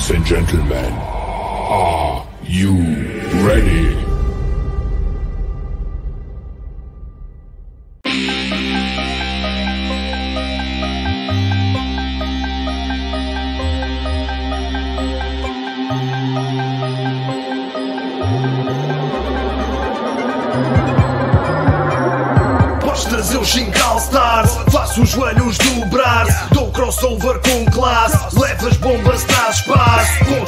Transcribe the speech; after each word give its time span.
Ladies 0.00 0.16
and 0.16 0.26
gentlemen, 0.26 0.92
are 0.94 2.26
you 2.44 2.72
ready? 3.44 4.00
Os 23.40 23.48
5 23.52 23.82
All-Stars 23.82 24.50
Faço 24.70 25.02
os 25.02 25.08
joelhos 25.10 25.56
dobrar 25.58 26.26
Dou 26.52 26.70
crossover 26.72 27.40
com 27.40 27.64
classe 27.70 28.36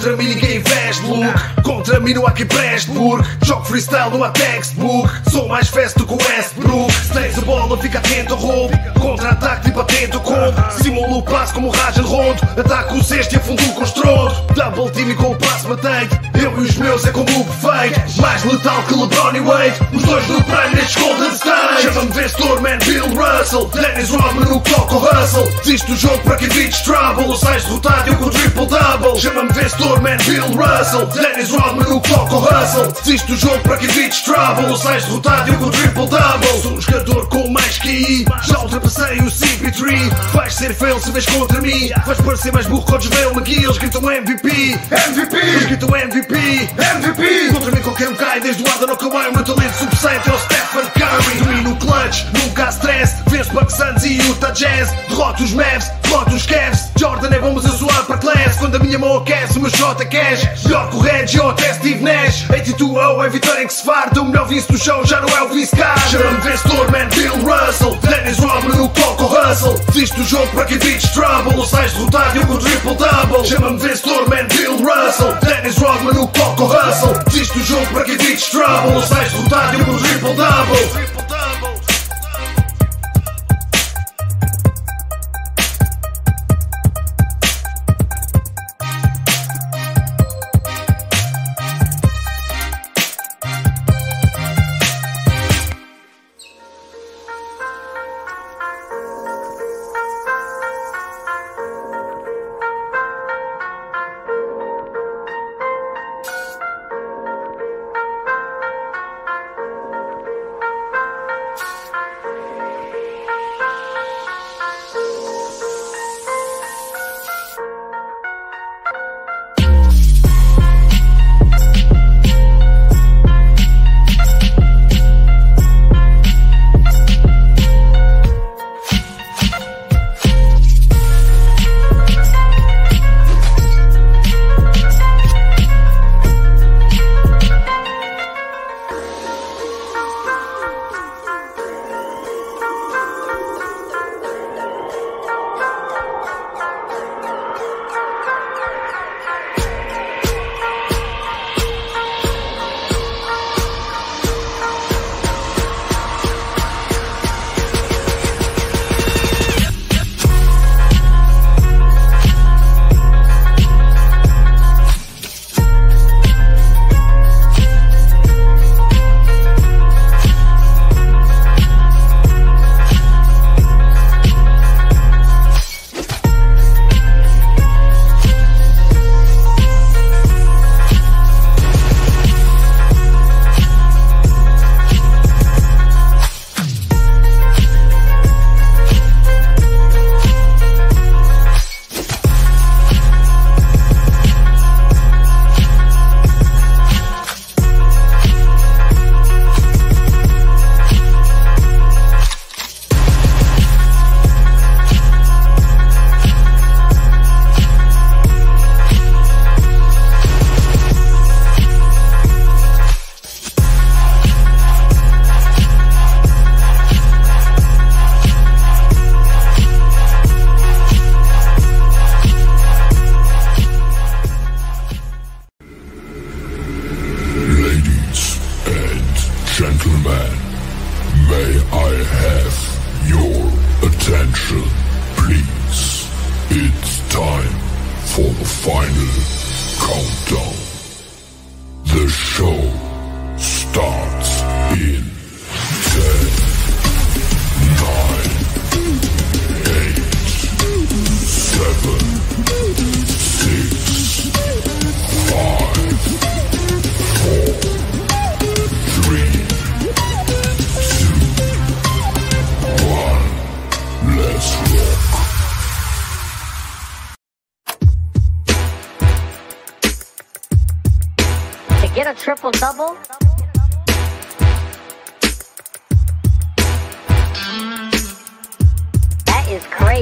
Contra 0.03 0.17
mim 0.17 0.31
ninguém 0.31 0.59
veste 0.59 1.07
look 1.07 1.62
Contra 1.83 1.99
mim 1.99 2.15
não 2.15 2.25
há 2.25 2.31
quem 2.31 2.47
preste 2.47 2.93
porque 2.93 3.29
Jogo 3.45 3.65
freestyle 3.65 4.11
não 4.13 4.23
há 4.23 4.31
textbook. 4.31 5.11
Sou 5.33 5.49
mais 5.49 5.67
fast 5.67 5.99
do 5.99 6.07
que 6.07 6.13
o 6.13 6.17
Westbrook. 6.17 6.93
Se 6.93 7.13
tens 7.13 7.37
a 7.37 7.41
bola 7.41 7.77
fica 7.77 7.99
atento 7.99 8.35
ao 8.35 8.39
roubo. 8.39 8.79
Contra-ataque 9.01 9.65
tipo 9.65 9.81
atento 9.81 10.21
combo. 10.21 10.55
Simulo 10.81 11.19
o 11.19 11.23
passo 11.25 11.55
como 11.55 11.67
o 11.67 11.71
Rajan 11.73 12.03
Rondo. 12.03 12.41
Ataco 12.57 12.95
o 12.95 13.03
cesto 13.03 13.35
e 13.35 13.39
afundo 13.39 13.65
com 13.75 13.83
estrondo. 13.83 14.33
Double 14.55 14.91
team 14.93 15.11
e 15.11 15.15
com 15.17 15.33
o 15.33 15.37
passo 15.37 15.69
matei 15.69 16.09
Eu 16.41 16.57
e 16.57 16.69
os 16.69 16.77
meus 16.77 17.05
é 17.05 17.11
como 17.11 17.41
o 17.41 17.45
perfeito. 17.45 18.21
Mais 18.21 18.45
letal 18.45 18.83
que 18.85 18.95
LeBron 18.95 19.33
e 19.35 19.41
Wade. 19.41 19.81
Os 19.93 20.03
dois 20.05 20.29
no 20.29 20.45
prime 20.45 20.77
nestes 20.77 21.03
Golden 21.03 21.33
State 21.33 21.83
Chama-me 21.83 22.13
vencedor, 22.13 22.61
man, 22.61 22.79
Bill 22.87 23.09
Russell. 23.09 23.67
Dennis 23.67 24.11
Rodman 24.11 24.45
no 24.45 24.61
que 24.61 24.71
toca 24.71 24.95
o 24.95 24.99
hustle. 24.99 25.53
Desiste 25.65 25.91
do 25.91 25.97
jogo 25.97 26.19
para 26.19 26.37
que 26.37 26.45
evites 26.45 26.81
trouble. 26.83 27.25
Ou 27.25 27.37
sais 27.37 27.65
derrotado 27.65 28.09
eu 28.09 28.17
com 28.19 28.31
triple-double. 28.31 29.21
Chama-me 29.21 29.53
vencedor, 29.53 30.01
man, 30.01 30.17
Bill 30.19 30.47
Russell. 30.47 31.07
Dennis 31.07 31.51
Rodman 31.51 31.72
no 31.77 32.01
que 32.01 32.09
toca 32.09 32.35
o 32.35 32.43
hustle 32.43 32.93
Desiste 32.93 33.27
do 33.27 33.37
jogo 33.37 33.59
para 33.61 33.77
que 33.77 33.87
evites 33.87 34.21
trouble. 34.23 34.67
Ou 34.67 34.77
sais 34.77 35.05
derrotado 35.05 35.53
eu 35.53 35.59
com 35.59 35.71
triple-double 35.71 36.63
Sou 36.63 36.73
um 36.73 36.81
jogador 36.81 37.29
com 37.29 37.49
mais 37.51 37.79
QI 37.79 38.25
Já 38.43 38.59
ultrapassei 38.59 39.19
o 39.19 39.25
CP3 39.25 40.11
Vais 40.33 40.55
ser 40.55 40.75
fail 40.75 40.99
se 41.01 41.11
vês 41.11 41.27
contra 41.27 41.61
mim. 41.61 41.91
Vais 42.07 42.21
parecer 42.21 42.53
mais 42.53 42.67
burro 42.67 42.85
que 42.85 42.95
o 42.95 43.01
Javale 43.01 43.37
McGee 43.37 43.65
Eles 43.65 43.79
gritam 43.79 44.03
MVP 44.03 44.79
MVP 44.91 45.37
Eles 45.37 45.65
gritam 45.67 45.89
MVP 45.89 46.71
MVP 46.97 47.53
Contra 47.53 47.71
mim 47.71 47.83
qualquer 47.83 48.09
um 48.09 48.15
cai 48.15 48.41
Desde 48.41 48.63
o 48.63 48.71
Adam 48.71 48.91
ao 48.91 48.97
Kawhi 48.97 49.29
O 49.29 49.35
meu 49.35 49.45
talento 49.45 49.79
subsente 49.79 50.29
é 50.29 50.33
o 50.33 50.39
Stephen 50.39 50.91
Curry. 50.95 51.39
Domino 51.39 51.77
clutch, 51.77 52.25
nunca 52.33 52.67
há 52.67 52.71
stress. 52.71 53.17
Venço 53.27 53.53
Bucks 53.53 53.77
Suns 53.77 54.05
e 54.05 54.19
Utah 54.19 54.51
Jazz. 54.51 54.91
Derroto 55.09 55.43
os 55.43 55.53
Mavs, 55.53 55.91
derroto 56.03 56.35
os 56.35 56.47
Cavs 56.47 56.92
Jordan 57.03 57.35
é 57.35 57.39
bom 57.41 57.53
mas 57.53 57.65
eu 57.65 57.73
sou 57.73 57.89
upper 57.89 58.17
class 58.19 58.59
Quando 58.59 58.77
a 58.77 58.79
minha 58.79 58.97
mão 58.97 59.17
aquece 59.17 59.59
o 59.59 59.61
meu 59.61 59.71
shot 59.73 60.07
cash 60.07 60.63
Melhor 60.63 60.89
que 60.89 60.97
o 60.97 61.01
Reggie 61.01 61.41
ou 61.41 61.51
até 61.51 61.75
Steve 61.75 62.01
Nash. 62.01 62.47
82-0 62.47 63.27
é 63.27 63.29
vitória 63.29 63.67
que 63.67 63.73
se 63.75 63.85
farta 63.85 64.21
O 64.21 64.25
melhor 64.27 64.47
vince 64.47 64.71
do 64.71 64.79
show 64.79 65.05
já 65.05 65.21
não 65.21 65.29
é 65.37 65.43
o 65.43 65.49
Vince 65.49 65.75
Carter 65.75 66.09
Chama-me 66.09 66.41
vencedor, 66.43 66.93
man, 66.93 67.09
Bill 67.09 67.35
Russell. 67.45 67.99
Dennis 68.03 68.39
Rodman 68.39 68.83
o 68.83 68.87
hustle 68.87 69.85
Desiste 69.87 70.17
do 70.17 70.25
jogo 70.25 70.47
para 70.53 70.65
que 70.65 70.75
evites 70.75 71.11
trouble. 71.11 71.57
Ou 71.57 71.67
sais 71.67 71.93
derrotado 71.93 72.39
eu 72.39 72.47
com 72.47 72.57
triple-double 72.59 73.47
Chama-me 73.47 73.79
vencedor, 73.79 74.29
man, 74.29 74.47
Bill 74.57 74.77
Russell. 74.77 75.37
Dennis 75.43 75.79
Rodman 75.79 76.19
o 76.21 76.31
hustle 76.31 77.25
Desiste 77.27 77.59
do 77.59 77.65
jogo 77.65 77.87
para 77.87 78.05
que 78.05 78.13
evites 78.13 78.49
trouble. 78.51 78.95
Ou 78.95 79.03
sais 79.03 79.33
derrotado 79.33 79.77
eu 79.77 79.85
com 79.87 79.99
triple-double 79.99 81.32
Ladies 81.32 81.32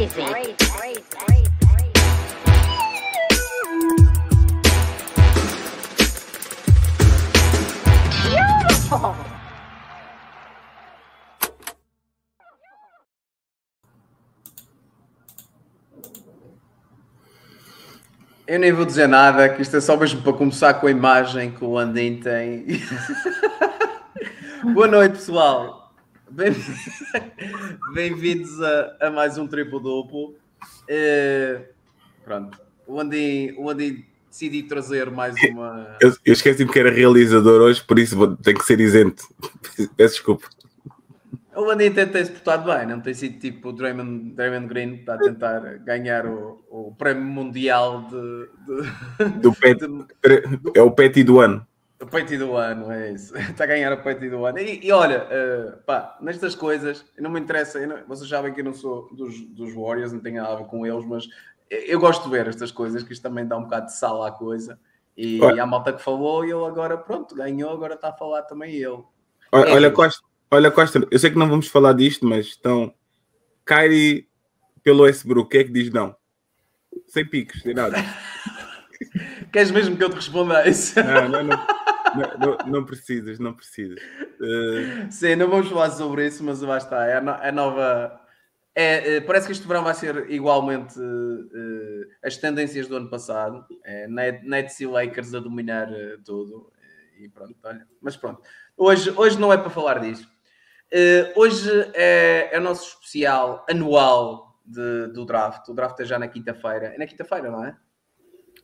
crazy. 0.08 0.56
Eu 18.46 18.58
nem 18.58 18.72
vou 18.72 18.84
dizer 18.84 19.06
nada, 19.06 19.48
que 19.48 19.62
isto 19.62 19.76
é 19.76 19.80
só 19.80 19.96
mesmo 19.96 20.22
para 20.22 20.32
começar 20.32 20.74
com 20.74 20.88
a 20.88 20.90
imagem 20.90 21.52
que 21.52 21.64
o 21.64 21.72
Landim 21.72 22.16
tem. 22.16 22.66
Boa 24.74 24.88
noite, 24.88 25.12
pessoal. 25.12 25.79
Bem- 26.30 26.54
Bem-vindos 27.94 28.60
a, 28.62 28.96
a 29.00 29.10
mais 29.10 29.36
um 29.38 29.46
triplo 29.46 29.80
duplo. 29.80 30.34
Eh, 30.88 31.60
pronto, 32.24 32.58
o 32.86 32.96
Landim, 32.96 33.52
o 33.56 33.66
Landim 33.66 34.04
decidi 34.30 34.62
trazer 34.62 35.10
mais 35.10 35.34
uma. 35.50 35.96
Eu, 36.00 36.12
eu 36.24 36.32
esqueci-me 36.32 36.70
que 36.70 36.78
era 36.78 36.90
realizador 36.90 37.60
hoje, 37.62 37.82
por 37.82 37.98
isso 37.98 38.16
vou, 38.16 38.36
tenho 38.36 38.58
que 38.58 38.64
ser 38.64 38.80
isento. 38.80 39.24
Peço 39.96 40.14
desculpa. 40.14 40.48
O 41.54 41.62
Landim 41.64 41.90
tem, 41.90 42.06
tem 42.06 42.24
se 42.24 42.30
portado 42.30 42.72
bem, 42.72 42.86
não 42.86 43.00
tem 43.00 43.12
sido 43.12 43.38
tipo 43.40 43.70
o 43.70 43.72
Draymond, 43.72 44.32
Draymond 44.34 44.68
Green 44.68 44.94
está 44.94 45.14
a 45.14 45.18
tentar 45.18 45.60
ganhar 45.78 46.24
o, 46.26 46.62
o 46.70 46.94
prémio 46.96 47.24
mundial 47.24 48.02
de, 48.08 48.48
de, 49.24 49.30
Do 49.40 49.52
pet, 49.58 49.78
de- 49.80 50.70
é 50.74 50.82
o 50.82 50.92
pet 50.92 51.22
do 51.24 51.40
ano. 51.40 51.66
O 52.00 52.06
peito 52.06 52.38
do 52.38 52.56
ano, 52.56 52.90
é 52.90 53.12
isso. 53.12 53.36
Está 53.36 53.64
a 53.64 53.66
ganhar 53.66 53.92
o 53.92 54.02
peito 54.02 54.28
do 54.30 54.44
ano. 54.46 54.58
E, 54.58 54.86
e 54.86 54.90
olha, 54.90 55.26
eh, 55.30 55.72
pá, 55.84 56.16
nestas 56.20 56.54
coisas, 56.54 57.04
não 57.18 57.30
me 57.30 57.38
interessa, 57.40 57.84
não- 57.86 58.02
vocês 58.06 58.28
sabem 58.28 58.54
que 58.54 58.60
eu 58.60 58.64
não 58.64 58.72
sou 58.72 59.14
dos, 59.14 59.38
dos 59.48 59.74
Warriors, 59.74 60.12
não 60.12 60.20
tenho 60.20 60.40
nada 60.42 60.54
a 60.54 60.56
ver 60.56 60.64
com 60.66 60.86
eles, 60.86 61.04
mas 61.04 61.28
eu, 61.68 62.00
gosto 62.00 62.24
de 62.24 62.30
ver 62.30 62.48
estas 62.48 62.72
coisas, 62.72 63.02
que 63.02 63.12
isto 63.12 63.22
também 63.22 63.46
dá 63.46 63.56
um 63.56 63.64
bocado 63.64 63.86
de 63.86 63.96
sal 63.96 64.24
à 64.24 64.32
coisa. 64.32 64.80
E, 65.16 65.40
Olha. 65.42 65.62
há 65.62 65.66
malta 65.66 65.92
que 65.92 66.02
falou 66.02 66.44
e 66.44 66.50
ele 66.50 66.64
agora, 66.64 66.96
pronto, 66.96 67.34
ganhou, 67.34 67.70
agora 67.70 67.94
está 67.94 68.08
a 68.08 68.12
falar 68.14 68.42
também 68.42 68.74
ele. 68.74 69.02
Olha, 69.52 69.68
É 69.68 69.74
olha. 69.74 69.90
Costa, 69.90 70.22
olha, 70.50 70.70
Costa, 70.70 71.06
eu 71.10 71.18
sei 71.18 71.30
que 71.30 71.38
não 71.38 71.48
vamos 71.48 71.68
falar 71.68 71.92
disto, 71.92 72.24
mas 72.24 72.46
estão. 72.46 72.94
Kyrie 73.66 74.26
pelo 74.82 75.02
Westbrook, 75.02 75.46
o 75.46 75.48
que 75.48 75.58
é 75.58 75.64
que 75.64 75.70
diz 75.70 75.90
não? 75.92 76.16
Sem 77.06 77.26
picos, 77.26 77.60
sem 77.62 77.74
nada. 77.74 77.96
Queres 79.52 79.70
mesmo 79.70 79.96
que 79.96 80.02
eu 80.04 80.10
te 80.10 80.16
responda 80.16 80.58
a 80.58 80.68
isso? 80.68 80.98
Não, 81.02 81.28
não, 81.28 81.42
não, 81.44 81.66
não, 82.16 82.38
não, 82.38 82.66
não 82.72 82.84
precisas, 82.84 83.38
não 83.38 83.52
precisas. 83.54 83.98
Eh, 84.00 85.10
Sim, 85.10 85.36
não 85.36 85.48
vamos 85.48 85.68
falar 85.68 85.90
sobre 85.90 86.26
isso, 86.26 86.42
mas 86.44 86.62
está. 86.62 87.04
É 87.06 87.16
a, 87.16 87.20
no- 87.20 87.30
a 87.32 87.52
nova. 87.52 88.20
É, 88.74 89.16
é, 89.16 89.20
parece 89.20 89.46
que 89.46 89.52
este 89.52 89.66
verão 89.66 89.82
vai 89.82 89.94
ser 89.94 90.30
igualmente 90.30 90.98
eh, 90.98 92.08
as 92.26 92.36
tendências 92.36 92.86
do 92.88 92.96
ano 92.96 93.10
passado. 93.10 93.64
É, 93.84 94.06
Net- 94.08 94.44
Nets 94.46 94.80
e 94.80 94.86
Lakers 94.86 95.34
a 95.34 95.40
dominar 95.40 95.92
eh, 95.92 96.16
tudo. 96.24 96.72
E 97.18 97.28
pronto, 97.28 97.54
olha. 97.64 97.86
Mas 98.00 98.16
pronto. 98.16 98.40
Hoje, 98.76 99.10
hoje 99.16 99.38
não 99.38 99.52
é 99.52 99.58
para 99.58 99.68
falar 99.70 99.98
disso. 100.00 100.26
Eh, 100.92 101.32
hoje 101.36 101.68
é, 101.94 102.48
é 102.52 102.58
o 102.58 102.62
nosso 102.62 102.96
especial 102.96 103.64
anual 103.68 104.58
de- 104.64 105.08
do 105.08 105.24
draft. 105.26 105.68
O 105.68 105.74
draft 105.74 105.98
é 106.00 106.04
já 106.04 106.18
na 106.18 106.28
quinta-feira. 106.28 106.86
É 106.94 106.98
na 106.98 107.06
quinta-feira, 107.06 107.50
não 107.50 107.64
é? 107.64 107.76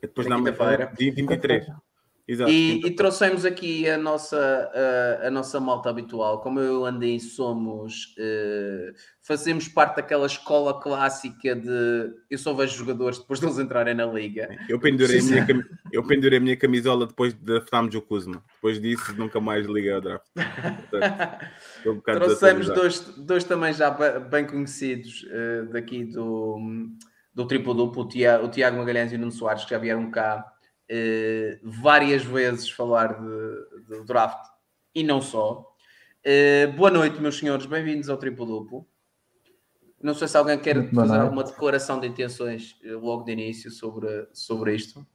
depois 0.01 0.27
Na 0.27 0.37
na 0.37 0.43
quinta-feira. 0.51 0.91
dia 0.97 1.11
23. 1.13 1.67
Exato. 2.27 2.51
E, 2.51 2.85
e 2.85 2.91
trouxemos 2.91 3.45
aqui 3.45 3.89
a 3.89 3.97
nossa, 3.97 4.37
a, 5.23 5.27
a 5.27 5.31
nossa 5.31 5.61
malta 5.61 5.89
habitual. 5.89 6.41
Como 6.41 6.59
eu 6.59 6.85
e 6.85 6.89
Andim 6.89 7.19
somos, 7.19 8.13
eh, 8.19 8.93
fazemos 9.21 9.69
parte 9.69 9.95
daquela 9.95 10.25
escola 10.25 10.77
clássica 10.77 11.55
de 11.55 12.11
eu 12.29 12.37
só 12.37 12.53
vejo 12.53 12.75
jogadores 12.75 13.19
depois 13.19 13.39
de 13.39 13.45
eles 13.45 13.57
entrarem 13.59 13.95
na 13.95 14.05
liga. 14.05 14.49
Eu 14.67 14.77
pendurei, 14.77 15.19
a 15.19 15.23
minha, 15.23 15.65
eu 15.89 16.05
pendurei 16.05 16.37
a 16.37 16.41
minha 16.41 16.57
camisola 16.57 17.07
depois 17.07 17.33
de 17.33 17.39
draftarmos 17.39 17.95
o 17.95 18.01
Kuzma. 18.01 18.43
Depois 18.55 18.81
disso, 18.81 19.15
nunca 19.17 19.39
mais 19.39 19.65
liguei 19.65 19.93
ao 19.93 20.01
draft. 20.01 20.25
Portanto, 20.33 21.45
um 21.85 22.01
Trouxemos 22.19 22.67
dois, 22.67 22.99
dois 23.17 23.45
também 23.45 23.71
já 23.71 23.89
bem 23.89 24.45
conhecidos 24.45 25.25
eh, 25.31 25.61
daqui 25.71 26.03
do, 26.03 26.59
do 27.33 27.47
triplo 27.47 27.73
duplo, 27.73 28.03
o 28.03 28.49
Tiago 28.49 28.77
Magalhães 28.77 29.13
e 29.13 29.15
o 29.15 29.19
Nuno 29.19 29.31
Soares, 29.31 29.63
que 29.63 29.69
já 29.69 29.77
vieram 29.77 30.11
cá 30.11 30.45
eh, 30.89 31.59
várias 31.63 32.23
vezes 32.23 32.69
falar 32.69 33.19
de, 33.19 33.95
de 33.97 34.03
draft 34.05 34.47
e 34.93 35.03
não 35.03 35.21
só. 35.21 35.65
Eh, 36.23 36.67
boa 36.67 36.89
noite, 36.89 37.21
meus 37.21 37.37
senhores, 37.37 37.65
bem-vindos 37.65 38.09
ao 38.09 38.17
triplo 38.17 38.45
duplo. 38.45 38.87
Não 40.01 40.13
sei 40.13 40.27
se 40.27 40.37
alguém 40.37 40.59
quer 40.59 40.75
Muito 40.75 40.95
fazer 40.95 41.17
alguma 41.19 41.43
declaração 41.43 41.99
de 41.99 42.07
intenções 42.07 42.79
eh, 42.83 42.91
logo 42.93 43.23
de 43.23 43.31
início 43.31 43.71
sobre, 43.71 44.27
sobre 44.33 44.75
isto. 44.75 45.05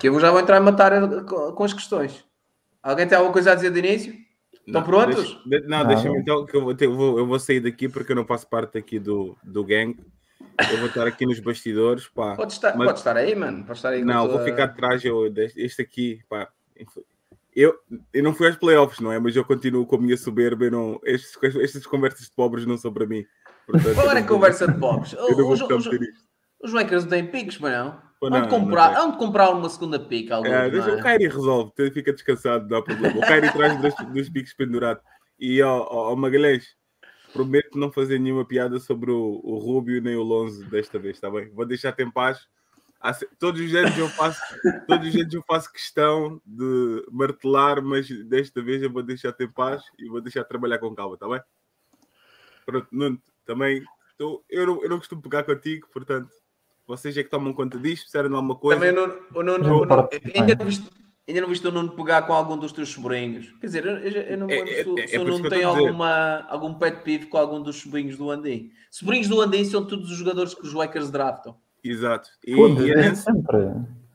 Que 0.00 0.08
eu 0.08 0.18
já 0.20 0.30
vou 0.30 0.40
entrar 0.40 0.56
a 0.56 0.60
matar 0.60 1.24
com, 1.24 1.52
com 1.52 1.64
as 1.64 1.72
questões. 1.72 2.24
Alguém 2.82 3.06
tem 3.06 3.16
alguma 3.16 3.32
coisa 3.32 3.52
a 3.52 3.54
dizer 3.54 3.70
de 3.72 3.78
início? 3.78 4.14
Estão 4.66 4.80
Não, 4.80 4.82
prontos? 4.84 5.14
deixa- 5.24 5.42
de- 5.46 5.60
não, 5.68 5.78
Não. 5.80 5.86
deixa-me 5.86 6.18
então 6.18 6.44
que 6.46 6.56
eu 6.56 6.62
vou, 6.62 6.74
ter- 6.74 6.84
eu 6.86 6.94
vou, 6.96 7.18
eu 7.18 7.26
vou 7.26 7.38
sair 7.38 7.60
daqui 7.60 7.88
porque 7.88 8.12
eu 8.12 8.16
não 8.16 8.26
faço 8.26 8.46
parte 8.48 8.76
aqui 8.78 8.98
do, 8.98 9.36
do 9.42 9.64
gang. 9.64 9.96
Eu 10.72 10.78
vou 10.78 10.86
estar 10.88 11.06
aqui 11.06 11.24
nos 11.26 11.38
bastidores. 11.40 12.08
Pá. 12.08 12.34
Pode 12.34 12.52
estar, 12.52 12.76
Mas- 12.76 12.86
pode 12.88 12.98
estar 12.98 13.16
aí, 13.16 13.34
mano. 13.34 13.64
Pode 13.64 13.78
estar 13.78 13.90
aí 13.90 14.04
Não, 14.04 14.28
vou 14.28 14.42
ficar 14.44 14.64
atrás. 14.64 15.04
Eu, 15.04 15.32
este 15.56 15.82
aqui, 15.82 16.20
pá. 16.28 16.48
Eu, 17.54 17.74
eu 18.12 18.22
não 18.22 18.34
fui 18.34 18.46
aos 18.46 18.56
playoffs, 18.56 19.00
não 19.00 19.12
é? 19.12 19.18
Mas 19.18 19.34
eu 19.34 19.44
continuo 19.44 19.86
com 19.86 19.96
a 19.96 20.00
minha 20.00 20.16
soberba. 20.16 20.64
eu 20.64 20.70
Não, 20.70 21.00
estes, 21.04 21.36
estas 21.56 21.86
conversas 21.86 22.26
de 22.26 22.32
pobres 22.32 22.66
não 22.66 22.76
são 22.76 22.92
para 22.92 23.06
mim. 23.06 23.24
Portanto, 23.66 23.94
Qual 23.94 24.06
eu 24.06 24.10
era 24.10 24.18
a 24.18 24.22
não 24.22 24.28
vou- 24.28 24.36
conversa 24.36 24.66
de 24.66 24.78
vou 24.78 25.52
Os, 25.52 25.60
os, 25.60 25.88
os 26.62 26.72
Lakers 26.72 27.04
não 27.04 27.10
têm 27.10 27.26
picos, 27.26 27.58
mas 27.58 27.72
não. 27.72 28.08
Pô, 28.20 28.26
Onde 28.26 28.40
não, 28.40 28.48
comprar, 28.48 28.92
não 28.94 29.08
onde 29.08 29.16
comprar 29.18 29.50
uma 29.50 29.68
segunda? 29.68 29.96
Alguns, 29.96 30.50
É, 30.50 30.68
deixa, 30.70 30.90
é? 30.90 30.94
O 30.96 31.02
Kyrie 31.02 31.28
resolve, 31.28 31.72
fica 31.92 32.12
descansado, 32.12 32.68
não 32.68 32.78
há 32.78 32.82
problema. 32.82 33.16
O 33.16 33.20
Kyrie 33.20 33.52
traz 33.52 33.80
dos, 33.80 33.94
dos 34.12 34.28
picos 34.28 34.52
pendurados. 34.54 35.02
E 35.38 35.62
ao, 35.62 35.82
ao 35.92 36.16
Magalhães, 36.16 36.74
prometo 37.32 37.78
não 37.78 37.90
fazer 37.92 38.18
nenhuma 38.18 38.44
piada 38.44 38.78
sobre 38.80 39.10
o, 39.10 39.40
o 39.44 39.58
Rubio 39.58 40.00
nem 40.02 40.16
o 40.16 40.22
Lonzo 40.22 40.64
desta 40.68 40.98
vez, 40.98 41.16
está 41.16 41.30
bem? 41.30 41.48
Vou 41.50 41.64
deixar-te 41.66 42.02
em 42.02 42.10
paz. 42.10 42.46
Todos 43.38 43.60
os 43.60 43.72
anos 43.74 43.96
eu 43.96 44.08
faço, 44.08 44.40
todos 44.88 45.08
os 45.08 45.14
anos 45.14 45.32
eu 45.34 45.42
faço 45.46 45.72
questão 45.72 46.40
de 46.44 47.04
martelar, 47.12 47.80
mas 47.82 48.08
desta 48.26 48.60
vez 48.62 48.82
eu 48.82 48.90
vou 48.90 49.02
deixar-te 49.02 49.44
em 49.44 49.48
paz 49.50 49.82
e 49.98 50.08
vou 50.08 50.20
deixar 50.20 50.42
de 50.42 50.48
trabalhar 50.48 50.78
com 50.78 50.94
calma, 50.94 51.14
está 51.14 51.28
bem? 51.28 51.40
Pronto, 52.66 52.88
Nuno, 52.90 53.22
também 53.46 53.84
tô- 54.18 54.42
eu, 54.48 54.66
não, 54.66 54.82
eu 54.82 54.88
não 54.90 54.98
costumo 54.98 55.22
pegar 55.22 55.44
contigo, 55.44 55.88
portanto, 55.92 56.28
vocês 56.86 57.16
é 57.16 57.22
que 57.22 57.30
tomam 57.30 57.52
conta 57.52 57.78
disto, 57.78 58.10
de 58.10 58.18
alguma 58.18 58.56
coisa. 58.56 58.80
Também 58.80 58.98
o 58.98 59.06
Nuno, 59.06 59.20
o 59.34 59.42
Nuno- 59.42 59.58
Não 59.58 59.76
o 59.76 59.80
Nuno- 59.80 59.84
importa. 59.84 60.20
Ainda, 61.28 61.40
não 61.42 61.48
viste 61.48 61.66
o 61.66 61.70
Nuno 61.70 61.90
pegar 61.90 62.22
com 62.22 62.32
algum 62.32 62.56
dos 62.56 62.72
teus 62.72 62.88
sobrinhos? 62.88 63.52
Quer 63.60 63.66
dizer, 63.66 63.86
eu, 63.86 63.98
eu- 63.98 64.22
eu 64.22 64.38
não 64.38 64.46
me 64.46 64.54
É- 64.54 64.56
lembro 64.64 64.72
é- 64.72 64.82
se, 64.82 64.88
o- 64.88 64.98
é 64.98 65.06
se 65.06 65.18
o 65.18 65.24
Nuno 65.24 65.48
tem 65.48 65.62
alguma, 65.62 66.46
algum 66.48 66.74
pet 66.74 67.02
peeve 67.02 67.26
com 67.26 67.38
algum 67.38 67.62
dos 67.62 67.76
sobrinhos 67.76 68.16
do 68.16 68.30
Andim. 68.30 68.70
Sobrinhos 68.90 69.28
do 69.28 69.40
Andim 69.40 69.64
são 69.64 69.84
todos 69.86 70.10
os 70.10 70.16
jogadores 70.16 70.54
que 70.54 70.62
os 70.66 70.72
Lakers 70.72 71.10
draftam. 71.10 71.54
Exato. 71.84 72.28
E, 72.46 72.54
Foda-se, 72.54 72.88
e 72.88 72.92
é 72.92 73.14
sempre. 73.14 73.58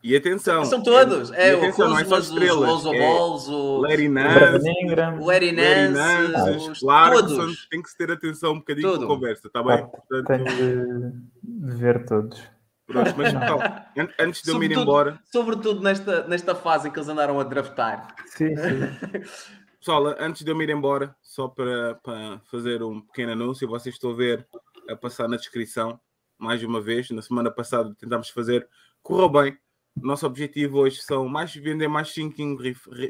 e 0.04 0.16
atenção. 0.18 0.66
São 0.66 0.84
todos. 0.84 1.30
E 1.30 1.36
É, 1.36 1.56
o 1.56 1.60
atenção, 1.60 1.98
é 1.98 2.04
Kuzma, 2.04 2.22
só 2.22 2.36
os. 2.36 2.56
Lonzo 2.56 2.94
é 2.94 3.00
Balls, 3.00 3.48
o, 3.48 3.78
Larry 3.82 4.10
Nance, 4.10 4.38
o 4.38 5.26
Larry 5.26 5.52
Larry 5.56 5.90
Nance, 5.92 6.70
os- 6.72 6.80
Clarkson. 6.80 7.28
todos. 7.38 7.68
Tem 7.70 7.82
que 7.82 7.90
se 7.90 7.98
ter 7.98 8.12
atenção 8.12 8.52
um 8.54 8.58
bocadinho 8.58 8.92
Tudo. 8.92 9.08
com 9.08 9.14
a 9.14 9.16
conversa, 9.16 9.48
está 9.48 9.64
bem? 9.64 9.86
Portanto, 9.86 10.28
Tenho 10.28 11.14
de 11.42 11.76
ver 11.76 12.06
todos. 12.06 12.42
Pronto, 12.86 13.14
mas 13.18 13.34
então, 13.34 13.60
an- 13.98 14.14
antes 14.20 14.42
de 14.42 14.50
eu 14.52 14.60
me 14.60 14.66
ir 14.66 14.72
embora, 14.78 15.20
Sobretudo 15.26 15.82
nesta, 15.82 16.28
nesta 16.28 16.54
fase 16.56 16.88
em 16.88 16.92
que 16.92 16.98
eles 17.00 17.10
andaram 17.10 17.40
a 17.40 17.44
draftar. 17.44 18.14
Sim, 18.26 18.56
sim. 18.56 19.24
pessoal, 19.80 20.08
antes 20.20 20.44
de 20.44 20.52
eu 20.52 20.56
me 20.56 20.64
ir 20.64 20.70
embora, 20.70 21.16
só 21.22 21.48
para, 21.48 21.96
para 21.96 22.40
fazer 22.52 22.82
um 22.84 23.02
pequeno 23.02 23.32
anúncio, 23.34 23.68
vocês 23.68 23.96
estão 23.96 24.12
a 24.12 24.16
ver 24.16 24.48
a 24.90 24.96
passar 24.96 25.28
na 25.28 25.38
descrição, 25.38 26.00
mais 26.38 26.64
uma 26.64 26.82
vez. 26.82 27.10
Na 27.12 27.22
semana 27.22 27.50
passada 27.52 27.96
tentámos 27.96 28.30
fazer, 28.30 28.68
correu 29.02 29.30
bem. 29.30 29.58
Nosso 29.96 30.26
objetivo 30.26 30.80
hoje 30.80 31.02
são 31.02 31.28
mais 31.28 31.54
vender 31.54 31.88
mais 31.88 32.12
5 32.14 32.36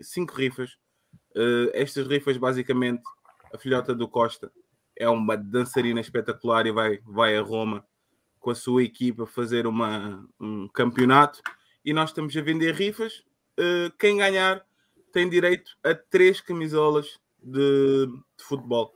cinco 0.04 0.36
rifas. 0.36 0.78
Eh, 1.36 1.72
estas 1.74 2.06
rifas, 2.08 2.38
basicamente, 2.38 3.02
a 3.54 3.58
filhota 3.58 3.96
do 3.96 4.08
Costa 4.08 4.52
é 4.98 5.08
uma 5.10 5.36
dançarina 5.38 6.00
espetacular 6.02 6.68
e 6.68 6.72
vai, 6.72 7.00
vai 7.06 7.38
a 7.38 7.42
Roma 7.42 7.84
com 8.44 8.52
a 8.52 8.56
sua 8.56 8.84
equipa 8.84 9.26
fazer 9.26 9.66
uma, 9.66 10.28
um 10.38 10.68
campeonato. 10.68 11.42
E 11.84 11.94
nós 11.94 12.10
estamos 12.10 12.36
a 12.36 12.42
vender 12.42 12.76
rifas. 12.76 13.24
Eh, 13.58 13.90
quem 13.98 14.18
ganhar 14.18 14.66
tem 15.14 15.30
direito 15.30 15.72
a 15.82 15.96
três 15.96 16.42
camisolas 16.42 17.20
de, 17.42 18.06
de 18.06 18.44
futebol 18.44 18.94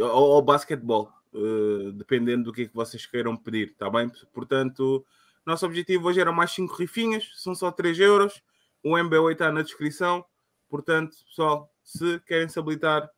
ou, 0.00 0.08
ou 0.08 0.42
basquetebol, 0.42 1.12
eh, 1.34 1.90
dependendo 1.92 2.44
do 2.44 2.52
que 2.54 2.62
é 2.62 2.66
que 2.66 2.74
vocês 2.74 3.04
queiram 3.04 3.36
pedir, 3.36 3.68
está 3.68 3.90
bem? 3.90 4.10
Portanto, 4.32 5.04
nosso 5.44 5.66
objetivo 5.66 6.08
hoje 6.08 6.20
era 6.20 6.32
mais 6.32 6.52
5 6.52 6.74
rifinhas, 6.74 7.30
são 7.36 7.54
só 7.54 7.70
3 7.70 8.00
euros. 8.00 8.42
O 8.82 8.92
MB8 8.92 9.32
está 9.32 9.52
na 9.52 9.60
descrição. 9.60 10.24
Portanto, 10.70 11.14
pessoal, 11.28 11.70
se 11.84 12.18
querem 12.20 12.48
se 12.48 12.58
habilitar 12.58 13.10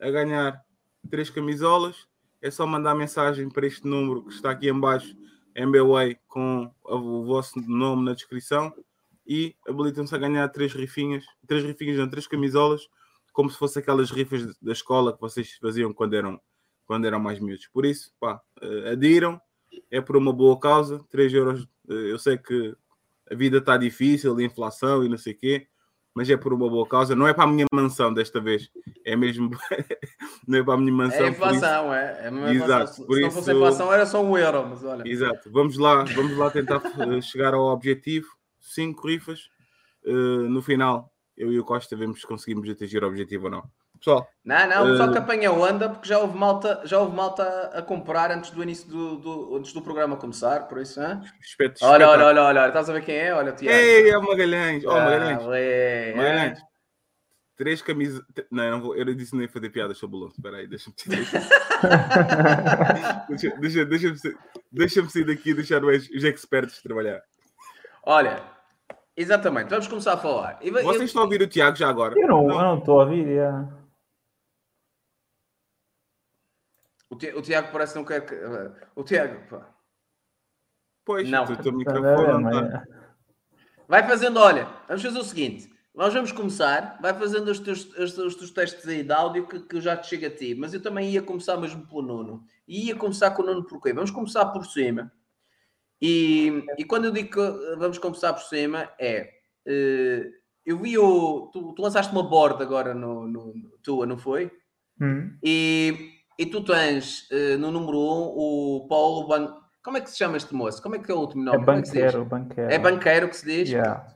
a 0.00 0.10
ganhar 0.10 0.64
três 1.10 1.28
camisolas, 1.28 2.08
é 2.46 2.50
só 2.50 2.64
mandar 2.64 2.94
mensagem 2.94 3.48
para 3.48 3.66
este 3.66 3.86
número 3.86 4.22
que 4.22 4.32
está 4.32 4.52
aqui 4.52 4.68
em 4.68 4.78
baixo, 4.78 5.16
MBWay, 5.52 6.16
com 6.28 6.70
o 6.84 7.24
vosso 7.24 7.60
nome 7.60 8.04
na 8.04 8.14
descrição 8.14 8.72
e 9.26 9.56
habilitam-se 9.66 10.14
a 10.14 10.18
ganhar 10.18 10.48
três 10.50 10.72
rifinhas, 10.72 11.24
três 11.44 11.64
rifinhas, 11.64 11.98
não, 11.98 12.08
três 12.08 12.28
camisolas, 12.28 12.88
como 13.32 13.50
se 13.50 13.58
fossem 13.58 13.82
aquelas 13.82 14.12
rifas 14.12 14.56
da 14.62 14.72
escola 14.72 15.12
que 15.12 15.20
vocês 15.20 15.54
faziam 15.60 15.92
quando 15.92 16.14
eram, 16.14 16.40
quando 16.86 17.04
eram 17.04 17.18
mais 17.18 17.40
miúdos. 17.40 17.66
Por 17.66 17.84
isso, 17.84 18.12
pá, 18.20 18.40
eh, 18.62 18.92
adiram, 18.92 19.40
é 19.90 20.00
por 20.00 20.16
uma 20.16 20.32
boa 20.32 20.58
causa, 20.58 21.04
3 21.10 21.34
euros, 21.34 21.66
eh, 21.90 22.12
eu 22.12 22.18
sei 22.18 22.38
que 22.38 22.76
a 23.28 23.34
vida 23.34 23.58
está 23.58 23.76
difícil, 23.76 24.36
a 24.36 24.42
inflação 24.42 25.04
e 25.04 25.08
não 25.08 25.18
sei 25.18 25.32
o 25.32 25.36
quê, 25.36 25.66
mas 26.14 26.30
é 26.30 26.36
por 26.36 26.52
uma 26.52 26.68
boa 26.70 26.86
causa. 26.86 27.16
Não 27.16 27.26
é 27.26 27.34
para 27.34 27.44
a 27.44 27.48
minha 27.48 27.66
mansão 27.72 28.14
desta 28.14 28.40
vez, 28.40 28.70
é 29.06 29.16
mesmo. 29.16 29.50
não 30.46 30.58
é 30.58 30.62
para 30.64 30.74
a 30.74 30.76
minha 30.76 30.92
mansão. 30.92 31.24
É 31.24 31.28
inflação, 31.28 31.94
é. 31.94 32.28
é 32.28 32.52
Exato, 32.52 33.04
por 33.06 33.14
Se 33.14 33.20
não 33.20 33.28
isso- 33.28 33.36
fosse 33.38 33.52
inflação, 33.52 33.92
era 33.92 34.04
só 34.04 34.22
um 34.22 34.36
euro, 34.36 34.66
mas 34.68 34.84
olha. 34.84 35.02
Exato. 35.08 35.50
Vamos 35.50 35.78
lá, 35.78 36.04
vamos 36.04 36.36
lá 36.36 36.50
tentar 36.50 36.82
eh, 36.84 37.20
chegar 37.20 37.54
ao 37.54 37.66
objetivo. 37.66 38.26
Cinco 38.60 39.08
rifas. 39.08 39.48
Eh, 40.04 40.10
no 40.12 40.60
final, 40.60 41.10
eu 41.36 41.52
e 41.52 41.58
o 41.58 41.64
Costa 41.64 41.94
vemos 41.96 42.20
se 42.20 42.26
conseguimos 42.26 42.68
atingir 42.68 43.02
o 43.02 43.06
objetivo 43.06 43.44
ou 43.46 43.50
não. 43.50 43.62
Pessoal, 43.98 44.28
Não, 44.44 44.68
não, 44.68 44.84
o 44.84 44.90
pessoal 44.90 45.08
Eh, 45.08 45.12
que 45.12 45.18
apanha 45.18 45.50
onda, 45.52 45.88
porque 45.88 46.06
já 46.06 46.18
houve 46.18 46.36
malta, 46.36 46.82
já 46.84 47.00
houve 47.00 47.16
malta 47.16 47.70
a 47.72 47.80
comprar 47.80 48.30
antes 48.30 48.50
do 48.50 48.62
início 48.62 48.86
do, 48.90 49.16
do- 49.16 49.56
antes 49.56 49.72
do 49.72 49.80
programa 49.80 50.16
começar, 50.16 50.68
por 50.68 50.78
isso, 50.82 51.00
espeto, 51.40 51.82
Olha, 51.82 52.06
olha, 52.10 52.26
olha, 52.26 52.42
olha, 52.42 52.66
estás 52.68 52.90
a 52.90 52.92
ver 52.92 53.02
quem 53.02 53.16
é? 53.16 53.32
Olha, 53.34 53.52
Tiago. 53.52 53.74
Ei, 53.78 54.10
é 54.10 54.18
o 54.18 54.22
Magalhães. 54.22 54.84
Oh, 54.84 54.90
Ah, 54.90 55.00
Magalhães. 55.04 55.46
ué, 55.46 56.14
Magalhães. 56.14 56.58
Três 57.56 57.80
camisas. 57.80 58.22
Não, 58.50 58.70
não 58.70 58.80
vou. 58.82 58.94
Eu 58.96 59.14
disse 59.14 59.34
não 59.34 59.40
ia 59.42 59.48
fazer 59.48 59.70
piadas 59.70 59.96
sobre 59.96 60.16
o 60.16 60.20
Lonso. 60.20 60.34
Espera 60.36 60.58
aí, 60.58 60.66
deixa-me 60.66 60.94
deixa, 63.28 63.56
deixa, 63.56 63.84
deixa-me 63.86 64.18
sair- 64.18 64.38
deixa-me 64.70 65.10
sair 65.10 65.24
daqui 65.24 65.50
e 65.50 65.54
deixar 65.54 65.82
os, 65.84 66.08
os 66.10 66.24
experts 66.24 66.82
trabalhar. 66.82 67.22
Olha, 68.02 68.42
exatamente, 69.16 69.70
vamos 69.70 69.88
começar 69.88 70.12
a 70.12 70.16
falar. 70.18 70.58
E 70.60 70.70
vai- 70.70 70.82
Vocês 70.82 71.00
eu- 71.00 71.04
estão 71.06 71.22
a 71.22 71.24
ouvir 71.24 71.40
o 71.42 71.46
Tiago 71.48 71.76
já 71.76 71.88
agora? 71.88 72.14
Eu 72.18 72.28
não 72.28 72.42
eu 72.50 72.58
não 72.58 72.78
estou 72.78 73.00
a 73.00 73.04
ouvir. 73.04 73.26
yeah. 73.26 73.68
o, 77.10 77.16
Ti- 77.16 77.32
o 77.34 77.40
Tiago 77.42 77.72
parece 77.72 77.92
que 77.94 77.98
não 77.98 78.04
quer 78.06 78.20
que. 78.26 78.34
O 78.94 79.02
Tiago, 79.02 79.40
pá. 79.48 79.66
Pois, 81.04 81.28
Não. 81.30 81.44
o 81.44 81.56
teu 81.56 81.72
Tá, 81.72 81.72
microfone 81.72 82.26
não 82.26 82.40
mas- 82.42 82.66
está. 82.66 82.84
Vai 83.88 84.06
fazendo, 84.06 84.38
olha, 84.40 84.66
vamos 84.88 85.02
fazer 85.02 85.18
o 85.18 85.24
seguinte. 85.24 85.74
Nós 85.96 86.12
vamos 86.12 86.30
começar, 86.30 86.98
vai 87.00 87.14
fazendo 87.14 87.48
os 87.48 87.58
teus, 87.58 87.86
os, 87.96 88.18
os 88.18 88.34
teus 88.34 88.50
testes 88.50 88.86
aí 88.86 89.02
de 89.02 89.12
áudio 89.12 89.46
que, 89.46 89.60
que 89.60 89.76
eu 89.76 89.80
já 89.80 89.96
te 89.96 90.08
chego 90.08 90.26
a 90.26 90.30
ti, 90.30 90.54
mas 90.54 90.74
eu 90.74 90.82
também 90.82 91.10
ia 91.10 91.22
começar 91.22 91.56
mesmo 91.56 91.86
pelo 91.86 92.02
Nuno. 92.02 92.44
E 92.68 92.88
ia 92.88 92.94
começar 92.94 93.30
com 93.30 93.42
o 93.42 93.46
Nuno 93.46 93.64
porquê? 93.64 93.94
Vamos 93.94 94.10
começar 94.10 94.44
por 94.46 94.66
cima. 94.66 95.10
E, 96.00 96.62
e 96.76 96.84
quando 96.84 97.06
eu 97.06 97.10
digo 97.10 97.30
que 97.30 97.40
eh, 97.40 97.76
vamos 97.78 97.96
começar 97.96 98.34
por 98.34 98.42
cima, 98.42 98.90
é. 99.00 99.30
eh, 99.64 100.28
eu 100.66 100.76
vi 100.78 100.98
o. 100.98 101.48
Tu, 101.50 101.72
tu 101.72 101.80
lançaste 101.80 102.12
uma 102.12 102.22
board 102.22 102.62
agora 102.62 102.92
no, 102.92 103.26
no, 103.26 103.54
tua, 103.82 104.04
não 104.04 104.18
foi? 104.18 104.52
Hum, 105.00 105.34
E, 105.42 106.10
e 106.38 106.44
tu 106.44 106.62
tens 106.62 107.26
eh, 107.32 107.56
no 107.56 107.70
número 107.70 107.96
1 107.96 108.02
um, 108.02 108.22
o 108.36 108.86
Paulo 108.86 109.28
Ban... 109.28 109.56
Como 109.82 109.96
é 109.96 110.02
que 110.02 110.10
se 110.10 110.18
chama 110.18 110.36
este 110.36 110.54
moço? 110.54 110.82
Como 110.82 110.96
é 110.96 110.98
que 110.98 111.10
é 111.10 111.14
o 111.14 111.20
último 111.20 111.42
nome? 111.42 111.56
É 111.56 111.62
é 111.62 111.64
banqueiro, 111.64 112.24
banqueiro. 112.26 112.70
É 112.70 112.78
banqueiro 112.78 113.28
que 113.30 113.36
se 113.36 113.46
diz? 113.46 113.70
Yeah. 113.70 114.15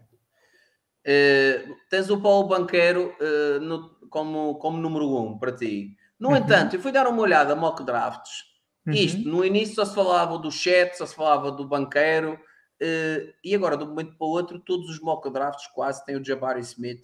Eh, 1.13 1.67
tens 1.89 2.09
o 2.09 2.21
Paulo 2.21 2.47
Banqueiro 2.47 3.13
eh, 3.21 3.59
no- 3.59 3.97
como, 4.09 4.55
como 4.61 4.79
número 4.79 5.09
1 5.09 5.27
um 5.27 5.39
para 5.41 5.51
ti. 5.51 5.97
No 6.21 6.29
Uhum. 6.29 6.37
entanto, 6.37 6.77
eu 6.77 6.81
fui 6.81 6.93
dar 6.93 7.09
uma 7.09 7.21
olhada 7.21 7.53
a 7.53 7.57
mock 7.57 7.83
drafts. 7.83 8.45
Uhum. 8.87 8.93
Isto, 8.93 9.29
no 9.29 9.45
início 9.45 9.75
só 9.75 9.85
se 9.85 9.93
falava 9.95 10.39
do 10.39 10.53
chat, 10.53 10.95
só 10.97 11.05
se 11.05 11.15
falava 11.17 11.51
do 11.51 11.67
banqueiro, 11.67 12.39
eh, 12.81 13.35
e 13.45 13.53
agora, 13.57 13.77
de 13.77 13.83
um 13.83 13.89
momento 13.89 14.17
para 14.17 14.25
o 14.25 14.31
outro, 14.31 14.61
todos 14.61 14.89
os 14.89 15.01
mock 15.01 15.29
drafts 15.33 15.67
quase 15.75 16.05
têm 16.07 16.15
o 16.17 16.25
Jabari 16.25 16.61
Smith 16.61 17.03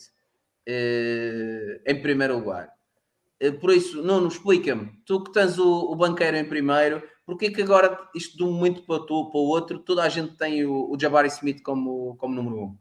em 1.87 2.01
primeiro 2.03 2.39
lugar. 2.39 2.71
Por 3.61 3.71
isso, 3.73 4.03
Nuno, 4.03 4.29
explica-me, 4.29 4.91
tu 5.05 5.23
que 5.23 5.33
tens 5.33 5.59
o, 5.59 5.93
o 5.93 5.97
banqueiro 5.97 6.37
em 6.37 6.45
primeiro, 6.49 7.03
porque 7.25 7.51
que 7.51 7.63
agora, 7.63 7.99
isto 8.15 8.37
de 8.37 8.45
um 8.45 8.53
momento 8.53 8.83
para, 8.87 9.01
tu, 9.05 9.31
para 9.31 9.41
o 9.41 9.49
outro, 9.49 9.79
toda 9.81 10.03
a 10.05 10.09
gente 10.09 10.37
tem 10.37 10.65
o, 10.65 10.91
o 10.91 10.97
Jabari 10.99 11.29
Smith 11.29 11.61
como, 11.63 12.17
como 12.17 12.35
número 12.35 12.57
1? 12.57 12.63
Um? 12.65 12.77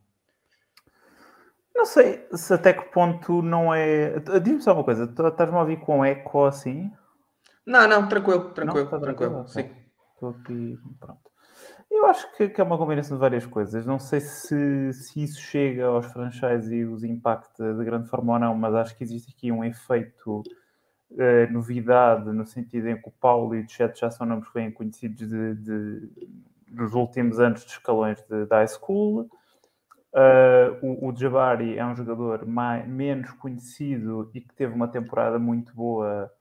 Não 1.75 1.85
sei 1.85 2.25
se 2.33 2.53
até 2.53 2.73
que 2.73 2.89
ponto 2.91 3.41
não 3.41 3.73
é. 3.73 4.19
Diz-me 4.41 4.61
só 4.61 4.73
uma 4.73 4.83
coisa, 4.83 5.03
estás-me 5.03 5.57
a 5.57 5.59
ouvir 5.61 5.77
com 5.81 6.03
eco 6.03 6.45
assim? 6.45 6.91
Não, 7.65 7.87
não, 7.87 8.07
tranquilo, 8.07 8.51
tranquilo, 8.53 8.85
Não, 8.85 8.91
tá 8.91 8.99
tranquilo. 8.99 9.43
tranquilo, 9.43 9.47
Sim. 9.49 9.61
ok. 9.61 9.85
Estou 10.13 10.29
aqui, 10.29 10.79
pronto. 10.99 11.19
Eu 11.91 12.05
acho 12.07 12.31
que, 12.35 12.49
que 12.49 12.61
é 12.61 12.63
uma 12.63 12.77
combinação 12.77 13.17
de 13.17 13.21
várias 13.21 13.45
coisas. 13.45 13.85
Não 13.85 13.99
sei 13.99 14.19
se, 14.21 14.93
se 14.93 15.23
isso 15.23 15.39
chega 15.39 15.85
aos 15.85 16.05
franchises 16.07 16.71
e 16.71 16.83
os 16.85 17.03
impacta 17.03 17.73
de 17.73 17.83
grande 17.83 18.09
forma 18.09 18.33
ou 18.33 18.39
não, 18.39 18.55
mas 18.55 18.73
acho 18.73 18.97
que 18.97 19.03
existe 19.03 19.33
aqui 19.35 19.51
um 19.51 19.63
efeito 19.63 20.41
eh, 21.17 21.47
novidade, 21.47 22.31
no 22.31 22.45
sentido 22.45 22.87
em 22.89 23.01
que 23.01 23.07
o 23.07 23.11
Paulo 23.11 23.55
e 23.55 23.61
o 23.61 23.69
Chet 23.69 23.99
já 23.99 24.09
são 24.09 24.25
nomes 24.25 24.47
bem 24.53 24.71
conhecidos 24.71 25.27
de, 25.27 25.55
de- 25.55 26.09
dos 26.69 26.93
últimos 26.93 27.39
anos 27.39 27.63
de 27.65 27.71
escalões 27.71 28.21
de, 28.29 28.45
da 28.45 28.57
high 28.57 28.67
school. 28.67 29.29
Uh, 30.15 30.79
o, 30.81 31.09
o 31.09 31.15
Jabari 31.15 31.77
é 31.77 31.85
um 31.85 31.93
jogador 31.93 32.45
mais, 32.45 32.87
menos 32.87 33.31
conhecido 33.31 34.31
e 34.33 34.39
que 34.39 34.55
teve 34.55 34.73
uma 34.73 34.87
temporada 34.87 35.37
muito 35.37 35.75
boa. 35.75 36.31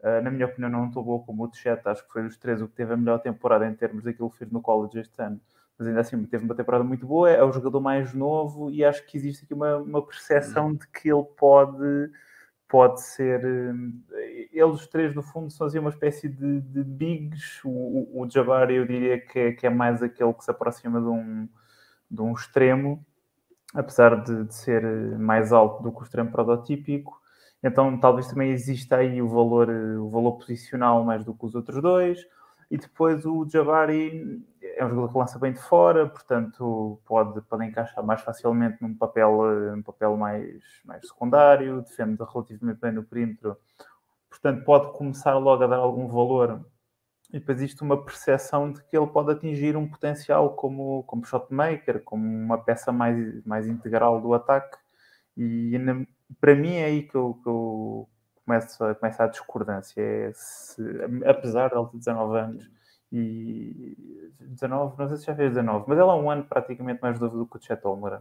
Uh, 0.00 0.22
na 0.22 0.30
minha 0.30 0.44
opinião, 0.44 0.68
não 0.68 0.90
tão 0.90 1.02
boa 1.02 1.24
como 1.24 1.46
o 1.46 1.54
Chet. 1.54 1.80
Acho 1.86 2.06
que 2.06 2.12
foi 2.12 2.22
dos 2.22 2.36
três 2.36 2.60
o 2.60 2.68
que 2.68 2.74
teve 2.74 2.92
a 2.92 2.96
melhor 2.98 3.18
temporada 3.20 3.66
em 3.66 3.74
termos 3.74 4.04
daquilo 4.04 4.30
que 4.30 4.36
fez 4.36 4.50
no 4.50 4.60
college 4.60 4.98
este 4.98 5.22
ano. 5.22 5.40
Mas 5.78 5.88
ainda 5.88 6.00
assim, 6.00 6.22
teve 6.26 6.44
uma 6.44 6.54
temporada 6.54 6.84
muito 6.84 7.06
boa. 7.06 7.30
É 7.30 7.42
o 7.42 7.50
jogador 7.50 7.80
mais 7.80 8.12
novo 8.12 8.70
e 8.70 8.84
acho 8.84 9.06
que 9.06 9.16
existe 9.16 9.44
aqui 9.46 9.54
uma, 9.54 9.78
uma 9.78 10.06
percepção 10.06 10.74
de 10.74 10.86
que 10.88 11.10
ele 11.10 11.24
pode, 11.38 12.10
pode 12.68 13.00
ser. 13.00 13.42
hum, 13.42 14.02
Eles 14.52 14.74
os 14.74 14.86
três, 14.86 15.14
no 15.14 15.22
fundo, 15.22 15.50
são 15.50 15.66
assim, 15.66 15.78
uma 15.78 15.88
espécie 15.88 16.28
de, 16.28 16.60
de 16.60 16.84
bigs. 16.84 17.64
O, 17.64 17.70
o, 17.70 18.22
o 18.22 18.30
Jabari, 18.30 18.74
eu 18.74 18.86
diria 18.86 19.18
que 19.18 19.38
é, 19.38 19.52
que 19.52 19.66
é 19.66 19.70
mais 19.70 20.02
aquele 20.02 20.34
que 20.34 20.44
se 20.44 20.50
aproxima 20.50 21.00
de 21.00 21.06
um, 21.06 21.48
de 22.10 22.20
um 22.20 22.32
extremo 22.34 23.02
apesar 23.74 24.22
de, 24.22 24.44
de 24.44 24.54
ser 24.54 24.84
eh, 24.84 25.18
mais 25.18 25.52
alto 25.52 25.82
do 25.82 25.92
que 25.92 26.00
o 26.00 26.04
extremo 26.04 26.30
prototípico. 26.30 27.20
Então, 27.62 27.98
talvez 27.98 28.28
também 28.28 28.50
exista 28.50 28.96
aí 28.96 29.20
o 29.20 29.28
valor, 29.28 29.68
eh, 29.68 29.98
o 29.98 30.08
valor 30.08 30.38
posicional 30.38 31.04
mais 31.04 31.24
do 31.24 31.34
que 31.34 31.44
os 31.44 31.54
outros 31.54 31.82
dois. 31.82 32.24
E 32.70 32.78
depois 32.78 33.26
o 33.26 33.46
Jabari 33.48 34.42
é 34.76 34.84
um 34.84 34.88
jogador 34.88 35.12
que 35.12 35.18
lança 35.18 35.38
bem 35.38 35.52
de 35.52 35.60
fora, 35.60 36.08
portanto 36.08 37.00
pode, 37.04 37.40
pode 37.42 37.64
encaixar 37.66 38.04
mais 38.04 38.22
facilmente 38.22 38.78
num 38.80 38.94
papel, 38.94 39.50
eh, 39.50 39.76
num 39.76 39.82
papel 39.82 40.16
mais, 40.16 40.62
mais 40.84 41.06
secundário, 41.06 41.82
defende 41.82 42.22
relativamente 42.22 42.80
bem 42.80 42.92
no 42.92 43.04
perímetro, 43.04 43.56
portanto 44.30 44.64
pode 44.64 44.92
começar 44.96 45.34
logo 45.36 45.64
a 45.64 45.66
dar 45.66 45.76
algum 45.76 46.08
valor 46.08 46.64
e 47.30 47.38
depois 47.38 47.58
existe 47.58 47.82
uma 47.82 48.02
percepção 48.02 48.70
de 48.70 48.82
que 48.84 48.96
ele 48.96 49.06
pode 49.06 49.32
atingir 49.32 49.76
um 49.76 49.88
potencial 49.88 50.54
como, 50.54 51.02
como 51.04 51.24
shotmaker, 51.24 52.02
como 52.02 52.24
uma 52.24 52.58
peça 52.58 52.92
mais, 52.92 53.44
mais 53.44 53.66
integral 53.66 54.20
do 54.20 54.34
ataque. 54.34 54.76
E 55.36 55.76
para 56.40 56.54
mim 56.54 56.74
é 56.74 56.84
aí 56.84 57.02
que 57.02 57.14
eu, 57.14 57.34
que 57.42 57.48
eu 57.48 58.08
começo, 58.44 58.84
a, 58.84 58.94
começo 58.94 59.22
a 59.22 59.26
discordância. 59.26 60.00
É 60.00 60.30
se, 60.32 60.82
apesar 61.26 61.72
ele 61.72 61.86
ter 61.86 61.98
19 61.98 62.38
anos 62.38 62.70
e 63.10 63.96
19, 64.40 64.98
não 64.98 65.08
sei 65.08 65.16
se 65.16 65.26
já 65.26 65.34
fez 65.34 65.50
19, 65.50 65.86
mas 65.88 65.98
ele 65.98 66.08
é 66.08 66.14
um 66.14 66.30
ano 66.30 66.44
praticamente 66.44 67.00
mais 67.02 67.18
novo 67.18 67.38
do 67.38 67.46
que 67.46 67.56
o 67.56 67.60
Chet 67.60 67.82
Holmgren. 67.82 68.20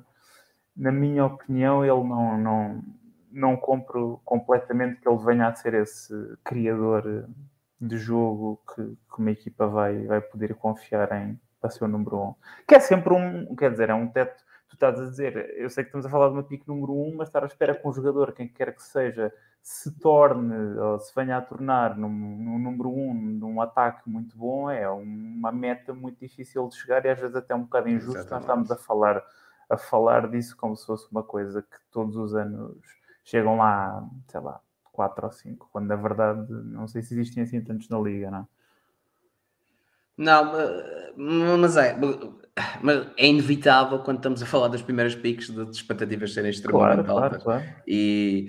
Na 0.75 0.91
minha 0.91 1.25
opinião, 1.25 1.83
ele 1.85 2.03
não, 2.03 2.37
não, 2.37 2.83
não 3.31 3.57
compro 3.57 4.19
completamente 4.25 4.99
que 4.99 5.07
ele 5.07 5.23
venha 5.23 5.47
a 5.47 5.55
ser 5.55 5.75
esse 5.75 6.13
criador 6.43 7.27
de 7.79 7.97
jogo 7.97 8.61
que, 8.73 8.83
que 8.83 9.19
uma 9.19 9.31
equipa 9.31 9.67
vai, 9.67 10.05
vai 10.05 10.21
poder 10.21 10.55
confiar 10.55 11.11
em 11.11 11.39
para 11.63 11.69
ser 11.69 11.85
o 11.85 11.87
número 11.87 12.17
um. 12.17 12.35
Que 12.67 12.75
é 12.75 12.79
sempre 12.81 13.13
um, 13.13 13.55
quer 13.55 13.71
dizer, 13.71 13.89
é 13.89 13.93
um 13.93 14.07
teto. 14.07 14.43
Tu 14.67 14.73
estás 14.73 14.99
a 14.99 15.05
dizer, 15.05 15.53
eu 15.57 15.69
sei 15.69 15.85
que 15.85 15.87
estamos 15.87 16.05
a 16.05 16.09
falar 16.09 16.27
de 16.27 16.33
uma 16.33 16.43
pique 16.43 16.67
número 16.67 16.91
um, 16.91 17.15
mas 17.15 17.29
estar 17.29 17.41
à 17.41 17.45
espera 17.45 17.73
que 17.73 17.87
um 17.87 17.93
jogador, 17.93 18.33
quem 18.33 18.49
quer 18.49 18.75
que 18.75 18.83
seja, 18.83 19.31
se 19.61 19.97
torne 19.99 20.77
ou 20.77 20.99
se 20.99 21.15
venha 21.15 21.37
a 21.37 21.41
tornar 21.41 21.95
num, 21.95 22.09
num 22.09 22.59
número 22.59 22.89
um, 22.89 23.13
num 23.13 23.61
ataque 23.61 24.09
muito 24.09 24.35
bom, 24.35 24.69
é 24.69 24.89
uma 24.89 25.53
meta 25.53 25.93
muito 25.93 26.19
difícil 26.19 26.67
de 26.67 26.75
chegar 26.75 27.05
e 27.05 27.09
às 27.09 27.19
vezes 27.19 27.35
até 27.35 27.55
um 27.55 27.61
bocado 27.61 27.87
injusto. 27.87 28.13
Nós 28.13 28.25
Exatamente. 28.25 28.41
estamos 28.41 28.71
a 28.71 28.75
falar, 28.75 29.23
a 29.69 29.77
falar 29.77 30.29
disso 30.29 30.57
como 30.57 30.75
se 30.75 30.85
fosse 30.85 31.09
uma 31.11 31.23
coisa 31.23 31.61
que 31.61 31.77
todos 31.91 32.17
os 32.17 32.35
anos 32.35 32.77
chegam 33.23 33.55
lá, 33.55 34.05
sei 34.27 34.41
lá, 34.41 34.59
4 34.93 35.25
ou 35.25 35.31
5, 35.33 35.67
quando 35.73 35.87
na 35.87 35.95
verdade 35.97 36.45
não 36.49 36.87
sei 36.87 37.01
se 37.01 37.13
existem 37.13 37.43
assim 37.43 37.59
tantos 37.61 37.89
na 37.89 37.99
liga, 37.99 38.31
não 38.31 38.37
é? 38.39 38.45
Não, 40.15 41.57
mas 41.57 41.75
é. 41.75 41.97
Mas 42.81 43.07
é 43.17 43.27
inevitável 43.27 43.99
quando 43.99 44.17
estamos 44.17 44.43
a 44.43 44.45
falar 44.45 44.67
das 44.67 44.81
primeiras 44.83 45.15
piques 45.15 45.49
de, 45.49 45.63
expectativas 45.71 46.33
serem 46.33 46.51
extremamente 46.51 47.07
Claro, 47.07 47.11
altas. 47.23 47.43
claro, 47.43 47.63
claro. 47.63 47.81
E, 47.87 48.47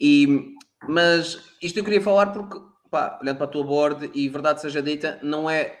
e- 0.00 0.54
mas 0.88 1.56
isto 1.62 1.78
eu 1.78 1.84
queria 1.84 2.00
falar 2.02 2.32
porque, 2.32 2.58
pá, 2.90 3.18
olhando 3.22 3.36
para 3.36 3.46
a 3.46 3.50
tua 3.50 3.64
board, 3.64 4.10
e 4.12 4.28
verdade 4.28 4.60
seja 4.60 4.82
dita, 4.82 5.20
não 5.22 5.48
é. 5.48 5.78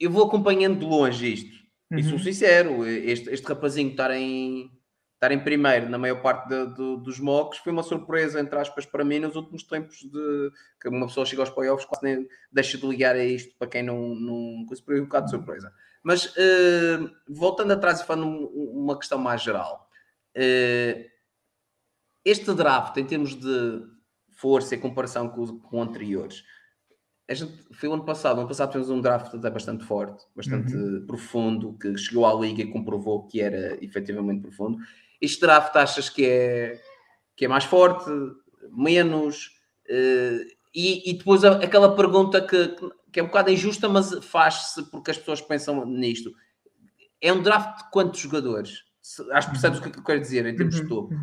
Eu 0.00 0.10
vou 0.10 0.24
acompanhando 0.26 0.78
de 0.78 0.86
longe 0.86 1.34
isto. 1.34 1.60
E 1.94 2.02
sou 2.02 2.12
Uhum. 2.14 2.18
sincero, 2.20 2.86
este, 2.86 3.28
este 3.30 3.46
rapazinho 3.46 3.90
estar 3.90 4.10
em, 4.12 4.70
estar 5.20 5.32
em 5.32 5.38
primeiro 5.44 5.86
na 5.90 5.98
maior 5.98 6.22
parte 6.22 6.48
de- 6.48 6.74
do- 6.74 6.96
dos 6.96 7.20
mocks 7.20 7.58
foi 7.58 7.70
uma 7.72 7.82
surpresa, 7.82 8.40
entre 8.40 8.58
aspas, 8.58 8.86
para 8.86 9.04
mim 9.04 9.18
nos 9.18 9.36
últimos 9.36 9.62
tempos 9.64 9.98
de 9.98 10.50
que 10.80 10.88
uma 10.88 11.06
pessoa 11.06 11.26
chega 11.26 11.42
aos 11.42 11.50
playoffs 11.50 11.84
quase 11.86 12.02
nem 12.02 12.26
deixa 12.50 12.78
de 12.78 12.86
ligar 12.86 13.14
a 13.14 13.22
isto 13.22 13.54
para 13.58 13.68
quem 13.68 13.82
não. 13.82 14.14
não 14.14 14.66
foi 14.84 14.98
um 14.98 15.04
bocado 15.04 15.26
de 15.26 15.32
surpresa. 15.32 15.70
Mas 16.02 16.32
eh, 16.38 16.98
voltando 17.28 17.70
atrás 17.72 18.00
e 18.00 18.06
falando 18.06 18.26
um- 18.26 18.82
uma 18.82 18.96
questão 18.98 19.18
mais 19.18 19.42
geral, 19.42 19.86
eh, 20.34 21.10
este 22.24 22.54
draft, 22.54 22.96
em 22.96 23.04
termos 23.04 23.34
de 23.38 23.82
força 24.30 24.74
e 24.74 24.78
comparação 24.78 25.28
com, 25.28 25.58
com 25.58 25.82
anteriores, 25.82 26.42
a 27.28 27.34
gente, 27.34 27.62
foi 27.74 27.88
o 27.88 27.92
ano 27.92 28.04
passado. 28.04 28.36
O 28.38 28.40
ano 28.40 28.48
passado 28.48 28.70
tivemos 28.70 28.90
um 28.90 29.00
draft 29.00 29.34
até 29.34 29.50
bastante 29.50 29.84
forte, 29.84 30.24
bastante 30.34 30.72
profundo, 31.06 31.74
que 31.78 31.96
chegou 31.96 32.26
à 32.26 32.32
liga 32.34 32.62
e 32.62 32.72
comprovou 32.72 33.26
que 33.26 33.40
era 33.40 33.78
efetivamente 33.84 34.40
profundo. 34.42 34.78
Este 35.20 35.40
draft 35.40 35.74
achas 35.76 36.08
que 36.08 36.24
é, 36.26 36.80
que 37.36 37.44
é 37.44 37.48
mais 37.48 37.64
forte, 37.64 38.10
menos? 38.70 39.50
Eh, 39.88 40.46
e, 40.74 41.10
e 41.10 41.18
depois 41.18 41.44
aquela 41.44 41.94
pergunta 41.96 42.40
que, 42.40 42.76
que 43.12 43.20
é 43.20 43.22
um 43.22 43.26
bocado 43.26 43.50
injusta, 43.50 43.88
mas 43.88 44.24
faz-se 44.24 44.82
porque 44.90 45.10
as 45.10 45.18
pessoas 45.18 45.40
pensam 45.40 45.84
nisto. 45.84 46.32
É 47.20 47.32
um 47.32 47.42
draft 47.42 47.84
de 47.84 47.90
quantos 47.90 48.20
jogadores? 48.20 48.84
Acho 49.32 49.48
que 49.48 49.52
percebes 49.52 49.78
o 49.80 49.82
que 49.82 49.98
eu 49.98 50.04
quero 50.04 50.20
dizer 50.20 50.46
em 50.46 50.54
termos 50.54 50.76
de 50.76 50.88
topo. 50.88 51.14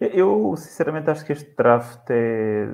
Eu, 0.00 0.54
sinceramente, 0.56 1.10
acho 1.10 1.24
que 1.24 1.32
este 1.32 1.54
draft 1.56 2.08
é. 2.10 2.66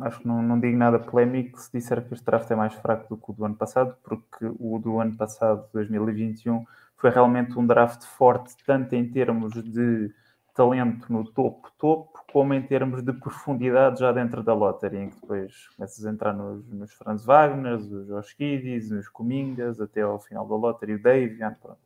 Acho 0.00 0.20
que 0.20 0.28
não, 0.28 0.42
não 0.42 0.58
digo 0.58 0.76
nada 0.76 0.98
polémico 0.98 1.60
se 1.60 1.70
disser 1.72 2.06
que 2.06 2.14
este 2.14 2.24
draft 2.24 2.50
é 2.50 2.54
mais 2.54 2.72
fraco 2.74 3.14
do 3.14 3.20
que 3.20 3.30
o 3.30 3.34
do 3.34 3.44
ano 3.44 3.56
passado, 3.56 3.94
porque 4.02 4.46
o 4.58 4.78
do 4.78 4.98
ano 5.00 5.16
passado, 5.16 5.66
2021, 5.74 6.64
foi 6.96 7.10
realmente 7.10 7.58
um 7.58 7.66
draft 7.66 8.04
forte, 8.04 8.56
tanto 8.64 8.94
em 8.94 9.08
termos 9.10 9.52
de 9.52 10.10
talento 10.54 11.12
no 11.12 11.22
topo-topo, 11.22 12.24
como 12.32 12.54
em 12.54 12.62
termos 12.62 13.02
de 13.02 13.12
profundidade 13.12 14.00
já 14.00 14.10
dentro 14.10 14.42
da 14.42 14.54
lottery, 14.54 14.96
em 14.96 15.10
que 15.10 15.20
depois 15.20 15.68
começas 15.76 16.04
a 16.04 16.10
entrar 16.10 16.32
nos, 16.32 16.66
nos 16.72 16.92
Franz 16.94 17.24
Wagner, 17.26 17.74
os 17.74 18.06
Josh 18.06 18.34
Giddys, 18.38 18.90
nos 18.90 19.08
Comingas, 19.08 19.80
até 19.80 20.00
ao 20.00 20.18
final 20.18 20.48
da 20.48 20.56
lottery, 20.56 20.94
o 20.94 21.02
Davian, 21.02 21.54
pronto, 21.60 21.78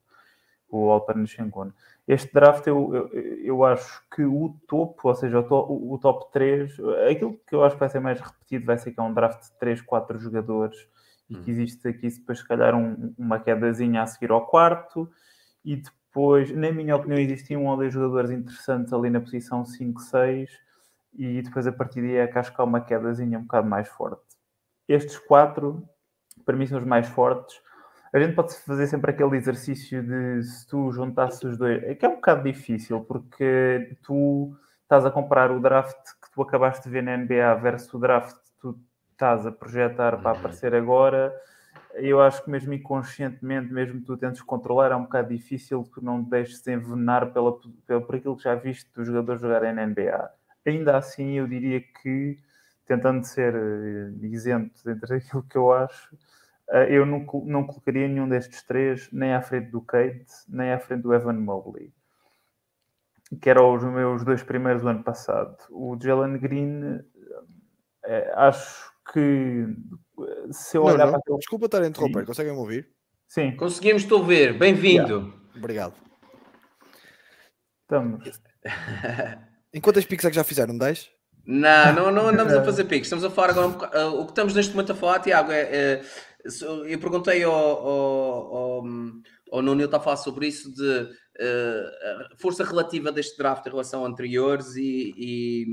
o 0.71 0.89
Alper 0.91 1.27
Shengun. 1.27 1.73
Este 2.07 2.33
draft, 2.33 2.67
eu, 2.69 2.95
eu, 2.95 3.09
eu 3.43 3.65
acho 3.65 4.03
que 4.15 4.23
o 4.23 4.55
topo, 4.69 5.09
ou 5.09 5.15
seja, 5.17 5.41
o, 5.41 5.43
to, 5.43 5.55
o 5.55 5.99
top 5.99 6.33
3, 6.33 6.77
aquilo 7.11 7.39
que 7.47 7.55
eu 7.55 7.65
acho 7.65 7.75
que 7.75 7.81
vai 7.81 7.89
ser 7.89 8.01
mais 8.01 8.21
repetido 8.21 8.67
vai 8.67 8.79
ser 8.79 8.93
que 8.93 9.01
é 9.01 9.03
um 9.03 9.13
draft 9.13 9.43
de 9.43 9.53
3, 9.59 9.81
4 9.81 10.19
jogadores 10.19 10.89
e 11.31 11.37
que 11.37 11.51
existe 11.51 11.87
aqui 11.89 12.09
depois, 12.09 12.41
se 12.41 12.47
calhar, 12.49 12.75
um- 12.75 13.15
uma 13.17 13.39
quedazinha 13.39 14.03
a 14.03 14.07
seguir 14.07 14.31
ao 14.33 14.47
quarto 14.47 15.09
e 15.65 15.77
depois, 15.77 16.51
na 16.55 16.73
minha 16.73 16.97
opinião, 16.97 17.19
existiam 17.21 17.63
um 17.65 17.69
ou 17.69 17.77
dois 17.77 17.93
jogadores 17.95 18.31
interessantes 18.31 18.93
ali 18.93 19.09
na 19.11 19.21
posição 19.21 19.65
5, 19.65 20.01
6 20.01 20.51
e 21.15 21.41
depois 21.43 21.67
a 21.67 21.73
partir 21.73 22.01
daí 22.03 22.17
é 22.17 22.27
que 22.27 22.39
acho 22.39 22.55
que 22.55 22.61
há 22.61 22.65
uma 22.65 22.81
quedazinha 22.81 23.39
um 23.39 23.43
bocado 23.43 23.69
mais 23.69 23.89
forte. 23.89 24.23
Estes 24.89 25.19
quatro, 25.19 25.89
para 26.45 26.57
mim, 26.57 26.67
são 26.67 26.79
os 26.79 26.85
mais 26.85 27.07
fortes. 27.09 27.61
A 28.13 28.19
gente 28.19 28.35
pode 28.35 28.53
fazer 28.55 28.89
sempre 28.89 29.13
aquele 29.13 29.37
exercício 29.37 30.03
de 30.03 30.43
se 30.43 30.67
tu 30.67 30.91
juntasses 30.91 31.43
os 31.45 31.57
dois, 31.57 31.81
é 31.85 31.95
que 31.95 32.05
é 32.05 32.09
um 32.09 32.17
bocado 32.17 32.43
difícil, 32.43 33.01
porque 33.03 33.97
tu 34.03 34.53
estás 34.83 35.07
a 35.07 35.11
comparar 35.13 35.53
o 35.53 35.61
draft 35.61 35.97
que 36.21 36.31
tu 36.33 36.43
acabaste 36.43 36.83
de 36.85 36.91
ver 36.91 37.03
na 37.05 37.17
NBA 37.17 37.55
versus 37.55 37.95
o 37.95 37.99
draft 38.01 38.37
estás 39.21 39.47
a 39.47 39.53
projetar 39.53 40.17
para 40.23 40.31
aparecer 40.31 40.75
agora. 40.75 41.31
Eu 41.93 42.23
acho 42.23 42.43
que 42.43 42.51
mesmo 42.51 42.73
inconscientemente, 42.73 43.71
mesmo 43.71 44.01
tu 44.01 44.17
tentes 44.17 44.41
controlar, 44.41 44.93
é 44.93 44.97
um 44.97 45.03
bocado 45.03 45.29
difícil 45.29 45.85
que 45.85 46.03
não 46.03 46.25
te 46.25 46.31
deixes 46.31 46.67
envenenar 46.67 47.31
pela, 47.31 47.55
pela, 47.87 48.01
por 48.01 48.15
aquilo 48.17 48.37
que 48.37 48.45
já 48.45 48.55
viste 48.55 48.91
dos 48.95 49.07
jogadores 49.07 49.43
jogarem 49.43 49.75
na 49.75 49.87
NBA. 49.87 50.31
Ainda 50.67 50.97
assim, 50.97 51.33
eu 51.33 51.47
diria 51.47 51.83
que, 51.83 52.39
tentando 52.87 53.23
ser 53.25 53.55
eh, 53.55 54.27
isento 54.27 54.83
dentro 54.83 55.07
daquilo 55.09 55.43
que 55.43 55.59
eu 55.59 55.71
acho, 55.71 56.17
eh, 56.71 56.97
eu 56.97 57.05
não, 57.05 57.27
não 57.45 57.67
colocaria 57.67 58.09
nenhum 58.09 58.29
destes 58.29 58.63
três 58.63 59.11
nem 59.13 59.35
à 59.35 59.43
frente 59.43 59.71
do 59.71 59.83
Kate, 59.83 60.33
nem 60.49 60.73
à 60.73 60.79
frente 60.79 61.03
do 61.03 61.13
Evan 61.13 61.35
Mobley, 61.35 61.93
que 63.41 63.51
eram 63.51 63.75
os 63.75 63.85
meus 63.85 64.25
dois 64.25 64.43
primeiros 64.43 64.81
do 64.81 64.89
ano 64.89 65.03
passado. 65.03 65.59
O 65.71 65.99
Jalen 66.01 66.39
Green, 66.39 67.01
eh, 68.05 68.33
acho 68.35 68.91
que 69.13 69.67
eh, 70.21 70.49
se 70.53 70.77
eu 70.77 70.85
Não, 70.85 70.93
olhar 70.95 71.05
não. 71.07 71.11
para 71.13 71.19
aquele. 71.21 71.39
Desculpa 71.39 71.67
estar 71.67 71.83
a 71.83 71.87
interromper, 71.87 72.21
Sim. 72.21 72.27
conseguem-me 72.27 72.59
ouvir? 72.59 72.89
Sim, 73.29 73.55
Conseguimos 73.57 74.05
te 74.05 74.13
ouvir, 74.15 74.59
bem-vindo. 74.59 75.33
Obrigado. 75.57 75.95
estamos. 77.83 78.41
Em 79.73 79.81
quantas 79.81 80.05
piques 80.05 80.25
é 80.25 80.31
que 80.31 80.37
já 80.37 80.43
fizeram? 80.45 80.77
10? 80.77 81.11
Não, 81.47 81.93
não, 81.95 82.11
não 82.11 82.29
andamos 82.31 82.53
a 82.53 82.65
fazer 82.65 82.85
piques. 82.85 83.07
Estamos 83.07 83.25
a 83.25 83.31
falar 83.31 83.51
agora. 83.51 83.67
um 83.69 83.73
boca- 83.73 83.91
ah, 83.95 84.09
o 84.09 84.25
que 84.25 84.33
estamos 84.33 84.55
neste 84.55 84.73
momento 84.73 84.93
a 84.93 84.97
falar, 84.97 85.21
Tiago, 85.21 85.53
é. 85.53 85.61
é- 85.63 86.03
eu 86.89 86.99
perguntei 86.99 87.43
ao, 87.45 87.53
ao, 87.53 88.57
ao, 88.57 88.85
ao 89.53 89.63
Nuno, 89.63 89.73
ele 89.81 89.85
está 89.85 89.99
a 89.99 90.01
falar 90.01 90.17
sobre 90.17 90.47
isso, 90.49 90.73
de 90.75 91.09
eh, 91.39 91.91
a 92.33 92.37
força 92.41 92.65
relativa 92.65 93.13
deste 93.13 93.37
draft 93.37 93.67
em 93.67 93.71
relação 93.71 94.05
a 94.05 94.09
anteriores 94.09 94.75
e, 94.75 95.13
e 95.19 95.67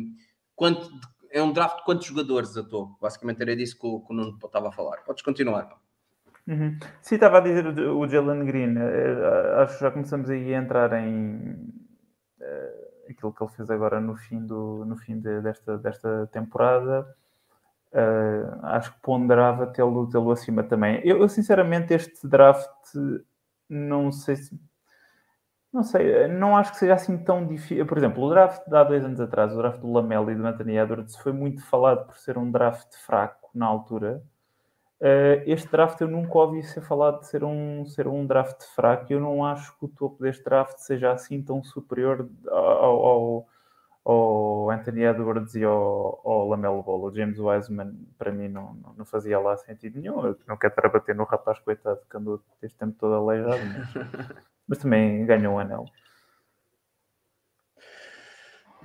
quanto, 0.56 0.90
é 1.38 1.44
um 1.44 1.52
draft 1.54 1.78
de 1.78 1.84
quantos 1.86 2.06
jogadores 2.06 2.56
a 2.58 2.64
topo. 2.64 2.98
Basicamente 3.02 3.42
era 3.42 3.56
disso 3.56 3.80
que 3.80 3.86
o, 3.88 4.00
que 4.02 4.12
o 4.14 4.16
Nuno 4.16 4.38
estava 4.44 4.70
a 4.70 4.72
falar. 4.72 4.98
Podes 5.06 5.24
continuar. 5.24 5.70
Uhum. 6.48 6.78
Sim, 7.02 7.16
estava 7.16 7.38
a 7.38 7.42
dizer 7.42 7.68
o, 7.68 8.08
Jalen 8.08 8.46
Green. 8.46 8.76
eh, 8.78 9.62
acho 9.62 9.76
que 9.76 9.82
já 9.84 9.92
começamos 9.92 10.30
aí 10.30 10.54
a 10.56 10.58
entrar 10.58 10.94
em 10.94 11.74
eh, 12.40 12.88
aquilo 13.10 13.34
que 13.34 13.44
ele 13.44 13.52
fez 13.52 13.70
agora 13.70 14.00
no 14.00 14.16
fim, 14.16 14.46
do, 14.46 14.86
no 14.86 14.96
fim 14.98 15.20
de- 15.20 15.42
desta, 15.42 15.78
desta 15.78 16.28
temporada. 16.28 17.16
Eh, 17.92 18.44
acho 18.64 18.94
que 18.94 19.02
ponderava 19.02 19.68
tê-lo 19.68 20.08
tê 20.10 20.18
acima 20.32 20.64
também. 20.64 21.02
Eu, 21.04 21.20
eu, 21.20 21.30
sinceramente, 21.30 21.94
este 21.94 22.28
draft 22.28 22.70
não 23.70 24.12
sei 24.12 24.36
se. 24.38 24.60
Não 25.72 25.84
sei, 25.84 26.28
não 26.28 26.56
acho 26.56 26.72
que 26.72 26.78
seja 26.78 26.94
assim 26.94 27.18
tão 27.18 27.46
difícil. 27.46 27.86
Por 27.86 27.98
exemplo, 27.98 28.24
o 28.24 28.30
draft 28.30 28.68
de 28.68 28.76
há 28.76 28.84
dois 28.84 29.04
anos 29.04 29.20
atrás, 29.20 29.54
o 29.54 29.58
draft 29.58 29.80
do 29.80 29.92
Lamelo 29.92 30.32
e 30.32 30.36
do 30.36 30.46
Anthony 30.46 30.78
Edwards, 30.78 31.16
foi 31.18 31.34
muito 31.34 31.64
falado 31.66 32.06
por 32.08 32.18
ser 32.18 32.38
um 32.38 32.50
draft 32.50 32.96
fraco 33.06 33.50
na 33.54 33.66
altura. 33.66 34.24
Uh, 35.00 35.46
este 35.46 35.70
draft 35.70 36.02
eu 36.02 36.08
nunca 36.08 36.36
ouvi 36.40 36.64
ser 36.64 36.82
falado 36.82 37.20
de 37.20 37.28
ser 37.28 37.44
um, 37.44 37.86
ser 37.86 38.08
um 38.08 38.26
draft 38.26 38.64
fraco. 38.74 39.06
Eu 39.14 39.20
não 39.20 39.46
acho 39.46 39.78
que 39.78 39.86
o 39.86 39.88
topo 39.88 40.24
deste 40.24 40.44
draft 40.44 40.78
seja 40.80 41.12
assim 41.12 41.42
tão 41.44 41.64
superior 41.64 42.28
ao, 42.50 43.06
ao, 43.06 43.48
ao 44.04 44.72
Anthony 44.72 45.04
Edwards 45.04 45.54
e 45.54 45.64
ao, 45.64 46.22
ao 46.26 46.48
Lamelo 46.48 46.82
Ball. 46.82 47.04
O 47.04 47.16
James 47.16 47.38
Wiseman, 47.38 47.94
para 48.18 48.32
mim, 48.32 48.48
não, 48.48 48.74
não, 48.74 48.94
não 49.00 49.06
fazia 49.06 49.38
lá 49.40 49.56
sentido 49.58 50.00
nenhum. 50.00 50.26
Eu 50.26 50.40
não 50.48 50.58
quero 50.58 50.72
estar 50.72 50.88
a 50.88 50.90
bater 50.90 51.14
no 51.14 51.26
rapaz, 51.26 51.60
coitado, 51.60 52.00
que 52.10 52.18
andou 52.18 52.42
este 52.64 52.78
tempo 52.78 52.96
todo 52.98 53.14
aleijado, 53.14 53.62
mas, 53.66 54.38
mas 54.68 54.78
também 54.80 55.26
ganhou 55.26 55.56
um 55.56 55.60
anel. 55.60 55.86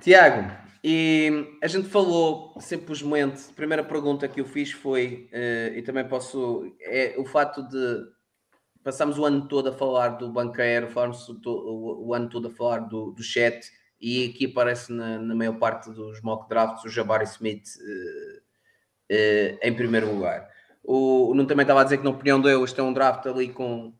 Tiago, 0.01 0.51
e 0.83 1.57
a 1.61 1.67
gente 1.67 1.87
falou 1.87 2.53
simplesmente, 2.59 3.49
a 3.49 3.53
primeira 3.53 3.83
pergunta 3.83 4.27
que 4.27 4.41
eu 4.41 4.45
fiz 4.45 4.71
foi, 4.71 5.29
uh, 5.31 5.77
e 5.77 5.81
também 5.81 6.07
posso, 6.07 6.75
é 6.81 7.15
o 7.17 7.25
fato 7.25 7.63
de 7.67 8.11
passamos 8.83 9.17
o 9.17 9.23
ano 9.23 9.47
todo 9.47 9.69
a 9.69 9.71
falar 9.71 10.09
do 10.09 10.29
banqueiro, 10.29 10.89
falamos 10.89 11.29
o, 11.29 11.39
o, 11.45 12.07
o 12.07 12.13
ano 12.13 12.27
todo 12.27 12.49
a 12.49 12.51
falar 12.51 12.79
do, 12.79 13.11
do 13.11 13.23
chat, 13.23 13.71
e 13.99 14.29
aqui 14.29 14.47
aparece 14.47 14.91
na, 14.91 15.17
na 15.17 15.33
maior 15.33 15.57
parte 15.57 15.89
dos 15.89 16.21
mock 16.21 16.49
drafts 16.49 16.83
o 16.83 16.89
Jabari 16.89 17.23
Smith 17.23 17.63
uh, 17.77 18.37
uh, 19.09 19.57
em 19.61 19.73
primeiro 19.73 20.13
lugar. 20.13 20.49
O, 20.83 21.29
o 21.29 21.33
Nuno 21.33 21.47
também 21.47 21.63
estava 21.63 21.79
a 21.79 21.83
dizer 21.85 21.99
que 21.99 22.03
na 22.03 22.09
opinião 22.09 22.41
dele 22.41 22.61
este 22.61 22.77
é 22.81 22.83
um 22.83 22.91
draft 22.91 23.25
ali 23.25 23.47
com 23.47 23.93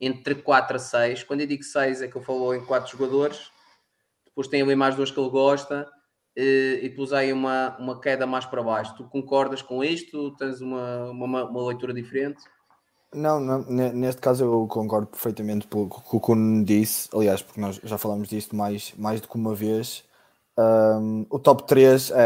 entre 0.00 0.34
4 0.36 0.76
a 0.76 0.78
6. 0.78 1.24
Quando 1.24 1.40
eu 1.40 1.46
digo 1.46 1.62
6 1.62 2.02
é 2.02 2.08
que 2.08 2.16
eu 2.16 2.22
falo 2.22 2.54
em 2.54 2.64
4 2.64 2.90
jogadores. 2.90 3.50
Depois 4.24 4.48
tem 4.48 4.62
ali 4.62 4.76
mais 4.76 4.94
duas 4.94 5.10
que 5.10 5.18
ele 5.18 5.30
gosta 5.30 5.86
e 6.36 6.88
depois 6.88 7.12
aí 7.12 7.32
uma, 7.32 7.76
uma 7.78 8.00
queda 8.00 8.26
mais 8.26 8.46
para 8.46 8.62
baixo. 8.62 8.94
Tu 8.96 9.04
concordas 9.04 9.60
com 9.60 9.82
isto? 9.82 10.36
Tens 10.36 10.60
uma, 10.60 11.10
uma, 11.10 11.44
uma 11.44 11.66
leitura 11.66 11.92
diferente? 11.92 12.40
Não, 13.12 13.40
não, 13.40 13.62
neste 13.62 14.20
caso 14.20 14.44
eu 14.44 14.66
concordo 14.68 15.06
perfeitamente 15.06 15.66
com 15.66 15.84
o 15.84 15.88
que 15.88 16.16
o 16.16 16.20
Kuno 16.20 16.62
disse, 16.62 17.08
aliás, 17.12 17.42
porque 17.42 17.60
nós 17.60 17.80
já 17.82 17.96
falamos 17.96 18.28
disto 18.28 18.54
mais, 18.54 18.92
mais 18.96 19.20
do 19.20 19.28
que 19.28 19.34
uma 19.34 19.54
vez. 19.54 20.04
Um, 20.60 21.24
o 21.30 21.38
top 21.38 21.68
3 21.68 22.10
é, 22.10 22.16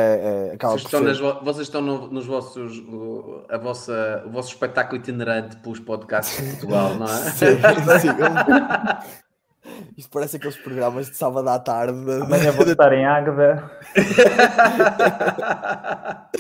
é, 0.51 0.55
acaba 0.55 0.73
Vocês 0.73 0.85
estão, 0.87 1.01
nas 1.03 1.19
vo- 1.21 1.41
vocês 1.45 1.67
estão 1.67 1.83
no- 1.83 2.07
nos 2.11 2.25
vossos. 2.25 2.79
o- 2.79 3.45
A 3.51 3.59
vossa, 3.59 4.23
o 4.27 4.31
vosso 4.31 4.49
espetáculo 4.49 4.99
itinerante 4.99 5.57
para 5.57 5.71
os 5.71 5.79
podcasts 5.79 6.43
de 6.43 6.51
Portugal, 6.53 6.95
não 6.95 7.05
é? 7.07 7.09
Sim, 7.37 7.59
sim. 8.01 8.09
Isto 9.99 10.11
parece 10.11 10.37
aqueles 10.39 10.57
programas 10.57 11.11
de 11.11 11.17
sábado 11.17 11.47
à 11.49 11.59
tarde. 11.59 12.03
de- 12.05 12.23
Amanhã 12.23 12.51
vou 12.53 12.67
estar 12.67 12.93
em 12.95 13.05
Águeda. 13.05 13.71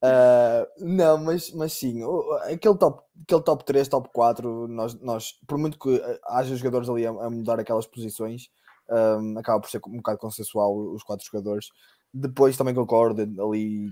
Ah, 0.00 0.64
não, 0.78 1.18
mas, 1.18 1.50
mas 1.52 1.72
sim, 1.72 2.02
aquele 2.44 2.76
top, 2.76 3.02
aquele 3.24 3.42
top 3.42 3.64
3, 3.64 3.88
top 3.88 4.08
4, 4.12 4.68
nós, 4.68 4.94
nós 5.00 5.32
por 5.44 5.58
muito 5.58 5.76
que 5.76 6.00
ah, 6.24 6.38
haja 6.38 6.54
jogadores 6.54 6.88
ali 6.88 7.04
a, 7.04 7.10
a 7.10 7.28
mudar 7.28 7.58
aquelas 7.58 7.84
posições, 7.84 8.48
ahm, 8.90 9.36
acaba 9.38 9.60
por 9.60 9.70
ser 9.70 9.80
um 9.86 9.96
bocado 9.98 10.18
consensual 10.18 10.76
os 10.94 11.02
quatro 11.02 11.24
jogadores. 11.26 11.68
Depois 12.12 12.56
também 12.56 12.74
concordo, 12.74 13.22
ali 13.42 13.90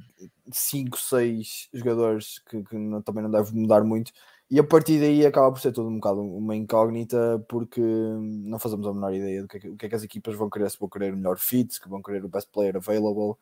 5, 0.52 0.98
6 0.98 1.68
jogadores 1.72 2.38
que, 2.48 2.62
que 2.64 2.76
não- 2.76 3.02
também 3.02 3.22
não 3.22 3.30
deve 3.30 3.54
mudar 3.54 3.84
muito. 3.84 4.10
E 4.50 4.58
a 4.58 4.64
partir 4.64 4.98
daí 5.00 5.26
acaba 5.26 5.50
por 5.52 5.60
ser 5.60 5.72
tudo 5.72 5.88
um 5.88 5.96
bocado 5.96 6.20
uma 6.22 6.54
incógnita, 6.56 7.44
porque 7.48 7.80
não 7.80 8.58
fazemos 8.58 8.86
a 8.86 8.94
menor 8.94 9.12
ideia 9.12 9.42
do 9.42 9.48
que, 9.48 9.56
é 9.56 9.60
que- 9.60 9.68
o 9.68 9.76
que 9.76 9.86
é 9.86 9.88
que 9.88 9.94
as 9.94 10.02
equipas 10.04 10.34
vão 10.34 10.48
querer, 10.48 10.70
se 10.70 10.78
vão 10.78 10.88
querer 10.88 11.12
o 11.12 11.16
melhor 11.16 11.36
fit, 11.38 11.74
se 11.74 11.88
vão 11.88 12.00
querer 12.00 12.24
o 12.24 12.28
best 12.28 12.50
player 12.52 12.76
available, 12.76 13.34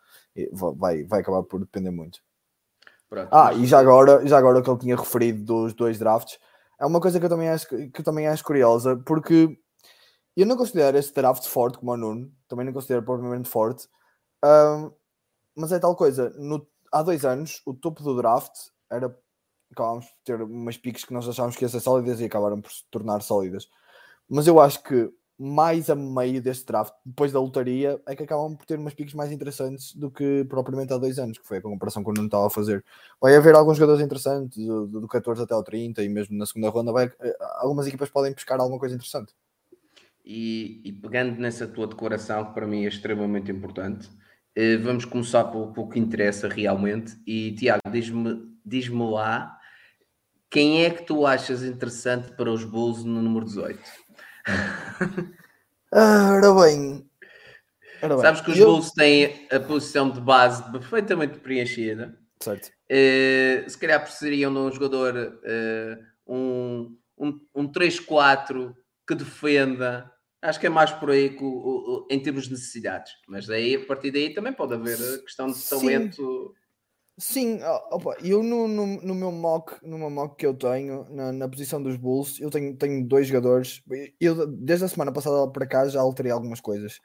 vai, 0.53 1.05
vai 1.05 1.21
acabar 1.21 1.43
por 1.45 1.61
depender 1.61 1.91
muito. 1.91 2.21
Pronto, 3.09 3.29
Ah, 3.31 3.51
mas- 3.53 3.59
e 3.59 3.67
já 3.67 3.79
agora, 3.79 4.27
já 4.27 4.39
agora 4.39 4.63
que 4.63 4.69
ele 4.71 4.79
tinha 4.79 4.97
referido 4.97 5.45
dos 5.45 5.75
dois 5.75 5.99
drafts, 5.99 6.39
é 6.81 6.87
uma 6.87 7.01
coisa 7.01 7.21
que 7.21 7.27
eu 7.27 7.31
também 7.31 7.49
acho, 7.49 7.69
que 7.69 8.01
eu 8.01 8.05
também 8.05 8.27
acho 8.27 8.43
curiosa, 8.43 8.97
porque 9.07 9.57
eu 10.37 10.47
não 10.47 10.57
considero 10.57 10.99
este 10.99 11.15
draft 11.15 11.47
forte 11.47 11.79
como 11.79 11.93
o 11.93 11.97
Nuno, 11.97 12.33
também 12.49 12.67
não 12.67 12.73
considero 12.73 13.03
propriamente 13.05 13.49
forte, 13.49 13.89
ahm, 14.45 14.91
mas 15.57 15.73
é 15.73 15.79
tal 15.79 15.97
coisa, 15.97 16.31
no- 16.39 16.67
há 16.93 17.03
dois 17.03 17.25
anos 17.25 17.63
o 17.67 17.75
topo 17.75 18.03
do 18.03 18.17
draft 18.17 18.53
era, 18.91 19.17
acabámos 19.73 20.07
por 20.07 20.17
ter 20.25 20.43
umas 20.43 20.77
piques 20.79 21.05
que 21.05 21.13
nós 21.15 21.29
achávamos 21.29 21.57
que 21.57 21.65
iam 21.65 21.71
ser 21.71 21.81
sólidas 21.81 22.21
e 22.21 22.25
acabaram 22.27 22.61
por 22.61 22.73
se 22.73 22.85
tornar 22.91 23.23
sólidas, 23.23 23.69
mas 24.29 24.47
eu 24.47 24.61
acho 24.61 24.83
que 24.83 25.11
mais 25.39 25.91
a 25.91 25.97
meio 25.97 26.41
deste 26.41 26.65
draft, 26.67 26.95
depois 27.05 27.33
da 27.33 27.41
lotaria, 27.41 28.01
é 28.07 28.15
que 28.15 28.23
acabam 28.23 28.57
por 28.57 28.65
ter 28.65 28.79
umas 28.79 28.95
piques 28.95 29.15
mais 29.15 29.33
interessantes 29.33 29.93
do 29.97 30.09
que 30.11 30.45
propriamente 30.49 30.93
há 30.93 30.99
dois 30.99 31.19
anos, 31.19 31.39
que 31.39 31.47
foi 31.47 31.59
a 31.59 31.63
comparação 31.63 32.05
que 32.05 32.11
o 32.11 32.13
Nuno 32.13 32.27
estava 32.29 32.47
a 32.47 32.51
fazer. 32.51 32.85
Vai 33.21 33.35
haver 33.37 33.55
alguns 33.57 33.77
jogadores 33.77 34.05
interessantes, 34.05 34.65
do, 34.65 34.87
do 34.87 35.09
14 35.09 35.43
até 35.43 35.53
ao 35.53 35.65
30, 35.65 36.05
e 36.05 36.09
mesmo 36.09 36.39
na 36.39 36.47
segunda 36.47 36.71
ronda, 36.71 36.93
vai, 36.93 37.07
eh, 37.21 37.37
algumas 37.57 37.87
equipas 37.89 38.09
podem 38.11 38.33
pescar 38.33 38.61
alguma 38.61 38.79
coisa 38.79 38.95
interessante. 38.95 39.35
E, 40.25 40.81
e 40.85 40.93
pegando 40.93 41.39
nessa 41.39 41.67
tua 41.67 41.87
declaração, 41.87 42.47
que 42.47 42.55
para 42.55 42.67
mim 42.67 42.85
é 42.85 42.89
extremamente 42.89 43.51
importante, 43.53 44.09
eh, 44.57 44.77
vamos 44.79 45.05
começar 45.05 45.45
pelo, 45.45 45.73
pelo 45.73 45.89
que 45.89 45.99
interessa 45.99 46.49
realmente. 46.49 47.15
E 47.27 47.53
Tiago, 47.53 47.83
diz-me 47.91 48.55
diz 48.65 48.89
lá 48.89 49.59
quem 50.49 50.85
é 50.85 50.91
que 50.91 51.03
tu 51.05 51.27
achas 51.27 51.63
interessante 51.63 52.33
para 52.33 52.51
os 52.51 52.65
Bulls 52.65 53.05
no 53.05 53.21
número 53.21 53.45
18? 53.45 53.79
Ah, 55.97 56.33
Ora 56.33 56.53
bem. 56.67 57.09
Ora 58.03 58.15
bem, 58.17 58.23
Sabes 58.23 58.41
que 58.41 58.51
os 58.51 58.59
eu- 58.59 58.67
Bulls 58.67 58.91
têm 58.91 59.47
a 59.51 59.61
posição 59.61 60.11
de 60.11 60.21
base 60.21 60.69
perfeitamente 60.73 61.39
preenchida. 61.39 62.19
Certo. 62.41 62.71
Eh, 62.89 63.65
se 63.69 63.79
calhar 63.79 64.03
precisariam 64.03 64.53
de 64.53 64.59
um 64.59 64.73
jogador, 64.73 65.39
eh, 65.45 65.99
um, 66.27 66.97
um, 67.17 67.41
um 67.55 67.69
3-4 67.71 68.75
que 69.07 69.15
defenda. 69.15 70.11
Acho 70.45 70.61
que 70.61 70.67
é 70.67 70.71
mais 70.71 70.91
por 70.91 71.11
aí 71.11 71.31
que 71.31 71.43
o- 71.43 71.47
o- 71.49 71.97
o- 72.03 72.07
em 72.11 72.21
termos 72.21 72.45
de 72.45 72.51
necessidades. 72.51 73.13
Mas 73.27 73.47
daí, 73.47 73.77
a 73.77 73.87
partir 73.87 74.11
daí 74.11 74.35
também 74.35 74.53
pode 74.53 74.75
haver 74.75 75.23
questão 75.25 75.47
de 75.47 75.59
talento. 75.67 76.55
Sim, 77.17 77.61
opa, 77.91 78.19
eu 78.23 78.43
no, 78.43 78.69
no, 78.69 78.87
no 79.01 79.15
meu 79.15 79.33
mock, 79.33 79.79
numa 79.83 80.11
mock 80.11 80.37
que 80.37 80.45
eu 80.45 80.53
tenho, 80.53 81.07
na, 81.11 81.33
na 81.33 81.49
posição 81.49 81.83
dos 81.83 81.97
Bulls, 81.97 82.39
eu 82.41 82.51
tenho, 82.51 82.77
tenho 82.77 83.07
dois 83.07 83.27
jogadores. 83.27 83.83
Eu, 84.21 84.47
desde 84.47 84.85
a 84.85 84.89
semana 84.89 85.13
passada 85.13 85.51
para 85.51 85.67
cá 85.67 85.89
já 85.89 86.01
alterei 86.03 86.31
algumas 86.31 86.61
coisas. 86.61 87.01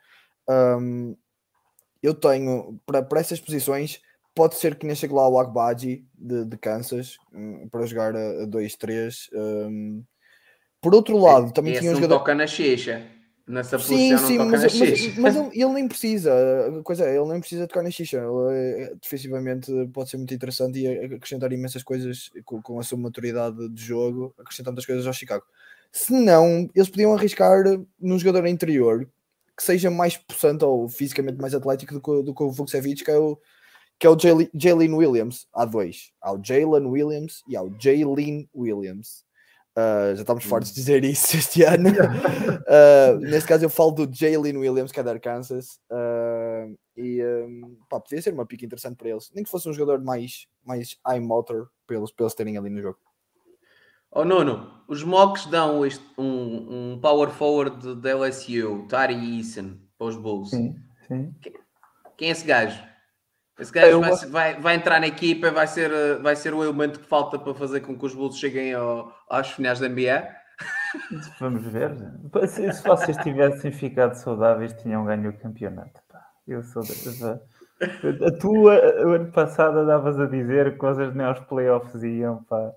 Ahm, 0.50 1.14
eu 2.04 2.14
tenho, 2.14 2.78
para, 2.86 3.02
para 3.02 3.22
essas 3.22 3.40
posições, 3.40 4.02
pode 4.36 4.56
ser 4.56 4.76
que 4.76 4.86
nem 4.86 4.96
chegue 4.98 5.14
lá 5.14 5.30
o 5.30 5.40
Agbaji 5.40 6.06
de, 6.14 6.44
de 6.44 6.58
Kansas 6.58 7.16
hum, 7.32 7.70
para 7.72 7.86
jogar 7.86 8.14
a 8.18 8.46
2-3. 8.46 9.30
por 10.82 10.94
outro 10.94 11.18
lado, 11.18 11.54
também 11.54 11.72
Esse 11.72 11.82
tinha 11.82 11.92
um 11.94 11.96
jogador. 11.96 12.18
toca 12.20 12.36
na. 12.36 12.46
Nessa 13.52 13.80
Sim, 13.80 14.12
posição 14.12 14.28
sim, 14.28 14.38
não 14.38 14.46
toca 14.46 14.52
mas, 14.52 14.62
na 14.76 14.80
mas, 14.80 14.90
checha. 15.00 15.22
mas 15.22 15.36
ele, 15.36 15.50
ele 15.64 15.74
nem 15.74 15.88
precisa. 15.88 16.32
A 16.80 16.84
coisa 16.84 17.04
é, 17.06 17.18
ele 17.18 17.26
nem 17.30 17.40
precisa 17.40 17.66
tocar 17.68 17.82
na 17.82 17.90
xixa. 17.90 18.18
Ele, 18.18 18.84
é, 18.84 18.94
defensivamente 19.02 19.72
pode 19.92 20.12
ser 20.12 20.18
muito 20.18 20.34
interessante 20.36 20.80
e 20.80 20.88
acrescentar 20.88 21.52
imensas 21.52 21.82
coisas 21.82 22.30
com, 22.46 22.62
com 22.62 22.80
a 22.80 22.84
sua 22.84 23.00
maturidade 23.00 23.68
de 23.70 23.82
jogo, 23.84 24.36
acrescentar 24.38 24.72
muitas 24.72 24.86
coisas 24.86 25.08
ao 25.08 25.14
Chicago. 25.14 25.44
Se 25.92 26.14
não, 26.14 26.70
eles 26.76 26.90
podiam 26.90 27.12
arriscar 27.16 27.64
num 28.00 28.20
jogador 28.20 28.46
interior 28.46 29.10
que 29.58 29.64
seja 29.64 29.90
mais 29.90 30.16
possante 30.16 30.64
ou 30.64 30.88
fisicamente 30.88 31.42
mais 31.42 31.56
atlético 31.56 31.96
do 31.96 32.02
que, 32.02 32.10
o- 32.12 32.22
do 32.22 32.36
que 32.36 32.44
o 32.44 32.52
Vukcevic, 32.52 33.04
que 33.04 33.10
é 33.10 33.18
o, 33.18 33.36
que 33.98 34.06
é 34.06 34.10
o 34.12 34.18
Jalen- 34.18 34.50
Jalen 34.54 34.94
Williams. 34.94 35.48
Há 35.52 35.66
dois. 35.66 36.12
Há 36.22 36.32
o 36.34 36.40
Jalen 36.42 36.86
Williams 36.86 37.42
e 37.50 37.58
há 37.58 37.64
o 37.64 37.74
Jalen 37.80 38.48
Williams. 38.56 39.26
Uh, 39.78 40.16
já 40.16 40.22
estamos 40.22 40.44
fartos 40.44 40.70
de 40.70 40.76
dizer 40.76 41.04
isso 41.06 41.36
este 41.38 41.64
ano. 41.64 41.90
Uh, 41.90 43.20
neste 43.20 43.48
caso, 43.48 43.64
eu 43.64 43.70
falo 43.70 43.92
do 43.92 44.10
Jalen 44.12 44.58
Williams, 44.58 44.92
que 44.92 45.00
é 45.00 45.04
da 45.04 45.12
Arkansas. 45.12 45.80
uh, 45.92 46.78
e 46.98 47.24
um, 47.24 47.78
pá, 47.90 48.00
podia 48.00 48.22
ser 48.22 48.34
uma 48.34 48.46
pica 48.46 48.66
interessante 48.66 48.98
para 48.98 49.10
eles. 49.10 49.32
Nem 49.34 49.44
que 49.44 49.50
fosse 49.50 49.70
um 49.70 49.74
jogador 49.74 50.04
mais, 50.04 50.48
mais 50.66 50.98
high 51.06 51.22
motor 51.22 51.70
para 51.88 51.96
eles, 51.96 52.12
para 52.12 52.26
eles 52.26 52.34
terem 52.36 52.58
ali 52.58 52.70
no 52.70 52.82
jogo. 52.82 52.98
Oh 54.12 54.26
Nuno, 54.26 54.82
os 54.88 55.04
mocks 55.04 55.46
dão 55.46 55.86
este- 55.86 56.04
um, 56.18 56.94
um 56.94 57.00
power 57.00 57.30
forward 57.30 57.96
da 58.02 58.10
LSU, 58.10 58.88
Tari 58.90 59.38
Eason, 59.38 59.78
para 59.98 60.08
os 60.08 60.16
Bulls. 60.18 60.50
Sim, 60.50 60.76
sim. 61.08 61.34
Quem 62.18 62.30
é 62.30 62.32
esse 62.32 62.46
gajo? 62.46 62.89
Esse 63.60 63.72
gajo 63.72 63.88
Eu 63.88 64.02
vai, 64.02 64.16
vai, 64.28 64.60
vai 64.60 64.76
entrar 64.76 65.00
na 65.00 65.08
equipa, 65.08 65.52
vai 65.52 65.68
ser, 65.68 65.92
eh, 65.92 66.16
vai 66.16 66.36
ser 66.36 66.54
o 66.54 66.64
elemento 66.64 67.00
que 67.00 67.06
falta 67.06 67.38
para 67.38 67.54
fazer 67.54 67.82
com 67.82 67.98
que 67.98 68.06
os 68.06 68.16
Bulls 68.16 68.38
cheguem 68.38 68.74
ao, 68.74 69.14
às 69.30 69.52
finais 69.52 69.80
da 69.80 69.90
NBA. 69.90 70.28
Vamos 71.40 71.64
ver. 71.64 71.96
Se, 72.48 72.72
se 72.72 72.84
vocês 72.84 73.18
tivessem 73.18 73.72
ficado 73.72 74.14
saudáveis, 74.16 74.74
tinham 74.74 75.06
ganho 75.06 75.30
o 75.30 75.34
campeonato. 75.34 76.02
Eu 76.48 76.64
sou 76.64 76.82
da. 76.84 77.40
A 77.82 78.32
tua, 78.32 79.06
o 79.06 79.10
ano 79.14 79.32
passado, 79.32 79.86
davas 79.86 80.20
a 80.20 80.26
dizer 80.26 80.74
que 80.74 80.80
vocês 80.80 81.16
nem 81.16 81.26
aos 81.26 81.40
playoffs 81.42 82.04
iam. 82.04 82.44
Pá. 82.44 82.74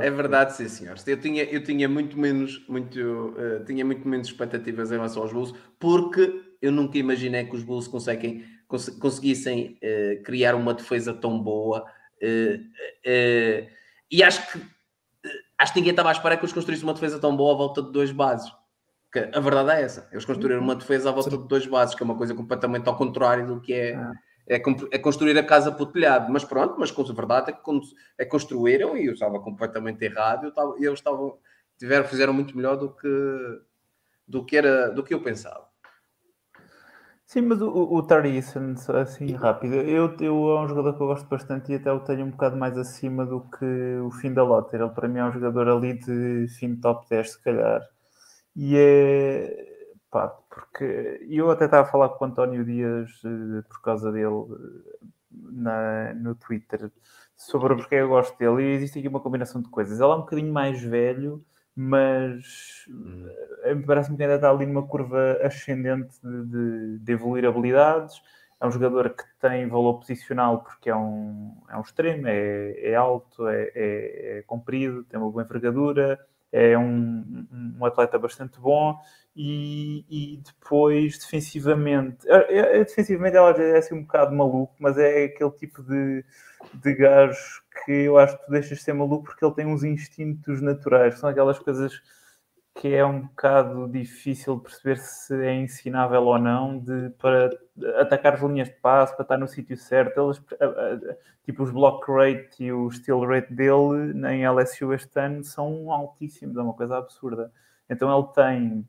É 0.00 0.10
verdade, 0.10 0.54
sim, 0.54 0.68
senhores. 0.68 1.06
Eu 1.08 1.18
tinha, 1.18 1.44
eu 1.44 1.62
tinha 1.62 1.88
muito 1.88 2.18
menos, 2.18 2.64
muito, 2.68 3.34
eh, 3.38 3.62
tinha 3.64 3.84
muito 3.84 4.06
menos 4.06 4.28
expectativas 4.28 4.92
em 4.92 4.96
relação 4.96 5.22
aos 5.22 5.32
Bulls, 5.32 5.54
porque 5.78 6.42
eu 6.60 6.70
nunca 6.70 6.98
imaginei 6.98 7.44
que 7.44 7.56
os 7.56 7.62
Bulls 7.62 7.88
conseguem, 7.88 8.44
cons- 8.68 8.90
conseguissem 9.00 9.76
eh, 9.82 10.20
criar 10.24 10.54
uma 10.54 10.74
defesa 10.74 11.12
tão 11.14 11.42
boa. 11.42 11.84
eh, 13.04 13.68
e 14.10 14.22
acho 14.22 14.52
que 14.52 14.60
acho 15.58 15.72
que 15.72 15.78
ninguém 15.80 15.90
estava 15.90 16.10
à 16.10 16.12
espera 16.12 16.36
que 16.36 16.42
eles 16.44 16.52
construíssem 16.52 16.86
uma 16.86 16.94
defesa 16.94 17.18
tão 17.18 17.36
boa 17.36 17.52
à 17.54 17.56
volta 17.56 17.82
de 17.82 17.90
dois 17.92 18.12
bases. 18.12 18.50
Que 19.12 19.18
a 19.32 19.40
verdade 19.40 19.70
é 19.72 19.82
essa. 19.82 20.08
Eles 20.12 20.24
construíram 20.24 20.60
uma 20.62 20.76
defesa 20.76 21.08
à 21.08 21.12
volta 21.12 21.36
de 21.36 21.48
dois 21.48 21.66
bases, 21.66 21.94
que 21.94 22.02
é 22.02 22.06
uma 22.06 22.16
coisa 22.16 22.34
completamente 22.34 22.88
ao 22.88 22.96
contrário 22.96 23.46
do 23.46 23.60
que 23.60 23.72
é, 23.72 23.94
Ah. 23.96 24.12
é, 24.48 24.56
é 24.92 24.98
construir 24.98 25.36
a 25.38 25.42
casa 25.44 25.72
pelo 25.72 25.90
telhado. 25.90 26.30
Mas 26.32 26.44
pronto, 26.44 26.76
mas 26.78 26.90
com 26.90 27.02
a 27.02 27.12
verdade 27.12 27.50
é 27.50 27.52
que 27.54 27.60
é 28.18 28.24
construíram 28.24 28.96
e 28.96 29.06
eu 29.06 29.14
estava 29.14 29.40
completamente 29.40 30.02
errado. 30.04 30.44
Eu 30.44 30.50
estava, 30.50 30.74
e 30.78 30.84
eles 30.84 30.98
estavam, 31.00 31.38
tiveram, 31.78 32.04
fizeram 32.06 32.32
muito 32.34 32.56
melhor 32.56 32.76
do 32.76 32.94
que, 32.94 33.08
do 34.26 34.44
que, 34.44 34.56
era, 34.56 34.90
do 34.90 35.02
que 35.02 35.12
eu 35.14 35.22
pensava. 35.22 35.67
Sim, 37.28 37.42
mas 37.42 37.60
o, 37.60 37.68
o 37.70 38.06
só 38.78 38.96
assim 38.96 39.32
rápido, 39.32 39.74
eu, 39.74 40.16
eu 40.18 40.50
é 40.56 40.60
um 40.62 40.66
jogador 40.68 40.94
que 40.96 41.02
eu 41.02 41.06
gosto 41.08 41.28
bastante 41.28 41.70
e 41.70 41.74
até 41.74 41.92
o 41.92 42.00
tenho 42.00 42.24
um 42.24 42.30
bocado 42.30 42.56
mais 42.56 42.76
acima 42.78 43.26
do 43.26 43.42
que 43.42 43.64
o 44.02 44.10
fim 44.10 44.32
da 44.32 44.42
Lotter. 44.42 44.80
Ele 44.80 44.88
para 44.90 45.06
mim 45.08 45.18
é 45.18 45.24
um 45.26 45.32
jogador 45.32 45.68
ali 45.68 45.92
de 45.98 46.46
fim 46.58 46.74
de 46.74 46.80
top 46.80 47.06
10, 47.10 47.32
se 47.32 47.42
calhar. 47.42 47.82
E 48.56 48.76
é 48.76 49.66
pá, 50.10 50.28
porque 50.50 51.20
eu 51.30 51.50
até 51.50 51.66
estava 51.66 51.88
a 51.88 51.90
falar 51.92 52.10
com 52.10 52.24
o 52.24 52.28
António 52.28 52.64
Dias 52.64 53.10
eh, 53.24 53.62
por 53.68 53.82
causa 53.82 54.12
dele 54.12 54.28
eh, 54.52 54.98
na, 55.52 56.14
no 56.14 56.34
Twitter 56.34 56.90
sobre 57.36 57.76
porque 57.76 57.94
eu 57.96 58.08
gosto 58.08 58.36
dele 58.38 58.62
e 58.62 58.74
existe 58.76 58.98
aqui 58.98 59.08
uma 59.08 59.20
combinação 59.20 59.62
de 59.62 59.68
coisas. 59.70 60.00
Ele 60.00 60.10
é 60.10 60.14
um 60.14 60.20
bocadinho 60.20 60.52
mais 60.52 60.80
velho, 60.82 61.44
mas 61.80 62.86
eh, 63.64 63.74
parece-me 63.86 64.16
que 64.16 64.22
ainda 64.22 64.34
está 64.36 64.50
ali 64.50 64.66
numa 64.66 64.86
curva 64.86 65.38
ascendente 65.42 66.14
de, 66.22 66.44
de- 66.46 66.98
de 66.98 67.12
evoluir 67.12 67.44
habilidades. 67.46 68.20
É 68.60 68.66
um 68.66 68.70
jogador 68.72 69.10
que 69.10 69.22
tem 69.40 69.68
valor 69.68 69.94
posicional 70.00 70.62
porque 70.64 70.90
é 70.90 70.96
um, 70.96 71.54
é 71.70 71.76
um 71.76 71.80
extremo, 71.80 72.26
é, 72.26 72.72
é 72.90 72.94
alto, 72.96 73.46
é, 73.46 73.70
é- 73.74 74.38
é 74.38 74.42
comprido, 74.42 75.04
tem 75.04 75.18
uma 75.20 75.30
boa 75.30 75.44
envergadura, 75.44 76.18
é 76.50 76.76
um, 76.76 77.46
um 77.78 77.84
atleta 77.84 78.18
bastante 78.18 78.58
bom 78.58 78.98
e, 79.36 80.04
e 80.10 80.38
depois 80.38 81.18
defensivamente, 81.18 82.28
é, 82.28 82.78
é, 82.80 82.84
defensivamente 82.84 83.36
ela 83.36 83.50
é 83.52 83.78
assim 83.78 83.94
um 83.94 84.02
bocado 84.02 84.34
maluco, 84.34 84.74
mas 84.80 84.98
é 84.98 85.24
aquele 85.26 85.50
tipo 85.52 85.80
de, 85.84 86.24
de 86.74 86.94
gajo 86.94 87.62
que 87.88 87.92
eu 87.92 88.18
acho 88.18 88.36
que 88.36 88.44
tu 88.44 88.50
deixas 88.50 88.76
de 88.76 88.84
ser 88.84 88.92
maluco 88.92 89.24
porque 89.24 89.42
ele 89.42 89.54
tem 89.54 89.64
uns 89.64 89.82
instintos 89.82 90.60
naturais, 90.60 91.18
são 91.18 91.30
aquelas 91.30 91.58
coisas 91.58 92.02
que 92.74 92.94
é 92.94 93.02
um 93.04 93.22
bocado 93.22 93.88
difícil 93.88 94.60
perceber 94.60 94.98
se 94.98 95.34
é 95.42 95.54
ensinável 95.54 96.22
ou 96.22 96.38
não 96.38 96.78
de, 96.78 97.08
para 97.18 97.50
atacar 97.98 98.34
as 98.34 98.42
linhas 98.42 98.68
de 98.68 98.74
passo, 98.74 99.14
para 99.14 99.22
estar 99.22 99.38
no 99.38 99.48
sítio 99.48 99.74
certo. 99.78 100.20
Eles, 100.20 100.40
tipo, 101.44 101.62
os 101.62 101.70
block 101.70 102.06
rate 102.12 102.62
e 102.62 102.70
o 102.70 102.90
steal 102.90 103.26
rate 103.26 103.52
dele 103.54 104.12
em 104.28 104.46
LSU 104.46 104.92
este 104.92 105.18
ano 105.18 105.42
são 105.42 105.90
altíssimos, 105.90 106.58
é 106.58 106.60
uma 106.60 106.74
coisa 106.74 106.98
absurda. 106.98 107.50
Então 107.88 108.14
ele 108.16 108.28
tem, 108.34 108.88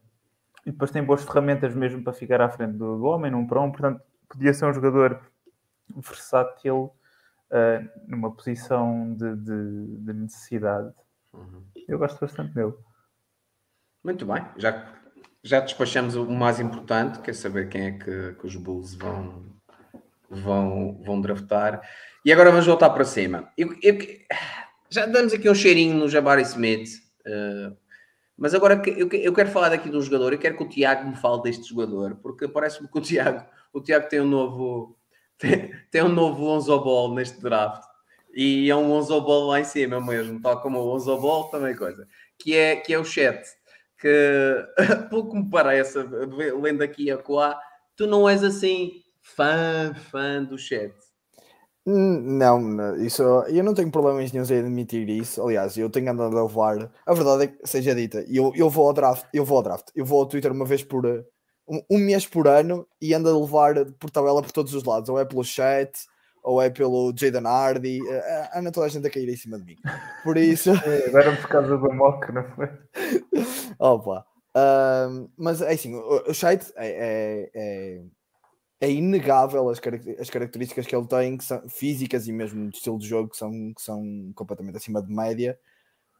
e 0.65 0.71
depois 0.71 0.91
tem 0.91 1.01
boas 1.01 1.23
ferramentas 1.23 1.73
mesmo 1.73 2.03
para 2.03 2.11
ficar 2.11 2.41
à 2.41 2.49
frente 2.49 2.73
do, 2.73 2.97
do 2.97 3.05
homem, 3.05 3.31
num 3.31 3.47
para 3.47 3.61
um, 3.61 3.71
portanto, 3.71 4.01
podia 4.27 4.53
ser 4.53 4.65
um 4.65 4.73
jogador 4.73 5.21
versátil 5.95 6.93
uh, 7.51 7.89
numa 8.07 8.31
posição 8.31 9.13
de, 9.15 9.35
de, 9.35 9.97
de 9.97 10.13
necessidade. 10.13 10.93
Uhum. 11.33 11.63
Eu 11.87 11.99
gosto 11.99 12.19
bastante 12.19 12.53
dele. 12.53 12.73
Muito 14.03 14.25
bem, 14.25 14.45
já, 14.57 14.93
já 15.43 15.59
despachamos 15.59 16.15
o 16.15 16.25
mais 16.25 16.59
importante, 16.59 17.19
que 17.19 17.31
é 17.31 17.33
saber 17.33 17.69
quem 17.69 17.87
é 17.87 17.91
que, 17.91 18.33
que 18.33 18.45
os 18.45 18.55
Bulls 18.55 18.95
vão, 18.95 19.45
vão, 20.29 21.01
vão 21.03 21.21
draftar. 21.21 21.81
E 22.23 22.31
agora 22.31 22.51
vamos 22.51 22.65
voltar 22.65 22.89
para 22.91 23.03
cima. 23.03 23.51
Eu, 23.57 23.75
eu, 23.81 23.97
já 24.89 25.05
damos 25.05 25.33
aqui 25.33 25.49
um 25.49 25.55
cheirinho 25.55 25.95
no 25.95 26.09
Jabari 26.09 26.41
Smith, 26.43 26.89
uh, 27.27 27.75
mas 28.37 28.53
agora 28.53 28.81
eu, 28.87 29.09
eu 29.11 29.33
quero 29.33 29.49
falar 29.49 29.69
daqui 29.69 29.89
de 29.89 29.97
um 29.97 30.01
jogador. 30.01 30.31
Eu 30.31 30.39
quero 30.39 30.55
que 30.55 30.63
o 30.63 30.69
Tiago 30.69 31.07
me 31.07 31.15
fale 31.15 31.41
deste 31.41 31.67
jogador, 31.69 32.15
porque 32.15 32.47
parece-me 32.47 32.87
que 32.87 32.97
o 32.97 33.01
Tiago, 33.01 33.45
o 33.73 33.81
Tiago 33.81 34.07
tem 34.07 34.21
um 34.21 34.27
novo 34.27 34.98
tem, 35.39 35.71
tem 35.89 36.03
um 36.03 36.09
novo 36.09 36.45
Onzo 36.45 36.79
Ball 36.79 37.13
neste 37.15 37.41
draft. 37.41 37.83
E 38.33 38.69
é 38.69 38.75
um 38.75 38.91
Onzo 38.91 39.19
Ball 39.21 39.47
lá 39.47 39.59
em 39.59 39.63
cima 39.63 39.99
mesmo, 39.99 40.39
tal 40.41 40.61
como 40.61 40.79
o 40.79 40.95
Onzo 40.95 41.17
Ball, 41.17 41.49
também 41.49 41.75
coisa. 41.75 42.07
Que 42.37 42.55
é, 42.55 42.75
que 42.75 42.93
é 42.93 42.99
o 42.99 43.03
chat 43.03 43.43
que, 43.99 44.65
que 45.09 45.35
me 45.37 45.49
parece, 45.49 45.99
lendo 46.59 46.81
aqui 46.81 47.11
a 47.11 47.17
coar, 47.17 47.59
tu 47.95 48.07
não 48.07 48.27
és 48.27 48.43
assim 48.43 48.91
fã, 49.21 49.93
fã 50.09 50.43
do 50.43 50.57
chat. 50.57 50.93
Hum, 51.85 52.37
não, 52.37 52.95
isso 52.97 53.23
eu 53.47 53.63
não 53.63 53.73
tenho 53.73 53.91
problemas 53.91 54.31
nenhum 54.31 54.45
em 54.45 54.59
admitir 54.59 55.09
isso. 55.09 55.41
Aliás, 55.41 55.77
eu 55.77 55.89
tenho 55.89 56.11
andado 56.11 56.37
a 56.37 56.43
levar. 56.43 56.91
A 57.05 57.13
verdade 57.13 57.43
é 57.43 57.47
que 57.47 57.67
seja 57.67 57.95
dita, 57.95 58.23
eu, 58.29 58.51
eu 58.55 58.69
vou 58.69 58.87
ao 58.87 58.93
draft, 58.93 59.25
eu 59.33 59.43
vou 59.43 59.57
ao 59.57 59.63
draft, 59.63 59.87
eu 59.95 60.05
vou 60.05 60.19
ao 60.19 60.27
Twitter 60.27 60.51
uma 60.51 60.65
vez 60.65 60.83
por 60.83 61.25
um, 61.69 61.81
um 61.89 61.97
mês 61.99 62.25
por 62.25 62.47
ano 62.47 62.87
e 62.99 63.13
ando 63.13 63.29
a 63.29 63.39
levar 63.39 63.85
por 63.99 64.09
tabela 64.09 64.41
por 64.41 64.51
todos 64.51 64.73
os 64.73 64.83
lados, 64.83 65.07
ou 65.07 65.19
é 65.19 65.25
pelo 65.25 65.43
chat, 65.43 65.91
ou 66.43 66.61
é 66.61 66.69
pelo 66.69 67.13
Jaden 67.15 67.45
Hardy, 67.45 67.99
eh, 68.07 68.13
eh, 68.13 68.49
anda 68.55 68.71
toda 68.71 68.87
a 68.87 68.89
gente 68.89 69.05
a 69.05 69.09
cair 69.09 69.29
em 69.29 69.35
cima 69.35 69.59
de 69.59 69.65
mim. 69.65 69.75
Por 70.23 70.35
isso. 70.37 70.71
é, 70.71 71.07
agora 71.07 71.35
por 71.35 71.47
causa 71.47 71.77
do 71.77 71.93
mock, 71.93 72.31
não 72.31 72.43
foi? 72.55 72.69
Opa. 73.77 74.25
Uh, 74.49 75.29
mas 75.37 75.61
é 75.61 75.71
assim, 75.71 75.93
o, 75.93 76.23
o 76.27 76.33
Shite 76.33 76.73
é, 76.75 76.87
é, 76.87 77.51
é, 77.53 78.01
é, 78.81 78.91
inegável 78.91 79.69
as, 79.69 79.79
as 80.19 80.29
características 80.29 80.87
que 80.87 80.95
ele 80.95 81.05
tem, 81.05 81.37
que 81.37 81.43
são 81.43 81.69
físicas 81.69 82.27
e 82.27 82.31
mesmo 82.31 82.67
de 82.69 82.77
estilo 82.77 82.97
de 82.97 83.07
jogo, 83.07 83.29
que 83.29 83.37
são, 83.37 83.51
que 83.73 83.81
são 83.81 84.31
completamente 84.33 84.77
acima 84.77 85.03
de 85.03 85.13
média. 85.13 85.57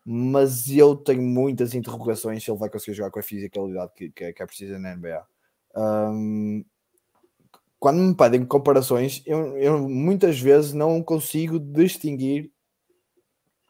Mas 0.06 0.70
eu 0.70 0.96
tenho 0.96 1.22
muitas 1.22 1.74
interrogações 1.74 2.44
se 2.44 2.50
ele 2.50 2.60
vai 2.60 2.70
conseguir 2.70 2.96
jogar 2.96 3.12
com 3.12 3.20
a 3.20 3.24
fisicalidade 3.24 3.92
que, 3.96 4.10
que, 4.12 4.24
é, 4.26 4.34
que 4.34 4.44
é 4.44 4.46
precisa 4.46 4.78
na 4.78 4.96
NBA. 4.96 5.26
Um, 5.80 6.66
quando 7.80 8.00
me 8.02 8.14
pedem 8.14 8.46
comparações, 8.46 9.24
eu, 9.26 9.58
eu, 9.58 9.88
muitas 9.88 10.40
vezes 10.40 10.74
não 10.74 11.02
consigo 11.02 11.58
distinguir 11.58 12.52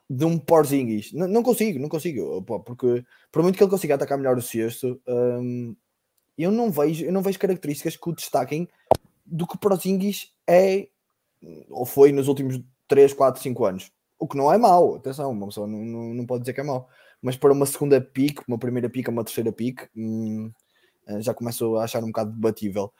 de 0.09 0.25
um 0.25 0.39
Porzingis. 0.39 1.13
Não, 1.13 1.27
não 1.27 1.43
consigo, 1.43 1.77
não 1.77 1.87
consigo, 1.87 2.41
porque 2.41 3.05
por 3.31 3.43
muito 3.43 3.55
que 3.55 3.63
ele 3.63 3.69
consiga 3.69 3.95
atacar 3.95 4.17
melhor 4.17 4.37
o 4.37 4.41
cesto, 4.41 4.99
um, 5.07 5.75
eu 6.35 6.51
não 6.51 6.71
vejo, 6.71 7.05
eu 7.05 7.11
não 7.11 7.21
vejo 7.21 7.37
características 7.37 7.95
que 7.95 8.09
o 8.09 8.15
destaquem 8.15 8.67
do 9.23 9.45
que 9.45 9.55
o 9.55 9.59
Porzingis 9.59 10.33
é 10.47 10.87
ou 11.69 11.85
foi 11.85 12.11
nos 12.11 12.27
últimos 12.27 12.59
3, 12.87 13.13
4, 13.13 13.41
5 13.41 13.65
anos. 13.65 13.91
O 14.17 14.27
que 14.27 14.35
não 14.35 14.51
é 14.51 14.57
mau, 14.57 14.95
atenção, 14.95 15.31
uma 15.31 15.47
pessoa 15.47 15.67
não, 15.67 15.79
não, 15.79 16.13
não 16.13 16.25
pode 16.25 16.41
dizer 16.41 16.53
que 16.53 16.61
é 16.61 16.63
mau. 16.63 16.89
Mas 17.21 17.37
para 17.37 17.53
uma 17.53 17.65
segunda 17.65 18.01
pick, 18.01 18.41
uma 18.47 18.57
primeira 18.57 18.89
pick, 18.89 19.07
uma 19.07 19.23
terceira 19.23 19.51
pick, 19.51 19.87
hum, 19.95 20.51
já 21.19 21.33
começo 21.33 21.75
a 21.77 21.83
achar 21.83 22.03
um 22.03 22.07
bocado 22.07 22.31
debatível. 22.31 22.91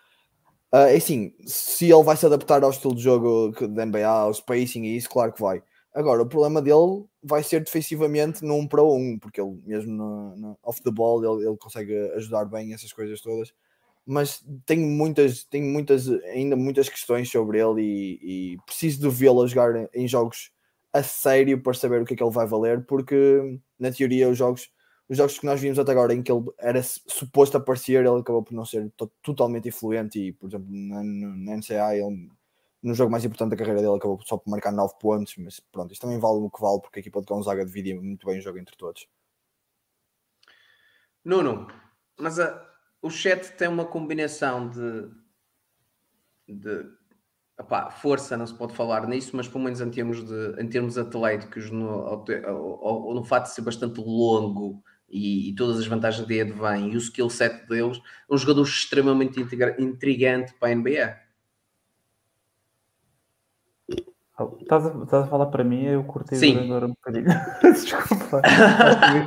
Uh, 0.73 0.95
assim, 0.95 1.33
se 1.45 1.91
ele 1.91 2.03
vai 2.03 2.15
se 2.15 2.25
adaptar 2.25 2.63
ao 2.63 2.69
estilo 2.69 2.93
de 2.95 3.01
jogo 3.01 3.51
da 3.69 3.85
NBA, 3.85 4.05
ao 4.05 4.33
spacing 4.33 4.83
e 4.83 4.97
isso, 4.97 5.09
claro 5.09 5.33
que 5.33 5.41
vai. 5.41 5.63
Agora, 5.93 6.21
o 6.21 6.25
problema 6.27 6.61
dele 6.61 7.05
vai 7.23 7.41
ser 7.43 7.63
defensivamente 7.63 8.43
num 8.45 8.67
para 8.67 8.83
um, 8.83 9.17
porque 9.19 9.41
ele 9.41 9.59
mesmo 9.65 9.91
no, 9.91 10.35
no 10.37 10.59
off 10.63 10.81
the 10.83 10.91
ball 10.91 11.23
ele, 11.23 11.47
ele, 11.47 11.57
consegue 11.57 11.95
ajudar 12.15 12.45
bem 12.45 12.73
essas 12.73 12.93
coisas 12.93 13.19
todas. 13.21 13.51
Mas 14.05 14.43
tenho 14.65 14.87
muitas, 14.87 15.43
tenho 15.43 15.65
muitas, 15.65 16.07
ainda 16.25 16.55
muitas 16.55 16.87
questões 16.89 17.29
sobre 17.29 17.59
ele 17.59 17.81
e, 17.81 18.53
e 18.53 18.57
preciso 18.65 19.01
de 19.01 19.09
vê-lo 19.09 19.47
jogar 19.47 19.89
em 19.93 20.07
jogos 20.07 20.51
a 20.93 21.03
sério 21.03 21.61
para 21.61 21.73
saber 21.73 22.01
o 22.01 22.05
que 22.05 22.13
é 22.13 22.17
que 22.17 22.23
ele 22.23 22.31
vai 22.31 22.47
valer, 22.47 22.85
porque 22.85 23.59
na 23.77 23.91
teoria 23.91 24.29
os 24.29 24.37
jogos 24.37 24.69
os 25.09 25.17
jogos 25.17 25.39
que 25.39 25.45
nós 25.45 25.59
vimos 25.59 25.79
até 25.79 25.91
agora 25.91 26.13
em 26.13 26.21
que 26.21 26.31
ele 26.31 26.45
era 26.59 26.81
suposto 26.83 27.57
aparecer, 27.57 28.05
ele 28.05 28.19
acabou 28.19 28.43
por 28.43 28.53
não 28.53 28.63
ser 28.63 28.91
totalmente 29.23 29.67
influente 29.67 30.19
e, 30.19 30.31
por 30.31 30.47
exemplo, 30.47 30.67
na, 30.69 31.03
na 31.03 31.57
NCAA, 31.57 31.95
ele, 31.95 32.31
no 32.83 32.93
jogo 32.93 33.11
mais 33.11 33.25
importante 33.25 33.49
da 33.49 33.57
carreira 33.57 33.81
dele, 33.81 33.95
acabou 33.95 34.21
só 34.23 34.37
por 34.37 34.47
marcar 34.51 34.71
9 34.71 34.93
pontos, 34.99 35.35
mas 35.37 35.59
pronto, 35.59 35.91
isto 35.91 36.01
também 36.03 36.19
vale 36.19 36.37
o 36.37 36.49
que 36.49 36.61
vale, 36.61 36.79
porque 36.79 36.99
a 36.99 37.01
equipa 37.01 37.19
de 37.21 37.25
Gonzaga 37.25 37.65
dividia 37.65 37.99
muito 37.99 38.27
bem 38.27 38.37
o 38.37 38.41
jogo 38.41 38.59
entre 38.59 38.77
todos. 38.77 39.07
Nuno, 41.25 41.67
mas 42.15 42.39
a, 42.39 42.63
o 43.01 43.09
chat 43.09 43.57
tem 43.57 43.67
uma 43.67 43.85
combinação 43.85 44.69
de, 44.69 45.09
de 46.47 46.85
opá, 47.59 47.89
força, 47.89 48.37
não 48.37 48.45
se 48.45 48.53
pode 48.53 48.75
falar 48.75 49.07
nisso, 49.07 49.35
mas 49.35 49.47
pelo 49.47 49.63
menos 49.63 49.81
em 49.81 49.89
termos, 49.89 50.23
de, 50.23 50.61
em 50.61 50.69
termos 50.69 50.99
atléticos, 50.99 51.71
no, 51.71 52.23
no 53.13 53.23
fato 53.23 53.45
de 53.45 53.55
ser 53.55 53.61
bastante 53.61 53.99
longo, 53.99 54.83
e, 55.09 55.49
e, 55.49 55.55
todas 55.55 55.79
as 55.79 55.87
vantagens 55.87 56.25
de 56.27 56.41
advém 56.41 56.91
e 56.91 56.95
o 56.95 56.99
skill 56.99 57.29
set 57.29 57.67
deles, 57.67 58.01
um 58.29 58.37
jogador 58.37 58.63
extremamente 58.63 59.39
intrigante 59.79 60.53
para 60.59 60.71
a 60.71 60.75
NBA. 60.75 61.29
Estás 64.61 64.85
a, 64.85 65.03
estás 65.03 65.25
a 65.25 65.27
falar 65.27 65.47
para 65.47 65.65
mim, 65.65 65.83
eu 65.83 66.03
cortei 66.05 66.37
sim. 66.37 66.57
o 66.57 66.63
jogador 66.63 66.85
um 66.85 66.93
bocadinho. 66.93 67.25
Desculpa. 67.61 68.41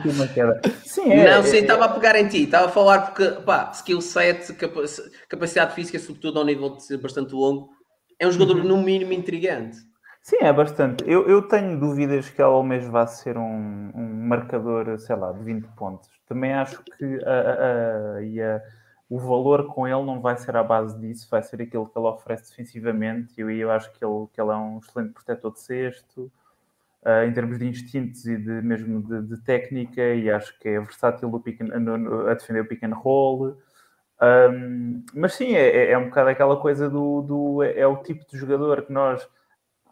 uma 0.07 0.29
queda. 0.29 0.61
Sim, 0.85 1.11
é, 1.11 1.37
Não, 1.37 1.43
sim, 1.43 1.59
é, 1.59 1.61
estava 1.61 1.85
é... 1.85 1.89
a 1.89 1.89
pegar 1.91 2.19
em 2.19 2.29
ti. 2.29 2.45
Estava 2.45 2.67
a 2.67 2.71
falar 2.71 3.03
porque, 3.03 3.29
pá, 3.43 3.71
skill 3.75 4.01
set, 4.01 4.55
capacidade 5.29 5.75
física, 5.75 5.99
sobretudo 5.99 6.39
ao 6.39 6.47
nível 6.47 6.71
de 6.71 6.85
ser 6.85 6.97
bastante 6.97 7.35
longo, 7.35 7.71
é 8.19 8.27
um 8.27 8.33
jogador 8.33 8.57
uhum. 8.59 8.65
no 8.65 8.79
mínimo 8.79 9.13
intrigante. 9.13 9.77
Sim, 10.23 10.37
é 10.41 10.53
bastante. 10.53 11.03
Eu, 11.05 11.29
eu 11.29 11.43
tenho 11.43 11.79
dúvidas 11.79 12.31
que 12.31 12.41
ela 12.41 12.55
ao 12.55 12.63
mês 12.63 12.87
vá 12.87 13.07
ser 13.09 13.37
um, 13.37 13.91
um 13.93 14.27
marcador, 14.29 14.97
sei 15.01 15.17
lá, 15.17 15.33
de 15.33 15.43
20 15.43 15.67
pontos. 15.75 16.09
Também 16.27 16.53
acho 16.53 16.81
que 16.85 17.19
a, 17.25 18.19
a, 18.21 18.57
a, 18.57 18.63
o 19.11 19.19
valor 19.19 19.67
com 19.67 19.87
ele 19.87 20.05
não 20.07 20.21
vai 20.21 20.37
ser 20.37 20.57
à 20.57 20.63
base 20.63 20.97
disso, 21.01 21.29
vai 21.29 21.43
ser 21.43 21.61
aquilo 21.61 21.89
que 21.89 21.99
ele 21.99 22.07
oferece 22.07 22.51
defensivamente. 22.51 23.35
Eu, 23.37 23.51
eu 23.51 23.71
acho 23.73 23.91
que 23.93 24.05
ele, 24.05 24.29
que 24.33 24.41
ele 24.41 24.53
é 24.53 24.55
um 24.55 24.79
excelente 24.79 25.13
protetor 25.13 25.53
de 25.53 25.61
cesto, 25.61 26.31
uh, 27.05 27.25
em 27.27 27.33
termos 27.33 27.59
de 27.59 27.67
instintos 27.67 28.25
e 28.25 28.37
de, 28.37 28.63
mesmo 28.63 29.03
de, 29.03 29.23
de 29.23 29.43
técnica, 29.43 30.03
e 30.15 30.31
acho 30.31 30.57
que 30.61 30.69
é 30.69 30.81
versátil 30.81 31.29
and, 31.73 32.31
a 32.31 32.35
defender 32.35 32.61
o 32.61 32.67
pick 32.67 32.85
and 32.85 32.95
roll. 32.95 33.57
Um, 34.23 35.05
mas 35.15 35.35
sim, 35.35 35.57
é, 35.57 35.89
é, 35.89 35.91
é 35.93 35.99
um 35.99 36.05
bocado 36.05 36.31
aquela 36.31 36.57
coisa 36.61 36.89
do, 36.89 37.23
do 37.23 37.63
é, 37.65 37.81
é 37.81 37.87
o 37.89 37.97
tipo 38.05 38.25
de 38.31 38.39
jogador 38.39 38.83
que 38.83 38.93
nós 38.93 39.29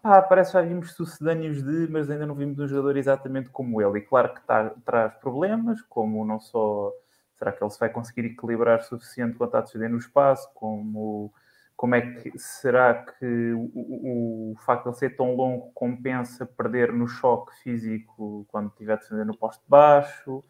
ah, 0.03 0.21
parece 0.21 0.51
que 0.51 0.57
já 0.57 0.63
vimos 0.63 0.93
sucedâneos 0.93 1.61
de, 1.61 1.87
mas 1.91 2.09
ainda 2.09 2.25
não 2.25 2.33
vimos 2.35 2.57
um 2.59 2.67
jogador 2.67 2.97
exatamente 2.97 3.49
como 3.49 3.81
ele. 3.81 3.99
E 3.99 4.01
claro 4.01 4.33
que 4.33 4.41
tá, 4.41 4.71
traz 4.83 5.13
problemas, 5.15 5.81
como 5.83 6.25
não 6.25 6.39
só 6.39 6.91
será 7.37 7.51
que 7.51 7.63
ele 7.63 7.71
se 7.71 7.79
vai 7.79 7.89
conseguir 7.89 8.25
equilibrar 8.25 8.83
suficiente 8.83 9.37
quanto 9.37 9.55
a 9.55 9.61
defender 9.61 9.89
no 9.89 9.97
espaço, 9.97 10.49
como, 10.53 11.33
como 11.75 11.95
é 11.95 12.01
que 12.01 12.37
será 12.37 12.93
que 12.93 13.53
o, 13.53 13.71
o, 13.73 14.51
o, 14.53 14.55
facto 14.57 14.83
de 14.83 14.89
ele 14.89 14.97
ser 14.97 15.15
tão 15.15 15.35
longo 15.35 15.71
compensa 15.73 16.45
perder 16.45 16.93
no 16.93 17.07
choque 17.07 17.55
físico 17.63 18.45
quando 18.49 18.69
estiver 18.69 18.93
a 18.93 18.95
defender 18.97 19.25
no 19.25 19.37
poste 19.37 19.63
baixo, 19.67 20.43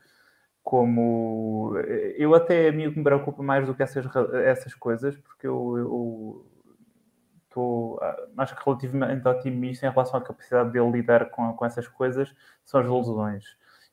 como 0.64 1.74
eu 2.18 2.36
até 2.36 2.70
a 2.70 2.72
mim 2.72 2.88
me 2.90 3.04
preocupa 3.04 3.42
mais 3.42 3.66
do 3.66 3.74
que 3.74 3.84
essas, 3.84 4.06
essas 4.46 4.76
coisas, 4.76 5.18
porque 5.18 5.48
eu, 5.48 5.78
eu 5.78 6.51
estou 7.52 8.00
acho 8.38 8.56
que 8.56 8.64
relativamente 8.66 9.28
otimista 9.28 9.86
em 9.86 9.92
relação 9.92 10.20
à 10.20 10.24
capacidade 10.24 10.72
dele 10.72 10.92
lidar 10.92 11.30
com, 11.30 11.54
com 11.54 11.66
essas 11.66 11.88
coisas, 11.88 12.34
são 12.66 12.80
as 12.80 12.88
lesões. 12.88 13.44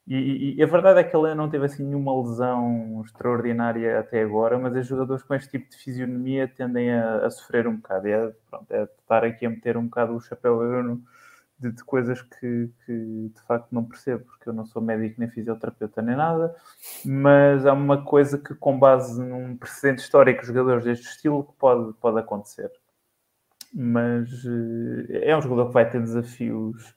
E, 0.06 0.54
e- 0.58 0.62
a 0.62 0.66
verdade 0.66 1.00
é 1.00 1.04
que 1.04 1.14
ele 1.14 1.34
não 1.34 1.50
teve 1.50 1.66
assim 1.66 1.84
nenhuma 1.84 2.18
lesão 2.22 3.02
extraordinária 3.04 4.00
até 4.00 4.22
agora, 4.22 4.58
mas 4.58 4.74
os 4.74 4.86
jogadores 4.86 5.22
com 5.22 5.34
este 5.34 5.50
tipo 5.50 5.68
de 5.70 5.76
fisionomia 5.76 6.48
tendem 6.48 6.90
a, 6.92 7.26
a 7.26 7.30
sofrer 7.30 7.66
um 7.66 7.76
bocado. 7.76 8.08
É, 8.08 8.32
pronto, 8.50 8.72
é 8.72 8.84
estar 8.84 9.24
aqui 9.24 9.44
a 9.46 9.50
meter 9.50 9.76
um 9.76 9.84
bocado 9.84 10.14
o 10.16 10.20
chapéu 10.20 10.62
eu 10.62 10.98
de, 11.58 11.72
de 11.72 11.84
coisas 11.84 12.22
que, 12.22 12.70
que 12.86 12.92
de 13.34 13.40
facto 13.46 13.68
não 13.72 13.84
percebo, 13.84 14.24
porque 14.24 14.48
eu 14.48 14.52
não 14.52 14.64
sou 14.66 14.80
médico 14.80 15.16
nem 15.20 15.28
fisioterapeuta 15.30 16.00
nem 16.02 16.16
nada, 16.16 16.54
mas 17.04 17.66
há 17.66 17.72
uma 17.72 18.02
coisa 18.04 18.38
que, 18.38 18.54
com 18.54 18.78
base 18.78 19.20
num 19.22 19.56
precedente 19.56 20.02
histórico 20.02 20.40
de 20.42 20.46
jogadores 20.48 20.84
deste 20.84 21.06
estilo, 21.08 21.44
que 21.44 21.52
pode, 21.58 21.92
pode 21.94 22.18
acontecer. 22.18 22.70
Mas 23.72 24.28
eh, 25.10 25.30
é 25.30 25.36
um 25.36 25.42
jogador 25.42 25.66
que 25.68 25.74
vai 25.74 25.88
ter 25.90 26.00
desafios 26.00 26.94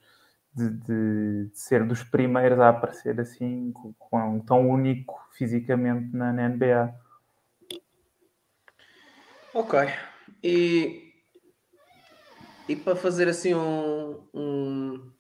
de, 0.54 0.70
de- 0.70 1.46
de 1.50 1.60
ser 1.60 1.86
dos 1.86 2.04
primeiros 2.04 2.60
a 2.60 2.70
aparecer 2.70 3.20
assim, 3.20 3.72
com, 3.72 3.94
com- 3.94 4.40
tão 4.42 4.70
único 4.70 5.20
fisicamente 5.38 6.16
na, 6.16 6.32
na 6.34 6.44
NBA. 6.50 6.94
Ok. 9.54 9.80
E, 10.44 11.14
e 12.70 12.76
para 12.76 12.96
fazer 12.96 13.28
assim 13.28 13.54
um, 13.54 14.22
um- 14.34 15.12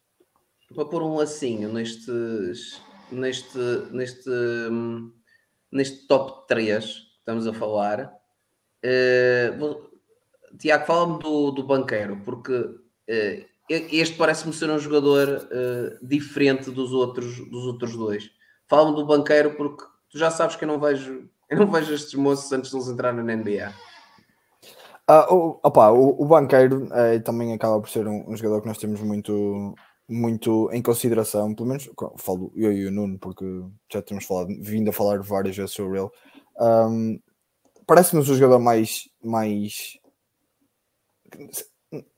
para 0.74 0.86
pôr 0.86 1.04
um 1.04 1.16
lacinho 1.16 1.72
nestes 1.74 2.82
neste 3.12 3.58
neste 3.92 4.30
neste 5.70 6.08
top 6.08 6.48
3 6.48 6.86
que 6.86 7.18
estamos 7.20 7.46
a 7.46 7.54
falar 7.54 8.14
eh, 8.82 9.54
vou- 9.60 9.91
Tiago, 10.58 10.86
fala-me 10.86 11.20
do, 11.20 11.52
do 11.52 11.64
banqueiro, 11.64 12.18
porque 12.24 12.76
eh, 13.08 13.46
este 13.70 14.18
parece-me 14.18 14.54
ser 14.54 14.70
um 14.70 14.80
jogador 14.80 15.48
eh, 15.52 15.98
diferente 16.02 16.72
dos 16.72 16.92
outros, 16.92 17.38
dos 17.50 17.66
outros 17.66 17.96
dois. 17.96 18.30
Fala-me 18.68 18.96
do 18.96 19.06
banqueiro 19.06 19.56
porque 19.56 19.84
tu 20.10 20.18
já 20.18 20.32
sabes 20.32 20.56
que 20.56 20.64
eu 20.64 20.68
não 20.68 20.80
vejo, 20.80 21.30
eu 21.50 21.58
não 21.58 21.72
vejo 21.72 21.94
estes 21.94 22.14
moços 22.16 22.52
antes 22.52 22.70
de 22.70 22.78
eles 22.78 22.88
entrarem 22.88 23.24
na 23.24 23.36
NBA. 23.36 23.74
Ah, 25.08 25.34
o, 25.34 25.60
opá, 25.64 25.90
o, 25.90 26.22
o 26.22 26.26
banqueiro 26.26 26.88
eh, 26.94 27.20
também 27.20 27.54
acaba 27.54 27.80
por 27.80 27.90
ser 27.90 28.08
um, 28.08 28.30
um 28.30 28.36
jogador 28.36 28.62
que 28.62 28.68
nós 28.68 28.78
temos 28.78 29.02
muito, 29.02 29.74
muito 30.08 30.70
em 30.72 30.82
consideração, 30.82 31.54
pelo 31.54 31.70
menos 31.70 31.90
falo 32.18 32.52
eu 32.56 32.72
e 32.72 32.86
o 32.86 32.92
Nuno, 32.92 33.20
porque 33.20 33.46
já 33.92 34.02
temos 34.02 34.26
falado, 34.26 34.50
vindo 34.60 34.90
a 34.90 34.94
falar 34.94 35.22
várias 35.22 35.56
vezes 35.56 35.72
sobre 35.72 36.00
ele. 36.00 36.10
Ahm, 36.60 37.20
Parece-nos 37.92 38.30
o 38.30 38.36
jogador 38.36 38.60
mais, 38.60 39.10
mais 39.22 40.00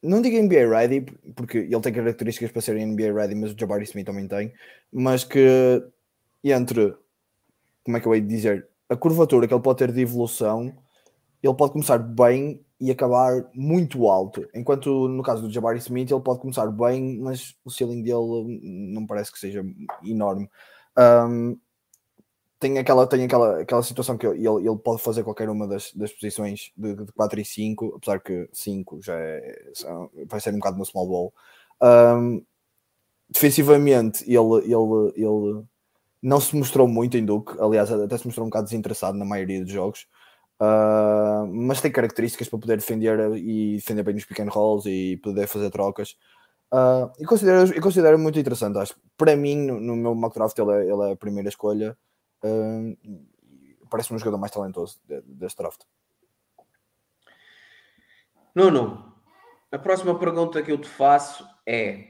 não 0.01 0.21
digo 0.21 0.41
NBA 0.41 0.67
ready, 0.69 1.01
porque 1.35 1.57
ele 1.59 1.81
tem 1.81 1.93
características 1.93 2.51
para 2.51 2.61
ser 2.61 2.75
NBA 2.75 3.13
ready, 3.13 3.35
mas 3.35 3.51
o 3.51 3.55
Jabari 3.57 3.83
Smith 3.83 4.05
também 4.05 4.27
tem, 4.27 4.53
mas 4.91 5.23
que 5.23 5.83
entre 6.43 6.95
como 7.83 7.97
é 7.97 7.99
que 7.99 8.05
eu 8.05 8.13
hei 8.13 8.21
de 8.21 8.27
dizer 8.27 8.67
a 8.89 8.95
curvatura 8.95 9.47
que 9.47 9.53
ele 9.53 9.61
pode 9.61 9.79
ter 9.79 9.91
de 9.91 10.01
evolução, 10.01 10.73
ele 11.41 11.53
pode 11.55 11.73
começar 11.73 11.97
bem 11.97 12.63
e 12.79 12.91
acabar 12.91 13.49
muito 13.53 14.07
alto. 14.07 14.47
Enquanto 14.53 15.07
no 15.07 15.23
caso 15.23 15.41
do 15.41 15.53
Jabari 15.53 15.79
Smith, 15.79 16.11
ele 16.11 16.21
pode 16.21 16.39
começar 16.39 16.67
bem, 16.67 17.19
mas 17.19 17.55
o 17.65 17.71
ceiling 17.71 18.01
dele 18.01 18.61
não 18.93 19.05
parece 19.05 19.31
que 19.31 19.39
seja 19.39 19.63
enorme. 20.03 20.49
Um, 20.97 21.57
tem 22.63 22.77
aquela, 22.77 23.05
tem 23.05 23.25
aquela, 23.25 23.59
aquela 23.59 23.83
situação 23.83 24.17
que 24.17 24.25
ele, 24.25 24.47
ele 24.47 24.77
pode 24.81 25.01
fazer 25.01 25.21
qualquer 25.21 25.49
uma 25.49 25.67
das, 25.67 25.91
das 25.93 26.13
posições 26.13 26.71
de, 26.77 26.95
de 26.95 27.11
4 27.11 27.41
e 27.41 27.43
5, 27.43 27.95
apesar 27.97 28.19
que 28.21 28.47
5 28.53 29.01
já 29.01 29.19
é, 29.19 29.71
vai 30.25 30.39
ser 30.39 30.51
um 30.51 30.59
bocado 30.59 30.77
no 30.77 30.85
small 30.85 31.07
ball. 31.07 31.33
Um, 31.81 32.41
defensivamente, 33.29 34.23
ele, 34.23 34.37
ele, 34.63 35.13
ele 35.17 35.63
não 36.21 36.39
se 36.39 36.55
mostrou 36.55 36.87
muito 36.87 37.17
em 37.17 37.25
Duke, 37.25 37.53
aliás, 37.59 37.91
até 37.91 38.17
se 38.17 38.25
mostrou 38.25 38.45
um 38.45 38.49
bocado 38.49 38.65
desinteressado 38.65 39.17
na 39.17 39.25
maioria 39.25 39.61
dos 39.61 39.73
jogos. 39.73 40.07
Uh, 40.61 41.45
mas 41.51 41.81
tem 41.81 41.91
características 41.91 42.47
para 42.47 42.59
poder 42.59 42.77
defender 42.77 43.35
e 43.35 43.75
defender 43.75 44.03
bem 44.03 44.13
nos 44.13 44.23
pick 44.23 44.39
and 44.39 44.49
rolls 44.49 44.89
e 44.89 45.17
poder 45.17 45.47
fazer 45.47 45.69
trocas. 45.69 46.15
Uh, 46.71 47.11
e 47.19 47.25
considero, 47.25 47.81
considero 47.81 48.17
muito 48.17 48.39
interessante. 48.39 48.77
Acho 48.77 48.95
para 49.17 49.35
mim, 49.35 49.57
no, 49.57 49.81
no 49.81 49.95
meu 49.97 50.15
mock 50.15 50.33
draft, 50.33 50.57
ele 50.57 50.71
é, 50.71 50.83
ele 50.83 51.09
é 51.09 51.11
a 51.11 51.17
primeira 51.17 51.49
escolha. 51.49 51.97
Uh, 52.43 52.97
Parece-me 53.89 54.15
um 54.15 54.19
jogador 54.19 54.39
mais 54.39 54.51
talentoso 54.51 54.99
de- 55.05 55.21
deste 55.21 55.57
draft. 55.57 55.83
Nuno, 58.55 59.13
a 59.71 59.77
próxima 59.77 60.17
pergunta 60.17 60.63
que 60.63 60.71
eu 60.71 60.79
te 60.79 60.87
faço 60.87 61.47
é: 61.63 62.07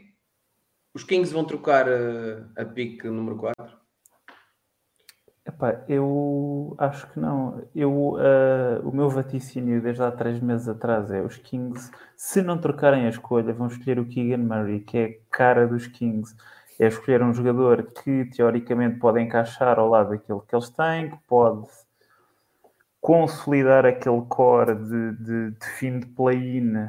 os 0.93 1.04
Kings 1.04 1.34
vão 1.34 1.43
trocar 1.43 1.88
eh, 1.88 2.46
a, 2.58 2.63
pick 2.63 3.04
número 3.04 3.36
4? 3.38 3.78
Epá, 5.46 5.84
eu 5.89 6.74
acho 6.78 7.10
que 7.12 7.19
não. 7.19 7.67
Eu, 7.76 8.15
ah, 8.17 8.80
o 8.84 8.91
meu 8.93 9.10
vaticínio 9.10 9.82
desde 9.82 10.04
há 10.04 10.12
três 10.12 10.39
meses 10.39 10.69
atrás 10.69 11.12
é 11.12 11.22
os 11.22 11.36
Kings, 11.38 11.91
se 12.15 12.41
não 12.41 12.58
trocarem 12.58 13.06
a 13.06 13.10
escolha, 13.10 13.54
vão 13.54 13.67
escolher 13.67 14.00
o 14.00 14.06
Keegan 14.06 14.38
Murray, 14.38 14.80
que 14.80 14.98
é 14.98 15.06
a 15.06 15.36
cara 15.36 15.67
dos 15.67 15.88
Kings. 15.88 16.34
É 16.79 16.88
escolher 16.88 17.21
um 17.21 17.33
jogador 17.33 17.83
que 17.83 18.25
teoricamente 18.25 18.99
pode 18.99 19.21
encaixar 19.21 19.79
ao 19.79 19.89
lado 19.89 20.09
daquilo 20.09 20.41
que 20.41 20.55
eles 20.55 20.69
têm, 20.69 21.12
que 21.12 21.17
pode 21.27 21.67
consolidar 22.99 23.86
aquele 23.86 24.21
core 24.29 24.75
de, 24.75 25.12
de, 25.17 25.51
de 25.51 25.65
fim 25.77 25.99
de 25.99 26.07
play-in 26.07 26.88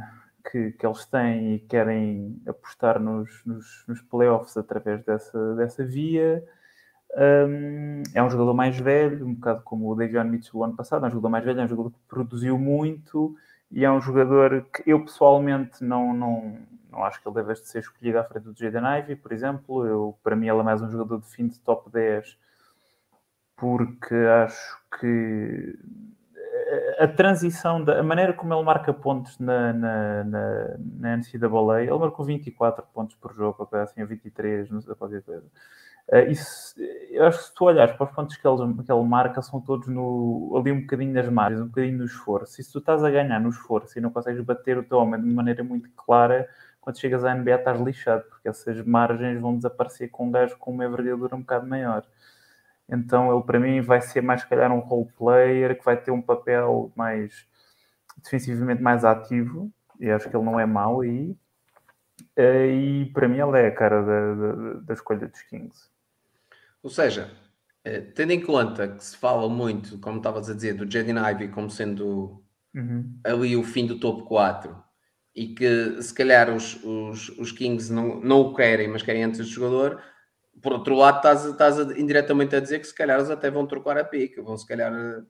que, 0.51 0.73
que 0.73 0.87
eles 0.87 1.05
têm 1.07 1.55
e 1.55 1.59
querem 1.59 2.41
apostar 2.47 3.01
nos, 3.01 3.43
nos, 3.45 3.85
nos 3.89 4.01
playoffs 4.03 4.57
através 4.57 5.05
dessa, 5.05 5.55
dessa 5.57 5.85
via. 5.85 6.45
Um, 7.17 8.03
é 8.15 8.23
um 8.23 8.31
jogador 8.31 8.55
mais 8.55 8.79
velho, 8.79 9.27
um 9.27 9.35
bocado 9.35 9.63
como 9.63 9.91
o 9.91 9.95
Davion 9.95 10.25
Mitchell 10.25 10.65
ano 10.65 10.77
passado, 10.77 11.05
é 11.05 11.09
um 11.09 11.11
jogador 11.11 11.29
mais 11.31 11.45
velho, 11.45 11.61
é 11.61 11.65
um 11.65 11.69
jogador 11.69 11.91
que 11.91 11.99
produziu 12.09 12.59
muito 12.59 13.37
e 13.71 13.85
é 13.85 13.91
um 13.91 14.01
jogador 14.01 14.67
que 14.73 14.89
eu 14.91 15.05
pessoalmente 15.05 15.83
não, 15.83 16.13
não, 16.13 16.59
não 16.95 17.05
acho 17.05 17.21
que 17.21 17.29
ele 17.29 17.35
deve 17.35 17.55
ser 17.57 17.81
escolhido 17.81 18.19
à 18.19 18.25
frente 18.25 18.45
do 18.45 18.57
Jaden 18.57 18.99
Ivey, 18.99 19.17
por 19.17 19.33
exemplo. 19.33 19.87
Eu, 19.87 20.19
para 20.23 20.37
mim, 20.37 20.49
ele 20.49 20.61
é 20.61 20.63
mais 20.63 20.81
um 20.81 20.91
jogador 20.91 21.21
de 21.21 21.27
fim 21.27 21.49
de 21.49 21.59
top 21.61 21.91
10 21.91 22.39
porque 23.57 24.15
acho 24.15 24.79
que 24.99 25.79
a 26.99 27.09
transição, 27.09 27.83
da, 27.83 28.01
a 28.01 28.03
maneira 28.03 28.33
como 28.33 28.55
ele 28.55 28.63
marca 28.63 28.93
pontos 28.93 29.39
na, 29.39 29.73
na, 29.73 30.25
na, 30.25 30.77
na 30.79 31.17
NCAA, 31.17 31.83
ele 31.83 31.99
marcou 31.99 32.25
24 32.25 32.85
pontos 32.93 33.17
por 33.17 33.35
jogo, 33.35 33.69
ou 33.71 33.81
assim, 33.81 34.03
ou 34.03 34.09
23, 34.09 34.71
não 34.71 34.81
sei 34.81 34.95
qualquer 34.95 35.23
coisa. 35.23 35.45
Uh, 36.07 36.31
isso, 36.31 36.75
eu 37.11 37.25
acho 37.27 37.39
que 37.39 37.45
se 37.45 37.55
tu 37.55 37.65
olhares 37.65 37.97
para 37.97 38.07
os 38.07 38.15
pontos 38.15 38.37
que 38.37 38.47
ele, 38.47 38.75
que 38.85 38.93
ele 38.93 39.05
marca, 39.05 39.41
são 39.41 39.61
todos 39.61 39.89
no, 39.89 40.55
ali 40.57 40.71
um 40.71 40.83
bocadinho 40.83 41.15
nas 41.15 41.29
margens, 41.29 41.63
um 41.63 41.67
bocadinho 41.67 41.99
no 41.99 42.05
esforço. 42.05 42.61
E 42.61 42.65
se 42.65 42.71
tu 42.71 42.79
estás 42.79 43.03
a 43.03 43.11
ganhar 43.11 43.41
no 43.41 43.49
esforço 43.49 43.99
e 43.99 44.03
não 44.03 44.11
consegues 44.11 44.43
bater 44.43 44.77
o 44.77 44.83
teu 44.83 44.99
homem 44.99 45.21
de 45.21 45.29
maneira 45.29 45.65
muito 45.65 45.89
clara, 45.97 46.49
quando 46.85 47.01
chegas 47.01 47.25
à 47.25 47.35
NBA 47.35 47.55
estás 47.55 47.81
lixado, 47.81 48.25
porque 48.29 48.47
essas 48.47 48.85
margens 48.85 49.41
vão 49.41 49.57
desaparecer 49.57 50.11
com 50.11 50.27
um 50.27 50.31
gajo 50.31 50.55
com 50.59 50.71
uma 50.71 50.85
envergadura 50.85 51.35
um 51.35 51.41
bocado 51.41 51.67
maior. 51.67 52.07
Então 52.87 53.35
ele 53.35 53.43
para 53.43 53.59
mim 53.59 53.81
vai 53.81 54.03
ser 54.03 54.21
mais 54.21 54.43
se 54.43 54.47
calhar 54.47 54.71
um 54.71 54.81
role 54.81 55.11
player 55.17 55.79
que 55.79 55.85
vai 55.85 55.97
ter 55.97 56.11
um 56.11 56.21
papel 56.21 56.93
mais 56.95 57.47
defensivamente 58.23 58.83
mais 58.83 59.03
ativo 59.03 59.73
e 59.99 60.11
acho 60.11 60.29
que 60.29 60.37
ele 60.37 60.45
não 60.45 60.61
é 60.61 60.67
mau 60.67 61.01
aí 61.01 61.31
uh, 62.39 62.67
e 62.71 63.11
para 63.15 63.27
mim 63.27 63.41
ele 63.41 63.59
é 63.59 63.69
a 63.69 63.75
cara 63.75 64.03
da, 64.03 64.35
da, 64.35 64.73
da 64.81 64.95
escolha 64.95 65.27
dos 65.27 65.41
Kings. 65.43 65.89
Ou 66.83 66.91
seja, 66.91 67.31
eh, 67.83 68.03
tendo 68.03 68.33
em 68.33 68.43
conta 68.43 68.89
que 68.89 69.03
se 69.03 69.17
fala 69.17 69.49
muito, 69.49 69.99
como 70.01 70.19
estavas 70.19 70.51
a 70.51 70.55
dizer, 70.55 70.75
do 70.75 70.91
Jaden 70.91 71.17
Ivey 71.17 71.49
como 71.49 71.71
sendo 71.71 72.45
Uhum. 72.75 73.21
ali 73.23 73.57
o 73.57 73.63
fim 73.63 73.87
do 73.87 74.01
topo 74.01 74.25
4 74.25 74.84
e 75.35 75.49
que 75.55 76.01
se 76.03 76.15
calhar 76.15 76.55
os, 76.55 76.79
os, 76.85 77.29
os 77.31 77.53
Kings 77.53 77.93
não, 77.93 78.21
não 78.21 78.41
o 78.41 78.55
querem, 78.55 78.89
mas 78.89 79.03
querem 79.03 79.25
antes 79.25 79.41
este 79.41 79.53
jogador, 79.53 80.01
por 80.63 80.73
outro 80.73 80.95
lado, 80.95 81.17
estás, 81.17 81.45
estás 81.45 81.79
a- 81.81 81.99
indiretamente 81.99 82.55
a 82.57 82.61
dizer 82.61 82.79
que 82.79 82.87
se 82.87 82.95
calhar 82.95 83.19
eles 83.19 83.31
até 83.31 83.51
vão 83.51 83.67
trocar 83.67 83.99
a 83.99 84.05
pique, 84.05 84.41
vão 84.41 84.57
se 84.57 84.67
calhar. 84.67 84.93
eh, 84.93 85.23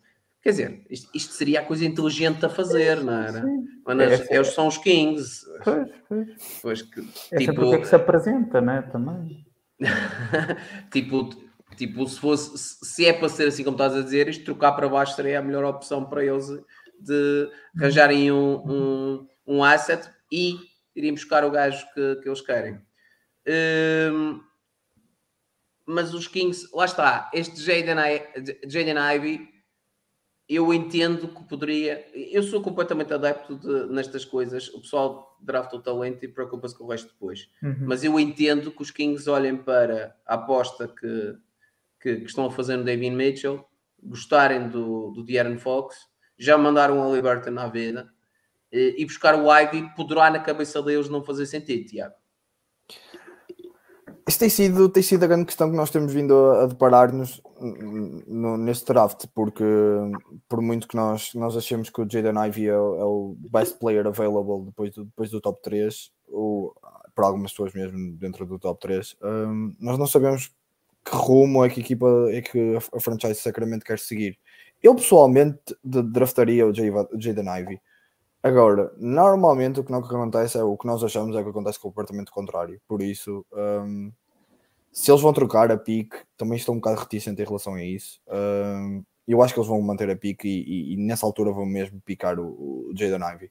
Quer 0.42 0.50
dizer, 0.50 0.86
isto, 0.90 1.10
isto 1.14 1.32
seria 1.32 1.60
a 1.60 1.64
coisa 1.64 1.86
inteligente 1.86 2.44
a 2.44 2.50
fazer, 2.50 3.02
não 3.02 3.14
era? 3.14 3.46
Mas 3.86 4.28
É, 4.30 4.36
eles 4.36 4.48
são 4.48 4.66
os 4.66 4.76
Kings. 4.76 5.40
Pois, 5.64 5.88
pois. 6.06 6.28
Pois 6.62 6.82
que, 6.82 7.00
É 7.32 7.38
tipo, 7.38 7.52
sempre 7.52 7.64
o 7.64 7.70
que 7.70 7.74
é 7.76 7.78
que 7.78 7.88
se 7.88 7.94
apresenta, 7.96 8.60
né? 8.60 8.82
Também. 8.92 9.46
tipo, 10.92 11.30
tipo, 11.76 12.06
se 12.06 12.20
fosse 12.20 12.56
se- 12.58 12.84
se 12.84 13.06
é 13.06 13.12
para 13.12 13.28
ser 13.28 13.48
assim 13.48 13.64
como 13.64 13.74
estás 13.76 13.94
a 13.94 14.02
dizer, 14.02 14.28
isto 14.28 14.44
trocar 14.44 14.72
para 14.72 14.88
baixo 14.88 15.14
seria 15.16 15.38
a 15.38 15.42
melhor 15.42 15.64
opção 15.64 16.04
para 16.04 16.24
eles 16.24 16.46
de 17.00 17.50
arranjarem 17.76 18.30
um, 18.30 18.56
um, 18.70 19.26
um 19.46 19.62
asset 19.62 20.10
e 20.30 20.58
irem 20.94 21.12
buscar 21.12 21.44
o 21.44 21.50
gajo 21.50 21.86
que, 21.92 22.16
que 22.16 22.28
eles 22.28 22.40
querem. 22.40 22.80
Hum, 24.12 24.40
mas 25.86 26.14
os 26.14 26.26
Kings, 26.26 26.68
lá 26.72 26.86
está, 26.86 27.30
este 27.34 27.60
Jaden 27.60 28.96
Ivey 29.16 29.54
eu 30.48 30.72
entendo 30.74 31.28
que 31.28 31.44
poderia. 31.44 32.06
Eu 32.14 32.42
sou 32.42 32.60
completamente 32.60 33.12
adepto 33.12 33.56
de, 33.56 33.86
nestas 33.86 34.24
coisas. 34.24 34.68
O 34.68 34.80
pessoal 34.80 35.38
drafta 35.40 35.76
o 35.76 35.82
talento 35.82 36.22
e 36.24 36.28
preocupa-se 36.28 36.76
com 36.76 36.84
o 36.84 36.88
resto 36.88 37.12
depois. 37.12 37.48
Uhum. 37.62 37.86
Mas 37.86 38.04
eu 38.04 38.20
entendo 38.20 38.70
que 38.70 38.82
os 38.82 38.90
Kings 38.90 39.28
olhem 39.28 39.56
para 39.56 40.14
a 40.26 40.34
aposta 40.34 40.86
que, 40.86 41.36
que, 42.00 42.16
que 42.16 42.26
estão 42.26 42.46
a 42.46 42.50
fazer 42.50 42.76
no 42.76 42.84
David 42.84 43.14
Mitchell, 43.16 43.64
gostarem 44.02 44.68
do, 44.68 45.12
do 45.12 45.24
De'Aaron 45.24 45.58
Fox, 45.58 45.96
já 46.38 46.58
mandaram 46.58 47.02
a 47.02 47.14
Liberton 47.14 47.58
à 47.58 47.66
vida 47.66 48.12
e, 48.74 48.96
e 48.98 49.04
buscar 49.04 49.36
o 49.36 49.50
Ivy 49.50 49.88
poderá 49.94 50.28
na 50.30 50.40
cabeça 50.40 50.82
deles 50.82 51.08
não 51.08 51.24
fazer 51.24 51.46
sentido, 51.46 51.86
Tiago. 51.86 52.14
Isso 54.26 54.38
tem 54.38 54.48
sido, 54.48 54.88
tem 54.88 55.02
sido 55.02 55.22
a 55.22 55.26
grande 55.26 55.44
questão 55.44 55.70
que 55.70 55.76
nós 55.76 55.90
temos 55.90 56.12
vindo 56.12 56.34
a, 56.52 56.66
deparar-nos 56.66 57.42
neste 58.58 58.86
draft, 58.86 59.26
porque 59.34 59.64
por 60.48 60.60
muito 60.60 60.88
que 60.88 60.96
nós, 60.96 61.32
nós 61.34 61.56
achemos 61.56 61.90
que 61.90 62.00
o 62.00 62.10
Jaden 62.10 62.46
Ivey 62.46 62.68
é, 62.68 62.72
é 62.72 62.74
o 62.74 63.36
best 63.50 63.78
player 63.78 64.06
available 64.06 64.64
depois 64.64 64.92
do, 64.92 65.04
depois 65.04 65.30
do 65.30 65.40
top 65.40 65.62
3, 65.62 66.10
ou 66.28 66.74
para 67.14 67.26
algumas 67.26 67.52
pessoas 67.52 67.74
mesmo 67.74 68.16
dentro 68.16 68.46
do 68.46 68.58
top 68.58 68.80
3, 68.80 69.16
hum, 69.22 69.76
nós 69.78 69.98
não 69.98 70.06
sabemos 70.06 70.50
que 71.04 71.14
rumo 71.14 71.62
é 71.64 71.68
que 71.68 71.80
a 71.80 71.82
equipa 71.82 72.06
é 72.30 72.40
que 72.40 72.76
a, 72.76 73.00
franchise 73.00 73.40
Sacramento 73.40 73.84
quer 73.84 73.98
seguir. 73.98 74.38
Eu 74.82 74.94
pessoalmente 74.94 75.76
draftaria 75.84 76.66
o 76.66 76.72
Jaden 76.74 77.60
Ivey. 77.60 77.80
Agora, 78.44 78.92
normalmente 78.98 79.80
o 79.80 79.84
que 79.84 79.90
não 79.90 80.00
acontece 80.00 80.58
é 80.58 80.62
o 80.62 80.76
que 80.76 80.86
nós 80.86 81.02
achamos 81.02 81.34
é 81.34 81.40
o 81.40 81.44
que 81.44 81.48
acontece 81.48 81.80
com 81.80 81.88
o 81.88 81.90
comportamento 81.90 82.30
contrário. 82.30 82.78
Por 82.86 83.00
isso, 83.00 83.42
hum, 83.50 84.12
se 84.92 85.10
eles 85.10 85.22
vão 85.22 85.32
trocar 85.32 85.72
a 85.72 85.78
pique, 85.78 86.14
também 86.36 86.58
estou 86.58 86.74
um 86.74 86.78
bocado 86.78 87.00
reticente 87.00 87.40
em 87.40 87.44
relação 87.46 87.72
a 87.72 87.82
isso. 87.82 88.20
Hum, 88.28 89.02
eu 89.26 89.42
acho 89.42 89.54
que 89.54 89.60
eles 89.60 89.68
vão 89.68 89.80
manter 89.80 90.10
a 90.10 90.16
pique 90.16 90.46
e, 90.46 90.60
e- 90.62 90.92
e 90.92 90.96
nessa 90.98 91.24
altura 91.24 91.52
vão 91.52 91.64
mesmo 91.64 91.98
picar 92.02 92.38
o, 92.38 92.90
o 92.90 92.92
Jaden 92.94 93.26
Ivey. 93.34 93.50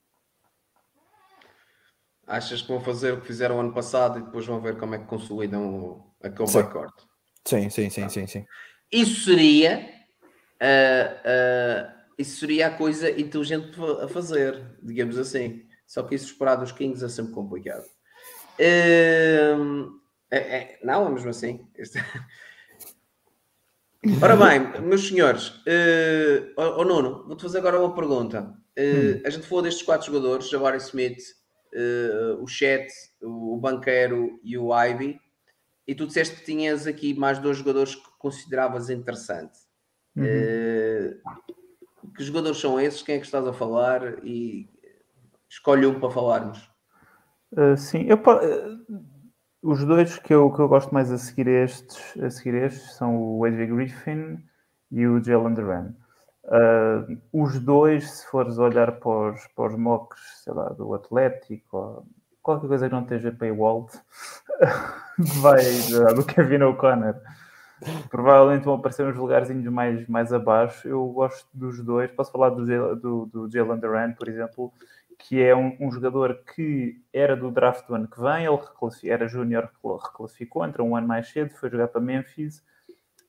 Achas 2.27 2.61
que 2.61 2.67
vão 2.67 2.79
fazer 2.79 3.13
o 3.13 3.19
que 3.21 3.25
fizeram 3.25 3.59
ano 3.59 3.73
passado 3.73 4.19
e 4.19 4.21
depois 4.21 4.45
vão 4.45 4.61
ver 4.61 4.77
como 4.77 4.93
é 4.93 4.99
que 4.99 5.05
consolidam 5.05 6.05
aquele 6.21 6.47
Sim. 6.47 6.59
backcourt? 6.61 6.93
Sim, 7.45 7.69
sim, 7.71 7.89
sim, 7.89 8.07
sim, 8.09 8.27
sim. 8.27 8.45
Isso 8.91 9.25
seria 9.25 9.89
ah, 10.61 11.21
ah, 11.25 12.02
isso 12.17 12.39
seria 12.39 12.67
a 12.67 12.77
coisa 12.77 13.09
inteligente 13.09 13.71
a 14.01 14.07
fazer, 14.07 14.77
digamos 14.81 15.17
assim. 15.17 15.65
Só 15.87 16.03
que 16.03 16.15
isso 16.15 16.25
esperar 16.27 16.55
dos 16.55 16.71
Kings 16.71 17.03
é 17.03 17.09
sempre 17.09 17.33
complicado. 17.33 17.85
Hum, 18.59 19.99
é- 20.31 20.57
é- 20.57 20.79
não, 20.83 21.07
é 21.07 21.09
mesmo 21.11 21.29
assim. 21.29 21.67
Ora 24.21 24.35
bem, 24.35 24.81
meus 24.81 25.07
senhores, 25.07 25.53
eh, 25.65 26.51
ó 26.57 26.81
ó 26.81 26.83
Nuno, 26.83 27.25
vou-te 27.25 27.41
fazer 27.41 27.59
agora 27.59 27.79
uma 27.79 27.95
pergunta. 27.95 28.53
Eh, 28.75 29.21
A 29.25 29.29
gente 29.29 29.47
falou 29.47 29.63
destes 29.63 29.83
quatro 29.83 30.07
jogadores, 30.07 30.49
Jabari 30.49 30.77
Smith, 30.77 31.19
eh, 31.73 32.35
o 32.39 32.45
Chet, 32.45 32.87
o 33.21 33.55
Banqueiro 33.57 34.39
e 34.43 34.57
o 34.57 34.77
Ivy, 34.77 35.17
e 35.87 35.95
tu 35.95 36.05
disseste 36.05 36.35
que 36.37 36.43
tinhas 36.45 36.85
aqui 36.85 37.13
mais 37.13 37.39
dois 37.39 37.57
jogadores 37.57 37.95
que 37.95 38.03
consideravas 38.19 38.89
interessante. 38.89 39.57
Uhum. 40.17 40.23
Eh, 40.25 41.17
que 42.15 42.23
jogadores 42.23 42.59
são 42.59 42.79
esses? 42.79 43.01
Quem 43.01 43.15
é 43.15 43.19
que 43.19 43.25
estás 43.25 43.45
a 43.47 43.53
falar? 43.53 44.23
E 44.23 44.69
escolhe 45.49 45.85
um 45.85 45.99
para 45.99 46.11
falarmos. 46.11 46.69
Uh, 47.51 47.77
sim, 47.77 48.05
eu 48.07 48.17
uh, 48.17 49.03
os 49.61 49.83
dois 49.85 50.17
que 50.17 50.33
eu, 50.33 50.51
que 50.51 50.59
eu 50.59 50.67
gosto 50.67 50.93
mais 50.93 51.11
a 51.11 51.17
seguir 51.17 51.47
estes, 51.47 52.17
a 52.21 52.29
seguir 52.29 52.55
estes 52.55 52.95
são 52.95 53.15
o 53.15 53.45
AJ 53.45 53.69
Griffin 53.69 54.43
e 54.91 55.05
o 55.05 55.23
Jalen 55.23 55.53
Duran. 55.53 55.93
Uh, 56.45 57.17
os 57.31 57.59
dois, 57.59 58.09
se 58.09 58.27
fores 58.27 58.57
olhar 58.57 58.91
para 58.99 59.33
os, 59.33 59.47
para 59.55 59.67
os 59.67 59.75
mocks, 59.77 60.19
sei 60.43 60.53
lá, 60.53 60.69
do 60.69 60.93
Atlético, 60.93 61.77
ou 61.77 62.05
qualquer 62.41 62.67
coisa 62.67 62.87
que 62.87 62.93
não 62.93 63.03
esteja 63.03 63.31
paywall, 63.31 63.89
vai 65.41 65.63
do 66.15 66.25
Kevin 66.25 66.63
O'Connor. 66.63 67.15
Provavelmente 68.09 68.65
vão 68.65 68.75
aparecer 68.75 69.05
uns 69.05 69.15
lugarzinhos 69.15 69.65
mais, 69.71 70.07
mais 70.07 70.31
abaixo. 70.33 70.87
Eu 70.87 71.05
gosto 71.07 71.47
dos 71.53 71.83
dois. 71.83 72.11
Posso 72.11 72.31
falar 72.31 72.49
do, 72.49 72.95
do, 72.95 73.25
do 73.25 73.49
Jalen 73.51 73.79
Duran, 73.79 74.13
por 74.13 74.27
exemplo, 74.27 74.71
que 75.17 75.41
é 75.41 75.55
um, 75.55 75.75
um 75.79 75.91
jogador 75.91 76.39
que 76.55 77.01
era 77.13 77.35
do 77.35 77.51
draft 77.51 77.87
do 77.87 77.95
ano 77.95 78.07
que 78.07 78.19
vem, 78.19 78.45
ele 78.45 78.59
era 79.11 79.27
júnior, 79.27 79.69
recla- 79.73 79.99
reclassificou, 80.07 80.65
entrou 80.65 80.87
um 80.87 80.95
ano 80.95 81.07
mais 81.07 81.29
cedo, 81.29 81.51
foi 81.55 81.69
jogar 81.69 81.87
para 81.87 82.01
Memphis. 82.01 82.63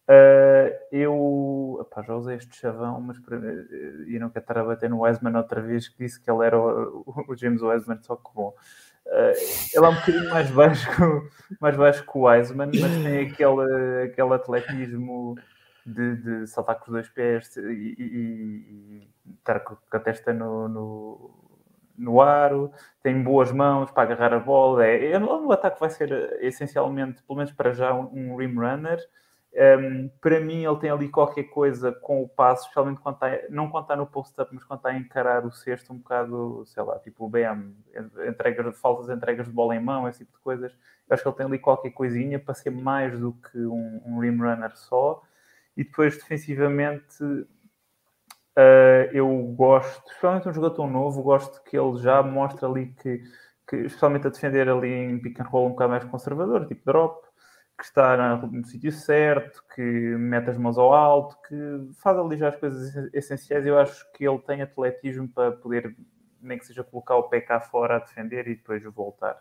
Ah, 0.07 0.71
eu 0.93 1.79
epá, 1.81 2.03
já 2.03 2.15
usei 2.15 2.37
este 2.37 2.55
chavão, 2.57 3.01
mas 3.01 3.19
para- 3.19 3.37
eh, 3.39 4.05
e 4.09 4.19
não 4.19 4.29
quero 4.29 4.43
estar 4.43 4.59
a 4.59 4.65
bater 4.65 4.91
no 4.91 5.01
Wiseman 5.03 5.37
outra 5.37 5.63
vez, 5.63 5.89
que 5.89 5.99
disse 6.05 6.21
que 6.21 6.31
ele 6.31 6.45
era 6.45 6.59
o, 6.59 7.05
o 7.29 7.37
James 7.37 7.63
Wiseman, 7.63 7.99
só 8.03 8.17
que 8.17 8.31
bom. 8.35 8.55
Ah, 9.07 9.33
ele 9.75 9.85
é 9.87 9.89
um 9.89 9.95
bocadinho 9.95 10.31
mais 10.31 10.51
baixo, 10.51 10.89
mais 11.61 11.77
baixo 11.77 12.03
que 12.05 12.19
o 12.19 12.23
Wiseman, 12.23 12.73
mas 12.75 12.97
tem 12.99 13.19
aquele, 13.21 14.05
aquele 14.05 14.35
atletismo 14.35 15.43
de, 15.85 16.17
de 16.17 16.47
saltar 16.47 16.77
com 16.79 16.87
os 16.87 16.93
dois 16.93 17.09
pés 17.11 17.55
e, 17.57 17.61
e- 17.99 19.03
e- 19.03 19.09
estar 19.39 19.61
com 19.61 19.77
a 19.93 20.01
testa 20.01 20.33
no, 20.33 20.69
no, 20.69 21.31
no 21.99 22.21
aro, 22.21 22.73
tem 23.03 23.23
boas 23.23 23.53
mãos 23.53 23.91
para 23.91 24.03
agarrar 24.05 24.33
a 24.35 24.41
bola. 24.41 24.87
É, 24.87 25.13
é, 25.13 25.19
o 25.19 25.53
ataque 25.53 25.79
vai 25.81 25.91
ser 25.91 26.11
eh, 26.13 26.39
essencialmente, 26.47 27.23
pelo 27.23 27.37
menos 27.39 27.53
para 27.53 27.73
já, 27.73 27.93
um 27.95 28.37
rim 28.37 28.55
runner. 28.55 28.99
Um, 29.57 30.11
para 30.21 30.41
mim, 30.41 30.65
ele 30.65 30.77
tem 30.79 30.91
ali 30.91 31.09
qualquer 31.09 31.45
coisa 31.45 31.93
com 31.93 32.23
o 32.23 32.29
passo, 32.29 32.63
especialmente 32.63 33.01
quando 33.01 33.15
está, 33.15 33.29
não 33.51 33.71
quando 33.71 33.85
está 33.85 33.95
no 33.95 34.07
post-up, 34.07 34.51
mas 34.53 34.65
quando 34.65 34.81
está 34.81 34.89
a 34.89 34.99
encarar 34.99 35.47
o 35.47 35.53
cesto, 35.53 35.93
um 35.93 35.99
bocado, 35.99 36.65
sei 36.67 36.83
lá, 36.83 36.99
tipo 36.99 37.25
o 37.25 37.29
BM, 37.29 37.73
entregas, 38.29 38.77
faltas 38.81 39.09
entregas 39.09 39.47
de 39.47 39.53
bola 39.53 39.77
em 39.77 39.81
mão, 39.81 40.09
esse 40.09 40.21
tipo 40.21 40.37
de 40.37 40.43
coisas. 40.43 40.73
Eu 41.09 41.15
acho 41.15 41.23
que 41.23 41.29
ele 41.29 41.37
tem 41.37 41.47
ali 41.47 41.59
qualquer 41.59 41.91
coisinha 41.91 42.39
para 42.39 42.55
ser 42.55 42.71
mais 42.71 43.19
do 43.19 43.33
que 43.33 43.59
um, 43.59 44.03
um 44.05 44.19
rim 44.19 44.37
runner 44.37 44.77
só. 44.77 45.23
E 45.77 45.85
depois, 45.85 46.17
defensivamente, 46.17 47.47
Uh, 48.57 49.11
eu 49.13 49.29
gosto, 49.57 50.07
especialmente 50.07 50.49
um 50.49 50.53
jogador 50.53 50.77
tão 50.77 50.89
novo, 50.89 51.21
gosto 51.25 51.61
que 51.65 51.77
ele 51.77 51.97
já 51.97 52.23
mostra 52.23 52.69
ali 52.69 52.95
que, 53.03 53.21
que, 53.69 53.77
especialmente 53.79 54.29
a 54.29 54.31
defender 54.31 54.69
ali 54.69 54.93
em 54.93 55.19
pick 55.19 55.41
and 55.41 55.49
roll 55.49 55.67
um 55.67 55.71
bocado 55.71 55.91
mais 55.91 56.05
conservador, 56.05 56.65
tipo 56.69 56.85
drop, 56.85 57.24
que 57.77 57.85
está 57.85 58.37
no 58.37 58.65
sítio 58.65 58.93
certo, 58.93 59.65
que 59.75 59.83
mete 59.83 60.51
as 60.51 60.57
mãos 60.57 60.79
ao 60.79 60.93
alto, 60.93 61.37
que 61.49 61.93
faz 62.01 62.17
ali 62.17 62.37
já 62.37 62.49
as 62.49 62.57
coisas 62.57 63.13
essenciais. 63.13 63.67
Eu 63.67 63.79
acho 63.79 64.11
que 64.13 64.27
ele 64.27 64.39
tem 64.39 64.63
atletismo 64.63 65.29
para 65.29 65.53
poder, 65.53 65.97
nem 66.41 66.59
que 66.59 66.67
seja 66.67 66.85
colocar 66.85 67.17
o 67.17 67.25
pé 67.25 67.41
cá 67.41 67.61
fora 67.61 67.97
a 67.97 67.99
defender 68.01 68.47
e 68.47 68.55
depois 68.55 68.83
voltar. 68.85 69.37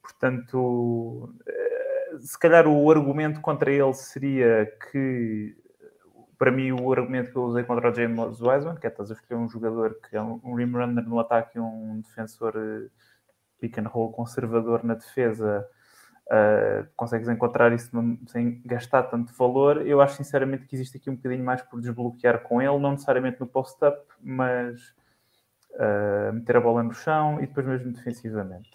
Portanto, 0.00 1.34
eh, 1.46 2.16
se 2.20 2.38
calhar 2.38 2.68
o 2.68 2.90
argumento 2.90 3.40
contra 3.40 3.70
ele 3.70 3.94
seria 3.94 4.66
que 4.90 5.56
para 6.38 6.50
mim, 6.50 6.70
o 6.72 6.92
argumento 6.92 7.30
que 7.30 7.36
eu 7.36 7.44
usei 7.44 7.64
contra 7.64 7.90
o 7.90 7.94
James 7.94 8.40
Wiseman, 8.40 8.76
que 8.76 8.86
é 8.86 8.90
estás 8.90 9.10
a 9.10 9.14
escolher 9.14 9.40
um 9.40 9.48
jogador 9.48 9.98
que 10.08 10.16
é 10.16 10.22
um, 10.22 10.40
um 10.44 10.54
rim 10.54 10.70
runner 10.70 11.04
no 11.08 11.18
ataque 11.18 11.56
e 11.56 11.60
um 11.60 12.00
defensor 12.00 12.52
eh, 12.56 12.90
pick 13.58 13.78
and 13.78 13.88
roll 13.88 14.12
conservador 14.12 14.84
na 14.84 14.94
defesa, 14.94 15.66
uh, 16.28 16.86
consegues 16.96 17.28
encontrar 17.28 17.72
isso 17.72 17.90
sem 18.28 18.60
gastar 18.64 19.04
tanto 19.04 19.32
valor. 19.34 19.86
Eu 19.86 20.00
acho 20.00 20.16
sinceramente 20.16 20.66
que 20.66 20.74
existe 20.74 20.96
aqui 20.96 21.10
um 21.10 21.16
bocadinho 21.16 21.44
mais 21.44 21.62
por 21.62 21.80
desbloquear 21.80 22.42
com 22.42 22.60
ele, 22.60 22.78
não 22.78 22.92
necessariamente 22.92 23.40
no 23.40 23.46
post-up, 23.46 23.98
mas 24.20 24.80
uh, 25.72 26.32
meter 26.32 26.56
a 26.56 26.60
bola 26.60 26.82
no 26.82 26.92
chão 26.92 27.38
e 27.42 27.46
depois 27.46 27.66
mesmo 27.66 27.92
defensivamente. 27.92 28.70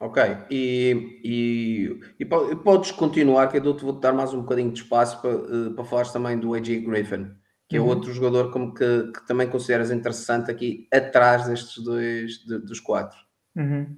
Ok, 0.00 0.20
e, 0.50 1.20
e, 1.22 2.00
e 2.18 2.24
po- 2.24 2.56
podes 2.56 2.90
continuar, 2.90 3.46
que 3.46 3.58
eu 3.58 3.62
vou-te 3.62 4.00
dar 4.00 4.12
mais 4.12 4.34
um 4.34 4.40
bocadinho 4.42 4.72
de 4.72 4.80
espaço 4.82 5.22
para, 5.22 5.30
eh, 5.30 5.70
para 5.76 5.84
falares 5.84 6.10
também 6.10 6.36
do 6.36 6.54
AJ 6.54 6.80
Griffin, 6.80 7.36
que 7.68 7.76
é 7.76 7.80
Uhum. 7.80 7.86
outro 7.86 8.12
jogador 8.12 8.50
como 8.50 8.74
que, 8.74 9.12
que 9.12 9.24
também 9.28 9.48
consideras 9.48 9.92
interessante 9.92 10.50
aqui 10.50 10.88
atrás 10.92 11.46
destes 11.46 11.80
dois, 11.84 12.38
de- 12.44 12.58
dos 12.58 12.80
quatro. 12.80 13.16
Uhum. 13.54 13.96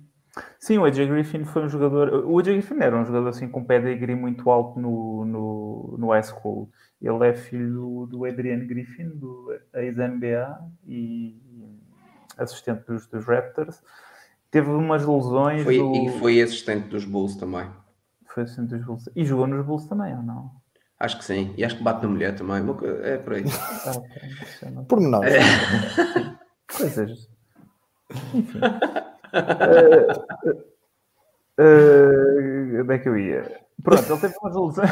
Sim, 0.59 0.79
o 0.79 0.85
AJ 0.85 1.09
Griffin 1.09 1.45
foi 1.45 1.65
um 1.65 1.69
jogador. 1.69 2.25
O 2.27 2.39
AJ 2.39 2.47
Griffin 2.55 2.81
era 2.81 2.97
um 2.97 3.05
jogador 3.05 3.29
assim 3.29 3.49
com 3.49 3.65
pedigree 3.65 4.15
muito 4.17 4.51
alto 4.51 4.81
no, 4.81 5.25
no, 5.25 5.97
no 5.99 6.09
high 6.11 6.23
school. 6.23 6.69
Ele 7.01 7.27
é 7.29 7.35
filho 7.35 7.73
do, 7.73 8.07
do 8.07 8.25
Adrian 8.25 8.67
Griffin, 8.67 9.09
do 9.11 9.55
ex-NBA 9.75 10.59
e 10.89 11.39
assistente 12.39 12.85
dos, 12.87 13.07
dos 13.07 13.25
Raptors. 13.27 13.81
Teve 14.51 14.71
umas 14.71 15.07
lesões. 15.07 15.63
Foi, 15.63 15.79
no- 15.79 15.95
E 15.95 16.19
foi 16.19 16.41
assistente 16.43 16.89
dos 16.89 17.05
Bulls 17.05 17.37
também. 17.37 17.67
foi 18.27 18.43
assistente 18.45 18.71
dos 18.71 18.85
Bulls. 18.85 19.09
E 19.15 19.25
jogou 19.25 19.47
nos 19.47 19.65
Bulls 19.65 19.87
também, 19.87 20.17
ou 20.17 20.23
não? 20.23 20.51
Acho 20.99 21.19
que 21.19 21.25
sim. 21.25 21.53
E 21.57 21.65
acho 21.65 21.77
que 21.77 21.83
bate 21.83 22.03
na 22.03 22.09
mulher 22.09 22.35
também. 22.35 22.57
É 23.03 23.19
por 23.19 23.35
aí. 23.35 23.45
Ah, 23.87 24.03
eu 24.63 24.71
não- 24.71 24.85
Pormenores. 24.85 25.35
Coisas. 26.77 27.29
Enfim. 28.33 28.61
Eh, 29.35 30.07
eh, 31.59 32.81
onde 32.81 32.95
é 32.95 32.99
que 32.99 33.09
eu 33.09 33.19
ia? 33.19 33.61
Pronto, 33.83 34.13
ele 34.13 34.21
teve 34.21 34.35
umas 34.43 34.55
lesões. 34.57 34.91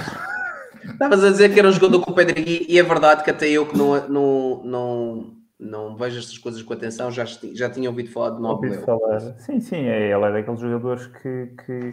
Estavas 0.84 1.24
a 1.24 1.30
dizer 1.30 1.52
que 1.52 1.58
era 1.60 1.68
um 1.68 1.72
jogador 1.72 2.00
com 2.04 2.10
o 2.10 2.14
Pedro 2.14 2.38
e, 2.38 2.66
e 2.68 2.78
é 2.78 2.82
verdade 2.82 3.22
que 3.22 3.30
até 3.30 3.48
eu 3.48 3.66
que 3.66 3.76
não, 3.76 4.08
não, 4.08 4.62
não, 4.64 5.36
não 5.58 5.96
vejo 5.96 6.18
estas 6.18 6.36
coisas 6.38 6.60
com 6.62 6.72
atenção, 6.72 7.10
já, 7.10 7.24
já 7.24 7.70
tinha 7.70 7.88
ouvido 7.88 8.10
falar 8.10 8.30
de 8.30 8.78
falar. 8.84 9.20
Sim, 9.38 9.60
sim, 9.60 9.84
é, 9.86 10.10
ele 10.10 10.24
é 10.24 10.32
daqueles 10.32 10.60
jogadores 10.60 11.06
que, 11.06 11.46
que 11.64 11.92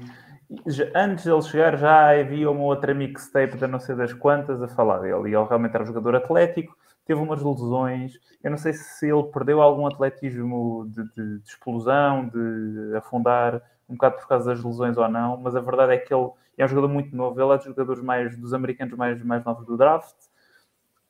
já- 0.67 0.89
antes 0.95 1.25
dele 1.25 1.41
chegar 1.43 1.77
já 1.77 2.19
havia 2.19 2.49
uma 2.49 2.63
outra 2.63 2.93
mixtape 2.95 3.57
da 3.57 3.67
não 3.67 3.79
sei 3.79 3.95
das 3.95 4.11
quantas 4.13 4.61
a 4.61 4.67
falar 4.67 4.99
dele. 4.99 5.29
E 5.29 5.35
ele 5.35 5.45
realmente 5.47 5.75
era 5.75 5.83
um 5.83 5.87
jogador 5.87 6.15
atlético, 6.15 6.75
teve 7.09 7.19
umas 7.21 7.41
lesões. 7.41 8.19
Eu 8.43 8.51
não 8.51 8.57
sei 8.59 8.71
se 8.71 9.09
ele 9.09 9.23
perdeu 9.23 9.63
algum 9.63 9.87
atletismo 9.87 10.87
de, 10.87 11.03
de- 11.15 11.39
de 11.39 11.49
explosão, 11.49 12.27
de 12.29 12.95
afundar, 12.95 13.59
um 13.89 13.95
bocado 13.95 14.17
por 14.17 14.27
causa 14.27 14.53
das 14.53 14.63
lesões 14.63 14.95
ou 14.95 15.09
não, 15.09 15.35
mas 15.37 15.55
a 15.55 15.59
verdade 15.59 15.93
é 15.93 15.97
que 15.97 16.13
ele 16.13 16.29
é 16.55 16.65
um 16.65 16.67
jogador 16.67 16.87
muito 16.87 17.15
novo. 17.15 17.41
Ele 17.41 17.51
é 17.51 17.57
dos 17.57 17.65
jogadores 17.65 18.03
mais 18.03 18.37
dos 18.37 18.53
americanos 18.53 18.95
mais, 18.95 19.23
mais 19.23 19.43
novos 19.43 19.65
do 19.65 19.75
draft. 19.75 20.13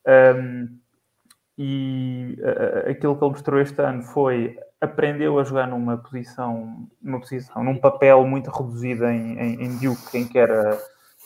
Um, 0.08 0.78
e 1.58 2.38
uh, 2.40 2.90
aquilo 2.92 3.18
que 3.18 3.24
ele 3.26 3.32
mostrou 3.32 3.60
este 3.60 3.82
ano 3.82 4.02
foi 4.02 4.58
aprendeu 4.80 5.38
a 5.38 5.44
jogar 5.44 5.68
numa 5.68 5.98
posição, 5.98 6.88
numa 7.02 7.20
posição, 7.20 7.62
num 7.62 7.78
papel 7.78 8.26
muito 8.26 8.50
reduzido 8.50 9.04
em, 9.04 9.38
em, 9.38 9.64
em 9.66 9.78
Duke, 9.78 10.18
em 10.18 10.26
que 10.26 10.40
era 10.40 10.80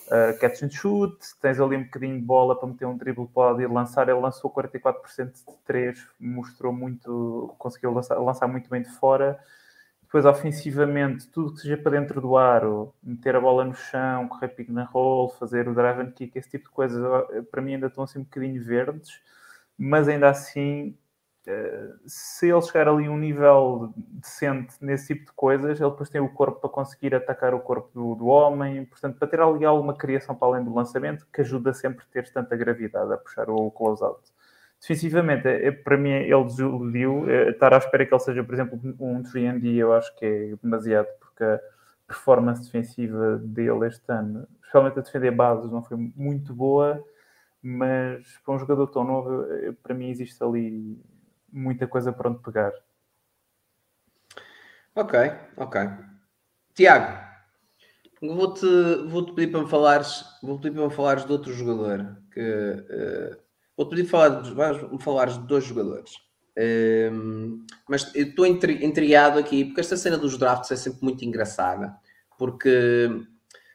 uh, 0.08 0.38
catch 0.40 0.64
and 0.64 0.70
shoot, 0.70 1.18
tens 1.42 1.60
ali 1.60 1.78
um 1.78 1.84
bocadinho 1.84 2.16
de 2.20 2.26
bola 2.26 2.58
para 2.58 2.68
meter 2.68 2.86
um 2.86 2.98
drible, 2.98 3.28
pode 3.28 3.62
ir 3.62 3.68
lançar, 3.70 4.08
ele 4.10 4.20
lançou 4.20 4.52
44% 4.52 5.32
de 5.32 5.58
3, 5.66 6.08
mostrou 6.20 6.74
muito, 6.74 7.54
conseguiu 7.58 7.92
lançar, 7.92 8.18
lançar 8.18 8.48
muito 8.48 8.70
bem 8.70 8.82
de 8.82 8.90
fora. 8.90 9.40
Depois, 10.02 10.26
ofensivamente, 10.26 11.28
tudo 11.28 11.54
que 11.54 11.62
seja 11.62 11.78
para 11.78 12.00
dentro 12.00 12.22
do 12.22 12.38
aro, 12.38 12.94
meter 13.02 13.36
a 13.36 13.42
bola 13.42 13.66
no 13.66 13.74
chão, 13.74 14.28
correr 14.28 14.50
pick 14.50 14.70
and 14.70 14.84
roll, 14.84 15.30
fazer 15.30 15.68
o 15.68 15.74
drive 15.74 16.02
and 16.02 16.12
kick, 16.12 16.38
esse 16.38 16.50
tipo 16.50 16.66
de 16.66 16.72
coisas, 16.72 17.02
para 17.50 17.62
mim 17.62 17.74
ainda 17.74 17.88
estão 17.88 18.04
assim 18.04 18.20
um 18.20 18.24
bocadinho 18.24 18.64
verdes 18.64 19.22
mas 19.78 20.08
ainda 20.08 20.30
assim, 20.30 20.98
se 22.06 22.50
ele 22.50 22.62
chegar 22.62 22.88
ali 22.88 23.06
a 23.06 23.12
um 23.12 23.18
nível 23.18 23.94
decente 23.96 24.76
nesse 24.82 25.14
tipo 25.14 25.26
de 25.26 25.34
coisas, 25.34 25.80
ele 25.80 25.90
depois 25.90 26.10
tem 26.10 26.22
o 26.22 26.30
corpo 26.30 26.62
para 26.62 26.70
conseguir 26.70 27.14
atacar 27.14 27.54
o 27.54 27.60
corpo 27.60 27.90
do, 27.94 28.16
do 28.16 28.28
homem, 28.28 28.86
portanto, 28.86 29.18
para 29.18 29.28
ter 29.28 29.42
ali 29.42 29.66
alguma 29.66 29.94
criação 29.94 30.36
para 30.36 30.48
além 30.48 30.64
do 30.64 30.74
lançamento, 30.74 31.28
que 31.34 31.42
ajuda 31.42 31.74
sempre 31.74 32.04
a 32.04 32.14
ter 32.14 32.32
tanta 32.32 32.56
gravidade 32.56 33.12
a 33.14 33.18
puxar 33.18 33.50
o 33.50 33.70
close-out. 33.72 34.22
Defensivamente, 34.80 35.48
é, 35.48 35.72
para 35.72 35.98
mim, 35.98 36.12
ele 36.12 36.44
desiludiu. 36.44 37.30
É, 37.30 37.50
estar 37.50 37.74
à 37.74 37.78
espera 37.78 38.06
que 38.06 38.14
ele 38.14 38.20
seja, 38.22 38.44
por 38.44 38.54
exemplo, 38.54 38.80
um 39.00 39.22
3D, 39.24 39.76
eu 39.76 39.94
acho 39.94 40.16
que 40.18 40.26
é 40.26 40.56
demasiado, 40.62 41.08
porque 41.20 41.44
a 41.44 41.60
performance 42.08 42.64
defensiva 42.64 43.38
dele 43.38 43.88
este 43.88 44.12
ano, 44.12 44.48
especialmente 44.62 45.00
a 45.00 45.02
defender 45.02 45.32
bases, 45.32 45.72
não 45.72 45.84
foi 45.84 45.98
muito 46.16 46.54
boa 46.54 47.04
mas 47.66 48.26
para 48.44 48.56
um 48.56 48.60
jogador 48.60 48.88
tão 48.88 49.06
novo, 49.06 49.46
para 49.82 49.96
mim 49.96 50.10
existe 50.10 50.44
ali 50.44 51.02
muita 51.54 51.88
coisa 51.88 52.12
para 52.12 52.30
onde 52.30 52.42
pegar. 52.42 52.74
Ok, 54.96 55.20
ok. 55.58 55.82
Tiago, 56.74 57.18
vou-te 58.22 58.66
vou 59.08 59.34
pedir 59.34 59.52
para 59.52 59.62
me 59.62 59.70
falares, 59.70 60.26
vou 60.42 60.60
pedir 60.60 60.76
para 60.76 60.88
me 60.88 60.94
falares 60.94 61.26
de 61.26 61.32
outro 61.32 61.54
jogador 61.54 62.18
que 62.32 62.42
uh, 62.42 63.38
vou-te 63.78 63.96
pedir 63.96 64.10
para 64.10 64.42
me 64.42 65.02
falares 65.02 65.38
de 65.38 65.48
dois 65.48 65.64
jogadores. 65.64 66.12
Um, 66.56 67.66
mas 67.90 68.14
eu 68.14 68.28
estou 68.28 68.46
intrigado 68.46 69.40
aqui 69.40 69.66
porque 69.66 69.82
esta 69.82 69.98
cena 69.98 70.18
dos 70.18 70.38
drafts 70.38 70.72
é 70.72 70.76
sempre 70.76 71.00
muito 71.02 71.26
engraçada 71.26 71.98
porque 72.38 73.10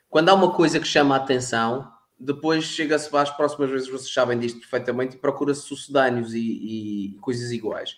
quando 0.08 0.28
há 0.28 0.34
uma 0.34 0.52
coisa 0.52 0.78
que 0.78 0.86
chama 0.86 1.14
a 1.14 1.18
atenção 1.18 1.90
depois 2.18 2.64
chega-se 2.64 3.14
as 3.16 3.30
próximas 3.30 3.70
vezes, 3.70 3.88
vocês 3.88 4.12
sabem 4.12 4.38
disto 4.38 4.58
perfeitamente, 4.60 5.16
e 5.16 5.18
procura-se 5.18 5.62
sucedâneos 5.62 6.34
e, 6.34 6.40
e, 6.40 7.18
coisas 7.20 7.52
iguais. 7.52 7.96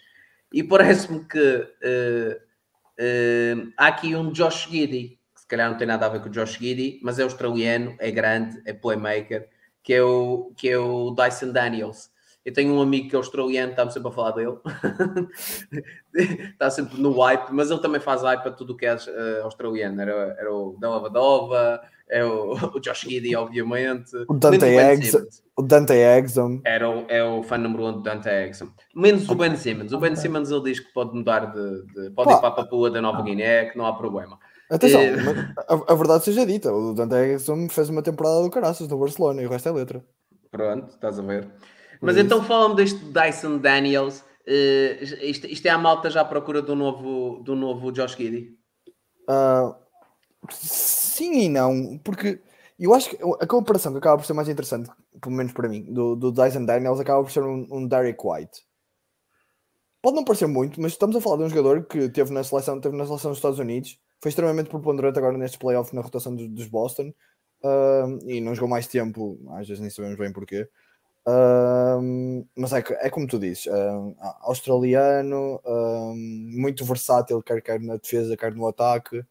E 0.53 0.63
parece-me 0.63 1.25
que 1.25 1.39
uh, 1.39 2.37
uh, 2.37 3.73
há 3.77 3.87
aqui 3.87 4.15
um 4.15 4.31
Josh 4.31 4.69
Giddy, 4.69 5.19
que 5.35 5.41
se 5.41 5.47
calhar 5.47 5.71
não 5.71 5.79
tem 5.79 5.87
nada 5.87 6.07
a 6.07 6.09
ver 6.09 6.21
com 6.21 6.29
o 6.29 6.33
Josh 6.33 6.59
Giddy, 6.59 7.01
mas 7.03 7.19
é 7.19 7.23
australiano, 7.23 7.97
é 7.99 8.11
grande, 8.11 8.61
é 8.67 8.73
playmaker, 8.73 9.49
que 9.83 9.95
é 9.95 10.03
o, 10.03 10.53
que 10.57 10.69
é 10.69 10.79
o 10.79 11.13
Dyson 11.13 11.53
Daniels. 11.53 12.11
Eu 12.45 12.55
tenho 12.55 12.73
um 12.73 12.81
amigo 12.81 13.09
que 13.09 13.15
é 13.15 13.19
australiano, 13.19 13.71
estamos 13.71 13.93
sempre 13.93 14.09
a 14.09 14.13
falar 14.13 14.31
dele, 14.31 14.57
está 16.53 16.71
sempre 16.71 16.99
no 16.99 17.13
hype, 17.21 17.51
mas 17.51 17.71
ele 17.71 17.81
também 17.81 18.01
faz 18.01 18.23
hype 18.23 18.47
a 18.47 18.51
tudo 18.51 18.73
o 18.73 18.77
que 18.77 18.87
é 18.87 18.95
uh, 18.95 19.45
australiano. 19.45 20.01
Era, 20.01 20.37
era 20.39 20.51
o 20.51 20.75
Delavadova, 20.81 21.83
é 22.09 22.25
o, 22.25 22.53
o 22.75 22.81
Josh 22.81 23.03
Giddy, 23.03 23.37
obviamente. 23.37 24.17
O 24.27 24.35
Dante, 24.35 24.65
Eggs, 24.65 25.43
o 25.55 25.63
Dante 25.63 25.93
Exum. 25.93 26.63
Era 26.65 26.89
o, 26.89 27.05
é 27.09 27.23
o 27.23 27.43
fã 27.43 27.59
número 27.59 27.87
um 27.87 27.93
do 27.93 28.03
Dante 28.03 28.29
Exum. 28.29 28.71
Menos 28.95 29.29
o 29.29 29.35
Ben 29.35 29.55
Simmons. 29.57 29.93
O 29.93 29.99
Ben 29.99 30.17
Simmons 30.17 30.51
ele 30.51 30.63
diz 30.63 30.81
que 30.81 30.93
pode 30.95 31.15
mudar 31.15 31.53
de. 31.53 31.85
de 31.93 32.11
pode 32.11 32.31
Pá. 32.31 32.37
ir 32.37 32.41
para 32.41 32.49
a 32.49 32.53
Papua 32.53 32.91
da 32.91 33.03
Nova 33.03 33.23
Guiné, 33.23 33.67
que 33.67 33.77
não 33.77 33.85
há 33.85 33.93
problema. 33.93 34.39
Atenção, 34.71 35.01
é... 35.01 35.15
a, 35.69 35.93
a, 35.93 35.95
verdade 35.95 36.25
seja 36.25 36.47
dita, 36.47 36.73
o 36.73 36.95
Dante 36.95 37.17
Exum 37.17 37.69
fez 37.69 37.91
uma 37.91 38.03
temporada 38.03 38.41
do 38.41 38.51
caraças 38.51 38.89
no 38.89 38.99
Barcelona 38.99 39.43
e 39.43 39.47
o 39.47 39.51
resto 39.51 39.69
é 39.69 39.73
letra. 39.73 40.03
Pronto, 40.51 40.89
estás 40.91 41.19
a 41.19 41.23
ver. 41.23 41.49
Mas 42.01 42.17
é 42.17 42.21
então 42.21 42.43
fala-me 42.43 42.77
deste 42.77 42.99
Dyson 42.99 43.59
Daniels. 43.59 44.21
Uh, 44.47 45.03
isto, 45.23 45.47
isto, 45.47 45.67
é 45.67 45.71
a 45.71 45.79
malta 45.79 46.11
já 46.11 46.23
à 46.23 46.25
procura 46.25 46.63
do 46.63 46.75
novo, 46.75 47.43
do 47.45 47.55
novo 47.55 47.93
Josh 47.93 48.17
Giddy? 48.17 48.57
Uh, 49.29 49.75
sim 50.51 51.45
e 51.45 51.49
não, 51.49 51.99
porque 52.03 52.41
eu 52.79 52.95
acho 52.95 53.11
que 53.11 53.19
a 53.41 53.47
comparação 53.47 53.93
que 53.93 53.99
acaba 53.99 54.17
por 54.17 54.27
ser 54.27 54.33
mais 54.33 54.49
interessante, 54.49 54.91
pelo 55.21 55.35
menos 55.35 55.53
para 55.53 55.69
mim, 55.69 55.83
do, 55.93 56.17
do 56.17 56.33
Dyson 56.33 56.65
Daniels 56.65 56.99
acaba 56.99 57.23
por 57.23 57.31
ser 57.31 57.43
um, 57.43 57.67
um 57.71 57.87
Derek 57.87 58.19
White. 58.25 58.63
Pode 60.03 60.17
não 60.17 60.25
parecer 60.25 60.47
muito, 60.47 60.81
mas 60.81 60.93
estamos 60.93 61.15
a 61.15 61.21
falar 61.21 61.37
de 61.37 61.43
um 61.43 61.49
jogador 61.51 61.85
que 61.85 62.09
teve 62.09 62.33
na 62.33 62.43
seleção, 62.43 62.81
teve 62.81 62.97
na 62.97 63.05
seleção 63.05 63.31
dos 63.31 63.39
Estados 63.39 63.59
Unidos, 63.59 63.99
foi 64.19 64.31
extremamente 64.31 64.71
preponderante 64.71 65.19
agora 65.19 65.37
nestes 65.37 65.59
playoffs 65.59 65.93
na 65.93 66.01
rotação 66.01 66.35
dos, 66.35 66.49
dos 66.49 66.67
Boston 66.67 67.13
uh, 67.63 68.19
e 68.27 68.41
não 68.41 68.55
jogou 68.55 68.69
mais 68.69 68.87
tempo, 68.87 69.39
às 69.51 69.69
vezes 69.69 69.81
nem 69.81 69.91
sabemos 69.91 70.19
bem 70.19 70.33
porquê. 70.33 70.67
Mas 72.57 72.73
é, 72.73 72.83
é, 73.01 73.11
como 73.11 73.27
tu 73.27 73.39
dizes, 73.39 73.67
uh, 73.67 74.17
australiano, 74.41 75.61
muito 76.15 76.85
versátil, 76.85 77.43
quer, 77.43 77.61
quer 77.63 77.81
na 77.81 77.97
defesa, 77.97 78.37
quer 78.37 78.55
no 78.55 78.67
ataque 78.67 79.25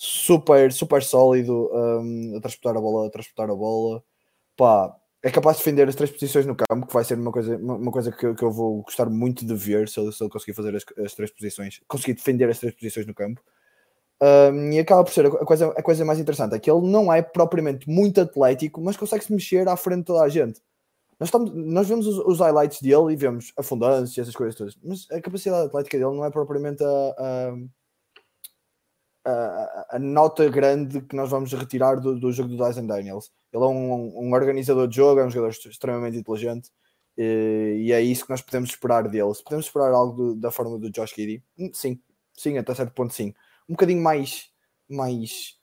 super, 0.00 0.72
super 0.72 1.02
sólido 1.02 1.70
um, 1.74 2.36
a 2.38 2.40
transportar 2.40 2.74
a 2.74 2.80
bola, 2.80 3.06
a 3.06 3.10
transportar 3.10 3.50
a 3.50 3.54
bola. 3.54 4.02
Pá, 4.56 4.96
é 5.22 5.30
capaz 5.30 5.58
de 5.58 5.64
defender 5.64 5.86
as 5.88 5.94
três 5.94 6.10
posições 6.10 6.46
no 6.46 6.56
campo, 6.56 6.86
que 6.86 6.94
vai 6.94 7.04
ser 7.04 7.18
uma 7.18 7.30
coisa, 7.30 7.56
uma 7.58 7.92
coisa 7.92 8.10
que, 8.10 8.34
que 8.34 8.42
eu 8.42 8.50
vou 8.50 8.82
gostar 8.82 9.10
muito 9.10 9.44
de 9.44 9.54
ver 9.54 9.90
se 9.90 10.00
ele, 10.00 10.10
se 10.10 10.22
ele 10.22 10.30
conseguir 10.30 10.54
fazer 10.54 10.74
as, 10.74 10.84
as, 11.04 11.14
três 11.14 11.30
posições, 11.30 11.80
conseguir 11.86 12.14
defender 12.14 12.48
as 12.48 12.58
três 12.58 12.74
posições 12.74 13.06
no 13.06 13.14
campo. 13.14 13.42
Um, 14.22 14.72
e 14.72 14.78
acaba 14.78 15.04
por 15.04 15.12
ser 15.12 15.26
a 15.26 15.30
coisa, 15.30 15.68
a 15.68 15.82
coisa 15.82 16.04
mais 16.04 16.18
interessante, 16.18 16.54
é 16.54 16.58
que 16.58 16.70
ele 16.70 16.86
não 16.90 17.12
é 17.12 17.20
propriamente 17.20 17.88
muito 17.88 18.22
atlético, 18.22 18.80
mas 18.80 18.96
consegue 18.96 19.24
se 19.24 19.32
mexer 19.32 19.68
à 19.68 19.76
frente 19.76 20.00
de 20.00 20.04
toda 20.06 20.22
a 20.24 20.28
gente. 20.30 20.62
Nós, 21.20 21.26
estamos, 21.26 21.52
nós 21.54 21.86
vemos 21.86 22.06
os, 22.06 22.18
os 22.18 22.40
highlights 22.40 22.80
dele 22.80 23.12
e 23.12 23.16
vemos 23.16 23.52
a 23.58 23.62
fundância, 23.62 24.22
essas 24.22 24.34
coisas 24.34 24.54
todas, 24.54 24.74
mas 24.82 25.06
a 25.10 25.20
capacidade 25.20 25.66
atlética 25.66 25.98
dele 25.98 26.16
não 26.16 26.24
é 26.24 26.30
propriamente 26.30 26.82
a, 26.82 27.14
a, 29.26 29.30
a, 29.30 29.86
a, 29.96 29.98
nota 29.98 30.48
grande 30.48 31.02
que 31.02 31.14
nós 31.14 31.28
vamos 31.28 31.52
retirar 31.52 31.96
do, 31.96 32.18
do 32.18 32.32
jogo 32.32 32.48
do 32.48 32.56
Dyson 32.56 32.86
Daniels. 32.86 33.30
Ele 33.52 33.62
é 33.62 33.66
um, 33.66 34.28
um, 34.28 34.32
organizador 34.32 34.88
de 34.88 34.96
jogo, 34.96 35.20
é 35.20 35.26
um 35.26 35.30
jogador 35.30 35.50
extremamente 35.50 36.16
inteligente 36.16 36.70
e, 37.18 37.82
e, 37.84 37.92
é 37.92 38.00
isso 38.00 38.24
que 38.24 38.30
nós 38.30 38.40
podemos 38.40 38.70
esperar 38.70 39.06
dele. 39.06 39.34
Se 39.34 39.44
podemos 39.44 39.66
esperar 39.66 39.92
algo 39.92 40.16
do, 40.16 40.34
da 40.36 40.50
forma 40.50 40.78
do 40.78 40.90
Josh 40.90 41.12
Giddy, 41.14 41.44
sim, 41.74 42.00
sim, 42.32 42.56
até 42.56 42.74
certo 42.74 42.94
ponto, 42.94 43.12
sim. 43.12 43.34
Um 43.68 43.74
bocadinho 43.74 44.02
mais, 44.02 44.48
mais 44.88 45.59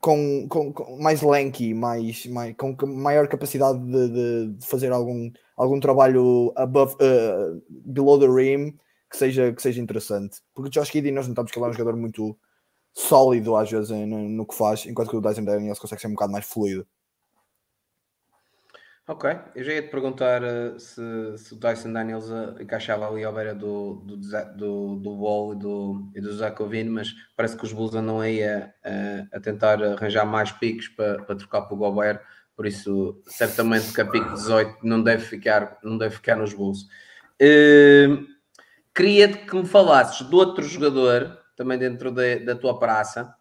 com, 0.00 0.46
com, 0.48 0.72
com 0.72 0.98
mais 1.00 1.22
lanky, 1.22 1.74
mais, 1.74 2.26
mais, 2.26 2.54
com 2.56 2.76
maior 2.86 3.28
capacidade 3.28 3.78
de, 3.78 4.08
de, 4.08 4.52
de 4.54 4.66
fazer 4.66 4.92
algum, 4.92 5.30
algum 5.56 5.80
trabalho 5.80 6.52
above, 6.56 6.94
uh, 6.94 7.62
below 7.68 8.18
the 8.18 8.26
rim 8.26 8.76
que 9.10 9.16
seja, 9.16 9.52
que 9.52 9.62
seja 9.62 9.80
interessante. 9.80 10.38
Porque 10.54 10.68
o 10.68 10.70
Josh 10.70 10.90
Giddy 10.92 11.10
nós 11.10 11.26
notamos 11.26 11.50
que 11.50 11.58
ele 11.58 11.66
é 11.66 11.68
um 11.70 11.72
jogador 11.72 11.96
muito 11.96 12.38
sólido 12.94 13.56
às 13.56 13.70
vezes 13.70 13.90
no, 13.90 14.28
no 14.28 14.46
que 14.46 14.54
faz, 14.54 14.86
enquanto 14.86 15.10
que 15.10 15.16
o 15.16 15.20
Dyson 15.20 15.44
Daniels 15.44 15.78
consegue 15.78 16.00
ser 16.00 16.08
um 16.08 16.12
bocado 16.12 16.32
mais 16.32 16.44
fluido. 16.44 16.86
Ok, 19.10 19.30
eu 19.54 19.64
já 19.64 19.72
ia 19.72 19.80
te 19.80 19.88
perguntar 19.88 20.42
uh, 20.42 20.78
se, 20.78 21.00
se, 21.38 21.54
o 21.54 21.56
Dyson 21.56 21.94
Daniels 21.94 22.28
uh, 22.28 22.60
encaixava 22.60 23.08
ali 23.08 23.24
à 23.24 23.32
beira 23.32 23.54
do, 23.54 23.94
do, 24.04 24.18
do, 24.18 24.96
do 24.96 25.10
Wall 25.14 25.54
e 25.54 25.56
do, 25.56 26.10
e 26.14 26.20
do 26.20 26.90
mas 26.90 27.14
parece 27.34 27.56
que 27.56 27.64
os 27.64 27.72
Bulls 27.72 27.94
andam 27.94 28.20
aí 28.20 28.44
a, 28.44 28.70
a, 29.32 29.40
tentar 29.40 29.82
arranjar 29.82 30.26
mais 30.26 30.52
piques 30.52 30.88
para, 30.88 31.22
para 31.22 31.36
trocar 31.36 31.62
para 31.62 31.74
o 31.74 31.78
Gobert, 31.78 32.20
por 32.54 32.66
isso 32.66 33.18
certamente 33.26 33.94
que 33.94 34.00
a 34.02 34.04
pique 34.04 34.30
18 34.30 34.76
não 34.82 35.02
deve 35.02 35.24
ficar, 35.24 35.78
não 35.82 35.96
deve 35.96 36.16
ficar 36.16 36.36
nos 36.36 36.52
Bulls. 36.52 36.82
Uh, 37.40 38.26
queria 38.94 39.32
que 39.32 39.56
me 39.56 39.64
falasses 39.64 40.28
de 40.28 40.34
outro 40.34 40.62
jogador, 40.62 41.34
também 41.56 41.78
dentro 41.78 42.10
de, 42.10 42.40
da 42.40 42.54
tua 42.54 42.78
praça, 42.78 43.34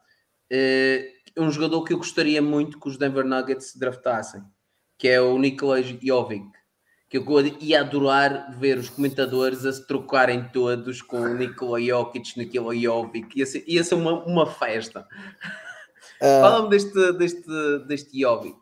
um 1.38 1.52
jogador 1.52 1.84
que 1.84 1.92
eu 1.92 1.98
gostaria 1.98 2.42
muito 2.42 2.80
que 2.80 2.88
os 2.88 2.98
Denver 2.98 3.26
Nuggets 3.26 3.76
draftassem, 3.76 4.42
que 4.98 5.08
é 5.08 5.22
o 5.22 5.38
Nikola 5.38 5.82
Jovic. 5.82 6.46
Que 7.10 7.18
eu 7.18 7.26
ia 7.62 7.82
adorar 7.82 8.58
ver 8.60 8.78
os 8.78 8.90
comentadores 8.90 9.66
a 9.66 9.72
se 9.72 9.88
trocarem 9.88 10.50
todos 10.50 11.02
com 11.02 11.22
o 11.22 11.34
Nikola 11.34 11.82
Jokic, 11.82 12.38
Nikola 12.38 12.76
Jovic. 12.76 13.40
Ia 13.40 13.46
ser, 13.46 13.64
ia 13.66 13.84
ser 13.84 13.96
uma, 13.96 14.24
uma 14.26 14.46
festa. 14.46 15.08
Ah, 16.20 16.42
Fala-me 16.42 16.70
deste, 16.72 17.14
deste, 17.14 17.46
deste 17.88 18.20
Jovic. 18.20 18.58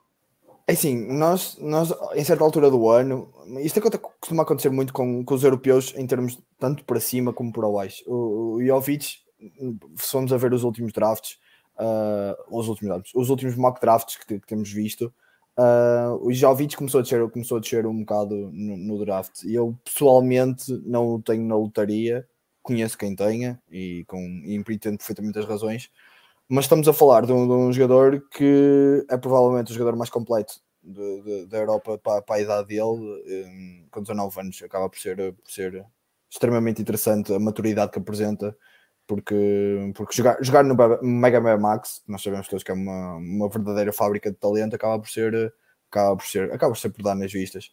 É 0.68 0.74
assim, 0.74 1.08
nós, 1.14 1.58
nós, 1.60 1.94
em 2.14 2.24
certa 2.24 2.44
altura 2.44 2.70
do 2.70 2.90
ano, 2.90 3.32
isto 3.62 3.80
aconte- 3.80 3.98
costuma 4.20 4.44
acontecer 4.44 4.70
muito 4.70 4.92
com, 4.92 5.24
com 5.24 5.34
os 5.36 5.44
europeus 5.44 5.94
em 5.96 6.06
termos 6.06 6.38
tanto 6.60 6.84
para 6.84 7.00
cima 7.00 7.32
como 7.32 7.54
para 7.54 7.70
baixo. 7.70 8.04
O, 8.08 8.56
o 8.56 8.66
Jovic, 8.66 9.06
se 9.06 10.12
formos 10.12 10.34
a 10.34 10.38
ver 10.38 10.52
os 10.54 10.64
últimos 10.66 10.92
drafts, 10.92 11.38
ah, 11.78 12.36
os 12.50 12.68
últimos 12.68 12.94
drafts, 12.94 13.16
os 13.16 13.30
últimos 13.30 13.56
mock 13.56 13.80
drafts 13.80 14.18
que, 14.18 14.40
que 14.40 14.48
temos 14.48 14.70
visto, 14.70 15.14
ah, 15.58 16.16
o 16.22 16.32
Jovic 16.34 16.76
começou 16.76 17.00
a 17.00 17.04
descer, 17.04 17.30
começou 17.30 17.58
a 17.58 17.62
descer 17.62 17.86
um 17.86 18.00
bocado 18.00 18.36
no, 18.54 18.78
no 18.78 19.00
draft. 19.06 19.44
E 19.44 19.56
eu 19.56 19.78
pessoalmente 19.84 20.72
não 20.86 21.16
o 21.16 21.22
tenho 21.22 21.44
na 21.46 21.56
lotaria, 21.56 22.28
conheço 22.64 22.98
quem 22.98 23.16
tenha 23.16 23.62
e, 23.72 24.04
com, 24.08 24.20
e 24.46 24.56
entendo 24.56 24.98
perfeitamente 24.98 25.40
as 25.40 25.46
razões. 25.46 25.90
Mas 26.48 26.66
estamos 26.66 26.88
a 26.88 26.94
falar 26.94 27.26
de 27.26 27.34
um, 27.34 27.48
de 27.48 27.54
um 27.54 27.74
jogador 27.74 28.22
que 28.32 29.06
é 29.10 29.18
provavelmente 29.18 29.72
o 29.72 29.76
jogador 29.76 29.98
mais 29.98 30.10
completo 30.10 30.56
de- 30.84 31.22
de- 31.24 31.46
da 31.48 31.58
Europa 31.58 31.98
para, 31.98 32.22
para 32.22 32.36
a 32.36 32.42
idade 32.42 32.68
dele, 32.68 32.84
um, 33.48 33.88
com 33.92 34.02
19 34.02 34.40
anos, 34.40 34.62
acaba 34.64 34.90
por 34.90 35.00
ser, 35.00 35.18
por 35.34 35.50
ser 35.52 35.86
extremamente 36.30 36.82
interessante 36.82 37.34
a 37.34 37.40
maturidade 37.40 37.92
que 37.92 38.00
apresenta, 38.00 38.56
porque, 39.08 39.92
porque 39.96 40.16
jogar, 40.16 40.38
jogar 40.42 40.64
no 40.64 40.76
Mega 41.02 41.40
Man 41.40 41.58
Max, 41.58 42.02
nós 42.08 42.24
sabemos 42.24 42.48
todos 42.48 42.64
que 42.64 42.72
é 42.72 42.74
uma, 42.74 43.16
uma 43.16 43.50
verdadeira 43.50 43.94
fábrica 43.94 44.32
de 44.32 44.38
talento, 44.38 44.76
acaba 44.76 45.00
por 45.00 45.10
ser, 45.10 45.54
acaba 45.90 46.16
por 46.18 46.26
ser, 46.26 46.52
acaba 46.52 46.74
por 46.74 46.80
ser 46.80 46.90
por 46.90 47.04
dar 47.04 47.16
nas 47.16 47.32
vistas. 47.32 47.72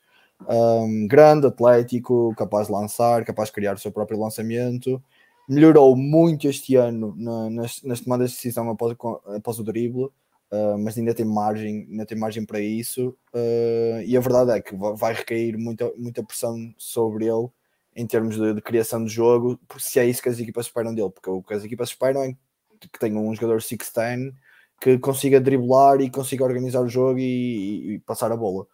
Um, 0.48 1.06
grande, 1.06 1.46
atlético, 1.46 2.34
capaz 2.36 2.66
de 2.66 2.72
lançar, 2.72 3.24
capaz 3.24 3.48
de 3.48 3.54
criar 3.54 3.74
o 3.74 3.78
seu 3.78 3.92
próprio 3.92 4.18
lançamento 4.18 5.02
melhorou 5.48 5.96
muito 5.96 6.48
este 6.48 6.76
ano 6.76 7.14
na- 7.16 7.50
nas, 7.50 7.82
nas 7.82 8.00
tomadas 8.00 8.30
de 8.30 8.36
decisão 8.36 8.70
após, 8.70 8.96
após 9.36 9.58
o 9.58 9.64
drible, 9.64 10.04
uh, 10.04 10.78
mas 10.78 10.96
ainda 10.96 11.14
tem 11.14 11.26
margem, 11.26 11.86
ainda 11.90 12.06
tem 12.06 12.16
margem 12.18 12.44
para 12.44 12.60
isso. 12.60 13.16
uh, 13.34 14.00
e 14.04 14.16
a 14.16 14.20
verdade 14.20 14.52
é 14.52 14.60
que 14.60 14.74
va- 14.76 14.92
vai 14.92 15.12
recair 15.14 15.56
muita, 15.58 15.92
muita 15.96 16.22
pressão 16.22 16.72
sobre 16.78 17.26
ele 17.26 17.48
em 17.94 18.06
termos 18.06 18.36
de, 18.36 18.54
de 18.54 18.62
criação 18.62 19.04
de 19.04 19.10
jogo, 19.12 19.58
se 19.78 19.98
é 19.98 20.06
isso 20.06 20.22
que 20.22 20.28
as 20.28 20.38
equipas 20.38 20.66
esperam 20.66 20.94
dele, 20.94 21.10
porque 21.10 21.30
o 21.30 21.42
que 21.42 21.54
as 21.54 21.64
equipas 21.64 21.90
esperam 21.90 22.22
é 22.22 22.36
que 22.80 22.98
tenha 22.98 23.18
um 23.18 23.34
jogador 23.34 23.58
6'10 23.58 24.32
que 24.80 24.98
consiga 24.98 25.40
driblar 25.40 26.00
e 26.00 26.10
consiga 26.10 26.44
organizar 26.44 26.80
o 26.80 26.88
jogo 26.88 27.18
e, 27.18 27.94
e 27.94 27.98
passar 28.00 28.32
a 28.32 28.36
bola. 28.36 28.66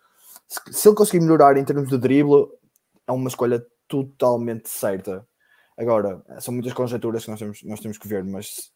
Se, 0.46 0.60
se 0.72 0.88
ele 0.88 0.96
conseguir 0.96 1.20
melhorar 1.20 1.56
em 1.58 1.64
termos 1.64 1.88
de 1.88 1.98
drible, 1.98 2.48
é 3.06 3.12
uma 3.12 3.28
escolha 3.28 3.64
totalmente 3.86 4.68
certa. 4.68 5.26
Agora, 5.76 6.22
são 6.40 6.54
muitas 6.54 6.72
conjecturas 6.72 7.24
que 7.24 7.30
nós 7.30 7.38
temos, 7.38 7.62
nós 7.62 7.80
temos 7.80 7.98
que 7.98 8.08
ver, 8.08 8.24
mas 8.24 8.72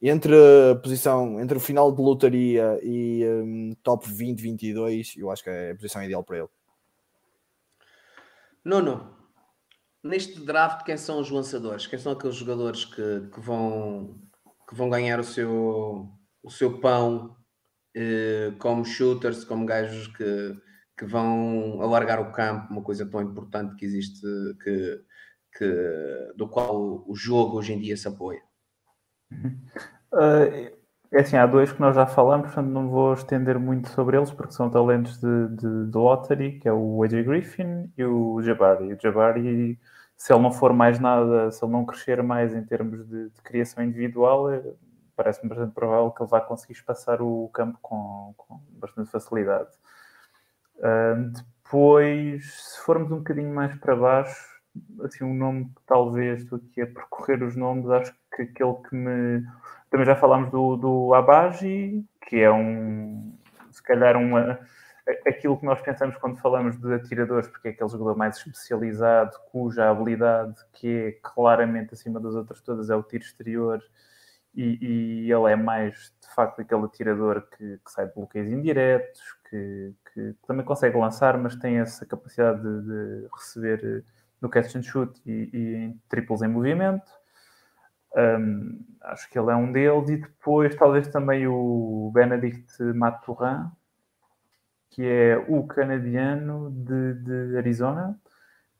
entre 0.00 0.34
a 0.70 0.76
posição, 0.76 1.40
entre 1.40 1.56
o 1.56 1.60
final 1.60 1.90
de 1.90 2.00
lotaria 2.00 2.78
e 2.82 3.26
hum, 3.26 3.76
top 3.82 4.08
20, 4.08 4.40
22, 4.40 5.14
eu 5.16 5.30
acho 5.30 5.42
que 5.42 5.50
é 5.50 5.72
a 5.72 5.74
posição 5.74 6.02
ideal 6.04 6.22
para 6.22 6.38
ele. 6.38 6.48
Nuno, 8.64 9.16
neste 10.06 10.40
draft, 10.44 10.84
quem 10.84 10.96
são 10.96 11.20
os 11.20 11.30
lançadores? 11.30 11.86
Quem 11.86 11.98
são 11.98 12.12
aqueles 12.12 12.36
jogadores 12.36 12.84
que, 12.84 13.28
que 13.32 13.40
vão, 13.40 14.20
que 14.68 14.74
vão 14.74 14.88
ganhar 14.88 15.20
o 15.20 15.24
seu, 15.24 16.08
o 16.42 16.50
seu 16.50 16.80
pão 16.80 17.36
eh, 17.94 18.52
como 18.58 18.84
shooters, 18.84 19.44
como 19.44 19.64
gajos 19.64 20.08
que, 20.08 20.54
que 20.98 21.06
vão 21.06 21.80
alargar 21.80 22.20
o 22.20 22.30
campo, 22.30 22.70
uma 22.70 22.82
coisa 22.82 23.06
tão 23.06 23.22
importante 23.22 23.74
que 23.76 23.86
existe, 23.86 24.20
que, 24.62 25.00
que, 25.56 26.32
do 26.36 26.46
qual 26.46 27.04
o 27.08 27.14
jogo 27.14 27.56
hoje 27.56 27.72
em 27.72 27.80
dia 27.80 27.96
se 27.96 28.06
apoia? 28.06 28.42
Uh, 30.12 30.76
é 31.10 31.20
assim, 31.20 31.36
há 31.36 31.46
dois 31.46 31.72
que 31.72 31.80
nós 31.80 31.94
já 31.94 32.06
falamos, 32.06 32.48
portanto 32.48 32.68
não 32.68 32.90
vou 32.90 33.14
estender 33.14 33.58
muito 33.58 33.88
sobre 33.88 34.18
eles, 34.18 34.30
porque 34.30 34.52
são 34.52 34.70
talentos 34.70 35.18
de, 35.18 35.48
de, 35.56 35.90
de 35.90 35.96
lottery, 35.96 36.58
que 36.58 36.68
é 36.68 36.72
o 36.72 37.02
AJ 37.02 37.24
Griffin 37.24 37.90
e 37.96 38.04
o 38.04 38.42
Jabari. 38.42 38.92
O 38.92 39.00
Jabari, 39.00 39.78
se 40.16 40.32
ele 40.32 40.42
não 40.42 40.52
for 40.52 40.72
mais 40.72 40.98
nada, 40.98 41.50
se 41.50 41.64
ele 41.64 41.72
não 41.72 41.84
crescer 41.84 42.22
mais 42.22 42.54
em 42.54 42.64
termos 42.64 43.06
de, 43.06 43.30
de 43.30 43.42
criação 43.42 43.84
individual, 43.84 44.50
é- 44.50 44.62
parece-me 45.16 45.48
bastante 45.48 45.72
provável 45.74 46.10
que 46.10 46.22
ele 46.22 46.30
vá 46.30 46.40
conseguir 46.40 46.74
espaçar 46.74 47.22
o 47.22 47.48
campo 47.52 47.78
com, 47.80 48.34
com 48.36 48.60
bastante 48.78 49.10
facilidade. 49.10 49.70
Uh, 50.76 51.32
depois, 51.64 52.44
se 52.52 52.80
formos 52.80 53.10
um 53.10 53.18
bocadinho 53.18 53.54
mais 53.54 53.74
para 53.76 53.96
baixo, 53.96 54.56
assim, 55.02 55.24
um 55.24 55.34
nome 55.34 55.66
que 55.66 55.82
talvez 55.86 56.42
estou 56.42 56.58
aqui 56.58 56.82
a 56.82 56.86
percorrer 56.86 57.42
os 57.42 57.56
nomes, 57.56 57.88
acho 57.90 58.14
que 58.34 58.42
aquele 58.42 58.74
que 58.88 58.94
me. 58.94 59.42
Também 59.90 60.06
já 60.06 60.16
falámos 60.16 60.50
do, 60.50 60.76
do 60.76 61.14
Abaji, 61.14 62.04
que 62.28 62.36
é 62.36 62.52
um. 62.52 63.32
Se 63.70 63.82
calhar 63.82 64.16
uma. 64.16 64.60
Aquilo 65.26 65.58
que 65.58 65.64
nós 65.64 65.80
pensamos 65.80 66.16
quando 66.16 66.36
falamos 66.38 66.76
de 66.76 66.92
atiradores, 66.94 67.48
porque 67.48 67.68
é 67.68 67.70
aquele 67.70 67.88
jogador 67.88 68.16
mais 68.16 68.38
especializado, 68.38 69.36
cuja 69.52 69.88
habilidade, 69.88 70.56
que 70.72 70.88
é 70.88 71.12
claramente 71.22 71.94
acima 71.94 72.18
das 72.18 72.34
outras 72.34 72.60
todas, 72.60 72.90
é 72.90 72.96
o 72.96 73.02
tiro 73.02 73.22
exterior, 73.22 73.80
e, 74.54 74.78
e 75.26 75.32
ele 75.32 75.52
é 75.52 75.54
mais 75.54 76.12
de 76.20 76.34
facto 76.34 76.60
aquele 76.60 76.84
atirador 76.84 77.42
que, 77.56 77.78
que 77.78 77.90
sai 77.90 78.06
de 78.06 78.14
bloqueios 78.14 78.48
indiretos, 78.48 79.20
que, 79.48 79.94
que 80.12 80.34
também 80.46 80.64
consegue 80.64 80.96
lançar, 80.96 81.38
mas 81.38 81.54
tem 81.54 81.78
essa 81.78 82.04
capacidade 82.06 82.60
de, 82.62 82.82
de 82.82 83.28
receber 83.32 84.04
no 84.40 84.48
catch 84.48 84.74
and 84.74 84.82
shoot 84.82 85.20
e, 85.24 85.50
e 85.52 85.74
em 85.76 86.02
triplos 86.08 86.42
em 86.42 86.48
movimento. 86.48 87.10
Um, 88.16 88.82
acho 89.02 89.28
que 89.28 89.38
ele 89.38 89.50
é 89.50 89.54
um 89.54 89.70
deles. 89.70 90.08
E 90.08 90.16
depois, 90.16 90.74
talvez 90.74 91.06
também 91.08 91.46
o 91.46 92.10
Benedict 92.14 92.82
Maturin, 92.82 93.70
que 94.96 95.04
é 95.04 95.36
o 95.46 95.62
canadiano 95.66 96.70
de, 96.70 97.14
de 97.22 97.56
Arizona, 97.58 98.18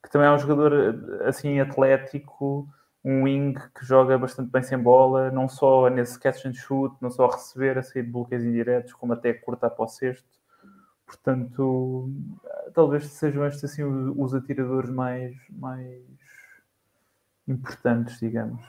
que 0.03 0.11
também 0.11 0.27
é 0.27 0.33
um 0.33 0.39
jogador 0.39 1.23
assim 1.27 1.61
atlético, 1.61 2.67
um 3.05 3.25
wing 3.25 3.53
que 3.75 3.85
joga 3.85 4.17
bastante 4.17 4.51
bem 4.51 4.63
sem 4.63 4.79
bola, 4.79 5.31
não 5.31 5.47
só 5.47 5.91
nesse 5.91 6.19
catch 6.19 6.47
and 6.47 6.55
shoot, 6.55 6.97
não 7.03 7.11
só 7.11 7.27
a 7.27 7.33
receber, 7.33 7.77
a 7.77 7.83
sair 7.83 8.03
de 8.03 8.11
bloqueios 8.11 8.45
indiretos, 8.45 8.95
como 8.95 9.13
até 9.13 9.35
cortar 9.35 9.69
para 9.69 9.85
o 9.85 9.89
sexto. 9.89 10.27
Portanto, 11.05 12.11
talvez 12.73 13.05
sejam 13.09 13.47
estes 13.47 13.65
assim 13.65 13.85
os, 13.85 14.15
os 14.17 14.35
atiradores 14.35 14.89
mais, 14.89 15.37
mais 15.51 16.03
importantes, 17.47 18.19
digamos. 18.19 18.65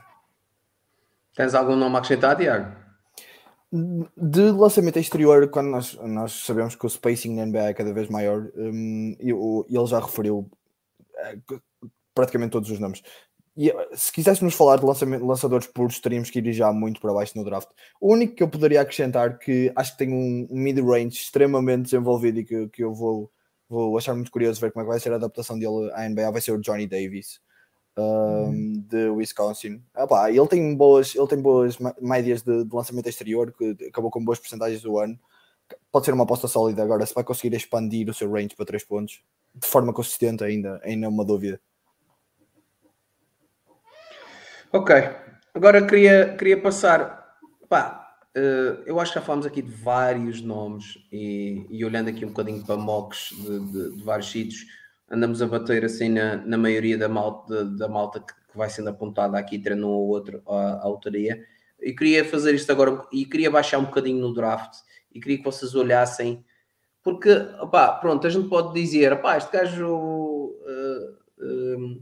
Tens 1.33 1.55
algum 1.55 1.77
nome 1.77 1.95
a 1.95 1.99
acrescentar, 1.99 2.35
Tiago? 2.35 2.86
De 3.71 4.49
lançamento 4.51 4.97
exterior, 4.97 5.49
quando 5.49 5.67
nós, 5.69 5.93
nós 5.95 6.31
sabemos 6.45 6.75
que 6.75 6.85
o 6.85 6.89
spacing 6.89 7.35
na 7.35 7.43
NBA 7.43 7.63
é 7.69 7.73
cada 7.73 7.93
vez 7.93 8.07
maior, 8.09 8.49
hum, 8.55 9.15
e 9.19 9.33
o- 9.33 9.65
ele 9.69 9.85
já 9.87 9.99
referiu 9.99 10.49
eh, 11.19 11.37
praticamente 12.15 12.51
todos 12.51 12.71
os 12.71 12.79
nomes. 12.79 13.03
E 13.57 13.69
eh, 13.71 13.89
se 13.95 14.11
quiséssemos 14.13 14.55
falar 14.55 14.77
de 14.79 14.85
lançadores 14.85 15.67
puros, 15.67 15.99
teríamos 15.99 16.29
que 16.31 16.39
ir 16.39 16.53
já 16.53 16.71
muito 16.73 17.01
para 17.01 17.13
baixo 17.13 17.37
no 17.37 17.45
draft. 17.45 17.69
O 18.01 18.13
único 18.13 18.35
que 18.35 18.43
eu 18.43 18.49
poderia 18.49 18.81
acrescentar, 18.81 19.39
que 19.39 19.71
acho 19.75 19.93
que 19.93 19.99
tem 19.99 20.13
um, 20.13 20.47
um 20.51 20.59
mid-range 20.59 21.17
extremamente 21.17 21.83
desenvolvido 21.85 22.39
e 22.41 22.45
que, 22.45 22.69
que 22.69 22.83
eu 22.83 22.93
vou, 22.95 23.31
vou 23.69 23.97
achar 23.97 24.15
muito 24.15 24.31
curioso 24.31 24.61
ver 24.61 24.71
como 24.73 24.83
é 24.83 24.85
que 24.85 24.91
vai 24.91 24.99
ser 25.01 25.13
a 25.13 25.17
adaptação 25.17 25.59
dele 25.59 25.91
à 25.93 26.05
NBA, 26.05 26.31
vai 26.31 26.41
ser 26.41 26.51
o 26.53 26.61
Johnny 26.61 26.87
Davis. 26.87 27.39
Um, 28.01 28.73
de 28.87 29.09
Wisconsin. 29.09 29.81
Ah, 29.93 30.07
pá, 30.07 30.29
ele 30.31 30.47
tem 30.47 30.75
boas, 30.75 31.15
ele 31.15 31.27
tem 31.27 31.41
boas 31.41 31.77
médias 32.01 32.41
de, 32.41 32.63
de 32.63 32.75
lançamento 32.75 33.07
exterior, 33.09 33.53
que 33.57 33.75
acabou 33.87 34.11
com 34.11 34.23
boas 34.23 34.39
porcentagens 34.39 34.81
do 34.81 34.97
ano. 34.97 35.19
Pode 35.91 36.05
ser 36.05 36.13
uma 36.13 36.23
aposta 36.23 36.47
sólida 36.47 36.83
agora, 36.83 37.05
se 37.05 37.13
vai 37.13 37.23
conseguir 37.23 37.55
expandir 37.55 38.09
o 38.09 38.13
seu 38.13 38.31
range 38.31 38.55
para 38.55 38.65
3 38.65 38.83
pontos 38.83 39.21
de 39.53 39.67
forma 39.67 39.91
consistente 39.91 40.43
ainda, 40.43 40.79
ainda 40.83 41.05
é 41.07 41.09
uma 41.09 41.25
dúvida. 41.25 41.59
Ok, 44.71 44.93
agora 45.53 45.85
queria, 45.85 46.35
queria 46.37 46.61
passar. 46.61 47.35
Pá, 47.69 48.15
eh, 48.35 48.83
eu 48.85 48.99
acho 48.99 49.13
que 49.13 49.19
já 49.19 49.25
falámos 49.25 49.45
aqui 49.45 49.61
de 49.61 49.71
vários 49.71 50.41
nomes 50.41 50.97
e, 51.11 51.65
e 51.69 51.83
olhando 51.85 52.09
aqui 52.09 52.23
um 52.25 52.29
bocadinho 52.29 52.63
para 52.65 52.77
mocks 52.77 53.29
de, 53.31 53.59
de- 53.71 53.95
de 53.97 54.03
vários 54.03 54.29
sítios, 54.29 54.65
andamos 55.09 55.41
a 55.41 55.47
bater 55.47 55.85
assim 55.85 56.09
na, 56.09 56.37
na 56.37 56.57
maioria 56.57 56.97
da 56.97 57.07
malta, 57.09 57.65
da 57.65 57.87
malta 57.87 58.19
que, 58.19 58.33
vai 58.55 58.69
sendo 58.71 58.89
apontada 58.89 59.37
aqui, 59.37 59.59
treino 59.59 59.87
um 59.87 59.91
ou 59.91 60.07
outro 60.07 60.41
à, 60.47 60.51
à 60.53 60.83
autoria. 60.83 61.45
E 61.79 61.93
queria 61.93 62.25
fazer 62.25 62.55
isto 62.55 62.71
agora 62.71 63.05
e 63.13 63.23
queria 63.23 63.51
baixar 63.51 63.77
um 63.77 63.85
bocadinho 63.85 64.19
no 64.19 64.33
draft 64.33 64.73
e 65.13 65.19
queria 65.19 65.37
que 65.37 65.43
vocês 65.43 65.75
olhassem, 65.75 66.43
porque, 67.03 67.29
opá, 67.61 67.93
pronto, 67.93 68.25
a 68.25 68.29
gente 68.29 68.49
pode 68.49 68.73
dizer, 68.73 69.13
opá, 69.13 69.37
este 69.37 69.51
gajo. 69.51 70.55
eh, 70.65 71.13
eh, 71.41 71.97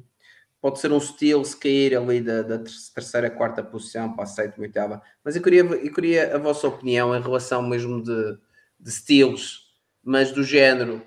pode 0.66 0.80
ser 0.80 0.92
um 0.92 1.00
steal 1.00 1.46
se 1.46 1.56
cair 1.56 1.96
ali 1.96 2.20
da, 2.22 2.42
da 2.42 2.58
ter- 2.58 2.72
terceira, 2.96 3.30
quarta 3.30 3.62
posição 3.62 4.14
para 4.16 4.24
a 4.24 4.28
sétima, 4.28 4.66
oitava. 4.66 5.00
Mas 5.24 5.36
eu 5.36 5.42
queria, 5.44 5.62
eu 5.62 5.94
queria 5.94 6.36
a 6.36 6.40
vossa 6.40 6.68
opinião 6.68 7.16
em 7.16 7.22
relação 7.22 7.62
mesmo 7.62 8.02
de, 8.02 8.36
de 8.80 8.92
steals, 8.92 9.72
mas 10.04 10.32
do 10.32 10.44
género. 10.44 11.04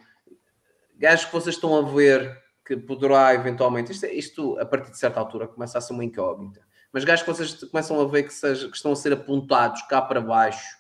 Gajos 0.99 1.27
que 1.27 1.33
vocês 1.33 1.55
estão 1.55 1.77
a 1.77 1.83
ver 1.83 2.43
que 2.67 2.77
poderá 2.77 3.33
eventualmente. 3.33 3.93
Isto, 3.93 4.07
é- 4.07 4.13
isto 4.13 4.59
a 4.59 4.67
partir 4.67 4.91
de 4.91 4.99
certa 4.99 5.21
altura 5.21 5.47
começa 5.49 5.79
a 5.79 5.81
ser 5.81 5.93
uma 5.93 6.05
incógnita. 6.05 6.67
Mas 6.93 7.05
gajos 7.05 7.25
que 7.25 7.33
vocês 7.33 7.55
começam 7.65 8.01
a 8.01 8.07
ver 8.07 8.25
que, 8.25 8.33
seja, 8.35 8.69
que 8.69 8.77
estão 8.77 8.93
a 8.93 8.97
ser 8.97 9.13
apontados 9.13 9.83
cá 9.83 10.03
para 10.03 10.21
baixo 10.21 10.77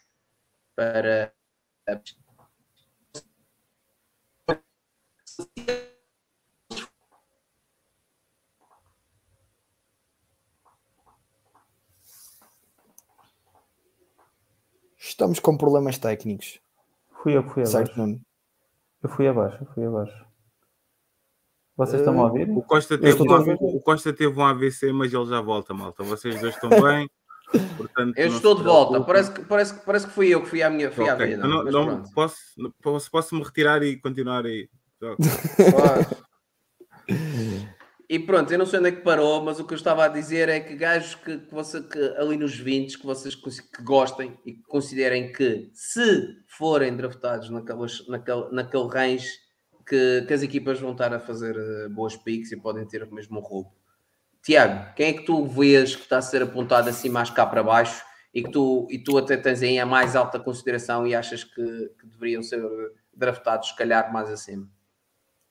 para. 0.74 1.32
Estamos 14.96 15.38
com 15.40 15.56
problemas 15.56 15.98
técnicos, 15.98 16.60
Fui 17.22 17.36
eu 17.36 17.42
que 17.42 17.50
fui 17.50 17.66
certo, 17.66 17.92
abaixo. 17.92 18.00
Nuno? 18.00 18.27
Eu 19.02 19.08
fui 19.08 19.28
abaixo, 19.28 19.58
eu 19.60 19.66
fui 19.74 19.84
abaixo. 19.84 20.26
Vocês 21.76 22.00
estão 22.00 22.20
a 22.20 22.24
ouvir? 22.24 22.50
O 22.50 22.62
Costa, 22.62 22.98
teve 22.98 23.22
um, 23.22 23.32
a 23.32 23.40
ver. 23.40 23.56
o 23.60 23.80
Costa 23.80 24.12
teve 24.12 24.36
um 24.36 24.44
AVC, 24.44 24.92
mas 24.92 25.14
ele 25.14 25.26
já 25.26 25.40
volta, 25.40 25.72
malta. 25.72 26.02
Vocês 26.02 26.40
dois 26.40 26.54
estão 26.54 26.68
bem. 26.70 27.08
Portanto, 27.76 28.18
Eu 28.18 28.28
estou 28.28 28.56
de 28.56 28.64
volta. 28.64 29.00
Parece 29.02 29.32
que, 29.32 29.44
parece, 29.44 29.74
que, 29.74 29.86
parece 29.86 30.06
que 30.08 30.12
fui 30.12 30.28
eu 30.28 30.42
que 30.42 30.48
fui 30.48 30.62
à 30.62 30.68
minha 30.68 30.90
fui 30.90 31.08
à 31.08 31.14
Ok, 31.14 31.26
vida. 31.26 31.46
não, 31.46 31.64
não 31.64 32.02
posso, 32.12 32.36
posso, 32.82 33.10
posso 33.10 33.34
me 33.36 33.42
retirar 33.44 33.82
e 33.84 33.96
continuar 34.00 34.44
aí. 34.46 34.68
Claro. 34.98 36.06
E 38.08 38.18
pronto, 38.18 38.50
eu 38.50 38.58
não 38.58 38.64
sei 38.64 38.78
onde 38.78 38.88
é 38.88 38.92
que 38.92 39.02
parou, 39.02 39.44
mas 39.44 39.60
o 39.60 39.66
que 39.66 39.74
eu 39.74 39.76
estava 39.76 40.06
a 40.06 40.08
dizer 40.08 40.48
é 40.48 40.60
que 40.60 40.74
gajos 40.74 41.14
que, 41.14 41.36
que, 41.36 41.54
você, 41.54 41.82
que 41.82 41.98
ali 42.16 42.38
nos 42.38 42.58
20 42.58 42.98
que 42.98 43.04
vocês 43.04 43.34
que 43.34 43.82
gostem 43.82 44.34
e 44.46 44.54
que 44.54 44.62
considerem 44.62 45.30
que 45.30 45.68
se 45.74 46.42
forem 46.46 46.96
draftados 46.96 47.50
naquelas, 47.50 48.08
naquele, 48.08 48.48
naquele 48.50 48.88
range 48.88 49.28
que, 49.86 50.24
que 50.26 50.32
as 50.32 50.42
equipas 50.42 50.80
vão 50.80 50.92
estar 50.92 51.12
a 51.12 51.20
fazer 51.20 51.54
eh, 51.54 51.88
boas 51.90 52.16
picks 52.16 52.50
e 52.50 52.56
podem 52.56 52.86
ter 52.86 53.06
mesmo 53.12 53.38
um 53.38 53.42
roubo. 53.42 53.74
Tiago, 54.42 54.94
quem 54.94 55.08
é 55.08 55.12
que 55.12 55.26
tu 55.26 55.44
vês 55.44 55.94
que 55.94 56.02
está 56.02 56.16
a 56.16 56.22
ser 56.22 56.42
apontado 56.42 56.88
assim 56.88 57.10
mais 57.10 57.28
cá 57.28 57.44
para 57.44 57.62
baixo 57.62 58.02
e 58.32 58.42
que 58.42 58.50
tu, 58.50 58.86
e 58.90 58.98
tu 58.98 59.18
até 59.18 59.36
tens 59.36 59.62
aí 59.62 59.78
a 59.78 59.84
mais 59.84 60.16
alta 60.16 60.40
consideração 60.40 61.06
e 61.06 61.14
achas 61.14 61.44
que, 61.44 61.62
que 62.00 62.06
deveriam 62.06 62.42
ser 62.42 62.62
draftados, 63.12 63.68
se 63.68 63.76
calhar, 63.76 64.10
mais 64.10 64.30
acima? 64.30 64.66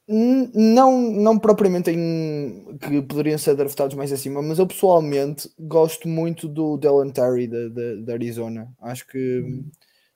Não, 0.10 1.02
não 1.02 1.38
propriamente 1.38 1.92
em 1.92 2.78
que 2.80 3.02
poderiam 3.02 3.38
ser 3.38 3.56
draftados 3.56 3.94
mais 3.96 4.14
acima, 4.14 4.42
mas 4.42 4.58
eu 4.58 4.66
pessoalmente 4.66 5.52
gosto 5.60 6.08
muito 6.08 6.48
do 6.48 6.78
Dylan 6.78 7.10
Terry 7.10 7.46
da, 7.48 7.68
da, 8.06 8.14
Arizona. 8.14 8.74
Acho 8.82 9.06
que 9.06 9.64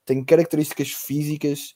tem 0.05 0.23
características 0.23 0.91
físicas 0.91 1.75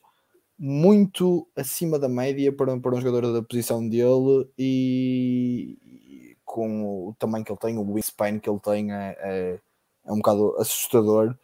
muito 0.58 1.46
acima 1.58 2.00
da 2.00 2.08
média 2.08 2.54
para, 2.54 2.80
para 2.80 2.96
um 2.96 3.02
jogador 3.02 3.34
da 3.34 3.44
posição 3.44 3.88
dele 3.88 4.48
e, 4.58 6.38
com 6.46 7.10
o 7.10 7.16
tamanho 7.20 7.44
que 7.44 7.52
ele 7.52 7.60
tem, 7.60 7.78
o 7.78 7.92
wingspan 7.92 8.40
que 8.40 8.50
ele 8.50 8.60
tem 8.60 8.94
é, 8.94 9.18
é, 9.20 9.60
é 10.06 10.12
um 10.14 10.18
bocado 10.18 10.56
assustador. 10.58 11.36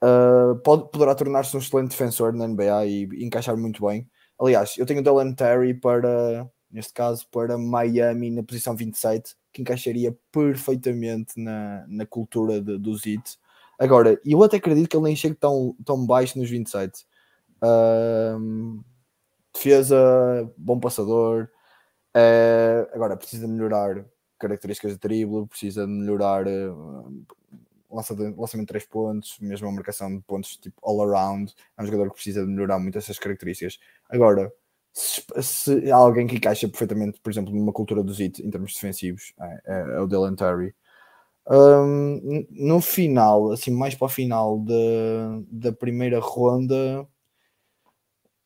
Uh, 0.00 0.56
pode, 0.62 0.88
poderá 0.90 1.14
tornar-se 1.16 1.56
um 1.56 1.60
excelente 1.60 1.90
defensor 1.90 2.32
na 2.32 2.46
NBA 2.46 2.86
e 2.86 3.24
encaixar 3.24 3.56
muito 3.56 3.84
bem. 3.84 4.08
Aliás, 4.42 4.76
eu 4.76 4.84
tenho 4.84 5.00
o 5.00 5.02
Dylan 5.02 5.32
Terry 5.34 5.72
para, 5.72 6.50
neste 6.68 6.92
caso, 6.92 7.26
para 7.30 7.56
Miami 7.56 8.28
na 8.28 8.42
posição 8.42 8.74
27, 8.74 9.36
que 9.52 9.62
encaixaria 9.62 10.16
perfeitamente 10.32 11.38
na, 11.38 11.84
na 11.86 12.04
cultura 12.04 12.60
de, 12.60 12.76
do 12.76 12.96
Zit. 12.96 13.38
Agora, 13.78 14.20
eu 14.24 14.42
até 14.42 14.56
acredito 14.56 14.88
que 14.88 14.96
ele 14.96 15.04
nem 15.04 15.16
chegue 15.16 15.36
tão, 15.36 15.76
tão 15.84 16.04
baixo 16.04 16.38
nos 16.38 16.50
27. 16.50 17.06
Ahm, 17.62 18.80
defesa, 19.54 19.96
bom 20.56 20.80
passador. 20.80 21.48
eh, 22.14 22.88
agora, 22.94 23.16
precisa 23.16 23.46
melhorar 23.48 24.04
características 24.38 24.92
de 24.94 24.98
drible, 24.98 25.46
precisa 25.46 25.86
melhorar 25.86 26.46
eh, 26.48 26.70
lança 27.92 28.14
de- 28.14 28.34
lançamento 28.36 28.66
de 28.66 28.72
3 28.72 28.86
pontos, 28.86 29.36
mesmo 29.40 29.68
a 29.68 29.72
marcação 29.72 30.14
de 30.16 30.22
pontos 30.22 30.56
tipo 30.56 30.76
all 30.82 31.02
around. 31.02 31.54
É 31.78 31.82
um 31.82 31.86
jogador 31.86 32.08
que 32.10 32.14
precisa 32.14 32.42
de 32.44 32.50
melhorar 32.50 32.78
muito 32.78 32.98
essas 32.98 33.18
características. 33.18 33.78
Agora, 34.08 34.52
se, 34.92 35.22
se 35.42 35.90
há 35.90 35.96
alguém 35.96 36.26
que 36.26 36.36
encaixa 36.36 36.68
perfeitamente, 36.68 37.20
por 37.20 37.30
exemplo, 37.30 37.54
numa 37.54 37.72
cultura 37.72 38.02
do 38.02 38.12
Zit 38.12 38.42
em 38.44 38.50
termos 38.50 38.74
defensivos, 38.74 39.32
é, 39.40 39.60
é- 39.66 39.96
é 39.96 40.00
o 40.00 40.06
Dylan 40.06 40.34
Terry. 40.34 40.74
N- 41.50 42.46
no 42.50 42.80
final, 42.80 43.52
assim, 43.52 43.70
mais 43.70 43.94
para 43.94 44.06
o 44.06 44.08
final 44.08 44.58
da, 44.60 45.40
da 45.50 45.72
primeira 45.72 46.18
ronda, 46.20 47.06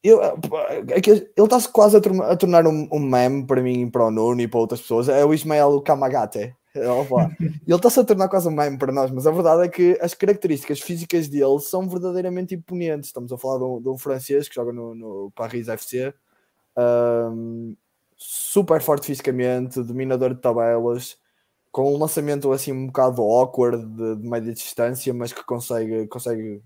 eu, 0.02 0.20
é 0.22 1.00
que 1.00 1.10
ele 1.10 1.26
está-se 1.36 1.68
quase 1.68 1.96
a 1.96 2.36
tornar 2.36 2.66
um, 2.66 2.88
um 2.92 3.00
meme 3.00 3.44
para 3.46 3.60
mim 3.62 3.82
e 3.82 3.90
para 3.90 4.06
o 4.06 4.10
Nuno 4.10 4.40
e 4.40 4.46
para 4.48 4.60
outras 4.60 4.80
pessoas. 4.80 5.08
É 5.08 5.24
o 5.24 5.34
Ismael 5.34 5.80
Kamagate. 5.80 6.54
Opa. 7.00 7.34
Ele 7.40 7.54
está-se 7.74 8.00
a 8.00 8.04
tornar 8.04 8.28
quase 8.28 8.48
um 8.48 8.52
meme 8.52 8.78
para 8.78 8.92
nós, 8.92 9.10
mas 9.10 9.26
a 9.26 9.30
verdade 9.30 9.62
é 9.64 9.68
que 9.68 9.98
as 10.00 10.14
características 10.14 10.80
físicas 10.80 11.28
dele 11.28 11.58
são 11.60 11.88
verdadeiramente 11.88 12.54
imponentes. 12.54 13.08
Estamos 13.08 13.32
a 13.32 13.38
falar 13.38 13.58
de 13.58 13.64
um, 13.64 13.80
de 13.82 13.88
um 13.88 13.98
francês 13.98 14.48
que 14.48 14.54
joga 14.54 14.72
no, 14.72 14.94
no 14.94 15.32
Paris 15.34 15.68
FC, 15.68 16.12
hum, 17.32 17.76
super 18.16 18.80
forte 18.82 19.06
fisicamente, 19.06 19.82
dominador 19.82 20.34
de 20.34 20.40
tabelas, 20.40 21.18
com 21.70 21.94
um 21.94 21.98
lançamento 21.98 22.50
assim 22.52 22.72
um 22.72 22.86
bocado 22.86 23.22
awkward 23.22 23.84
de, 23.84 24.16
de 24.16 24.28
média 24.28 24.52
distância, 24.52 25.12
mas 25.12 25.32
que 25.32 25.44
consegue, 25.44 26.06
consegue 26.08 26.62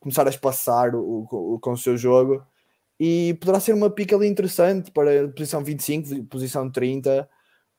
começar 0.00 0.26
a 0.26 0.30
espaçar 0.30 0.94
o, 0.94 1.26
o- 1.30 1.58
com 1.60 1.72
o 1.72 1.78
seu 1.78 1.96
jogo. 1.96 2.42
E 2.98 3.34
poderá 3.40 3.58
ser 3.58 3.74
uma 3.74 3.90
pica 3.90 4.14
ali 4.14 4.28
interessante 4.28 4.90
para 4.90 5.28
posição 5.28 5.64
25, 5.64 6.24
posição 6.26 6.70
30, 6.70 7.28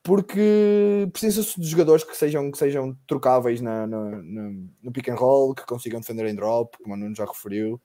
porque 0.04 1.08
precisa-se 1.12 1.58
de 1.58 1.66
jogadores 1.66 2.04
que 2.04 2.14
sejam, 2.14 2.50
que 2.50 2.58
sejam 2.58 2.94
trocáveis 3.06 3.62
na, 3.62 3.86
na- 3.86 4.22
na- 4.22 4.50
no 4.82 4.92
pick 4.92 5.08
and 5.08 5.14
roll, 5.16 5.54
que 5.54 5.64
consigam 5.64 5.98
defender 5.98 6.26
em 6.26 6.34
drop, 6.34 6.76
como 6.82 6.94
o 6.94 6.96
Nuno 6.96 7.16
já 7.16 7.24
referiu. 7.24 7.80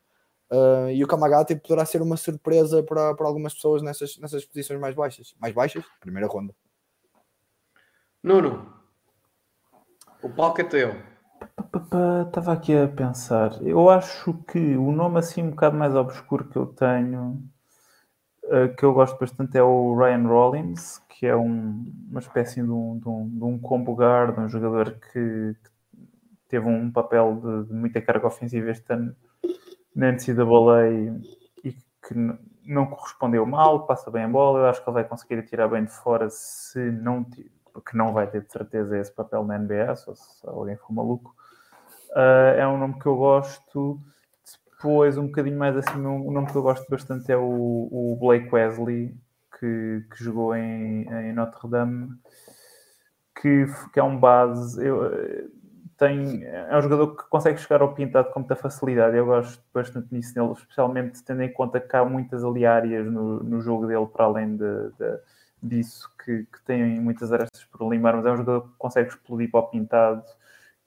Uh, 0.52 0.90
e 0.92 1.02
o 1.04 1.08
Kamagati 1.08 1.56
poderá 1.56 1.86
ser 1.86 2.02
uma 2.02 2.18
surpresa 2.18 2.84
para, 2.84 3.16
para 3.16 3.26
algumas 3.26 3.54
pessoas 3.54 3.82
nessas, 3.82 4.18
nessas 4.18 4.46
posições 4.46 4.80
mais 4.80 4.94
baixas. 4.94 5.34
Mais 5.40 5.54
baixas? 5.54 5.86
Primeira 6.02 6.28
ronda. 6.28 6.54
Nuno, 8.22 8.74
o 10.22 10.30
palco 10.30 10.60
é 10.60 10.64
teu. 10.66 10.96
Estava 12.28 12.52
aqui 12.52 12.76
a 12.76 12.88
pensar. 12.88 13.62
Eu 13.62 13.90
acho 13.90 14.34
que 14.52 14.76
o 14.76 14.92
nome 14.92 15.20
assim 15.20 15.42
um 15.42 15.52
bocado 15.52 15.78
mais 15.78 15.96
obscuro 15.96 16.50
que 16.50 16.58
eu 16.58 16.66
tenho, 16.66 17.42
eh, 18.44 18.68
que 18.70 18.84
eu 18.84 18.94
gosto 18.94 19.18
bastante, 19.18 19.58
é 19.58 19.64
o 19.64 19.96
Ryan 19.96 20.28
Rollins, 20.28 21.00
que 21.20 21.26
é 21.28 21.36
um- 21.36 21.92
uma 22.10 22.20
espécie 22.22 22.64
de 22.64 22.72
um, 22.72 22.98
de 22.98 23.10
um, 23.10 23.30
de 23.30 23.44
um 23.44 23.60
combo 23.60 23.94
guard, 23.94 24.38
um 24.40 24.48
jogador 24.48 24.92
que, 24.94 25.54
que 25.54 25.70
teve 26.48 26.68
um 26.68 26.92
papel 26.92 27.36
de, 27.44 27.68
de 27.70 27.74
muita 27.74 28.02
carga 28.02 28.28
ofensiva 28.28 28.72
este 28.72 28.94
ano 28.94 29.16
na 29.96 30.10
NCAA 30.10 30.88
e 31.64 31.74
que 32.08 32.14
n- 32.16 32.38
não 32.66 32.86
correspondeu 32.88 33.46
mal, 33.46 33.86
passa 33.88 34.12
bem 34.12 34.24
a 34.24 34.30
bola. 34.30 34.60
Eu 34.60 34.66
acho 34.68 34.84
que 34.84 34.90
ele 34.90 34.96
vai 34.96 35.04
conseguir 35.04 35.44
tirar 35.44 35.68
bem 35.68 35.86
de 35.86 35.92
fora 35.92 36.30
se 36.30 36.80
não 36.92 37.26
porque 37.74 37.98
não 37.98 38.14
vai 38.14 38.28
ter 38.28 38.42
de 38.44 38.52
certeza 38.52 38.98
esse 38.98 39.12
papel 39.14 39.46
na 39.46 39.56
NBA, 39.58 39.96
só 39.96 40.14
se 40.16 40.48
alguém 40.48 40.78
for 40.78 40.94
maluco. 40.94 41.36
Uh, 42.12 42.58
é 42.58 42.68
um 42.68 42.78
nome 42.78 43.00
que 43.00 43.06
eu 43.06 43.16
gosto. 43.18 44.00
Depois, 44.72 45.18
um 45.18 45.28
bocadinho 45.28 45.58
mais 45.60 45.76
acima, 45.76 46.10
um 46.10 46.32
nome 46.32 46.48
que 46.52 46.56
eu 46.56 46.62
gosto 46.62 46.90
bastante 46.90 47.32
é 47.32 47.38
o, 47.38 47.44
o 47.92 48.18
Blake 48.20 48.54
Wesley, 48.54 49.16
que, 49.60 50.06
que 50.12 50.24
jogou 50.24 50.56
em, 50.56 51.04
em 51.10 51.34
Notre 51.34 51.68
Dame, 51.70 52.18
que, 53.42 53.66
que 53.94 54.00
é 54.00 54.04
um 54.04 54.18
base. 54.20 54.84
Eu, 54.86 55.06
eh, 55.06 55.46
tem, 55.98 56.44
é 56.46 56.78
um 56.78 56.82
jogador 56.82 57.16
que 57.16 57.24
consegue 57.30 57.60
chegar 57.60 57.82
ao 57.82 57.94
pintado 57.94 58.30
com 58.32 58.40
muita 58.40 58.56
facilidade. 58.56 59.18
Eu 59.18 59.26
gosto 59.26 59.62
bastante 59.74 60.08
nisso 60.14 60.34
nele, 60.40 60.54
especialmente 60.54 61.24
tendo 61.24 61.42
em 61.44 61.52
conta 61.52 61.80
que 61.80 61.96
há 61.96 62.06
muitas 62.06 62.44
ali 62.44 62.66
áreas 62.66 63.06
no, 63.12 63.44
no 63.44 63.62
jogo 63.62 63.86
dele, 63.88 64.06
para 64.08 64.26
além 64.26 64.56
de, 64.56 64.90
de- 64.98 65.20
disso, 65.62 66.10
que, 66.24 66.46
que 66.46 66.62
tem 66.66 67.00
muitas 67.02 67.34
arestas 67.34 67.66
por 67.66 67.90
limar, 67.92 68.16
mas 68.16 68.26
é 68.26 68.32
um 68.32 68.38
jogador 68.38 68.62
que 68.70 68.76
consegue 68.78 69.10
explodir 69.10 69.52
para 69.52 69.60
o 69.60 69.68
pintado 69.68 70.24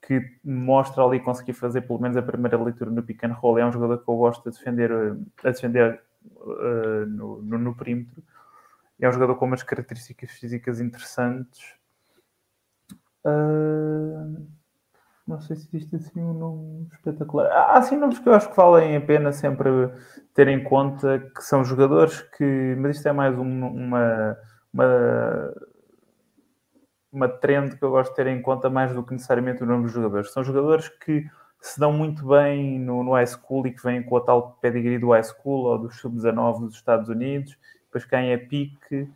que 0.06 0.20
mostra 0.44 1.04
ali 1.04 1.20
conseguir 1.20 1.52
fazer 1.52 1.82
pelo 1.82 2.00
menos 2.00 2.16
a 2.16 2.22
primeira 2.22 2.60
leitura 2.62 2.90
no 2.90 3.02
pick 3.02 3.22
and 3.24 3.34
roll. 3.34 3.58
É 3.58 3.64
um 3.66 3.72
jogador 3.72 3.98
que 3.98 4.08
eu 4.10 4.16
gosto 4.16 4.50
de 4.50 4.56
defender, 4.58 4.90
a 5.44 5.50
defender 5.50 6.00
eh, 6.60 7.04
no, 7.06 7.42
no, 7.42 7.58
no 7.58 7.74
perímetro. 7.76 8.22
É 9.00 9.08
um 9.08 9.12
jogador 9.12 9.34
com 9.36 9.46
umas 9.46 9.62
características 9.62 10.30
físicas 10.32 10.80
interessantes. 10.80 11.60
Ah, 13.24 14.24
não 15.26 15.40
sei 15.40 15.56
se 15.56 15.68
existe 15.76 15.96
assim 15.96 16.20
um 16.20 16.34
nome 16.34 16.88
espetacular. 16.92 17.46
Há 17.52 17.78
assim 17.78 17.96
nomes 17.96 18.18
que 18.18 18.28
eu 18.28 18.34
acho 18.34 18.50
que 18.50 18.56
valem 18.56 18.96
a 18.96 19.00
pena 19.00 19.32
sempre 19.32 19.70
ter 20.34 20.48
em 20.48 20.62
conta 20.64 21.20
que 21.34 21.42
são 21.42 21.64
jogadores 21.64 22.20
que. 22.36 22.76
Mas 22.78 22.96
isto 22.96 23.08
é 23.08 23.12
mais 23.12 23.38
um- 23.38 23.42
uma, 23.68 24.36
uma 24.72 25.52
uma 27.12 27.28
trend 27.28 27.76
que 27.76 27.82
eu 27.84 27.90
gosto 27.90 28.10
de 28.10 28.16
ter 28.16 28.26
em 28.26 28.40
conta 28.40 28.70
mais 28.70 28.94
do 28.94 29.02
que 29.04 29.12
necessariamente 29.12 29.62
o 29.62 29.66
nome 29.66 29.84
dos 29.84 29.92
jogadores. 29.92 30.32
São 30.32 30.42
jogadores 30.42 30.88
que 30.88 31.26
se 31.60 31.78
dão 31.78 31.92
muito 31.92 32.26
bem 32.26 32.78
no, 32.78 33.04
no 33.04 33.12
high 33.12 33.26
school 33.26 33.66
e 33.66 33.72
que 33.72 33.82
vêm 33.82 34.02
com 34.02 34.16
a 34.16 34.20
tal 34.20 34.52
pedigree 34.60 34.98
do 34.98 35.10
high 35.10 35.22
school 35.22 35.66
ou 35.66 35.78
do 35.78 35.90
sub-19 35.90 36.60
dos 36.66 36.74
Estados 36.74 37.08
Unidos, 37.08 37.56
depois 37.92 38.04
caem 38.06 38.32
a 38.32 38.38
pique 38.38 39.06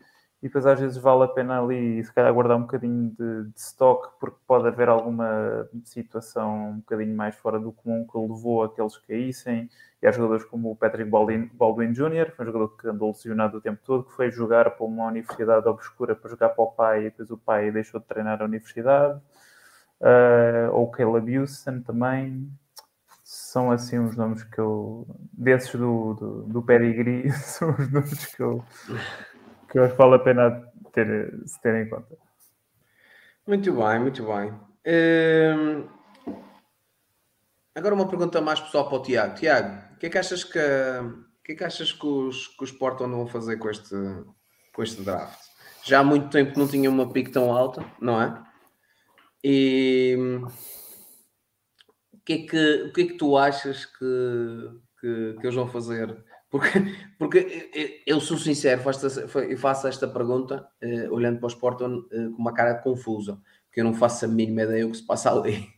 e 0.43 0.49
depois 0.49 0.67
às 0.67 0.79
vezes 0.79 0.99
vale 0.99 1.25
a 1.25 1.29
pena 1.29 1.61
ali 1.63 2.05
se 2.05 2.13
calhar 2.13 2.33
guardar 2.33 2.59
um 2.59 2.63
bocadinho 2.63 3.11
de, 3.11 3.51
de 3.51 3.59
stock 3.59 4.11
porque 4.21 4.37
pode 4.47 4.69
haver 4.69 4.89
alguma 4.89 5.67
situação 5.83 6.73
um 6.73 6.77
bocadinho 6.77 7.17
mais 7.17 7.35
fora 7.37 7.59
do 7.59 7.73
comum 7.73 8.07
que 8.07 8.19
levou 8.19 8.63
a 8.63 8.69
que 8.69 8.83
caíssem 9.09 9.71
e 10.03 10.07
há 10.07 10.13
jogadores 10.13 10.45
como 10.45 10.71
o 10.71 10.77
Patrick 10.77 11.09
Baldwin, 11.09 11.51
Baldwin 11.55 11.93
Jr., 11.93 12.31
foi 12.37 12.45
um 12.45 12.53
jogador 12.53 12.77
que 12.77 12.87
andou 12.87 13.09
lesionado 13.09 13.57
o 13.57 13.61
tempo 13.63 13.81
todo, 13.83 14.05
que 14.05 14.13
foi 14.13 14.31
jogar 14.31 14.71
para 14.71 14.85
uma 14.85 15.07
universidade 15.07 15.67
obscura 15.67 16.15
para 16.15 16.29
jogar 16.29 16.51
para 16.51 16.65
o 16.65 16.71
pai 16.71 17.01
e 17.01 17.05
depois 17.05 17.31
o 17.31 17.39
pai 17.39 17.71
deixou 17.71 17.99
de 17.99 18.07
treinar 18.07 18.43
a 18.43 18.45
universidade 18.45 19.19
uh, 20.01 20.71
ou 20.73 20.91
Caleb 20.91 21.39
Houston 21.39 21.81
também 21.81 22.47
são 23.37 23.71
assim 23.71 23.99
os 23.99 24.17
nomes 24.17 24.43
que 24.45 24.59
eu 24.59 25.07
desses 25.33 25.73
do, 25.73 26.15
do, 26.15 26.43
do 26.45 26.63
pedigree 26.63 27.31
são 27.43 27.71
os 27.71 27.91
nomes 27.91 28.27
que 28.27 28.43
eu 28.43 28.65
que 29.71 29.79
eu 29.79 29.95
vale 29.97 30.15
a 30.15 30.19
pena 30.19 30.73
ter, 30.93 31.35
se 31.45 31.61
ter 31.61 31.75
em 31.75 31.89
conta. 31.89 32.17
Muito 33.47 33.73
bem, 33.73 34.01
muito 34.01 34.25
bem. 34.25 34.53
Hum, 34.87 35.89
Agora 37.77 37.95
uma 37.95 38.09
pergunta 38.09 38.41
mais 38.41 38.59
pessoal 38.59 38.89
para 38.89 38.97
o 38.97 39.03
Tiago. 39.03 39.35
Tiago, 39.35 39.79
o 39.95 39.99
que 39.99 40.07
é 40.07 40.09
que 40.09 40.17
achas 40.17 40.43
que, 40.43 40.59
o 40.59 41.43
que, 41.45 41.53
é 41.53 41.55
que, 41.57 41.63
achas 41.63 41.93
que 41.93 42.07
os, 42.07 42.49
que 42.49 42.65
os 42.65 42.73
Portland 42.73 43.15
vão 43.15 43.27
fazer 43.27 43.59
com 43.59 43.69
este, 43.69 43.95
com 44.73 44.83
este 44.83 45.03
draft? 45.03 45.39
Já 45.85 46.01
há 46.01 46.03
muito 46.03 46.31
tempo 46.31 46.59
não 46.59 46.67
tinha 46.67 46.89
uma 46.89 47.13
pique 47.13 47.31
tão 47.31 47.53
alta, 47.53 47.85
não 48.01 48.21
é? 48.23 48.43
E 49.45 50.17
que 52.27 52.33
é 52.33 52.39
que, 52.39 52.83
o 52.83 52.93
que, 52.93 53.01
é 53.03 53.07
que 53.07 53.15
tu 53.15 53.39
achas 53.39 53.87
que, 53.87 54.71
que, 55.01 55.37
que 55.41 55.47
eles 55.47 55.55
vão 55.55 55.69
fazer 55.69 56.15
porque, 56.51 56.69
porque 57.19 58.03
eu 58.07 58.21
sou 58.21 58.39
sincero, 58.39 58.83
faço, 58.83 59.09
faço 59.59 59.89
esta 59.89 60.07
pergunta 60.07 60.67
uh, 60.83 61.13
olhando 61.13 61.39
para 61.39 61.47
o 61.47 61.51
Sporting 61.51 61.85
uh, 61.85 62.33
com 62.33 62.39
uma 62.39 62.55
cara 62.55 62.75
confusa, 62.77 63.39
porque 63.67 63.81
eu 63.81 63.85
não 63.85 63.95
faço 63.95 64.25
a 64.25 64.29
mínima 64.29 64.63
ideia 64.63 64.85
do 64.85 64.93
que 64.93 64.97
se 64.97 65.07
passa 65.07 65.33
ali. 65.33 65.69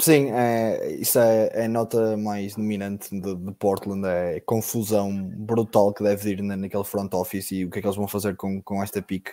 Sim, 0.00 0.32
é, 0.32 0.90
isso 0.94 1.20
é, 1.20 1.50
é, 1.52 1.64
a 1.66 1.68
nota 1.68 2.16
mais 2.16 2.56
dominante 2.56 3.10
de, 3.10 3.34
de, 3.36 3.52
Portland, 3.52 4.04
é 4.04 4.40
confusão 4.40 5.14
brutal 5.14 5.94
que 5.94 6.02
deve 6.02 6.30
ir 6.30 6.42
na, 6.42 6.56
naquele 6.56 6.82
front 6.82 7.14
office 7.14 7.52
e 7.52 7.64
o 7.64 7.70
que 7.70 7.78
é 7.78 7.82
que 7.82 7.86
eles 7.86 7.96
vão 7.96 8.08
fazer 8.08 8.34
com, 8.34 8.60
com 8.60 8.82
esta 8.82 9.00
pick. 9.00 9.28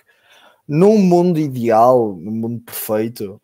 Num 0.67 0.99
mundo 0.99 1.39
ideal, 1.39 2.15
num 2.15 2.31
mundo 2.31 2.61
perfeito, 2.61 3.41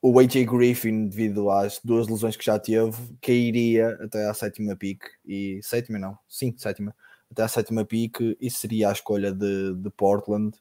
o 0.00 0.18
AJ 0.18 0.44
Griffin, 0.44 1.08
devido 1.08 1.50
às 1.50 1.80
duas 1.82 2.06
lesões 2.08 2.36
que 2.36 2.44
já 2.44 2.58
teve, 2.58 2.96
cairia 3.20 3.88
até 4.00 4.28
à 4.28 4.34
sétima 4.34 4.76
pick 4.76 5.02
e 5.24 5.60
sétima 5.62 5.98
não, 5.98 6.18
sim, 6.28 6.54
sétima, 6.56 6.94
até 7.30 7.42
à 7.42 7.48
sétima 7.48 7.84
pick 7.84 8.20
e 8.40 8.50
seria 8.50 8.90
a 8.90 8.92
escolha 8.92 9.32
de, 9.32 9.74
de 9.74 9.90
Portland 9.90 10.56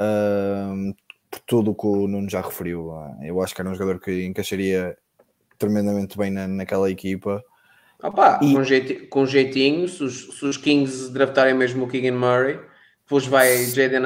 um, 0.00 0.94
por 1.30 1.40
tudo 1.40 1.70
o 1.70 1.74
que 1.74 1.86
o 1.86 2.08
Nuno 2.08 2.28
já 2.28 2.40
referiu. 2.40 2.92
Eu 3.22 3.40
acho 3.40 3.54
que 3.54 3.60
era 3.60 3.70
um 3.70 3.74
jogador 3.74 4.00
que 4.00 4.24
encaixaria 4.24 4.96
tremendamente 5.58 6.16
bem 6.16 6.30
na, 6.30 6.48
naquela 6.48 6.90
equipa. 6.90 7.42
Opa, 8.02 8.40
e... 8.42 8.54
com, 8.54 8.64
jeitinho, 8.64 9.08
com 9.08 9.26
jeitinho 9.26 9.88
se, 9.88 10.02
os, 10.02 10.38
se 10.38 10.44
os 10.44 10.56
Kings 10.56 11.12
draftarem 11.12 11.54
mesmo 11.54 11.84
o 11.84 11.88
Keegan 11.88 12.16
Murray, 12.16 12.58
depois 13.04 13.26
vai 13.26 13.64
Jaden 13.64 14.02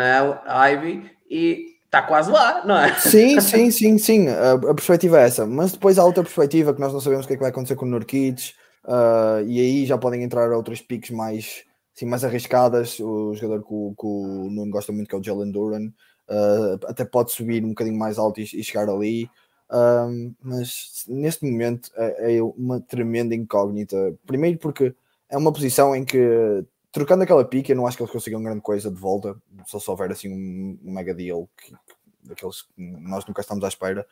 Ivy 0.47 1.11
e 1.31 1.74
está 1.95 2.03
quase 2.03 2.31
lá, 2.31 2.65
não 2.65 2.77
é? 2.77 2.93
Sim, 2.99 3.41
sim, 3.41 3.71
sim, 3.71 3.99
sim. 3.99 4.29
A, 4.29 4.53
a, 4.53 4.75
perspectiva 4.75 5.21
é 5.21 5.27
essa. 5.27 5.47
Mas 5.47 5.73
depois 5.73 5.99
há 5.99 6.05
outra 6.05 6.25
perspectiva 6.25 6.75
que 6.75 6.81
nós 6.81 6.93
não 6.93 7.01
sabemos 7.01 7.25
o 7.25 7.29
que 7.29 7.35
é 7.35 7.37
que 7.37 7.43
vai 7.43 7.51
acontecer 7.51 7.77
com 7.77 7.87
o 7.87 7.89
Nurkic. 7.89 8.53
Uh, 8.85 9.47
e 9.47 9.61
aí 9.61 9.87
já 9.87 9.97
podem 9.97 10.23
entrar 10.23 10.51
outras 10.51 10.81
piques 10.81 11.11
mais, 11.11 11.65
assim, 11.95 12.07
mais 12.07 12.25
arriscadas. 12.25 12.99
O 12.99 13.35
jogador 13.35 13.65
que 13.65 13.73
o, 13.73 13.95
que 13.99 14.07
o 14.07 14.51
Nuno 14.51 14.71
gosta 14.71 14.93
muito, 14.93 15.09
que 15.09 15.15
é 15.15 15.19
o 15.19 15.23
Jalen 15.23 15.53
Duran, 15.53 15.87
uh, 16.29 16.87
até 16.87 17.05
pode 17.05 17.33
subir 17.33 17.65
um 17.65 17.69
bocadinho 17.69 17.99
mais 17.99 18.19
alto 18.19 18.41
e, 18.41 18.43
e 18.43 18.65
chegar 18.65 18.89
ali. 18.89 19.31
Um, 19.73 20.35
mas 20.43 21.05
neste 21.09 21.51
momento 21.51 21.91
é, 21.97 22.37
é, 22.37 22.43
uma 22.43 22.81
tremenda 22.81 23.35
incógnita. 23.35 23.97
Primeiro 24.27 24.59
porque 24.59 24.95
é 25.29 25.39
uma 25.39 25.53
posição 25.53 25.95
em 25.95 26.05
que 26.05 26.65
trocando 26.95 27.25
aquela 27.25 27.45
pique, 27.45 27.73
eu 27.73 27.77
não 27.77 27.89
acho 27.89 27.97
que 27.97 28.05
eles 28.05 28.13
consigam 28.13 28.41
grande 28.41 28.61
coisa 28.61 28.89
de 28.89 28.97
volta, 28.97 29.37
só 29.67 29.81
se 29.81 29.91
houver 29.91 30.13
assim 30.13 30.33
um, 30.33 30.79
mega 30.81 31.13
deal 31.13 31.51
que, 31.57 31.75
daqueles 32.23 32.63
que 32.63 32.73
nós 32.79 33.27
nunca 33.27 33.41
estamos 33.41 33.65
à 33.65 33.69
espera. 33.69 34.07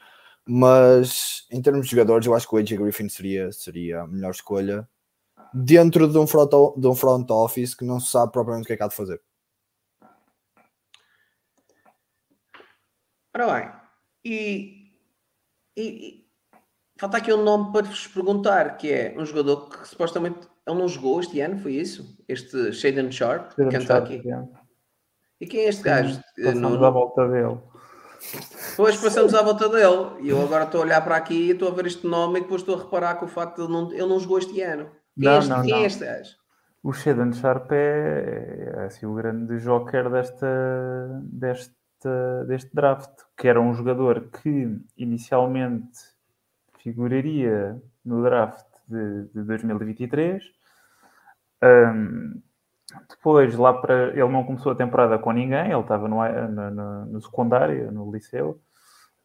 Mas 0.45 1.47
em 1.49 1.63
termos 1.63 1.87
de 1.87 1.93
jogadores, 1.93 2.27
eu 2.27 2.35
acho 2.35 2.49
que 2.49 2.57
o 2.57 2.59
AJ 2.59 2.73
Griffin 2.73 3.09
seria, 3.09 3.53
seria 3.53 4.01
a 4.01 4.07
melhor 4.09 4.33
escolha 4.33 4.89
dentro 5.55 6.09
de 6.09 6.19
um, 6.19 6.27
front, 6.27 6.51
de 6.77 6.89
um 6.89 6.95
front 6.97 7.31
office 7.31 7.73
que 7.73 7.85
não 7.85 8.01
se 8.01 8.11
sabe 8.11 8.33
propriamente 8.33 8.65
o 8.65 8.67
que 8.67 8.73
é 8.73 8.77
que 8.77 8.83
há 8.83 8.89
de 8.89 8.97
fazer. 8.97 9.23
Ora 13.33 13.61
bem, 13.61 13.73
e, 14.25 14.93
e, 15.77 15.83
e 15.83 16.27
falta 16.99 17.19
aqui 17.19 17.33
um 17.33 17.45
nome 17.45 17.71
para 17.71 17.87
vos 17.87 18.09
perguntar, 18.09 18.77
que 18.77 18.91
é 18.91 19.15
um 19.17 19.25
jogador 19.25 19.69
que 19.69 19.87
supostamente 19.87 20.52
ele 20.67 20.79
não 20.79 20.89
jogou 20.89 21.21
este 21.21 21.41
ano, 21.41 21.59
foi 21.59 21.73
isso? 21.73 22.17
Este 22.29 22.73
Shaden 22.73 23.11
Sharp, 23.11 23.53
Shaden 23.53 23.69
Kentucky. 23.69 24.15
Sharp, 24.15 24.25
yeah. 24.25 24.49
E 25.41 25.47
quem 25.47 25.61
é 25.61 25.69
este 25.69 25.83
gajo? 25.83 26.21
Passamos 26.37 26.79
no... 26.79 26.85
à 26.85 26.91
volta 26.91 27.29
dele. 27.29 27.59
Depois 28.71 28.97
passamos 28.97 29.35
à 29.35 29.43
volta 29.43 29.69
dele. 29.69 30.21
E 30.21 30.29
eu 30.29 30.41
agora 30.41 30.65
estou 30.65 30.81
a 30.81 30.85
olhar 30.85 31.01
para 31.03 31.17
aqui 31.17 31.35
e 31.35 31.51
estou 31.51 31.69
a 31.69 31.73
ver 31.73 31.87
este 31.87 32.07
nome 32.07 32.39
e 32.39 32.43
depois 32.43 32.63
estou 32.63 32.77
a 32.77 32.79
reparar 32.79 33.17
que 33.17 33.25
o 33.25 33.29
facto 33.29 33.57
de 33.57 33.63
ele 33.63 33.73
não, 33.73 33.93
ele 33.93 34.07
não 34.07 34.21
jogou 34.21 34.39
este 34.39 34.61
ano. 34.61 34.89
Quem, 35.19 35.25
não, 35.25 35.33
é, 35.33 35.39
este, 35.39 35.51
não, 35.51 35.63
quem 35.63 35.73
é 35.73 35.77
não. 35.77 35.83
é 35.83 35.87
este 35.87 36.05
gajo? 36.05 36.37
O 36.85 36.93
Shaden 36.93 37.33
Sharp 37.33 37.73
é, 37.73 38.73
é 38.77 38.85
assim, 38.85 39.07
o 39.07 39.15
grande 39.15 39.59
joker 39.59 40.11
desta, 40.11 41.23
deste, 41.25 41.75
deste 42.47 42.71
draft, 42.75 43.11
que 43.37 43.47
era 43.47 43.61
um 43.61 43.75
jogador 43.75 44.31
que 44.31 44.77
inicialmente 44.97 45.99
figuraria 46.79 47.81
no 48.05 48.23
draft 48.23 48.72
de, 48.93 49.29
de 49.35 49.43
2023. 49.43 50.43
Um, 51.63 52.43
depois, 53.09 53.57
lá 53.57 53.73
para. 53.73 54.11
Ele 54.11 54.29
não 54.29 54.45
começou 54.45 54.73
a 54.73 54.77
temporada 54.77 55.19
com 55.19 55.33
ninguém, 55.33 55.71
ele 55.71 55.81
estava 55.81 56.09
no, 56.09 56.17
no, 56.49 57.07
no, 57.07 57.23
secundário, 57.23 57.91
no 57.91 58.13
liceu. 58.13 58.61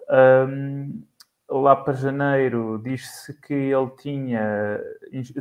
Um, 0.09 1.03
lá 1.49 1.76
para 1.76 1.93
janeiro, 1.93 2.82
diz-se 2.84 3.34
que 3.41 3.53
ele 3.53 3.89
tinha, 3.99 4.82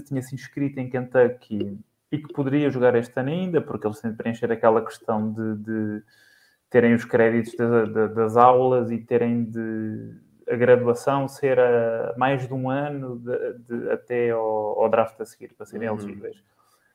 tinha 0.07 0.22
se 0.22 0.35
inscrito 0.35 0.81
em 0.81 0.89
Kentucky 0.89 1.79
e 2.11 2.18
que 2.18 2.33
poderia 2.33 2.70
jogar 2.70 2.95
este 2.95 3.18
ano 3.18 3.31
ainda, 3.31 3.61
porque 3.61 3.87
eles 3.87 4.01
de 4.01 4.12
preencher 4.12 4.51
aquela 4.51 4.85
questão 4.85 5.33
de, 5.33 5.57
de 5.57 6.03
terem 6.70 6.95
os 6.95 7.05
créditos 7.05 7.55
de, 7.55 8.09
das 8.09 8.37
aulas 8.37 8.91
e 8.91 8.99
terem 8.99 9.45
de 9.45 10.26
a 10.49 10.57
graduação 10.57 11.26
ser 11.28 11.59
a 11.59 12.14
mais 12.16 12.47
de 12.47 12.55
um 12.55 12.70
ano 12.70 13.18
de, 13.18 13.53
de, 13.59 13.90
até 13.90 14.30
ao, 14.30 14.80
ao, 14.82 14.88
draft 14.88 15.20
a 15.20 15.24
seguir, 15.24 15.55
para 15.55 15.66
serem 15.66 15.88
uhum. 15.88 15.97
elegíveis. 15.97 16.36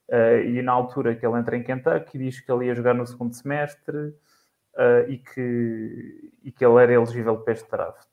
Uh, 0.09 0.43
e 0.45 0.61
na 0.61 0.71
altura 0.71 1.15
que 1.15 1.25
ele 1.25 1.37
entra 1.37 1.55
em 1.55 1.63
Kentucky, 1.63 2.17
diz 2.17 2.39
que 2.39 2.51
ele 2.51 2.65
ia 2.65 2.75
jogar 2.75 2.93
no 2.93 3.05
segundo 3.05 3.33
semestre 3.33 3.97
uh, 3.97 5.09
e, 5.09 5.17
que, 5.17 6.31
e 6.43 6.51
que 6.51 6.65
ele 6.65 6.81
era 6.81 6.93
elegível 6.93 7.37
para 7.37 7.53
este 7.53 7.69
draft. 7.69 8.07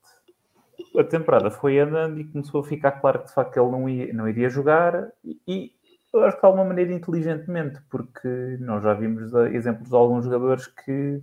A 0.96 1.04
temporada 1.04 1.50
foi 1.50 1.78
andando 1.78 2.20
e 2.20 2.24
começou 2.24 2.60
a 2.60 2.64
ficar 2.64 2.92
claro 2.92 3.20
que 3.20 3.26
de 3.26 3.34
facto 3.34 3.56
ele 3.56 3.70
não, 3.70 3.88
ia, 3.88 4.12
não 4.12 4.28
iria 4.28 4.48
jogar 4.48 5.12
e, 5.24 5.40
e 5.46 5.72
eu 6.12 6.24
acho 6.24 6.36
que 6.36 6.40
de 6.40 6.46
alguma 6.46 6.64
maneira 6.64 6.92
inteligentemente, 6.92 7.80
porque 7.90 8.56
nós 8.60 8.82
já 8.82 8.94
vimos 8.94 9.32
exemplos 9.52 9.90
de 9.90 9.94
alguns 9.94 10.24
jogadores 10.24 10.66
que 10.66 11.22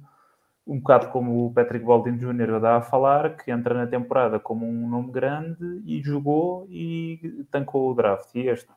um 0.68 0.80
bocado 0.80 1.10
como 1.10 1.46
o 1.46 1.54
Patrick 1.54 1.86
Baldwin 1.86 2.18
Jr. 2.18 2.60
dá 2.60 2.78
a 2.78 2.82
falar, 2.82 3.38
que 3.38 3.52
entra 3.52 3.76
na 3.76 3.88
temporada 3.88 4.40
como 4.40 4.68
um 4.68 4.90
nome 4.90 5.12
grande 5.12 5.82
e 5.86 6.02
jogou 6.02 6.66
e 6.70 7.46
tancou 7.52 7.92
o 7.92 7.94
draft. 7.94 8.34
E 8.34 8.48
este 8.48 8.68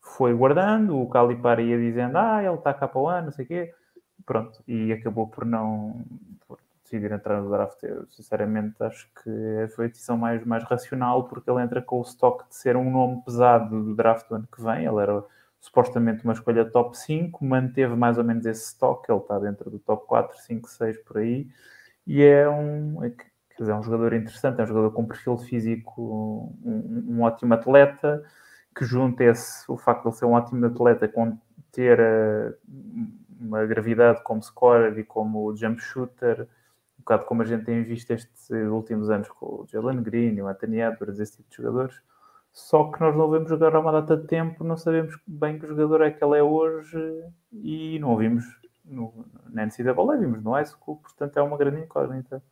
foi 0.00 0.34
guardando, 0.34 1.00
o 1.00 1.08
Calipari 1.08 1.64
ia 1.64 1.78
dizendo, 1.78 2.18
ah, 2.18 2.42
ele 2.42 2.54
está 2.54 2.74
cá 2.74 2.86
para 2.86 3.00
o 3.00 3.08
ano, 3.08 3.26
não 3.26 3.32
sei 3.32 3.44
o 3.44 3.48
quê. 3.48 3.74
Pronto, 4.26 4.62
e 4.66 4.92
acabou 4.92 5.26
por 5.28 5.44
não 5.46 6.04
por 6.46 6.58
decidir 6.82 7.12
entrar 7.12 7.40
no 7.40 7.50
draft. 7.50 7.82
Eu, 7.82 8.06
sinceramente, 8.10 8.74
acho 8.82 9.08
que 9.22 9.68
foi 9.74 9.86
a 9.86 9.88
decisão 9.88 10.18
mais, 10.18 10.44
mais 10.44 10.64
racional, 10.64 11.24
porque 11.24 11.50
ele 11.50 11.62
entra 11.62 11.80
com 11.80 11.98
o 11.98 12.02
estoque 12.02 12.48
de 12.48 12.56
ser 12.56 12.76
um 12.76 12.90
nome 12.90 13.22
pesado 13.24 13.82
do 13.82 13.94
draft 13.94 14.28
do 14.28 14.36
ano 14.36 14.48
que 14.50 14.62
vem. 14.62 14.84
Ele 14.84 15.00
era 15.00 15.24
supostamente 15.60 16.24
uma 16.24 16.32
escolha 16.32 16.64
top 16.64 16.96
5, 16.96 17.44
manteve 17.44 17.94
mais 17.94 18.18
ou 18.18 18.24
menos 18.24 18.46
esse 18.46 18.68
stock, 18.68 19.10
ele 19.10 19.18
está 19.18 19.38
dentro 19.38 19.70
do 19.70 19.78
top 19.78 20.06
4, 20.06 20.38
5, 20.38 20.68
6 20.68 20.98
por 20.98 21.18
aí, 21.18 21.48
e 22.06 22.22
é 22.22 22.48
um, 22.48 23.04
é, 23.04 23.10
quer 23.10 23.24
dizer, 23.58 23.72
é 23.72 23.74
um 23.74 23.82
jogador 23.82 24.12
interessante, 24.14 24.60
é 24.60 24.64
um 24.64 24.66
jogador 24.66 24.92
com 24.92 25.06
perfil 25.06 25.36
físico, 25.36 26.54
um, 26.64 27.04
um 27.08 27.22
ótimo 27.22 27.54
atleta, 27.54 28.24
que 28.74 28.84
junta 28.84 29.24
esse, 29.24 29.70
o 29.70 29.76
facto 29.76 30.02
de 30.02 30.08
ele 30.08 30.16
ser 30.16 30.24
um 30.26 30.32
ótimo 30.32 30.64
atleta 30.64 31.08
com 31.08 31.36
ter 31.72 31.98
uh, 32.00 32.54
uma 33.40 33.64
gravidade 33.66 34.22
como 34.22 34.42
scorer 34.42 34.96
e 34.98 35.04
como 35.04 35.54
jump 35.56 35.80
shooter, 35.80 36.42
um 36.98 37.00
bocado 37.00 37.24
como 37.24 37.42
a 37.42 37.44
gente 37.44 37.64
tem 37.64 37.82
visto 37.82 38.10
estes 38.12 38.50
últimos 38.50 39.10
anos 39.10 39.28
com 39.28 39.46
o 39.46 39.66
Jalen 39.66 40.02
Green, 40.02 40.40
o 40.40 40.48
Anthony 40.48 40.80
Edwards, 40.80 41.20
esse 41.20 41.36
tipo 41.36 41.50
de 41.50 41.56
jogadores. 41.56 42.00
Só 42.58 42.90
que 42.90 43.00
nós 43.00 43.14
não 43.14 43.30
vemos 43.30 43.48
jogar 43.48 43.74
há 43.76 43.78
uma 43.78 43.92
data 43.92 44.16
de 44.16 44.26
tempo, 44.26 44.64
não 44.64 44.76
sabemos 44.76 45.16
bem 45.24 45.60
que 45.60 45.66
jogador 45.66 46.02
é 46.02 46.10
que 46.10 46.22
ele 46.22 46.38
é 46.38 46.42
hoje 46.42 46.98
e 47.52 48.00
não 48.00 48.12
o 48.12 48.16
vimos 48.16 48.44
no, 48.84 49.24
na 49.48 49.64
NCAA, 49.64 50.16
vimos 50.18 50.42
no 50.42 50.50
high 50.50 50.66
school, 50.66 50.96
portanto 50.96 51.36
é 51.38 51.42
uma 51.42 51.56
grande 51.56 51.82
incógnita. 51.82 52.42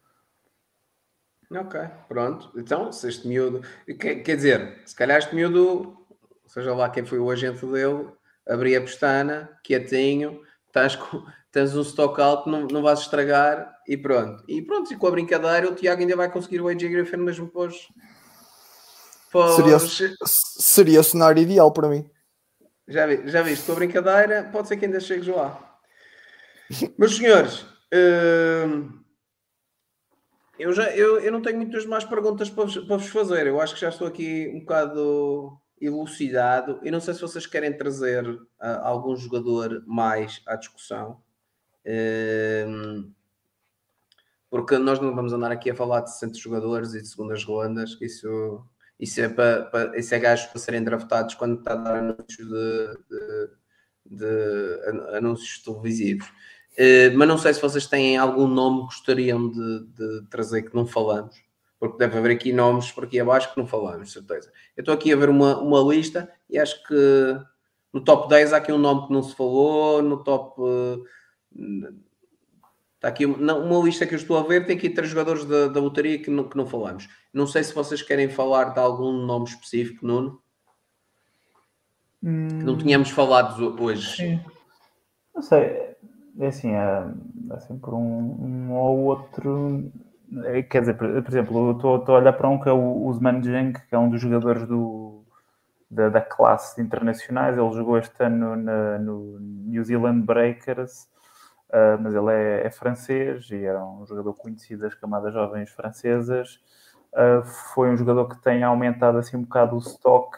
Ok, 1.51 1.81
pronto. 2.09 2.53
Então, 2.57 2.93
se 2.93 3.09
este 3.09 3.27
miúdo. 3.27 3.63
Quer, 3.99 4.23
quer 4.23 4.37
dizer, 4.37 4.81
se 4.87 4.95
calhar 4.95 5.19
este 5.19 5.35
miúdo, 5.35 5.97
seja 6.47 6.73
lá 6.73 6.89
quem 6.89 7.05
foi 7.05 7.19
o 7.19 7.29
agente 7.29 7.67
dele, 7.67 8.07
abria 8.49 8.79
a 8.79 8.83
pestana, 8.83 9.59
quietinho, 9.65 10.41
estás 10.69 10.95
com, 10.95 11.25
tens 11.51 11.77
um 11.77 11.83
stock 11.83 12.21
alto, 12.23 12.49
não, 12.49 12.69
não 12.69 12.81
vais 12.81 13.01
estragar 13.01 13.77
e 13.89 13.97
pronto. 13.97 14.45
E 14.47 14.63
pronto, 14.63 14.93
e 14.93 14.97
com 14.97 15.09
a 15.09 15.11
brincadeira, 15.11 15.69
o 15.69 15.75
Tiago 15.75 16.01
ainda 16.01 16.15
vai 16.15 16.31
conseguir 16.31 16.61
o 16.61 16.69
AJ 16.69 16.91
Griffin 16.91 17.17
mesmo 17.17 17.49
pós. 17.49 17.89
Seria, 19.55 19.79
seria 20.25 21.01
o 21.01 21.05
cenário 21.05 21.43
ideal 21.43 21.73
para 21.73 21.89
mim. 21.89 22.09
Já, 22.89 23.07
vi, 23.07 23.29
já 23.29 23.43
viste, 23.43 23.67
com 23.67 23.73
a 23.73 23.77
brincadeira, 23.77 24.49
pode 24.53 24.69
ser 24.69 24.77
que 24.77 24.85
ainda 24.85 25.01
chegues 25.01 25.27
lá. 25.27 25.79
Meus 26.99 27.17
senhores, 27.17 27.67
hum, 27.93 29.01
eu, 30.59 30.73
já, 30.73 30.91
eu, 30.97 31.21
eu 31.21 31.31
não 31.31 31.43
tenho 31.43 31.57
muitas 31.59 31.85
mais 31.85 32.05
perguntas 32.05 32.49
para 32.49 32.65
vos, 32.65 32.79
para 32.79 32.97
vos 32.97 33.09
fazer. 33.09 33.47
Eu 33.47 33.61
acho 33.61 33.75
que 33.75 33.81
já 33.81 33.89
estou 33.89 34.07
aqui 34.07 34.51
um 34.55 34.61
bocado 34.61 35.59
elucidado. 35.81 36.81
E 36.83 36.91
não 36.91 37.01
sei 37.01 37.15
se 37.15 37.21
vocês 37.21 37.47
querem 37.47 37.77
trazer 37.77 38.27
uh, 38.27 38.47
algum 38.83 39.15
jogador 39.17 39.83
mais 39.87 40.43
à 40.47 40.57
discussão. 40.57 41.21
Um, 41.87 43.13
porque 44.49 44.79
nós 44.79 44.99
não 44.99 45.15
vamos 45.15 45.33
andar 45.33 45.53
aqui 45.53 45.71
a 45.71 45.75
falar 45.75 46.01
de 46.01 46.13
60 46.13 46.39
jogadores 46.39 46.95
e 46.95 47.03
de 47.03 47.09
segundas 47.09 47.45
rondas. 47.45 47.99
Isso, 48.01 48.65
isso, 48.99 49.21
é, 49.21 49.29
para, 49.29 49.65
para, 49.65 49.99
isso 49.99 50.15
é 50.15 50.19
para 50.19 50.59
serem 50.59 50.83
draftados 50.83 51.35
quando 51.35 51.59
está 51.59 51.73
a 51.73 51.77
dar 51.77 51.97
anúncios 51.97 52.49
de, 52.49 52.99
de, 53.11 54.17
de 54.17 55.17
anúncios 55.17 55.63
televisivos. 55.63 56.27
Uh, 56.79 57.17
mas 57.17 57.29
não 57.29 57.39
sei 57.39 57.55
se 57.55 57.61
vocês 57.61 57.87
têm 57.87 58.19
algum 58.19 58.47
nome 58.47 58.81
que 58.81 58.85
gostariam 58.87 59.51
de, 59.51 59.87
de, 59.87 60.27
trazer 60.29 60.63
que 60.63 60.75
não 60.75 60.87
falamos, 60.87 61.37
porque 61.79 61.97
deve 61.97 62.19
haver 62.19 62.33
aqui 62.33 62.53
nomes 62.53 62.93
por 62.93 63.05
aqui 63.05 63.19
abaixo 63.19 63.53
que 63.53 63.59
não 63.59 63.67
falamos, 63.67 64.13
certeza. 64.13 64.53
Eu 64.77 64.83
estou 64.83 64.95
aqui 64.95 65.13
a 65.13 65.17
ver 65.17 65.31
uma, 65.31 65.59
uma 65.59 65.81
lista 65.81 66.31
e 66.51 66.59
acho 66.59 66.83
que 66.87 67.39
no 67.93 68.03
top 68.03 68.29
10 68.29 68.53
há 68.53 68.59
aqui 68.59 68.73
um 68.73 68.79
nome 68.79 69.07
que 69.07 69.13
não 69.13 69.23
se 69.23 69.35
falou, 69.35 70.03
no 70.03 70.23
top. 70.23 70.61
Uh, 70.61 71.05
está 73.07 73.09
aqui 73.09 73.25
uma, 73.25 73.55
uma, 73.55 73.85
lista 73.85 74.07
que 74.07 74.15
eu 74.15 74.19
estou 74.19 74.39
a 74.39 74.43
ver, 74.43 74.67
tem 74.67 74.77
aqui 74.77 74.91
três 74.91 75.11
jogadores 75.11 75.45
da, 75.45 75.69
da 75.69 75.81
lotaria 75.81 76.19
que 76.19 76.31
não, 76.31 76.45
que 76.45 76.57
não 76.57 76.67
falamos. 76.67 77.09
Não 77.33 77.47
sei 77.47 77.63
se 77.63 77.75
vocês 77.75 78.03
querem 78.03 78.29
falar 78.29 78.73
de 78.73 78.81
algum 78.81 79.13
nome 79.13 79.47
específico, 79.47 80.07
Nuno. 80.07 80.41
Hum... 82.23 82.49
Que 82.49 82.65
não 82.65 82.77
tínhamos 82.77 83.11
falado 83.11 83.81
hoje. 83.81 84.17
Sim. 84.17 84.41
Não 85.35 85.43
sei, 85.43 85.95
é 86.39 86.47
assim, 86.47 86.75
há, 86.75 87.13
há 87.51 87.61
sempre 87.61 87.91
um, 87.91 87.99
um, 87.99 88.73
ou 88.73 88.99
outro. 89.05 89.91
É, 90.45 90.63
quer 90.63 90.81
dizer, 90.81 90.95
por, 90.95 91.23
por 91.23 91.31
exemplo, 91.31 91.73
estou 91.73 92.05
a 92.09 92.13
olhar 92.19 92.33
para 92.33 92.49
um 92.49 92.59
que 92.59 92.69
é 92.69 92.73
o 92.73 93.07
Usman 93.07 93.43
Jeng, 93.43 93.73
que 93.73 93.95
é 93.95 93.99
um 93.99 94.11
dos 94.11 94.21
jogadores 94.21 94.67
do, 94.67 95.25
da, 95.89 96.09
da 96.09 96.21
classe 96.21 96.81
internacionais. 96.81 97.57
Ele 97.57 97.73
jogou 97.73 97.99
este 97.99 98.25
ano 98.25 98.57
na, 98.57 98.99
no 98.99 99.39
New 99.39 99.85
Zealand 99.85 100.23
Breakers, 100.23 101.07
uh, 101.71 102.01
mas 102.01 102.15
ele 102.15 102.33
é, 102.33 102.67
é, 102.67 102.71
francês 102.71 103.51
e 103.51 103.65
era 103.65 103.85
um 103.85 104.07
jogador 104.07 104.35
conhecido 104.35 104.83
das 104.83 104.95
camadas 104.95 105.33
jovens 105.33 105.71
francesas. 105.71 106.61
Uh, 107.13 107.45
foi 107.75 107.91
um 107.91 107.97
jogador 107.97 108.29
que 108.29 108.41
tem 108.43 108.63
aumentado 108.63 109.19
assim 109.19 109.37
um 109.37 109.43
bocado 109.43 109.77
o 109.77 109.79
stock. 109.79 110.37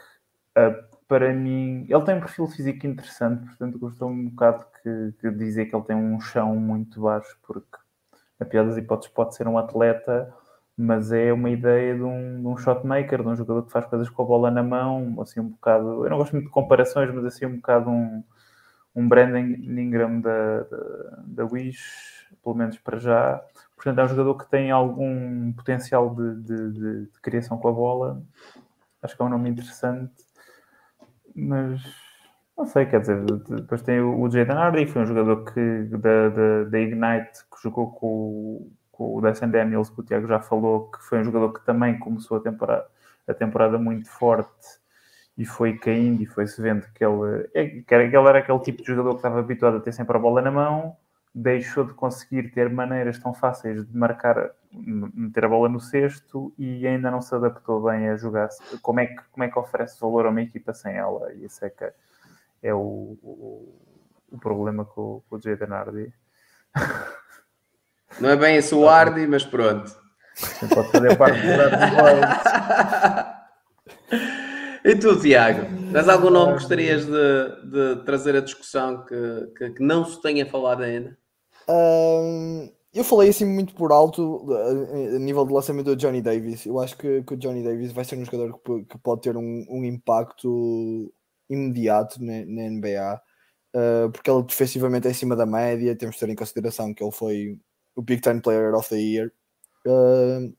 Uh, 0.57 0.89
para 1.07 1.33
mim, 1.33 1.87
ele 1.89 2.03
tem 2.03 2.15
um 2.15 2.19
perfil 2.19 2.47
físico 2.47 2.85
interessante, 2.85 3.45
portanto, 3.45 3.79
gostou 3.79 4.09
um 4.09 4.29
bocado 4.29 4.65
que, 4.83 5.13
que 5.19 5.31
dizer 5.31 5.65
que 5.65 5.75
ele 5.75 5.83
tem 5.85 5.95
um 5.95 6.19
chão 6.21 6.55
muito 6.55 7.01
baixo, 7.01 7.35
porque 7.41 7.77
na 8.39 8.45
pior 8.45 8.65
das 8.65 8.77
hipóteses 8.77 9.13
pode 9.13 9.35
ser 9.35 9.47
um 9.47 9.57
atleta, 9.57 10.33
mas 10.77 11.11
é 11.11 11.33
uma 11.33 11.49
ideia 11.49 11.95
de 11.95 12.03
um, 12.03 12.41
de 12.41 12.47
um 12.47 12.55
shotmaker, 12.57 13.21
de 13.21 13.27
um 13.27 13.35
jogador 13.35 13.63
que 13.63 13.71
faz 13.71 13.85
coisas 13.87 14.09
com 14.09 14.21
a 14.21 14.25
bola 14.25 14.51
na 14.51 14.63
mão, 14.63 15.19
assim 15.21 15.39
um 15.41 15.49
bocado. 15.49 16.05
Eu 16.05 16.09
não 16.09 16.17
gosto 16.17 16.33
muito 16.33 16.45
de 16.45 16.51
comparações, 16.51 17.13
mas 17.13 17.25
assim 17.25 17.45
um 17.45 17.57
bocado 17.57 17.89
um, 17.89 18.23
um 18.99 19.07
Brandon 19.07 19.39
Ingram 19.39 20.21
da, 20.21 20.61
da, 20.63 21.23
da 21.25 21.45
Wish, 21.45 22.27
pelo 22.43 22.55
menos 22.55 22.77
para 22.77 22.97
já. 22.99 23.41
Portanto, 23.75 23.99
é 23.99 24.03
um 24.03 24.07
jogador 24.09 24.35
que 24.35 24.49
tem 24.49 24.71
algum 24.71 25.53
potencial 25.53 26.13
de, 26.13 26.35
de, 26.41 26.71
de, 26.71 27.05
de 27.05 27.21
criação 27.21 27.57
com 27.57 27.67
a 27.69 27.71
bola. 27.71 28.21
Acho 29.01 29.15
que 29.15 29.21
é 29.21 29.25
um 29.25 29.29
nome 29.29 29.49
interessante 29.49 30.11
mas 31.35 31.81
não 32.57 32.65
sei, 32.65 32.85
quer 32.85 33.01
dizer, 33.01 33.23
depois 33.25 33.81
tem 33.81 34.01
o, 34.01 34.29
Jaden 34.29 34.55
Hardy, 34.55 34.85
foi 34.87 35.01
um 35.03 35.05
jogador 35.05 35.45
que 35.45 35.83
da, 35.97 36.29
da, 36.29 36.63
da 36.65 36.79
Ignite 36.79 37.45
que 37.49 37.63
jogou 37.63 37.91
com, 37.91 38.69
com 38.91 39.15
o 39.15 39.21
Descent 39.21 39.51
Daniels, 39.51 39.89
que 39.89 40.01
o 40.01 40.03
Tiago 40.03 40.27
já 40.27 40.39
falou, 40.39 40.91
que 40.91 41.01
foi 41.03 41.19
um 41.19 41.23
jogador 41.23 41.53
que 41.53 41.65
também 41.65 41.97
começou 41.99 42.37
a 42.37 42.41
temporada, 42.41 42.85
a 43.27 43.33
temporada 43.33 43.77
muito 43.77 44.09
forte 44.09 44.78
e 45.39 45.45
foi 45.45 45.77
caindo 45.77 46.21
e 46.21 46.25
foi-se 46.25 46.61
vendo 46.61 46.85
que 46.93 47.01
ele, 47.03 47.49
é, 47.53 47.65
que 47.65 47.95
ele 47.95 48.13
era 48.13 48.39
aquele 48.39 48.59
tipo 48.59 48.81
de 48.81 48.87
jogador 48.89 49.11
que 49.11 49.19
estava 49.19 49.39
habituado 49.39 49.77
a 49.77 49.79
ter 49.79 49.93
sempre 49.93 50.17
a 50.17 50.19
bola 50.19 50.41
na 50.41 50.51
mão, 50.51 50.97
deixou 51.33 51.85
de 51.85 51.93
conseguir 51.93 52.51
ter 52.51 52.69
maneiras 52.69 53.17
tão 53.17 53.33
fáceis 53.33 53.87
de 53.87 53.97
marcar, 53.97 54.51
meter 54.69 55.45
a 55.45 55.47
bola 55.47 55.69
no 55.69 55.79
cesto 55.79 56.53
e 56.57 56.85
ainda 56.85 57.09
não 57.09 57.21
se 57.21 57.33
adaptou 57.33 57.81
bem 57.81 58.09
a 58.09 58.17
jogar. 58.17 58.49
Como 58.81 58.99
é 58.99 59.05
que, 59.05 59.15
como 59.31 59.45
é 59.45 59.47
que 59.47 59.57
oferece 59.57 59.97
valor 60.01 60.25
a 60.25 60.29
uma 60.29 60.41
equipa 60.41 60.73
sem 60.73 60.97
ela? 60.97 61.31
E 61.31 61.45
isso 61.45 61.63
é 61.63 61.69
que 61.69 61.89
é 62.61 62.73
o, 62.73 63.17
o, 63.23 63.73
o 64.33 64.37
problema 64.37 64.83
com, 64.83 65.23
com 65.29 65.37
o 65.37 65.41
Jaden 65.41 65.69
Hardy. 65.69 66.13
Não 68.19 68.29
é 68.29 68.35
bem 68.35 68.57
esse 68.57 68.75
o 68.75 68.89
Hardy, 68.89 69.25
mas 69.25 69.45
pronto. 69.45 69.89
Pode 70.73 70.91
fazer 70.91 71.17
parte 71.17 71.39
do 71.39 71.47
E 74.89 74.95
tu, 74.95 75.15
Tiago? 75.19 75.67
Tens 75.93 76.09
algum 76.09 76.31
nome 76.31 76.53
que 76.53 76.59
gostarias 76.61 77.05
de, 77.05 77.11
de 77.11 78.03
trazer 78.05 78.35
a 78.35 78.41
discussão 78.41 79.05
que, 79.05 79.47
que, 79.55 79.69
que, 79.73 79.83
não 79.83 80.03
se 80.03 80.19
tenha 80.19 80.47
falado 80.47 80.81
ainda? 80.81 81.15
Um, 81.69 82.73
eu 82.91 83.03
falei 83.03 83.29
assim 83.29 83.45
muito 83.45 83.75
por 83.75 83.91
alto 83.91 84.47
a 85.15 85.19
nível 85.19 85.45
de 85.45 85.53
lançamento 85.53 85.85
do 85.85 85.95
Johnny 85.95 86.23
Davis. 86.23 86.65
Eu 86.65 86.79
acho 86.79 86.97
que, 86.97 87.21
que 87.21 87.35
o 87.35 87.37
Johnny 87.37 87.63
Davis 87.63 87.91
vai 87.91 88.03
ser 88.03 88.17
um 88.17 88.25
jogador 88.25 88.59
que, 88.65 88.85
que 88.85 88.97
pode 88.97 89.21
ter 89.21 89.37
um, 89.37 89.63
um 89.69 89.85
impacto 89.85 91.13
imediato 91.47 92.19
na, 92.19 92.43
na 92.47 92.69
NBA, 92.71 93.21
uh, 93.75 94.11
porque 94.11 94.31
ele 94.31 94.41
defensivamente 94.41 95.07
é 95.07 95.11
acima 95.11 95.35
da 95.35 95.45
média. 95.45 95.95
Temos 95.95 96.15
de 96.15 96.21
ter 96.21 96.29
em 96.31 96.35
consideração 96.35 96.95
que 96.95 97.03
ele 97.03 97.11
foi 97.11 97.59
o 97.95 98.01
Big 98.01 98.23
Time 98.23 98.41
Player 98.41 98.73
of 98.73 98.89
the 98.89 98.97
Year. 98.97 99.31
Uh, 99.85 100.51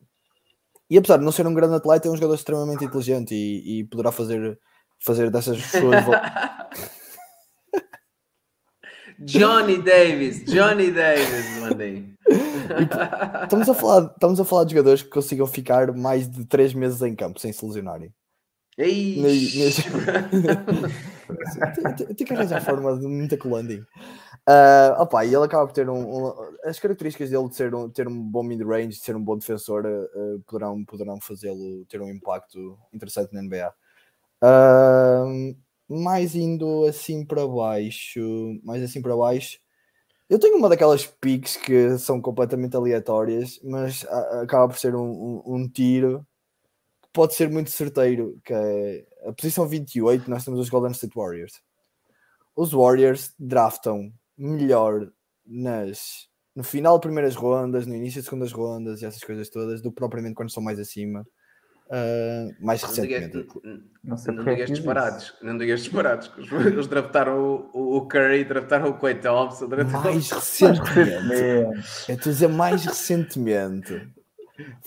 e 0.90 0.98
apesar 0.98 1.18
de 1.18 1.24
não 1.24 1.30
ser 1.30 1.46
um 1.46 1.54
grande 1.54 1.76
atleta, 1.76 2.08
é 2.08 2.10
um 2.10 2.16
jogador 2.16 2.34
extremamente 2.34 2.84
inteligente 2.84 3.32
e, 3.32 3.80
e 3.80 3.84
poderá 3.84 4.10
fazer, 4.10 4.58
fazer 4.98 5.30
dessas 5.30 5.62
suas. 5.62 6.04
Johnny 9.20 9.82
Davis, 9.82 10.44
Johnny 10.46 10.90
Davis, 10.90 11.60
mandei. 11.60 12.14
estamos, 13.42 13.68
a 13.68 13.74
falar, 13.74 14.10
estamos 14.14 14.40
a 14.40 14.44
falar 14.44 14.64
de 14.64 14.70
jogadores 14.70 15.02
que 15.02 15.10
consigam 15.10 15.46
ficar 15.46 15.92
mais 15.92 16.28
de 16.28 16.46
3 16.46 16.72
meses 16.72 17.02
em 17.02 17.14
campo 17.14 17.38
sem 17.38 17.52
se 17.52 17.64
lesionarem. 17.64 18.12
Tem 22.16 22.26
que 22.26 22.32
arranjar 22.32 22.64
forma 22.64 22.98
de 22.98 23.06
muita 23.06 23.36
colanding. 23.36 23.84
Uh, 24.50 25.00
opa, 25.00 25.24
e 25.24 25.32
ele 25.32 25.44
acaba 25.44 25.64
por 25.64 25.72
ter 25.72 25.88
um, 25.88 26.26
um, 26.26 26.56
As 26.64 26.80
características 26.80 27.30
dele 27.30 27.48
de 27.48 27.54
ser 27.54 27.72
um, 27.72 27.88
ter 27.88 28.08
um 28.08 28.20
bom 28.20 28.42
mid-range, 28.42 28.98
de 28.98 29.04
ser 29.04 29.14
um 29.14 29.22
bom 29.22 29.38
defensor, 29.38 29.86
uh, 29.86 30.40
poderão, 30.40 30.84
poderão 30.84 31.20
fazê-lo 31.20 31.84
ter 31.86 32.00
um 32.02 32.10
impacto 32.10 32.76
interessante 32.92 33.32
na 33.32 33.42
NBA. 33.42 33.72
Uh, 34.42 35.56
mais 35.88 36.34
indo 36.34 36.84
assim 36.86 37.24
para 37.24 37.46
baixo, 37.46 38.20
mais 38.64 38.82
assim 38.82 39.00
para 39.00 39.16
baixo. 39.16 39.60
Eu 40.28 40.38
tenho 40.40 40.56
uma 40.56 40.68
daquelas 40.68 41.06
picks 41.06 41.56
que 41.56 41.96
são 41.98 42.20
completamente 42.20 42.76
aleatórias, 42.76 43.60
mas 43.62 44.04
acaba 44.42 44.68
por 44.68 44.78
ser 44.78 44.96
um, 44.96 45.42
um, 45.46 45.68
tiro 45.68 46.26
que 47.02 47.08
pode 47.12 47.34
ser 47.34 47.48
muito 47.50 47.70
certeiro. 47.70 48.40
Que 48.44 48.52
é 48.52 49.06
a 49.26 49.32
posição 49.32 49.68
28, 49.68 50.28
nós 50.30 50.44
temos 50.44 50.58
os 50.60 50.68
Golden 50.68 50.92
State 50.92 51.14
Warriors. 51.16 51.60
Os 52.56 52.72
Warriors 52.72 53.32
draftam 53.38 54.12
melhor 54.40 55.08
nas, 55.46 56.28
no 56.56 56.62
final 56.64 56.96
de 56.98 57.02
primeiras 57.02 57.34
rondas, 57.34 57.86
no 57.86 57.94
início 57.94 58.20
de 58.20 58.24
segundas 58.28 58.52
rondas 58.52 59.02
e 59.02 59.06
essas 59.06 59.22
coisas 59.22 59.48
todas, 59.50 59.82
do 59.82 59.90
que 59.90 59.96
propriamente 59.96 60.34
quando 60.34 60.48
estão 60.48 60.62
mais 60.62 60.78
acima. 60.78 61.26
Uh, 61.88 62.54
mais 62.64 62.80
Não 62.82 62.92
digas, 62.92 63.20
recentemente. 63.22 63.48
Não 64.04 64.16
sei 64.16 64.32
não 64.32 64.42
é 64.42 64.44
digas 64.44 64.60
que 64.60 64.66
diz 64.72 64.78
disparados. 64.78 65.34
Não 65.42 65.58
digas 65.58 65.80
disparados. 65.82 66.30
Eles 66.66 66.86
draftaram 66.86 67.68
o, 67.74 67.96
o 67.96 68.06
Curry, 68.06 68.44
draftaram 68.44 68.90
o 68.90 68.94
Clay 68.94 69.16
Thompson. 69.16 69.68
draftaram- 69.68 70.04
Mais 70.04 70.30
recentemente. 70.30 71.34
É, 71.34 71.62
Eu 72.12 72.14
estou 72.14 72.30
a 72.30 72.32
dizer 72.32 72.48
mais 72.48 72.84
recentemente. 72.84 74.08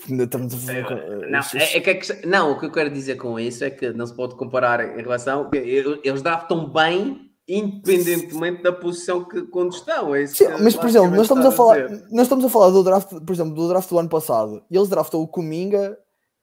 Ainda 0.08 0.24
Estamos 0.24 0.54
a 0.54 0.56
falar 0.56 0.84
com- 0.84 1.26
Não, 1.28 1.38
é, 1.60 1.76
é 1.76 1.80
que 1.80 1.90
a 1.90 1.94
questão- 1.94 2.30
não, 2.30 2.52
o 2.52 2.58
que 2.58 2.64
eu 2.66 2.72
quero 2.72 2.88
dizer 2.90 3.16
com 3.16 3.38
isso 3.38 3.64
é 3.64 3.70
que 3.70 3.90
não 3.92 4.06
se 4.06 4.14
pode 4.16 4.34
comparar 4.36 4.98
em 4.98 5.02
relação. 5.02 5.50
Eles 5.52 6.22
draftam 6.22 6.72
bem, 6.72 7.30
independentemente 7.48 8.62
da 8.62 8.72
posição 8.72 9.24
que 9.24 9.42
quando 9.42 9.72
estão. 9.72 10.14
É 10.14 10.22
isso 10.22 10.36
Sim, 10.36 10.46
que 10.46 10.62
mas 10.62 10.74
por 10.76 10.88
exemplo, 10.88 11.10
nós 11.10 11.22
estamos 11.22 11.44
a 11.46 11.50
falar, 11.52 11.90
nós 12.10 12.22
estamos 12.22 12.44
a 12.44 12.48
falar 12.48 12.70
do 12.70 12.82
draft, 12.82 13.08
por 13.10 13.32
exemplo, 13.32 13.54
do 13.54 13.68
draft 13.68 13.88
do 13.88 13.98
ano 13.98 14.08
passado. 14.08 14.62
E 14.70 14.76
eles 14.76 14.88
draftam 14.88 15.20
o 15.20 15.28
Cominga 15.28 15.96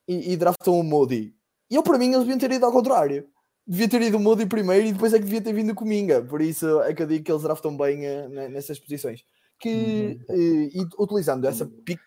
e, 0.07 0.33
e 0.33 0.37
draftam 0.37 0.79
o 0.79 0.83
Moody. 0.83 1.33
E 1.69 1.75
eu, 1.75 1.83
para 1.83 1.97
mim, 1.97 2.07
eles 2.07 2.19
deviam 2.19 2.37
ter 2.37 2.51
ido 2.51 2.65
ao 2.65 2.71
contrário. 2.71 3.25
Devia 3.65 3.87
ter 3.87 4.01
ido 4.01 4.17
o 4.17 4.19
Moody 4.19 4.45
primeiro 4.45 4.87
e 4.87 4.91
depois 4.91 5.13
é 5.13 5.17
que 5.19 5.23
devia 5.25 5.41
ter 5.41 5.53
vindo 5.53 5.71
o 5.71 5.75
Cominga. 5.75 6.21
Por 6.21 6.41
isso 6.41 6.81
é 6.81 6.93
que 6.93 7.01
eu 7.03 7.07
digo 7.07 7.23
que 7.23 7.31
eles 7.31 7.43
draftam 7.43 7.75
bem 7.77 7.97
ne- 7.97 8.49
nessas 8.49 8.79
posições. 8.79 9.21
Que, 9.59 10.19
eh, 10.29 10.69
e 10.73 10.85
utilizando 10.99 11.45
essa 11.47 11.65
pick. 11.85 11.99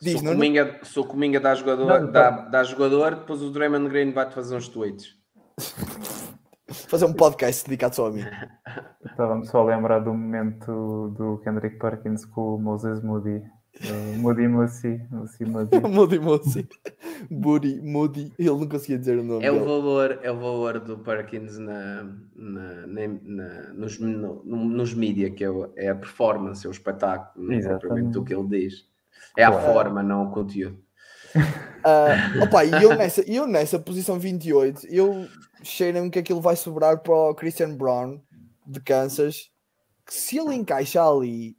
Se 0.00 0.04
Diz, 0.10 0.14
o 0.20 0.24
não, 0.24 0.30
não? 0.32 0.38
Cominga, 0.38 0.80
se 0.82 0.98
o 0.98 1.04
Cominga 1.04 1.40
dá 1.40 1.54
jogador, 1.54 1.86
Não, 1.86 2.10
dá, 2.10 2.30
dá 2.30 2.64
jogador, 2.64 3.14
depois 3.16 3.42
o 3.42 3.50
Draymond 3.50 3.88
Green 3.88 4.12
vai-te 4.12 4.34
fazer 4.34 4.56
uns 4.56 4.68
tweets. 4.68 5.16
Fazer 6.68 7.04
um 7.04 7.12
podcast 7.12 7.64
dedicado 7.64 7.94
só 7.94 8.06
a 8.06 8.10
mim. 8.10 8.22
Estava-me 9.04 9.46
só 9.46 9.60
a 9.60 9.64
lembrar 9.64 9.98
do 10.00 10.12
momento 10.14 11.12
do 11.16 11.38
Kendrick 11.44 11.78
Perkins 11.78 12.24
com 12.24 12.54
o 12.54 12.58
Moses 12.58 13.02
Moody. 13.02 13.42
Uh, 13.84 14.18
Moody 14.18 14.46
Moody, 14.48 15.02
Moody 15.10 15.44
Moody. 15.44 15.80
Moody 15.88 16.18
Moody. 16.20 16.68
Moody, 17.30 17.80
Moody. 17.82 18.32
Ele 18.38 18.48
não 18.50 18.68
conseguia 18.68 18.98
dizer 18.98 19.18
o 19.18 19.24
nome 19.24 19.44
É 19.44 19.50
o 19.50 19.64
valor, 19.64 20.20
é 20.22 20.30
o 20.30 20.38
valor 20.38 20.78
do 20.80 20.98
Perkins 20.98 21.58
na, 21.58 22.04
na, 22.34 22.86
na- 22.86 23.08
na- 23.22 23.72
nos, 23.74 23.98
no- 23.98 24.42
nos 24.44 24.94
mídia, 24.94 25.30
que 25.30 25.44
é, 25.44 25.48
é 25.76 25.88
a 25.90 25.94
performance, 25.94 26.64
é 26.64 26.68
o 26.68 26.72
espetáculo, 26.72 27.52
é 27.52 27.56
Exatamente. 27.56 27.80
propriamente 27.80 28.18
o 28.18 28.24
que 28.24 28.34
ele 28.34 28.48
diz. 28.48 28.74
É 29.36 29.44
a 29.44 29.50
Claro. 29.50 29.66
forma, 29.72 30.02
não 30.02 30.28
o 30.28 30.30
conteúdo. 30.30 30.78
Ah, 31.84 32.14
opa, 32.44 32.64
e 32.64 32.70
eu 32.82 32.90
nessa, 32.96 33.20
eu 33.30 33.46
nessa 33.46 33.78
posição 33.78 34.18
28, 34.20 34.86
eu 34.88 35.26
cheiro-me 35.64 36.10
que 36.10 36.18
aquilo 36.18 36.40
vai 36.40 36.56
sobrar 36.56 37.00
para 37.00 37.14
o 37.14 37.34
Christian 37.34 37.74
Brown 37.74 38.20
de 38.66 38.80
Kansas, 38.80 39.50
que 40.06 40.14
se 40.14 40.38
ele 40.38 40.54
encaixa 40.54 41.02
ali, 41.02 41.56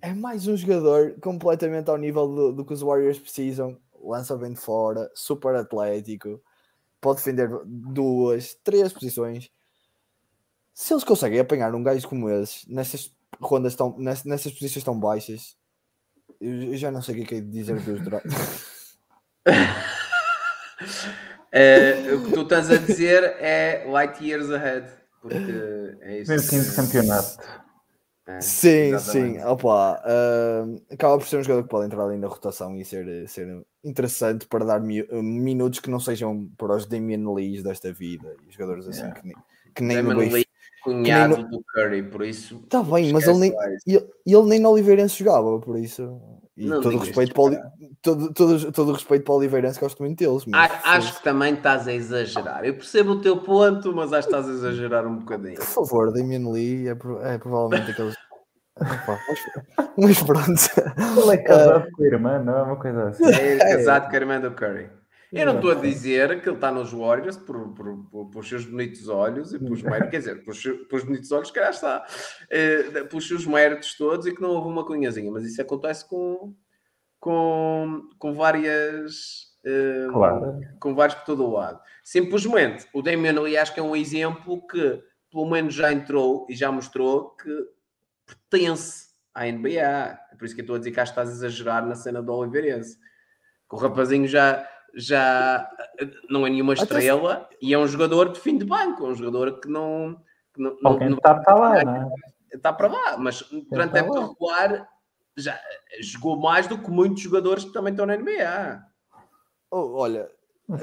é 0.00 0.12
mais 0.12 0.46
um 0.46 0.56
jogador 0.56 1.18
completamente 1.20 1.88
ao 1.90 1.96
nível 1.96 2.28
do, 2.28 2.52
do 2.52 2.64
que 2.64 2.72
os 2.72 2.80
Warriors 2.82 3.18
precisam. 3.18 3.78
Lança 4.00 4.36
bem 4.36 4.52
de 4.52 4.60
fora, 4.60 5.10
super 5.14 5.54
atlético, 5.56 6.40
pode 7.00 7.18
defender 7.18 7.48
duas, 7.66 8.54
três 8.62 8.92
posições. 8.92 9.50
Se 10.72 10.92
eles 10.92 11.02
conseguem 11.02 11.40
apanhar 11.40 11.74
um 11.74 11.82
gajo 11.82 12.08
como 12.08 12.30
esse 12.30 12.70
nessas 12.72 13.12
rondas 13.40 13.74
tão, 13.74 13.96
ness- 13.98 14.24
nessas 14.24 14.52
posições 14.52 14.84
tão 14.84 14.98
baixas, 14.98 15.56
eu, 16.40 16.62
eu 16.72 16.76
já 16.76 16.92
não 16.92 17.02
sei 17.02 17.20
o 17.20 17.26
que 17.26 17.34
é 17.34 17.38
é 17.38 17.40
dizer 17.40 17.80
dos. 17.80 18.00
Eh, 21.52 22.12
o 22.14 22.22
que 22.24 22.32
tu 22.32 22.42
estás 22.42 22.70
a 22.70 22.76
dizer 22.76 23.22
é 23.40 23.84
light 23.88 24.22
years 24.22 24.50
ahead, 24.50 24.86
porque 25.20 25.52
é 26.02 26.18
isso. 26.20 26.30
Mesmo 26.30 26.48
15 26.50 26.76
campeonato. 26.76 27.38
É, 28.26 28.40
Sim, 28.40 28.68
exatamente. 28.94 29.38
sim. 29.38 29.44
Opa, 29.44 30.02
ah, 30.04 30.64
acaba 30.92 31.16
por 31.16 31.26
ser 31.26 31.38
um 31.38 31.42
jogador 31.42 31.62
que 31.62 31.70
pode 31.70 31.86
entrar 31.86 32.04
ali 32.04 32.18
na 32.18 32.28
rotação 32.28 32.76
e 32.76 32.84
ser, 32.84 33.26
ser 33.26 33.64
interessante 33.82 34.46
para 34.46 34.66
dar 34.66 34.80
mi- 34.80 35.06
minutos 35.22 35.80
que 35.80 35.88
não 35.88 35.98
sejam 35.98 36.46
para 36.58 36.76
os 36.76 36.84
Damian 36.86 37.32
Lees 37.32 37.62
desta 37.62 37.90
vida 37.90 38.36
e 38.46 38.52
jogadores 38.52 38.86
assim 38.86 39.10
que 39.12 39.26
nem, 39.26 39.36
que 39.74 39.82
nem. 39.82 40.02
Lee, 40.30 40.46
cunhado 40.82 41.36
nem 41.36 41.48
do 41.48 41.62
Curry, 41.74 42.02
por 42.02 42.22
isso. 42.24 42.60
Está 42.64 42.82
bem, 42.82 43.12
mas 43.12 43.26
ele 43.26 43.38
nem, 43.38 43.54
ele, 43.86 44.06
ele 44.26 44.42
nem 44.44 44.60
no 44.60 44.70
Oliveirense 44.70 45.18
jogava, 45.22 45.58
por 45.60 45.78
isso. 45.78 46.20
E 46.56 46.66
Não 46.66 46.80
todo 46.80 46.98
respeito 46.98 47.32
para 47.34 47.70
todo, 48.02 48.32
todo, 48.34 48.72
todo 48.72 48.92
respeito 48.92 49.24
para 49.24 49.32
o 49.32 49.36
Oliveirense, 49.36 49.78
gosto 49.78 50.02
muito 50.02 50.18
deles. 50.18 50.44
Mas, 50.46 50.70
A- 50.84 50.96
Acho 50.96 51.16
que 51.18 51.22
também 51.22 51.54
estás 51.54 51.86
a 51.86 51.92
exagerar. 51.92 52.64
Eu 52.64 52.74
percebo 52.74 53.12
o 53.12 53.20
teu 53.20 53.36
ponto, 53.36 53.94
mas 53.94 54.12
acho 54.12 54.28
que 54.28 54.34
estás 54.34 54.48
a 54.48 54.54
exagerar 54.54 55.06
um 55.06 55.18
bocadinho. 55.18 55.54
por 55.54 55.64
favor, 55.64 56.12
Damian 56.12 56.50
Lee 56.50 56.88
é, 56.88 56.90
é 56.90 57.38
provavelmente 57.38 57.92
aqueles. 57.92 58.14
Opa, 58.78 59.18
mas, 59.28 59.96
mas 59.96 60.22
pronto. 60.22 61.22
Ele 61.22 61.32
é 61.34 61.36
casado 61.38 61.90
com 61.92 62.02
a 62.02 62.06
irmã, 62.06 62.38
não 62.42 62.58
é 62.58 62.62
uma 62.62 62.76
coisa 62.76 63.08
assim. 63.08 63.24
É 63.24 63.58
casado 63.76 64.08
com 64.08 64.12
a 64.12 64.16
irmã 64.16 64.40
do 64.40 64.50
Curry. 64.52 64.88
Eu 65.32 65.44
não 65.46 65.56
estou 65.56 65.70
a 65.70 65.74
dizer 65.74 66.40
que 66.40 66.48
ele 66.48 66.56
está 66.56 66.70
nos 66.72 66.92
Warriors 66.92 67.36
por, 67.36 67.74
por, 67.74 68.04
por, 68.10 68.30
por 68.30 68.44
seus 68.46 68.64
bonitos 68.64 69.08
olhos 69.08 69.52
e 69.52 69.58
pelos 69.58 69.82
méritos, 69.82 70.10
quer 70.10 70.18
dizer, 70.18 70.42
por, 70.44 70.54
seus- 70.56 70.86
por 70.86 70.96
os 70.98 71.04
bonitos 71.04 71.30
olhos, 71.32 71.50
que 71.50 71.58
está, 71.60 72.06
eh, 72.48 73.04
pelos 73.04 73.28
seus 73.28 73.46
méritos 73.46 73.94
todos 73.96 74.26
e 74.26 74.34
que 74.34 74.40
não 74.40 74.50
houve 74.50 74.68
uma 74.68 74.86
cunhazinha, 74.86 75.30
mas 75.30 75.44
isso 75.44 75.60
acontece 75.60 76.08
com, 76.08 76.54
com, 77.20 78.08
com 78.18 78.32
várias. 78.34 79.48
eh, 79.64 80.06
Claro. 80.12 80.60
com 80.80 80.94
vários 80.94 81.16
por 81.18 81.24
todo 81.26 81.44
o 81.46 81.50
lado. 81.52 81.80
Simplesmente, 82.04 82.86
o 82.94 83.02
Damian 83.02 83.34
acho 83.60 83.74
que 83.74 83.80
é 83.80 83.82
um 83.82 83.94
exemplo 83.96 84.66
que, 84.66 85.02
pelo 85.30 85.48
menos, 85.50 85.74
já 85.74 85.92
entrou 85.92 86.46
e 86.48 86.54
já 86.54 86.72
mostrou 86.72 87.30
que 87.36 87.50
pertence 88.26 89.08
à 89.34 89.44
NBA. 89.46 90.18
É 90.32 90.36
por 90.38 90.44
isso 90.46 90.54
que 90.54 90.60
eu 90.60 90.64
estou 90.64 90.76
a 90.76 90.78
dizer 90.78 90.90
que 90.92 91.00
acho 91.00 91.12
que 91.12 91.20
estás 91.20 91.28
a 91.30 91.32
exagerar 91.46 91.84
na 91.86 91.94
cena 91.94 92.22
do 92.22 92.32
Oliveirense. 92.32 92.96
Que 93.68 93.76
o 93.76 93.78
rapazinho 93.78 94.26
já, 94.26 94.66
já 94.98 95.70
não 96.28 96.44
é 96.44 96.50
nenhuma 96.50 96.72
Até 96.72 96.82
estrela 96.82 97.48
e 97.62 97.72
é 97.72 97.78
um 97.78 97.86
jogador 97.86 98.32
de 98.32 98.40
fim 98.40 98.58
de 98.58 98.64
banco, 98.64 99.06
é 99.06 99.08
um 99.10 99.14
jogador 99.14 99.60
que 99.60 99.68
não, 99.68 100.20
que 100.52 100.60
não, 100.60 100.76
não- 100.82 101.14
está 101.14 101.38
tá 101.40 101.54
lá, 101.54 101.84
não 101.84 101.96
é? 101.96 102.10
está 102.52 102.72
para 102.72 102.88
lá, 102.88 103.16
mas 103.16 103.42
durante 103.70 103.90
a 103.90 103.92
tá 103.92 103.98
época 104.00 104.20
regular 104.20 104.88
já 105.36 105.58
jogou 106.00 106.36
mais 106.36 106.66
do 106.66 106.78
que 106.78 106.90
muitos 106.90 107.22
jogadores 107.22 107.64
que 107.64 107.72
também 107.72 107.92
estão 107.92 108.06
na 108.06 108.16
NBA. 108.16 108.82
Oh, 109.70 109.92
olha, 109.92 110.28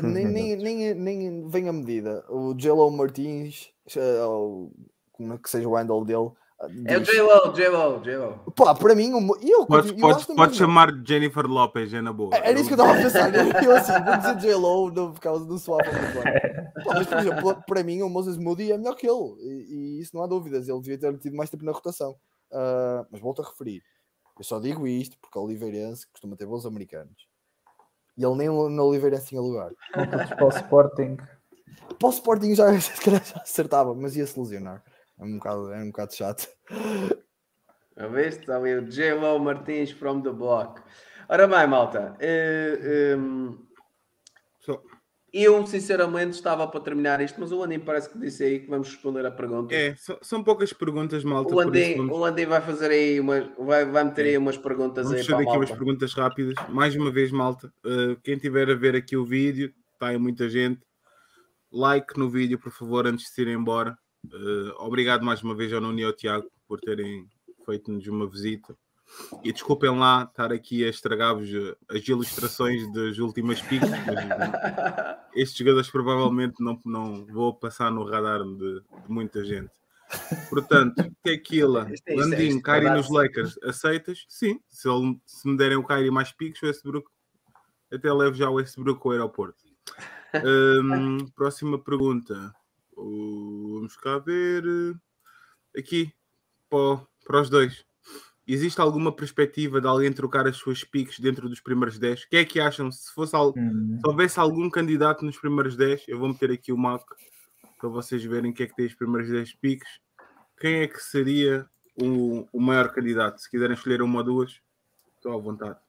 nem, 0.01 0.25
nem, 0.25 0.55
nem, 0.55 0.93
nem 0.93 1.49
vem 1.49 1.67
a 1.67 1.73
medida. 1.73 2.23
O 2.29 2.53
J.Lo 2.53 2.89
Martins, 2.91 3.69
eh, 3.97 4.23
ou 4.23 4.71
como 5.11 5.33
é 5.33 5.37
que 5.37 5.49
seja 5.49 5.67
o 5.67 5.75
handle 5.75 6.05
dele, 6.05 6.31
É 6.85 6.97
o 6.97 7.01
J-Lo, 7.01 7.53
J-Lo, 7.53 7.99
J-Lo. 8.01 8.51
Pá, 8.55 8.73
para 8.73 8.95
mim, 8.95 9.13
o 9.13 9.37
eu, 9.41 9.65
Podes, 9.65 9.91
eu 9.91 9.97
também, 9.97 10.01
podes 10.01 10.37
não. 10.37 10.53
chamar 10.53 10.91
de 10.91 11.07
Jennifer 11.07 11.45
Lopez, 11.45 11.93
é 11.93 12.01
na 12.01 12.13
boa. 12.13 12.33
Era 12.33 12.57
isso 12.57 12.69
que 12.69 12.73
eu 12.73 12.77
estava 12.77 12.97
a 12.97 13.01
pensar. 13.01 13.63
Eu 13.63 13.75
assim, 13.75 13.91
vou 13.91 14.17
dizer 14.17 14.35
J-Lo 14.37 14.91
por 15.11 15.19
causa 15.19 15.45
do 15.45 15.59
swap. 15.59 15.83
Pá, 15.83 16.93
mas, 16.93 17.07
por 17.07 17.17
exemplo, 17.17 17.63
para 17.67 17.83
mim, 17.83 18.01
o 18.01 18.09
Moses 18.09 18.37
Moody 18.37 18.71
é 18.71 18.77
melhor 18.77 18.95
que 18.95 19.05
ele. 19.05 19.35
E, 19.41 19.97
e 19.97 20.01
isso 20.01 20.15
não 20.15 20.23
há 20.23 20.27
dúvidas. 20.27 20.69
Ele 20.69 20.79
devia 20.79 20.97
ter 20.97 21.17
tido 21.17 21.35
mais 21.35 21.49
tempo 21.49 21.65
na 21.65 21.73
rotação. 21.73 22.15
Ah, 22.51 23.05
mas 23.11 23.21
volto 23.21 23.41
a 23.41 23.45
referir. 23.45 23.83
Eu 24.37 24.43
só 24.43 24.59
digo 24.59 24.87
isto 24.87 25.17
porque 25.19 25.37
o 25.37 25.43
Oliveirense 25.43 26.07
costuma 26.11 26.35
ter 26.35 26.45
bons 26.45 26.65
americanos. 26.65 27.27
E 28.17 28.23
ele 28.23 28.35
nem 28.35 28.47
no 28.47 28.83
Oliveirense 28.85 29.27
tinha 29.27 29.41
lugar. 29.41 29.71
Para 29.91 30.45
o 30.45 30.49
Sporting. 30.49 31.17
Para 31.99 32.07
o 32.07 32.11
Sporting 32.11 32.55
já, 32.55 32.71
se 32.79 33.01
calhar 33.01 33.23
já 33.23 33.41
acertava, 33.41 33.93
mas 33.93 34.15
ia 34.15 34.25
se 34.25 34.39
lesionar. 34.39 34.83
É 35.17 35.23
um 35.23 35.37
bocado, 35.37 35.71
é 35.73 35.81
um 35.81 35.87
bocado 35.87 36.13
chato. 36.13 36.47
A 37.97 38.21
está 38.21 38.57
ali 38.57 38.75
o 38.75 38.81
J-Lo 38.89 39.39
Martins 39.39 39.91
from 39.91 40.21
the 40.21 40.31
block. 40.31 40.81
Ora 41.29 41.47
bem, 41.47 41.65
malta. 41.67 42.15
eh, 42.19 43.13
ehm, 43.13 43.55
Só- 44.59 44.83
eu, 45.31 45.65
sinceramente, 45.65 46.31
estava 46.35 46.67
para 46.67 46.79
terminar 46.81 47.21
isto, 47.21 47.39
mas 47.39 47.51
o 47.51 47.57
Landim 47.57 47.79
parece 47.79 48.09
que 48.09 48.17
disse 48.19 48.43
aí 48.43 48.59
que 48.59 48.69
vamos 48.69 48.89
responder 48.89 49.25
a 49.25 49.31
pergunta. 49.31 49.73
É, 49.73 49.95
só- 49.95 50.19
são 50.21 50.43
poucas 50.43 50.73
perguntas, 50.73 51.23
malta. 51.23 51.53
o, 51.53 51.57
Landim, 51.57 51.95
vamos- 51.97 52.15
o 52.15 52.19
Landim 52.19 52.45
vai 52.45 52.61
fazer 52.61 52.91
aí 52.91 53.19
umas, 53.19 53.45
vai, 53.57 53.85
vai 53.85 54.03
meter 54.03 54.25
aí 54.25 54.37
umas 54.37 54.57
perguntas 54.57 55.05
Vamos 55.05 55.19
aí 55.19 55.25
para 55.25 55.37
a 55.37 55.41
aqui 55.41 55.57
umas 55.57 55.71
perguntas 55.71 56.13
rápidas. 56.13 56.55
Mais 56.69 56.95
uma 56.95 57.11
vez, 57.11 57.31
malta. 57.31 57.73
uh, 57.85 58.19
quem 58.23 58.37
tiver 58.37 58.69
a 58.69 58.75
ver 58.75 58.95
aqui 58.95 59.15
o 59.15 59.25
vídeo, 59.25 59.73
está 59.93 60.07
aí 60.07 60.17
muita 60.17 60.49
gente. 60.49 60.81
Like 61.71 62.17
no 62.19 62.29
vídeo, 62.29 62.59
por 62.59 62.71
favor, 62.71 63.07
antes 63.07 63.33
de 63.33 63.41
ir 63.41 63.47
embora. 63.47 63.97
Uh, 64.33 64.73
obrigado 64.79 65.23
mais 65.23 65.41
uma 65.43 65.55
vez 65.55 65.71
ao 65.73 65.81
Nuno 65.81 65.99
e 65.99 66.03
ao 66.03 66.13
Tiago 66.13 66.49
por 66.67 66.79
terem 66.79 67.27
feito-nos 67.65 68.05
uma 68.07 68.27
visita. 68.27 68.75
E 69.43 69.53
desculpem 69.53 69.89
lá 69.97 70.23
estar 70.23 70.51
aqui 70.51 70.83
a 70.83 70.89
estragar-vos 70.89 71.49
uh, 71.51 71.75
as 71.89 72.07
ilustrações 72.07 72.91
das 72.93 73.17
últimas 73.19 73.61
picks. 73.61 73.89
uh, 73.89 73.93
estes 75.35 75.57
jogadores 75.57 75.89
provavelmente 75.89 76.55
não, 76.59 76.79
não 76.85 77.25
vou 77.25 77.53
passar 77.53 77.91
no 77.91 78.03
radar 78.03 78.43
de, 78.43 78.81
de 78.81 79.09
muita 79.09 79.43
gente. 79.43 79.71
Portanto, 80.49 80.95
Tequila, 81.23 81.89
é- 81.89 82.13
é- 82.13 82.15
Landim, 82.15 82.47
isto 82.47 82.59
é 82.59 82.61
Kyrie 82.61 82.89
nos 82.91 83.09
Lakers, 83.09 83.57
aceitas? 83.63 84.25
Sim. 84.29 84.59
Se, 84.69 84.87
ele- 84.89 85.19
se 85.25 85.47
me 85.47 85.57
derem 85.57 85.77
o 85.77 85.83
Kyrie 85.85 86.11
mais 86.11 86.31
picos, 86.31 86.61
o 86.61 86.65
Westbrook, 86.67 87.07
até 87.91 88.11
levo 88.11 88.35
já 88.35 88.49
o 88.49 88.53
Westbrook 88.55 89.01
ao 89.05 89.11
aeroporto. 89.11 89.63
Hum, 90.43 91.17
próxima 91.35 91.79
pergunta. 91.79 92.53
Vamos 92.95 93.95
cá 93.97 94.17
ver. 94.19 94.63
Aqui, 95.77 96.11
para, 96.69 97.05
para 97.25 97.41
os 97.41 97.49
dois. 97.49 97.85
existe 98.47 98.79
alguma 98.79 99.11
perspectiva 99.15 99.81
de 99.81 99.87
alguém 99.87 100.13
trocar 100.13 100.47
as 100.47 100.55
suas 100.57 100.83
piques 100.83 101.19
dentro 101.19 101.49
dos 101.49 101.59
primeiros 101.59 101.97
10? 101.99 102.23
O 102.23 102.29
que 102.29 102.37
é 102.37 102.45
que 102.45 102.59
acham? 102.59 102.91
Se, 102.91 103.11
fosse 103.13 103.35
al- 103.35 103.53
Hum, 103.57 103.97
se 103.99 104.07
houvesse 104.07 104.39
algum 104.39 104.69
candidato 104.69 105.25
nos 105.25 105.37
primeiros 105.37 105.75
10, 105.75 106.05
eu 106.07 106.19
vou 106.19 106.29
meter 106.29 106.51
aqui 106.51 106.71
o 106.71 106.77
Marco 106.77 107.15
para 107.79 107.89
vocês 107.89 108.23
verem 108.23 108.53
quem 108.53 108.65
é 108.65 108.69
que 108.69 108.75
tem 108.75 108.85
os 108.85 108.95
primeiros 108.95 109.29
10 109.29 109.53
piques. 109.55 109.89
Quem 110.59 110.75
é 110.81 110.87
que 110.87 110.99
seria 111.03 111.67
o, 112.01 112.47
o 112.53 112.61
maior 112.61 112.93
candidato? 112.93 113.39
Se 113.41 113.49
quiserem 113.49 113.73
escolher 113.75 114.01
uma 114.01 114.19
ou 114.19 114.23
duas, 114.23 114.61
estou 115.17 115.33
à 115.33 115.37
vontade. 115.37 115.79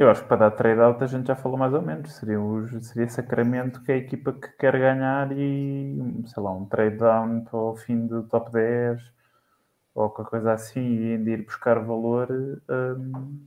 Eu 0.00 0.08
acho 0.08 0.22
que 0.22 0.28
para 0.28 0.48
dar 0.48 0.52
trade 0.52 0.80
out 0.80 1.04
a 1.04 1.06
gente 1.06 1.26
já 1.26 1.36
falou 1.36 1.58
mais 1.58 1.74
ou 1.74 1.82
menos. 1.82 2.14
Seria, 2.14 2.40
os, 2.40 2.70
seria 2.86 3.06
Sacramento 3.06 3.82
que 3.82 3.92
é 3.92 3.96
a 3.96 3.98
equipa 3.98 4.32
que 4.32 4.48
quer 4.56 4.72
ganhar 4.72 5.30
e, 5.30 6.24
sei 6.26 6.42
lá, 6.42 6.50
um 6.52 6.64
trade 6.64 6.96
down 6.96 7.42
para 7.44 7.58
o 7.58 7.76
fim 7.76 8.06
do 8.06 8.22
top 8.22 8.50
10 8.50 8.98
ou 9.94 10.08
qualquer 10.08 10.30
coisa 10.30 10.52
assim 10.54 10.80
e 10.80 11.12
ainda 11.12 11.30
ir 11.30 11.44
buscar 11.44 11.78
valor. 11.80 12.28
hum, 12.30 13.46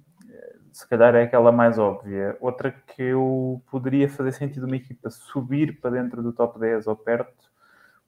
se 0.71 0.87
calhar 0.87 1.15
é 1.15 1.23
aquela 1.23 1.51
mais 1.51 1.79
óbvia. 1.79 2.37
Outra 2.39 2.71
que 2.71 3.01
eu 3.01 3.59
poderia 3.71 4.07
fazer 4.07 4.31
sentido 4.33 4.67
uma 4.67 4.75
equipa 4.75 5.09
subir 5.09 5.81
para 5.81 5.89
dentro 5.89 6.21
do 6.21 6.31
top 6.31 6.59
10 6.59 6.85
ou 6.85 6.95
perto 6.95 7.51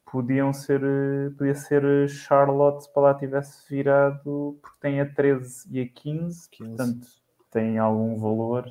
podiam 0.06 0.54
ser, 0.54 0.82
podia 1.36 1.56
ser 1.56 2.08
Charlotte 2.10 2.84
se 2.84 2.94
para 2.94 3.04
lá 3.04 3.14
tivesse 3.16 3.68
virado 3.68 4.60
porque 4.62 4.78
tem 4.80 5.02
a 5.02 5.06
13 5.12 5.68
e 5.72 5.82
a 5.82 5.88
15, 5.88 6.50
15. 6.52 6.70
portanto 6.70 7.25
têm 7.56 7.78
algum 7.78 8.20
valor 8.20 8.70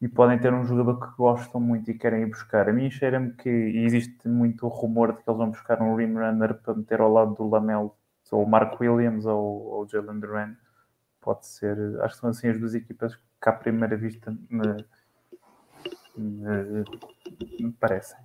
e 0.00 0.06
podem 0.06 0.38
ter 0.38 0.52
um 0.52 0.64
jogador 0.64 1.00
que 1.00 1.16
gostam 1.16 1.60
muito 1.60 1.90
e 1.90 1.98
querem 1.98 2.22
ir 2.22 2.26
buscar. 2.26 2.68
A 2.68 2.72
mim 2.72 2.90
cheira-me 2.90 3.32
que 3.32 3.48
existe 3.48 4.28
muito 4.28 4.68
rumor 4.68 5.12
de 5.12 5.22
que 5.22 5.30
eles 5.30 5.38
vão 5.38 5.50
buscar 5.50 5.80
um 5.82 5.96
rim 5.96 6.12
runner 6.12 6.54
para 6.54 6.74
meter 6.74 7.00
ao 7.00 7.10
lado 7.12 7.34
do 7.34 7.48
Lamelo, 7.48 7.96
ou 8.30 8.44
o 8.44 8.48
Mark 8.48 8.78
Williams 8.78 9.24
ou, 9.24 9.80
o 9.82 9.88
Jalen 9.88 10.20
Duran. 10.20 10.54
Pode 11.20 11.46
ser, 11.46 11.76
acho 12.02 12.14
que 12.14 12.20
são 12.20 12.30
assim 12.30 12.48
as 12.48 12.58
duas 12.58 12.74
equipas 12.74 13.16
que 13.16 13.48
à 13.48 13.52
primeira 13.52 13.96
vista 13.96 14.30
me, 14.50 14.84
me, 16.16 16.84
me 17.58 17.72
parecem. 17.72 18.18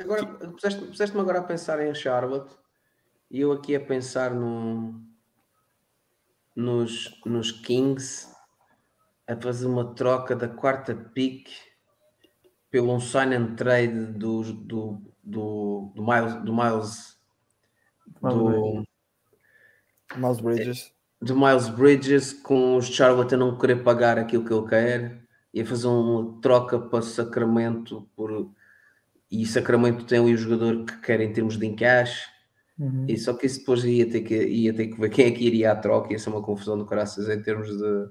Agora, 0.00 0.24
puseste- 0.26 0.86
puseste-me 0.86 1.20
agora 1.20 1.40
a 1.40 1.44
pensar 1.44 1.80
em 1.84 1.92
Charlotte 1.94 2.54
e 3.28 3.40
eu 3.40 3.50
aqui 3.50 3.74
a 3.74 3.80
pensar 3.80 4.32
no, 4.32 5.02
nos, 6.54 7.20
nos 7.26 7.50
Kings 7.50 8.33
a 9.26 9.36
fazer 9.36 9.66
uma 9.66 9.94
troca 9.94 10.36
da 10.36 10.48
quarta 10.48 10.94
pick 10.94 11.48
pelo 12.70 12.92
um 12.92 13.00
sign 13.00 13.34
and 13.34 13.54
trade 13.54 14.12
do, 14.12 14.42
do, 14.42 15.02
do, 15.22 15.92
do 15.94 16.02
Miles, 16.02 16.34
do 16.42 16.54
Miles, 16.54 17.18
do, 18.20 18.84
Miles 20.16 20.40
Bridges. 20.40 20.92
do 21.20 21.36
Miles 21.36 21.68
Bridges 21.68 22.32
com 22.32 22.76
os 22.76 22.86
Charlotte 22.86 23.34
a 23.34 23.38
não 23.38 23.56
querer 23.56 23.82
pagar 23.82 24.18
aquilo 24.18 24.44
que 24.44 24.52
ele 24.52 24.68
quer 24.68 25.24
e 25.52 25.60
a 25.60 25.66
fazer 25.66 25.86
uma 25.86 26.40
troca 26.40 26.78
para 26.78 27.00
Sacramento 27.02 28.08
por 28.16 28.52
e 29.30 29.46
Sacramento 29.46 30.04
tem 30.04 30.18
ali 30.18 30.34
o 30.34 30.36
jogador 30.36 30.84
que 30.84 31.00
quer 31.00 31.20
em 31.20 31.32
termos 31.32 31.58
de 31.58 31.66
encaixe. 31.66 32.28
E 33.08 33.16
só 33.16 33.34
que 33.34 33.46
isso 33.46 33.60
depois 33.60 33.84
ia 33.84 34.08
ter 34.08 34.22
que, 34.22 34.34
ia 34.46 34.74
ter 34.74 34.88
que 34.88 35.00
ver 35.00 35.10
quem 35.10 35.26
é 35.26 35.30
que 35.30 35.44
iria 35.44 35.72
à 35.72 35.76
troca 35.76 36.12
ia 36.12 36.18
ser 36.18 36.30
uma 36.30 36.42
confusão 36.42 36.76
do 36.76 36.84
caraças 36.84 37.28
em 37.28 37.40
termos 37.40 37.68
de 37.68 38.08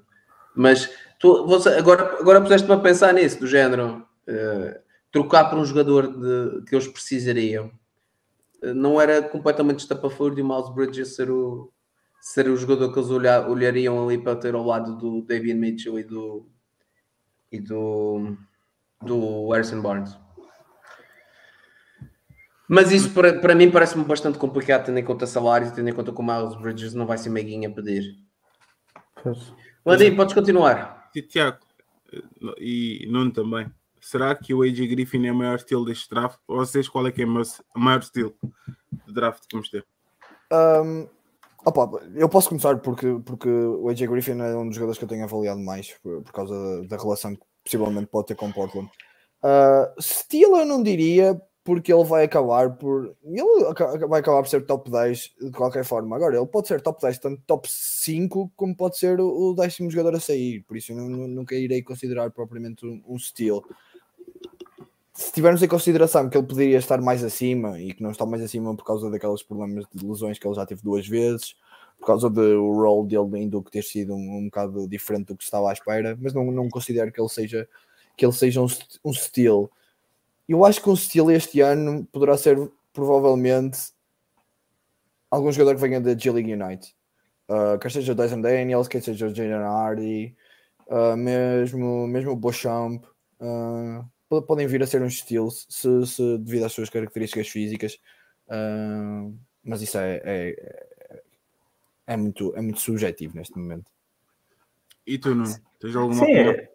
mas 0.55 0.89
tu, 1.19 1.45
você, 1.47 1.69
agora, 1.69 2.19
agora 2.19 2.41
puseste-me 2.41 2.73
a 2.73 2.79
pensar 2.79 3.13
nisso 3.13 3.39
do 3.39 3.47
género 3.47 4.05
eh, 4.27 4.81
trocar 5.11 5.49
por 5.49 5.59
um 5.59 5.65
jogador 5.65 6.07
de, 6.07 6.65
que 6.65 6.75
eles 6.75 6.87
precisariam 6.87 7.71
Eh, 8.63 8.73
não 8.73 8.99
era 8.99 9.21
completamente 9.21 9.79
estapafúrdio 9.79 10.37
de 10.37 10.41
o 10.41 10.47
Miles 10.47 10.73
Bridges 10.73 11.15
ser 11.15 11.29
o, 11.29 11.71
ser 12.21 12.47
o 12.47 12.55
jogador 12.55 12.93
que 12.93 12.99
eles 12.99 13.11
olhar, 13.11 13.49
olhariam 13.49 14.05
ali 14.07 14.17
para 14.17 14.37
ter 14.37 14.55
ao 14.55 14.63
lado 14.65 14.97
do 14.97 15.21
Davian 15.21 15.55
Mitchell 15.55 15.99
e 15.99 16.03
do 16.03 16.47
e 17.51 17.59
do, 17.59 18.35
do 19.01 19.51
Harrison 19.51 19.81
Barnes. 19.81 20.17
Mas 22.67 22.91
isso 22.91 23.11
para, 23.13 23.39
para 23.39 23.53
mim 23.53 23.69
parece-me 23.69 24.05
bastante 24.05 24.39
complicado, 24.39 24.85
tendo 24.85 24.97
em 24.97 25.03
conta 25.03 25.27
salários 25.27 25.71
tendo 25.71 25.89
em 25.89 25.93
conta 25.93 26.11
que 26.11 26.19
o 26.19 26.23
Miles 26.23 26.55
Bridges 26.55 26.93
não 26.93 27.05
vai 27.05 27.17
ser 27.17 27.29
meiguinho 27.29 27.69
a 27.69 27.73
pedir. 27.73 28.17
Pois. 29.21 29.53
Landim, 29.85 30.15
podes 30.15 30.33
continuar. 30.33 31.09
E 31.13 31.21
Tiago, 31.21 31.59
e 32.57 33.05
Nuno 33.09 33.31
também. 33.31 33.71
Será 33.99 34.35
que 34.35 34.53
o 34.53 34.61
AJ 34.61 34.87
Griffin 34.89 35.25
é 35.27 35.31
o 35.31 35.35
maior 35.35 35.55
estilo 35.55 35.85
deste 35.85 36.09
draft? 36.09 36.37
Ou 36.47 36.57
vocês 36.57 36.89
qual 36.89 37.07
é 37.07 37.11
que 37.11 37.21
é 37.21 37.25
o 37.25 37.79
maior 37.79 37.99
estilo 37.99 38.33
de 39.05 39.13
draft 39.13 39.43
que 39.47 39.55
vamos 39.55 39.69
ter? 39.69 39.85
Um, 40.51 41.07
opa, 41.65 42.01
eu 42.13 42.27
posso 42.27 42.49
começar 42.49 42.77
porque, 42.77 43.19
porque 43.25 43.49
o 43.49 43.89
AJ 43.89 44.01
Griffin 44.07 44.39
é 44.41 44.55
um 44.55 44.67
dos 44.67 44.75
jogadores 44.75 44.97
que 44.97 45.05
eu 45.05 45.09
tenho 45.09 45.23
avaliado 45.23 45.59
mais 45.59 45.93
por, 46.03 46.21
por 46.21 46.33
causa 46.33 46.53
da, 46.53 46.95
da 46.95 47.01
relação 47.01 47.35
que 47.35 47.41
possivelmente 47.63 48.07
pode 48.07 48.27
ter 48.27 48.35
com 48.35 48.49
o 48.49 48.53
Portland. 48.53 48.89
Uh, 49.41 50.01
Steele 50.01 50.59
eu 50.59 50.65
não 50.65 50.83
diria 50.83 51.41
porque 51.63 51.93
ele 51.93 52.03
vai 52.03 52.25
acabar 52.25 52.75
por 52.75 53.15
ele 53.23 54.07
vai 54.07 54.19
acabar 54.19 54.41
por 54.41 54.49
ser 54.49 54.65
top 54.65 54.91
10 54.91 55.33
de 55.41 55.51
qualquer 55.51 55.85
forma. 55.85 56.15
Agora, 56.15 56.35
ele 56.35 56.45
pode 56.45 56.67
ser 56.67 56.81
top 56.81 57.01
10, 57.01 57.17
tanto 57.19 57.41
top 57.47 57.69
5 57.71 58.51
como 58.55 58.75
pode 58.75 58.97
ser 58.97 59.19
o, 59.21 59.53
décimo 59.53 59.89
jogador 59.89 60.15
a 60.15 60.19
sair, 60.19 60.61
por 60.63 60.75
isso 60.75 60.91
eu 60.91 60.97
nu- 60.97 61.09
nu- 61.09 61.27
nunca 61.27 61.55
irei 61.55 61.81
considerar 61.81 62.29
propriamente 62.31 62.85
um, 62.85 63.17
Steele 63.17 63.61
se 65.13 65.31
tivermos 65.31 65.61
em 65.61 65.67
consideração 65.67 66.27
que 66.27 66.35
ele 66.35 66.47
poderia 66.47 66.77
estar 66.77 66.99
mais 66.99 67.23
acima 67.23 67.79
e 67.79 67.93
que 67.93 68.01
não 68.01 68.09
está 68.11 68.25
mais 68.25 68.41
acima 68.41 68.75
por 68.75 68.83
causa 68.83 69.11
daqueles 69.11 69.43
problemas 69.43 69.85
de 69.93 70.05
lesões 70.05 70.39
que 70.39 70.47
ele 70.47 70.55
já 70.55 70.65
teve 70.65 70.81
duas 70.81 71.07
vezes, 71.07 71.55
por 71.99 72.07
causa 72.07 72.29
do 72.29 72.71
role 72.73 73.07
dele 73.07 73.43
em 73.43 73.47
Duke 73.47 73.69
ter 73.69 73.83
sido 73.83 74.15
um, 74.15 74.37
um 74.39 74.45
bocado 74.45 74.87
diferente 74.87 75.27
do 75.27 75.37
que 75.37 75.43
estava 75.43 75.69
à 75.69 75.73
espera, 75.73 76.17
mas 76.19 76.33
não, 76.33 76.51
não 76.51 76.67
considero 76.67 77.11
que 77.11 77.21
ele 77.21 77.29
seja 77.29 77.69
que 78.17 78.25
ele 78.25 78.33
seja 78.33 78.61
um, 78.61 78.67
um 79.05 79.13
steal. 79.13 79.71
Eu 80.47 80.65
acho 80.65 80.81
que 80.81 80.89
um 80.89 80.95
steal 80.95 81.31
este 81.31 81.61
ano 81.61 82.05
poderá 82.11 82.37
ser 82.37 82.57
provavelmente 82.91 83.79
algum 85.31 85.51
jogador 85.51 85.75
que 85.75 85.81
venha 85.81 86.01
da 86.01 86.17
G 86.17 86.31
League 86.31 86.53
Unite. 86.53 86.95
Uh, 87.49 87.77
quer 87.79 87.91
seja 87.91 88.11
o 88.11 88.15
Dyson 88.15 88.41
Daniels, 88.41 88.87
quer 88.87 89.01
seja 89.01 89.27
o 89.27 89.33
Jalen 89.33 89.63
Hardy, 89.63 90.35
uh, 90.87 91.15
mesmo, 91.17 92.07
mesmo 92.07 92.31
o 92.31 92.35
Beauchamp, 92.35 93.03
uh, 93.39 94.05
po- 94.29 94.41
podem 94.41 94.67
vir 94.67 94.81
a 94.81 94.87
ser 94.87 95.01
uns 95.01 95.19
steals 95.19 95.65
se, 95.69 96.05
se- 96.07 96.37
devido 96.39 96.65
às 96.65 96.71
suas 96.71 96.89
características 96.89 97.47
físicas, 97.49 97.99
uh, 98.47 99.35
mas 99.63 99.81
isso 99.81 99.97
é, 99.97 100.21
é, 100.23 100.85
é, 102.07 102.17
muito, 102.17 102.55
é 102.55 102.61
muito 102.61 102.79
subjetivo 102.79 103.35
neste 103.35 103.57
momento. 103.57 103.91
E 105.05 105.17
tu, 105.17 105.35
Nuno? 105.35 105.55
Tens 105.79 105.95
alguma 105.95 106.25
Sim, 106.25 106.31
opinião? 106.31 106.67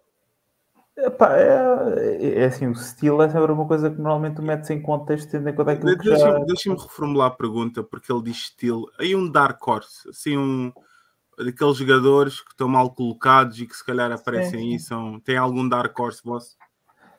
É, 0.99 1.07
epá, 1.07 1.37
é, 1.37 2.41
é 2.41 2.45
assim, 2.45 2.67
o 2.67 2.71
estilo 2.71 3.21
é 3.21 3.29
sempre 3.29 3.51
uma 3.51 3.65
coisa 3.65 3.89
que 3.89 3.97
normalmente 3.97 4.35
tu 4.35 4.41
metes 4.41 4.69
em 4.69 4.81
contexto, 4.81 5.31
tendo 5.31 5.49
em 5.49 5.55
conta 5.55 5.71
aquilo 5.71 5.97
que 5.97 6.15
já... 6.15 6.39
Deixa-me 6.39 6.77
reformular 6.77 7.27
a 7.27 7.35
pergunta, 7.35 7.83
porque 7.83 8.11
ele 8.11 8.23
diz 8.23 8.37
estilo. 8.37 8.89
Aí 8.99 9.15
um 9.15 9.29
Dark 9.29 9.65
Horse, 9.65 10.09
assim, 10.09 10.37
um 10.37 10.71
daqueles 11.37 11.77
jogadores 11.77 12.41
que 12.41 12.51
estão 12.51 12.67
mal 12.67 12.91
colocados 12.91 13.59
e 13.59 13.65
que 13.65 13.75
se 13.75 13.85
calhar 13.85 14.11
aparecem 14.11 14.59
Sim. 14.59 14.71
aí, 14.73 14.79
são, 14.79 15.19
tem 15.19 15.37
algum 15.37 15.67
Dark 15.67 15.97
Horse 15.97 16.21
vosso? 16.23 16.57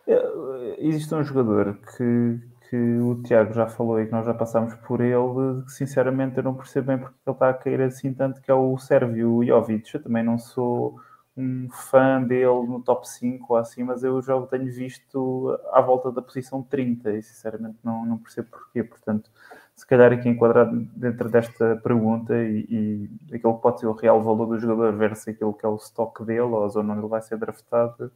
É, 0.06 0.76
Existe 0.78 1.14
um 1.14 1.24
jogador 1.24 1.78
que, 1.96 2.40
que 2.68 2.76
o 2.76 3.22
Tiago 3.22 3.54
já 3.54 3.66
falou 3.66 4.00
e 4.00 4.06
que 4.06 4.12
nós 4.12 4.26
já 4.26 4.34
passámos 4.34 4.74
por 4.86 5.00
ele, 5.00 5.62
que 5.64 5.72
sinceramente 5.72 6.36
eu 6.36 6.42
não 6.42 6.54
percebo 6.54 6.88
bem 6.88 6.98
porque 6.98 7.16
ele 7.26 7.34
está 7.34 7.48
a 7.48 7.54
cair 7.54 7.80
assim 7.80 8.12
tanto, 8.12 8.40
que 8.42 8.50
é 8.50 8.54
o 8.54 8.76
Sérvio 8.76 9.42
Jovic. 9.44 9.94
Eu 9.94 10.02
também 10.02 10.22
não 10.22 10.38
sou 10.38 11.00
um 11.36 11.68
fã 11.70 12.22
dele 12.22 12.66
no 12.66 12.82
top 12.82 13.08
5 13.08 13.52
ou 13.52 13.58
assim, 13.58 13.82
mas 13.82 14.02
eu 14.02 14.20
já 14.20 14.36
o 14.36 14.46
tenho 14.46 14.70
visto 14.72 15.58
à 15.72 15.80
volta 15.80 16.10
da 16.10 16.20
posição 16.20 16.62
30 16.62 17.12
e 17.12 17.22
sinceramente 17.22 17.78
não, 17.82 18.04
não 18.04 18.18
percebo 18.18 18.48
porquê. 18.50 18.82
Portanto, 18.82 19.30
se 19.74 19.86
calhar 19.86 20.12
aqui 20.12 20.28
enquadrado 20.28 20.76
dentro 20.94 21.28
desta 21.30 21.76
pergunta 21.76 22.36
e, 22.36 23.08
e 23.30 23.34
aquilo 23.34 23.56
que 23.56 23.62
pode 23.62 23.80
ser 23.80 23.86
o 23.86 23.92
real 23.92 24.22
valor 24.22 24.46
do 24.46 24.58
jogador 24.58 24.92
versus 24.96 25.28
aquilo 25.28 25.54
que 25.54 25.64
é 25.64 25.68
o 25.68 25.76
stock 25.76 26.24
dele 26.24 26.40
ou 26.40 26.64
a 26.64 26.68
zona 26.68 26.92
onde 26.92 27.02
ele 27.02 27.08
vai 27.08 27.22
ser 27.22 27.38
draftado, 27.38 28.12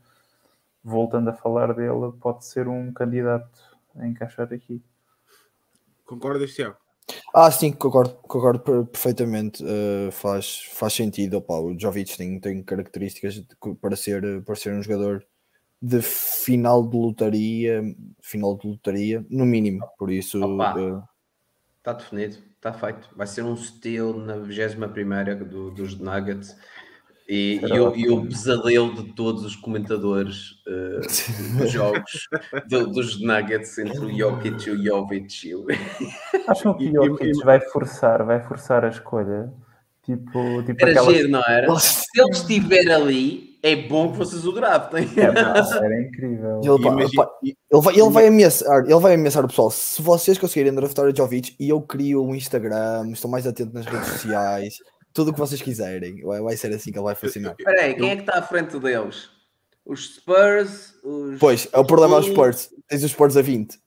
voltando 0.83 1.31
a 1.31 1.33
falar 1.33 1.73
dele, 1.73 2.13
pode 2.21 2.45
ser 2.45 2.69
um 2.69 2.93
candidato 2.93 3.79
a 3.97 4.07
encaixar 4.07 4.53
aqui. 4.53 4.83
Concordas, 6.05 6.53
Tiago? 6.53 6.84
Ah, 7.35 7.51
sim, 7.51 7.73
concordo, 7.73 8.15
concordo 8.23 8.61
per- 8.61 8.85
perfeitamente. 8.87 9.63
Uh, 9.63 10.11
faz, 10.11 10.63
faz 10.73 10.93
sentido. 10.93 11.39
Opa, 11.39 11.59
o 11.59 11.79
Jovic 11.79 12.17
tem, 12.17 12.41
tem 12.41 12.63
características 12.63 13.35
de 13.35 13.47
para 13.81 13.97
ser, 13.97 14.43
para 14.45 14.55
ser 14.55 14.73
um 14.75 14.83
jogador 14.83 15.25
de 15.83 16.01
final 16.01 16.89
de 16.89 16.97
lotaria, 16.97 17.83
final 18.23 18.57
de 18.57 18.67
lotaria, 18.69 19.25
no 19.29 19.45
mínimo. 19.45 19.85
Por 19.99 20.11
isso, 20.11 20.43
Opa. 20.43 20.79
uh, 20.79 21.03
Está 21.79 21.93
definido, 21.93 22.39
está 22.57 22.73
feito. 22.73 23.11
Vai 23.15 23.27
ser 23.27 23.43
um 23.43 23.55
steal 23.55 24.15
na 24.15 24.39
21 24.39 25.45
do, 25.47 25.71
dos 25.71 25.99
Nuggets 25.99 26.57
e, 27.29 27.61
e, 27.63 27.81
o, 27.81 27.97
e 27.97 28.09
o 28.11 28.27
pesadelo 28.27 28.95
de 28.95 29.13
todos 29.15 29.45
os 29.45 29.57
comentadores 29.57 30.57
eh, 30.69 31.01
dos 31.59 31.71
jogos 31.71 32.29
do- 32.69 32.87
dos 32.89 33.21
Nuggets 33.23 33.79
entre 33.79 33.99
o 33.99 34.17
Jokic 34.19 34.69
e 34.69 34.71
o 34.73 34.83
Jovic. 34.85 35.51
Acham 36.47 36.75
que 36.77 36.91
o 36.91 36.93
Jokic 37.07 37.45
vai 37.45 37.61
forçar, 37.61 38.25
vai 38.25 38.41
forçar 38.47 38.85
a 38.85 38.89
escolha? 38.89 39.53
Tipo, 40.05 40.63
tipo 40.65 40.83
Era 40.83 40.91
aquelas- 40.91 41.17
giro, 41.17 41.29
não 41.31 41.43
era? 41.43 41.67
Nossa. 41.67 42.03
Se 42.03 42.21
ele 42.21 42.31
estiver 42.31 42.91
ali, 42.93 43.55
é 43.63 43.75
bom 43.75 44.13
que 44.13 44.19
vocês 44.19 44.45
o 44.47 44.53
draftem. 44.53 45.09
É, 45.17 45.33
pá, 45.33 45.79
era 45.83 46.03
incrível. 46.03 46.61
Ele, 46.63 46.83
pá, 46.83 46.89
Imagina- 46.91 47.25
pá, 47.25 47.31
ele 47.43 47.81
vai, 47.83 47.95
ele 47.99 48.11
vai 48.11 48.27
ameaçar, 48.27 48.85
ele 48.85 48.99
vai 49.01 49.15
ameaçar 49.15 49.43
o 49.43 49.49
pessoal. 49.49 49.71
Se 49.71 50.03
vocês 50.03 50.37
conseguirem 50.37 50.75
draftar 50.75 51.07
o 51.07 51.17
Jovic, 51.17 51.57
e 51.59 51.71
eu 51.71 51.81
crio 51.81 52.23
um 52.23 52.35
Instagram, 52.35 53.11
estou 53.13 53.31
mais 53.31 53.47
atento 53.47 53.73
nas 53.73 53.87
redes 53.87 54.07
sociais, 54.09 54.75
tudo 55.15 55.31
o 55.31 55.33
que 55.33 55.39
vocês 55.39 55.63
quiserem, 55.63 56.21
vai, 56.23 56.43
vai 56.43 56.57
ser 56.57 56.75
assim 56.75 56.91
que 56.91 56.99
ele 56.99 57.05
vai 57.05 57.15
funcionar. 57.15 57.55
Espera 57.57 57.83
aí, 57.83 57.95
quem 57.95 58.11
é 58.11 58.17
que 58.17 58.23
está 58.23 58.41
à 58.41 58.43
frente 58.43 58.79
deles? 58.81 59.31
Os 59.87 60.17
Spurs? 60.17 60.95
Os... 61.05 61.39
Pois, 61.39 61.69
é 61.73 61.79
o 61.79 61.85
problema 61.85 62.17
aos 62.17 62.27
Os- 62.27 62.33
Spurs. 62.33 62.71
Tens 62.89 63.05
os 63.05 63.13
Spurs 63.13 63.37
a 63.37 63.43
20. 63.43 63.79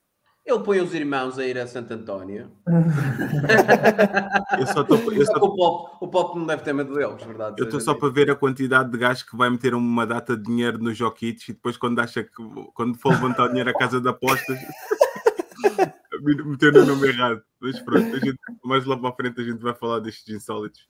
Ele 0.46 0.60
põe 0.60 0.80
os 0.80 0.94
irmãos 0.94 1.38
a 1.38 1.46
ir 1.46 1.58
a 1.58 1.68
Santo 1.68 1.94
António. 1.94 2.50
Eu 4.58 4.66
só 4.68 4.82
estou 4.82 4.98
eu 5.12 5.26
Só 5.26 5.34
só 5.34 5.40
que 5.40 5.46
o 5.46 5.56
Pop, 5.56 5.98
o 6.00 6.08
Pop 6.08 6.40
não 6.40 6.46
deve 6.46 6.62
ter 6.62 6.72
medo 6.72 6.94
deles, 6.94 7.22
verdade? 7.22 7.58
Eu 7.60 7.66
estou 7.66 7.82
só 7.82 7.94
para 7.94 8.08
ver 8.08 8.32
a 8.32 8.36
quantidade 8.36 8.90
de 8.90 8.98
gajos 8.98 9.24
que 9.24 9.36
vai 9.36 9.50
meter 9.50 9.74
uma 9.76 10.08
data 10.08 10.38
de 10.38 10.44
dinheiro 10.44 10.78
nos 10.78 10.96
Jokic 10.98 11.52
e 11.52 11.54
depois 11.54 11.76
quando 11.76 12.00
acha 12.00 12.24
que 12.24 12.32
quando 12.74 12.98
for 12.98 13.10
levantar 13.10 13.44
o 13.44 13.50
dinheiro 13.50 13.70
à 13.70 13.74
casa 13.74 14.00
de 14.00 14.08
apostas 14.08 14.58
meter 16.24 16.78
o 16.78 16.86
nome 16.86 17.10
errado. 17.10 17.44
Mas 17.60 17.82
pronto, 17.82 18.16
a 18.16 18.20
gente, 18.20 18.38
mais 18.64 18.86
lá 18.86 18.98
para 18.98 19.10
a 19.10 19.14
frente 19.14 19.42
a 19.42 19.44
gente 19.44 19.62
vai 19.62 19.74
falar 19.74 20.00
destes 20.00 20.34
insólitos. 20.34 20.88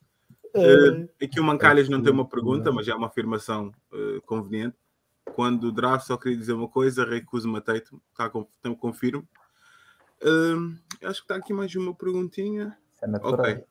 Eh, 0.55 1.07
aqui 1.25 1.39
o 1.39 1.43
Mancalhas 1.43 1.89
não 1.89 2.01
tem 2.01 2.11
uma 2.11 2.27
pergunta, 2.27 2.71
mas 2.71 2.87
é 2.87 2.93
uma 2.95 3.07
afirmação 3.07 3.71
eh, 3.93 4.19
conveniente. 4.25 4.75
Quando 5.35 5.65
o 5.65 5.71
draft 5.71 6.07
só 6.07 6.17
queria 6.17 6.37
dizer 6.37 6.53
uma 6.53 6.67
coisa, 6.67 7.05
recuso-me 7.05 7.57
a 7.57 7.61
Tatum. 7.61 7.99
Tá, 8.15 8.29
com- 8.29 8.47
então 8.59 8.73
confirmo. 8.75 9.27
Eh, 10.21 11.05
acho 11.07 11.19
que 11.19 11.25
está 11.25 11.35
aqui 11.35 11.53
mais 11.53 11.73
uma 11.75 11.93
perguntinha. 11.93 12.77
É. 13.01 13.07
Ok. 13.21 13.63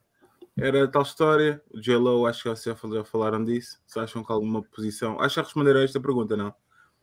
Era 0.59 0.89
tal 0.89 1.03
história. 1.03 1.61
O 1.71 1.81
J-Lo, 1.81 2.27
acho 2.27 2.43
que 2.45 2.49
vocês 2.49 2.65
já 2.65 2.75
fal- 2.75 2.93
já 2.93 3.05
falaram 3.05 3.45
disso. 3.45 3.79
Se 3.87 3.99
acham 3.99 4.25
que 4.25 4.33
alguma 4.33 4.63
posição. 4.63 5.21
Acho 5.21 5.35
que 5.37 5.41
responderam 5.47 5.81
a 5.81 5.85
esta 5.85 6.01
pergunta, 6.01 6.37
não? 6.37 6.55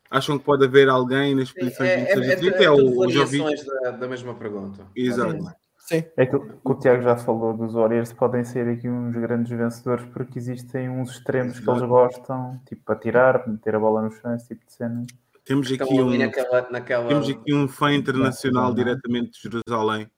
Acham 0.10 0.38
que 0.40 0.46
pode 0.46 0.64
haver 0.66 0.90
alguém 0.90 1.36
nas 1.36 1.50
É, 1.56 1.60
posições 1.60 1.90
é, 1.90 1.98
26 2.16 2.18
é, 2.18 2.30
e 2.30 2.32
é, 2.32 2.36
30? 2.36 2.58
é 2.58 2.64
É, 2.66 2.70
tudo 2.70 2.84
o, 2.86 2.92
o 2.92 3.00
variações 3.00 3.66
da, 3.66 3.92
da 3.92 4.08
mesma 4.08 4.34
pergunta. 4.36 4.88
Exato. 4.96 5.44
Sim. 5.84 6.02
É 6.16 6.24
aquilo 6.24 6.48
que 6.48 6.72
o 6.72 6.76
Tiago 6.76 7.04
já 7.04 7.18
falou 7.18 7.58
dos 7.58 7.74
Warriors, 7.74 8.14
podem 8.14 8.46
ser 8.46 8.70
aqui 8.70 8.88
uns 8.88 9.14
grandes 9.16 9.52
vencedores 9.52 10.06
porque 10.14 10.40
existem 10.40 10.90
uns 10.90 11.12
extremos 11.12 11.60
que 11.60 11.70
eles 11.70 11.82
gostam, 11.82 12.62
tipo 12.66 12.90
atirar, 12.90 13.48
meter 13.50 13.76
a 13.76 13.80
bola 13.80 14.02
no 14.02 14.10
chão, 14.10 14.34
esse 14.34 14.48
tipo 14.48 14.66
de 14.66 14.72
cena. 14.72 15.06
Temos 15.44 15.70
aqui 15.70 16.02
um, 16.02 16.18
naquela, 16.18 16.70
naquela... 16.72 17.08
temos 17.10 17.30
aqui 17.30 17.54
um 17.54 17.68
fã 17.68 17.94
internacional 17.94 18.70
Não. 18.70 18.76
diretamente 18.76 19.32
de 19.32 19.42
Jerusalém 19.42 20.10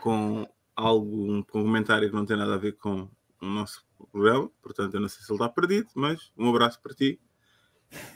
com 0.00 0.46
algo, 0.74 1.30
um 1.30 1.42
comentário 1.42 2.08
que 2.08 2.16
não 2.16 2.24
tem 2.24 2.38
nada 2.38 2.54
a 2.54 2.58
ver 2.58 2.72
com 2.72 3.06
o 3.42 3.46
nosso 3.46 3.84
programa. 4.10 4.50
Portanto, 4.62 4.94
eu 4.94 5.00
não 5.00 5.10
sei 5.10 5.22
se 5.22 5.30
ele 5.30 5.36
está 5.36 5.48
perdido, 5.50 5.88
mas 5.94 6.32
um 6.38 6.48
abraço 6.48 6.80
para 6.80 6.94
ti. 6.94 7.20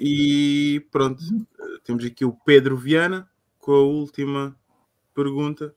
E 0.00 0.82
pronto, 0.90 1.22
temos 1.84 2.02
aqui 2.06 2.24
o 2.24 2.32
Pedro 2.32 2.74
Viana 2.74 3.28
com 3.58 3.72
a 3.72 3.82
última 3.82 4.56
pergunta. 5.14 5.74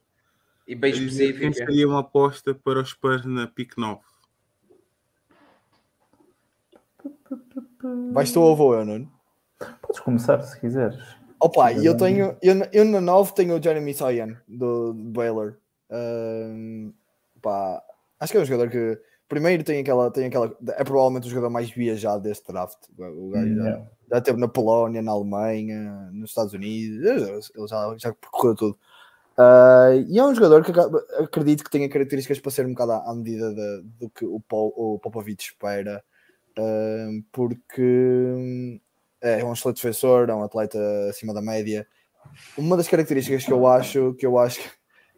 E 0.67 0.75
bem 0.75 0.93
a 0.93 0.95
dizer 0.95 1.33
Quem 1.33 1.49
específica. 1.49 1.65
seria 1.71 1.87
uma 1.87 1.99
aposta 1.99 2.55
para 2.55 2.79
os 2.81 2.89
Spurs 2.89 3.25
na 3.25 3.47
PIC 3.47 3.77
9? 3.77 3.99
Vais 8.13 8.31
tu 8.31 8.41
ou 8.41 8.55
vou 8.55 8.73
eu, 8.73 8.85
Nuno? 8.85 9.11
Podes 9.81 9.99
começar 9.99 10.41
se 10.41 10.59
quiseres. 10.59 10.97
Opa, 11.39 11.73
e 11.73 11.85
eu 11.85 11.97
tenho, 11.97 12.37
eu, 12.41 12.55
na- 12.55 12.69
eu 12.71 12.85
na 12.85 13.01
9 13.01 13.33
tenho 13.33 13.57
o 13.57 13.61
Jeremy 13.61 13.93
Soyan 13.93 14.37
do 14.47 14.93
Baylor. 14.93 15.55
Pá, 17.41 17.83
acho 18.19 18.31
que 18.31 18.37
é 18.37 18.41
um 18.41 18.45
jogador 18.45 18.69
que 18.71 18.97
primeiro 19.27 19.63
tem 19.63 19.81
aquela, 19.81 20.09
tem 20.11 20.27
aquela, 20.27 20.55
é 20.69 20.83
provavelmente 20.83 21.27
o 21.27 21.29
jogador 21.29 21.49
mais 21.49 21.69
viajado 21.69 22.23
deste 22.23 22.47
draft. 22.47 22.77
O 22.97 23.29
gajo 23.31 23.55
já, 23.55 23.63
Yeah. 23.63 23.85
já 24.09 24.17
esteve 24.19 24.39
na 24.39 24.47
Polónia, 24.47 25.01
na 25.01 25.11
Alemanha, 25.11 26.09
nos 26.13 26.29
Estados 26.29 26.53
Unidos, 26.53 27.51
ele 27.53 27.67
já, 27.67 27.95
já 27.97 28.13
percorreu 28.13 28.55
tudo. 28.55 28.79
Ah, 29.37 29.89
e 30.07 30.19
é 30.19 30.23
um 30.23 30.35
jogador 30.35 30.63
que 30.63 30.71
acredito 31.21 31.63
que 31.63 31.71
tenha 31.71 31.89
características 31.89 32.39
para 32.39 32.51
ser 32.51 32.65
um 32.65 32.69
bocado 32.73 32.91
à 32.91 33.13
medida 33.15 33.53
de- 33.53 33.81
do 33.99 34.09
que 34.09 34.25
o, 34.25 34.39
Pol, 34.39 34.73
o 34.75 34.99
espera, 35.39 36.03
ah, 36.57 37.07
porque 37.31 38.79
é 39.21 39.43
um 39.43 39.53
excelente 39.53 39.77
defensor, 39.77 40.29
é 40.29 40.35
um 40.35 40.43
atleta 40.43 40.77
acima 41.09 41.33
da 41.33 41.41
média. 41.41 41.87
Uma 42.57 42.77
das 42.77 42.87
características 42.87 43.45
que 43.45 43.51
eu 43.51 43.67
acho 43.67 44.13
que 44.15 44.25
eu 44.25 44.37
acho 44.37 44.59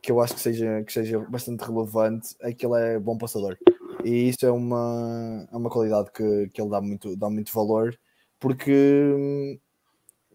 que 0.02 0.12
eu 0.12 0.22
acho 0.22 0.36
que 0.36 0.40
seja, 0.40 0.84
que 0.84 0.94
seja 0.94 1.20
bastante 1.20 1.66
relevante 1.66 2.36
é 2.42 2.54
que 2.54 2.66
ele 2.66 2.80
é 2.80 3.00
bom 3.00 3.18
passador. 3.18 3.58
E 4.04 4.30
isso 4.30 4.46
é 4.46 4.52
uma, 4.52 5.48
é 5.52 5.56
uma 5.58 5.70
qualidade 5.70 6.12
que, 6.12 6.48
que 6.50 6.62
ele 6.62 6.70
dá 6.70 6.80
muito, 6.80 7.16
dá 7.18 7.28
muito 7.28 7.52
valor 7.52 7.98
porque, 8.40 9.60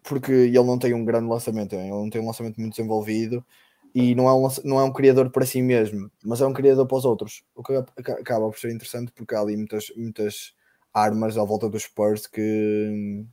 porque 0.03 0.31
ele 0.31 0.63
não 0.63 0.77
tem 0.77 0.93
um 0.93 1.05
grande 1.05 1.29
lançamento, 1.29 1.73
ele 1.73 1.89
não 1.89 2.09
tem 2.09 2.21
um 2.21 2.27
lançamento 2.27 2.59
muito 2.59 2.75
desenvolvido 2.75 3.45
e 3.93 4.15
não 4.15 4.27
é, 4.27 4.33
um, 4.33 4.47
não 4.63 4.79
é 4.79 4.83
um 4.83 4.93
criador 4.93 5.29
para 5.29 5.45
si 5.45 5.61
mesmo, 5.61 6.09
mas 6.23 6.41
é 6.41 6.47
um 6.47 6.53
criador 6.53 6.87
para 6.87 6.97
os 6.97 7.05
outros. 7.05 7.43
O 7.55 7.63
que 7.63 7.73
aca- 7.73 8.13
acaba 8.13 8.49
por 8.49 8.57
ser 8.57 8.71
interessante 8.71 9.11
porque 9.11 9.35
há 9.35 9.41
ali 9.41 9.57
muitas, 9.57 9.91
muitas 9.95 10.53
armas 10.93 11.37
à 11.37 11.43
volta 11.43 11.69
dos 11.69 11.83
Spurs 11.83 12.27
que 12.27 13.25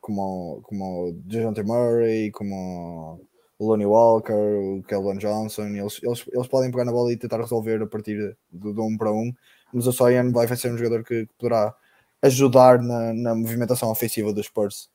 como, 0.00 0.60
como 0.62 1.08
o 1.08 1.12
DeJounte 1.12 1.62
Murray, 1.62 2.30
como 2.32 3.20
o 3.58 3.66
Lonnie 3.66 3.86
Walker, 3.86 4.32
o 4.32 4.82
Kelvin 4.82 5.18
Johnson, 5.18 5.68
eles, 5.68 6.00
eles, 6.02 6.24
eles 6.32 6.48
podem 6.48 6.70
pegar 6.70 6.84
na 6.84 6.92
bola 6.92 7.12
e 7.12 7.16
tentar 7.16 7.40
resolver 7.40 7.80
a 7.80 7.86
partir 7.86 8.36
do, 8.50 8.74
do 8.74 8.84
um 8.84 8.96
para 8.96 9.12
um, 9.12 9.32
mas 9.72 9.86
o 9.86 9.92
Soyan 9.92 10.32
vai 10.32 10.48
ser 10.56 10.72
um 10.72 10.76
jogador 10.76 11.04
que, 11.04 11.26
que 11.26 11.34
poderá 11.38 11.74
ajudar 12.20 12.82
na, 12.82 13.14
na 13.14 13.34
movimentação 13.34 13.90
ofensiva 13.90 14.32
dos 14.32 14.46
Spurs. 14.46 14.90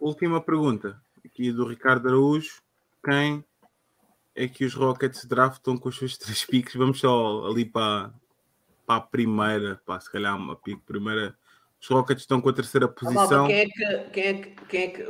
Última 0.00 0.40
pergunta, 0.40 1.00
aqui 1.24 1.52
do 1.52 1.66
Ricardo 1.66 2.08
Araújo. 2.08 2.60
Quem 3.04 3.44
é 4.34 4.48
que 4.48 4.64
os 4.64 4.74
Rockets 4.74 5.24
draftam 5.24 5.76
com 5.76 5.88
os 5.88 5.96
seus 5.98 6.16
três 6.18 6.44
piques? 6.44 6.74
Vamos 6.74 7.00
só 7.00 7.46
ali 7.46 7.64
para, 7.64 8.12
para 8.86 8.96
a 8.96 9.00
primeira, 9.00 9.80
para 9.84 10.00
se 10.00 10.10
calhar 10.10 10.36
uma 10.36 10.56
pique 10.56 10.82
primeira. 10.84 11.36
Os 11.80 11.88
Rockets 11.88 12.22
estão 12.22 12.40
com 12.40 12.48
a 12.48 12.52
terceira 12.52 12.86
Ah, 12.86 12.88
posição. 12.88 13.46
quem 13.46 13.56
é 13.56 13.66
que, 13.66 14.10
quem 14.10 14.24
é 14.24 14.34
que, 14.34 14.64
quem 14.66 14.82
é 14.84 14.88
que... 14.88 15.02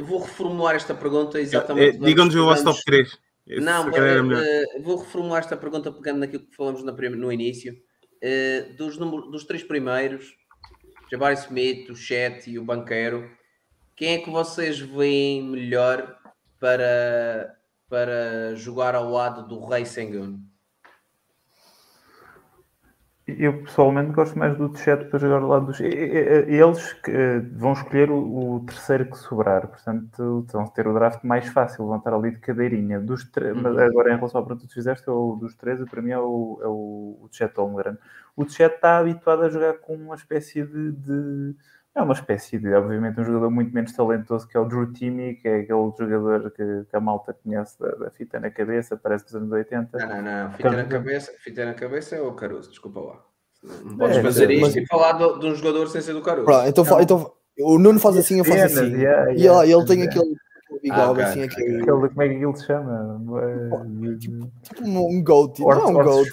Vou 0.00 0.20
reformular 0.20 0.74
esta 0.74 0.94
pergunta 0.94 1.38
É, 1.38 1.42
exatamente. 1.42 1.98
Digam-nos 1.98 2.34
o 2.34 2.44
vosso 2.44 2.64
top 2.64 2.80
3. 2.84 3.18
Não, 3.60 3.84
se 3.84 3.90
calhar 3.90 4.08
era 4.08 4.22
melhor. 4.22 4.42
eh, 4.42 4.80
vou 4.80 4.96
reformular 4.98 5.40
esta 5.40 5.56
pergunta 5.56 5.92
pegando 5.92 6.20
naquilo 6.20 6.46
que 6.46 6.56
falamos 6.56 6.82
na 6.84 6.92
no 6.92 7.32
início. 7.32 7.76
Eh, 8.22 8.72
dos, 8.78 8.96
número- 8.96 9.30
dos 9.30 9.44
três 9.44 9.62
primeiros, 9.64 10.32
Jabari 11.10 11.34
Smith, 11.34 11.90
o 11.90 11.96
Chet 11.96 12.48
e 12.48 12.58
o 12.58 12.64
Banqueiro, 12.64 13.28
quem 13.96 14.14
é 14.14 14.18
que 14.18 14.30
vocês 14.30 14.78
veem 14.78 15.42
melhor 15.42 16.16
para, 16.58 17.56
para 17.88 18.54
jogar 18.54 18.94
ao 18.94 19.10
lado 19.10 19.46
do 19.46 19.64
Rei 19.64 19.84
Sengun? 19.84 20.40
Eu 23.24 23.62
pessoalmente 23.62 24.12
gosto 24.12 24.36
mais 24.36 24.58
do 24.58 24.76
chat 24.76 25.04
para 25.04 25.18
jogar 25.18 25.42
ao 25.42 25.48
lado 25.48 25.66
dos. 25.66 25.78
Eles 25.80 26.96
eh, 27.06 27.38
vão 27.54 27.72
escolher 27.72 28.10
o, 28.10 28.60
terceiro 28.66 29.06
que 29.08 29.16
sobrar, 29.16 29.68
portanto 29.68 30.44
vão 30.52 30.66
ter 30.66 30.88
o 30.88 30.92
draft 30.92 31.22
mais 31.22 31.46
fácil, 31.48 31.86
vão 31.86 31.98
estar 31.98 32.12
ali 32.12 32.32
de 32.32 32.40
cadeirinha. 32.40 32.98
Dos 32.98 33.24
tre- 33.30 33.52
mas 33.54 33.78
agora, 33.78 34.12
em 34.12 34.16
relação 34.16 34.40
à 34.40 34.44
pergunta 34.44 34.62
que 34.66 34.70
tu 34.72 34.74
fizeste, 34.74 35.08
o 35.08 35.36
dos 35.36 35.54
três, 35.54 35.80
para 35.88 36.02
mim 36.02 36.10
é 36.10 36.18
o, 36.18 36.58
é 36.62 36.66
o, 36.66 37.20
o 37.22 37.28
Chet 37.30 37.54
Holmgren. 37.56 37.96
O 38.36 38.42
está 38.42 38.98
habituado 38.98 39.44
a 39.44 39.48
jogar 39.48 39.74
com 39.74 39.94
uma 39.94 40.16
espécie 40.16 40.64
de, 40.64 40.90
de- 40.92 41.54
É 41.94 42.00
uma 42.00 42.14
espécie 42.14 42.58
de, 42.58 42.72
obviamente, 42.72 43.20
um 43.20 43.24
jogador 43.24 43.50
muito 43.50 43.72
menos 43.74 43.92
talentoso 43.92 44.48
que 44.48 44.56
é 44.56 44.60
o 44.60 44.64
Drew 44.64 44.90
Timmy, 44.94 45.34
que 45.34 45.46
é 45.46 45.56
aquele 45.60 45.92
jogador 45.98 46.50
que, 46.50 46.84
que 46.88 46.96
a 46.96 47.00
malta 47.00 47.34
conhece 47.34 47.78
da, 47.78 47.88
da 47.90 48.10
fita 48.10 48.40
na 48.40 48.50
cabeça, 48.50 48.96
parece 48.96 49.24
dos 49.26 49.34
anos 49.34 49.52
80. 49.52 49.98
Não, 49.98 50.08
não, 50.08 50.22
não. 50.44 50.52
Fita 50.52 50.70
na 50.70 50.84
cabeça, 50.84 51.32
fita 51.40 51.64
na 51.66 51.74
cabeça 51.74 52.16
é 52.16 52.20
o 52.22 52.32
Caruso, 52.32 52.70
desculpa 52.70 53.00
lá. 53.00 53.22
Não 53.84 53.96
podes 53.98 54.16
É, 54.16 54.22
fazer 54.22 54.46
mas- 54.58 54.68
isto 54.68 54.78
e 54.80 54.86
falar 54.86 55.12
do- 55.12 55.38
de 55.38 55.46
um 55.46 55.54
jogador 55.54 55.86
sem 55.88 56.00
ser 56.00 56.14
do 56.14 56.22
Caruso. 56.22 56.46
Pronto, 56.46 56.66
então, 56.66 57.00
então 57.00 57.32
o 57.60 57.78
Nuno 57.78 58.00
faz 58.00 58.16
assim, 58.16 58.38
eu 58.38 58.44
faço 58.44 58.64
assim. 58.64 58.94
yeah, 58.96 59.30
E 59.32 59.42
yeah, 59.42 59.62
ele, 59.62 59.74
ele 59.74 59.84
tem 59.86 59.98
yeah. 60.00 60.18
aquele, 60.20 60.34
bigode 60.82 61.20
Ah, 61.20 61.24
assim, 61.28 61.42
aquele, 61.42 61.82
Aquele, 61.82 62.08
como 62.08 62.22
é 62.22 62.28
que 62.28 62.34
aquilo 62.36 62.56
se 62.56 62.66
chama? 62.66 63.22
Eh, 63.42 64.16
tipo 64.18 64.82
um 64.88 65.22
goat, 65.22 65.60
não 65.60 65.70
é 65.70 65.86
um 65.86 65.92
goat. 65.92 66.30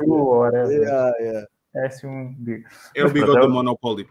É 1.76 1.86
assim 1.86 2.08
um. 2.08 2.36
É 2.96 3.02
o 3.02 3.04
Mas 3.04 3.14
bigode 3.14 3.42
do 3.42 3.50
Monopoly. 3.50 4.08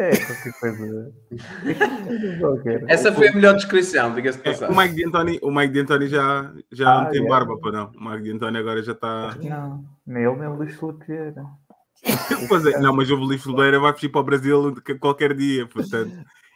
É 0.00 0.10
qualquer 0.16 0.52
coisa. 0.60 1.12
Essa 2.88 3.12
foi 3.12 3.28
a 3.28 3.32
melhor 3.34 3.54
descrição, 3.54 4.14
diga-se 4.14 4.38
de 4.40 4.48
É, 4.48 4.52
passagem. 4.52 4.74
o 4.74 4.78
Mike 4.80 5.02
D'Antoni, 5.04 5.38
o 5.42 5.50
Mike 5.50 5.74
D'Antoni 5.74 6.08
já, 6.08 6.52
já 6.72 6.90
Ah, 6.90 7.02
não 7.02 7.10
tem 7.10 7.20
yeah. 7.22 7.28
barba, 7.46 7.60
pá, 7.60 7.70
não. 7.70 7.92
O 7.94 8.10
Mike 8.10 8.32
D'Antoni 8.32 8.58
agora 8.58 8.82
já 8.82 8.92
está. 8.92 9.36
Não, 9.42 9.84
nem 10.06 10.24
ele 10.24 10.36
nem 10.36 10.48
o 10.48 10.54
Luís. 10.54 10.78
Pois 12.48 12.64
é, 12.64 12.78
não, 12.80 12.94
mas 12.96 13.10
o 13.10 13.14
Luís 13.14 13.42
Filbeira 13.42 13.78
vai 13.78 13.92
fugir 13.92 14.08
para 14.08 14.22
o 14.22 14.24
Brasil 14.24 14.74
qualquer 14.98 15.34
dia, 15.36 15.66
portanto, 15.66 16.10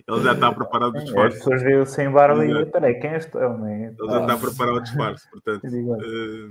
ele 0.09 0.23
já 0.23 0.33
está 0.33 0.49
a 0.49 0.55
preparar 0.55 0.89
o 0.89 0.97
As 0.97 1.05
disfarce. 1.05 1.37
pessoas 1.37 1.63
veem 1.63 1.85
sem 1.85 2.11
barba 2.11 2.47
e 2.47 2.65
peraí, 2.67 2.95
quem 2.99 3.11
és 3.11 3.27
tu? 3.27 3.39
Ele 3.39 3.59
nem- 3.59 3.85
Ele 3.89 3.97
já 4.11 4.21
está 4.23 4.33
a 4.33 4.39
preparar 4.39 4.75
o 4.75 4.81
disfarce, 4.81 5.29
portanto. 5.31 5.63
Eh, 6.03 6.49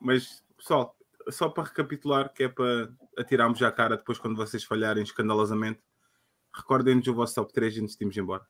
mas, 0.00 0.42
pessoal, 0.58 0.96
só 1.30 1.48
para 1.48 1.64
recapitular, 1.68 2.32
que 2.32 2.42
é 2.42 2.48
para 2.48 2.88
atirarmos 3.16 3.56
já 3.60 3.68
a 3.68 3.72
cara 3.72 3.96
depois 3.96 4.18
quando 4.18 4.36
vocês 4.36 4.64
falharem 4.64 5.04
escandalosamente. 5.04 5.78
Recordem-nos 6.54 7.06
o 7.08 7.14
vosso 7.14 7.34
top 7.34 7.52
3 7.52 7.78
antes 7.78 7.96
de 7.96 8.04
irmos 8.04 8.16
embora. 8.16 8.42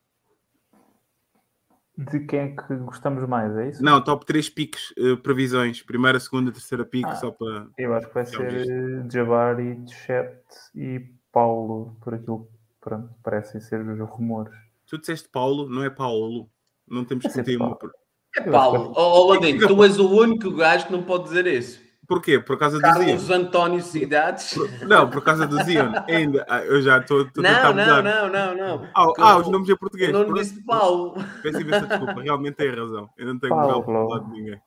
De 1.97 2.19
quem 2.25 2.39
é 2.39 2.47
que 2.49 2.75
gostamos 2.75 3.27
mais, 3.27 3.55
é 3.55 3.69
isso? 3.69 3.83
Não, 3.83 4.03
top 4.03 4.25
3 4.25 4.49
piques, 4.49 4.93
eh, 4.97 5.15
previsões. 5.15 5.81
Primeira, 5.81 6.19
segunda, 6.19 6.51
terceira 6.51 6.85
pique, 6.85 7.07
Ah. 7.07 7.15
só 7.15 7.31
para. 7.31 7.67
Eu 7.77 7.93
acho 7.93 8.07
que 8.07 8.13
vai 8.13 8.25
ser 8.25 8.67
eh, 8.69 9.05
Jabari, 9.09 9.81
Chet 9.87 10.43
e 10.75 10.99
Paulo, 11.31 11.97
por 12.01 12.13
aquilo 12.13 12.45
que 12.45 12.51
pronto, 12.81 13.09
parecem 13.23 13.61
ser 13.61 13.79
os 13.79 14.09
rumores. 14.09 14.53
Tu 14.85 14.97
disseste 14.97 15.29
Paulo, 15.29 15.69
não 15.69 15.83
é 15.83 15.89
Paulo. 15.89 16.49
Não 16.85 17.05
temos 17.05 17.25
que. 17.25 17.57
Paulo. 17.57 17.75
Por... 17.77 17.91
É 18.35 18.41
Paulo, 18.41 18.91
ó 18.93 19.21
oh, 19.21 19.33
Landinho, 19.33 19.65
tu 19.65 19.81
és 19.81 19.97
o 19.97 20.09
único 20.09 20.51
gajo 20.51 20.87
que 20.87 20.91
não 20.91 21.03
pode 21.03 21.23
dizer 21.23 21.47
isso. 21.47 21.84
Porquê? 22.07 22.39
Por 22.39 22.57
causa 22.57 22.77
do 22.79 22.81
Zion. 22.81 22.93
Carlos 22.93 23.29
António 23.31 23.81
Cidades. 23.81 24.55
Não, 24.87 25.09
por 25.09 25.23
causa 25.23 25.47
do 25.47 25.61
Zion. 25.63 25.91
Ainda. 26.07 26.45
Ah, 26.47 26.59
Eu 26.63 26.81
já 26.81 26.99
estou 26.99 27.21
a 27.21 27.25
tentar 27.25 27.73
Não, 27.73 27.73
não, 27.73 27.97
mudar. 27.97 28.03
não, 28.03 28.29
não, 28.29 28.55
não. 28.79 28.87
Ah, 28.95 29.13
Que 29.13 29.21
ah, 29.21 29.37
os 29.37 29.47
nomes 29.49 29.69
em 29.69 29.75
português. 29.75 30.09
Eu 30.11 30.19
não 30.19 30.25
Pronto. 30.25 30.39
disse 30.41 30.63
Paulo. 30.63 31.15
Peço 31.41 31.61
imensa 31.61 31.87
desculpa, 31.87 32.21
realmente 32.21 32.55
tem 32.55 32.69
razão. 32.69 33.09
Eu 33.17 33.25
não 33.27 33.39
tenho 33.39 33.55
Paulo. 33.55 33.83
para 33.83 33.93
falar 33.93 34.19
de 34.19 34.31
ninguém. 34.31 34.61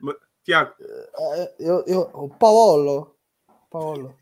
Mas, 0.00 0.16
Tiago, 0.44 0.72
Ah, 1.16 1.48
Eu, 1.58 1.84
eu, 1.86 2.10
o 2.14 2.28
Paolo. 2.28 3.14
Paolo. 3.70 4.14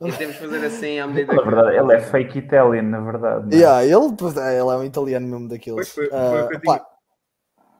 E 0.00 0.12
temos 0.12 0.36
que 0.36 0.42
fazer 0.48 0.66
assim 0.66 0.98
à 0.98 1.06
medida 1.06 1.32
Na 1.32 1.42
que. 1.42 1.48
verdade, 1.48 1.76
ele 1.76 1.92
é 1.94 2.00
fake 2.00 2.38
Italian, 2.38 2.82
na 2.82 3.00
verdade. 3.00 3.44
não 3.46 3.52
é? 3.52 3.54
Yeah, 3.54 3.84
ele, 3.84 3.94
é, 4.40 4.50
ele 4.60 4.70
é 4.70 4.76
um 4.76 4.84
italiano 4.84 5.26
mesmo 5.28 5.48
daqueles. 5.48 5.88
Foi- 5.94 6.08
foi 6.08 6.42
o 6.42 6.48
que 6.48 6.58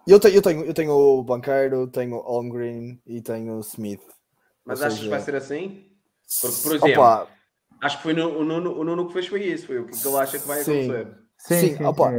eu 0.06 0.20
tenho, 0.20 0.34
eu, 0.34 0.42
tenho, 0.42 0.64
eu 0.64 0.74
tenho 0.74 0.92
o 0.92 1.22
Banqueiro, 1.22 1.86
tenho 1.88 2.16
o 2.16 2.20
Holmgren 2.22 3.00
e 3.06 3.20
tenho 3.20 3.56
o 3.56 3.60
Smith. 3.60 4.02
Mas 4.64 4.80
Ou 4.80 4.86
achas 4.86 5.00
que 5.00 5.08
vai 5.08 5.20
ser 5.20 5.34
assim? 5.34 5.86
Porque, 6.40 6.56
por 6.62 6.76
exemplo, 6.76 7.02
Opa, 7.02 7.28
Acho 7.82 7.96
que 7.96 8.02
foi 8.04 8.12
no, 8.14 8.38
o, 8.38 8.44
Nuno, 8.44 8.78
o 8.78 8.84
Nuno 8.84 9.08
que 9.08 9.12
fez 9.12 9.26
foi 9.26 9.42
isso. 9.44 9.66
Foi 9.66 9.80
o 9.80 9.86
que 9.86 10.06
ele 10.06 10.16
acha 10.16 10.38
que 10.38 10.46
vai 10.46 10.62
Sim. 10.62 10.90
acontecer. 10.92 11.18
Sim, 11.36 11.60
Sim, 11.60 11.76
sim, 11.76 11.84
opa. 11.84 12.10
sim, 12.10 12.16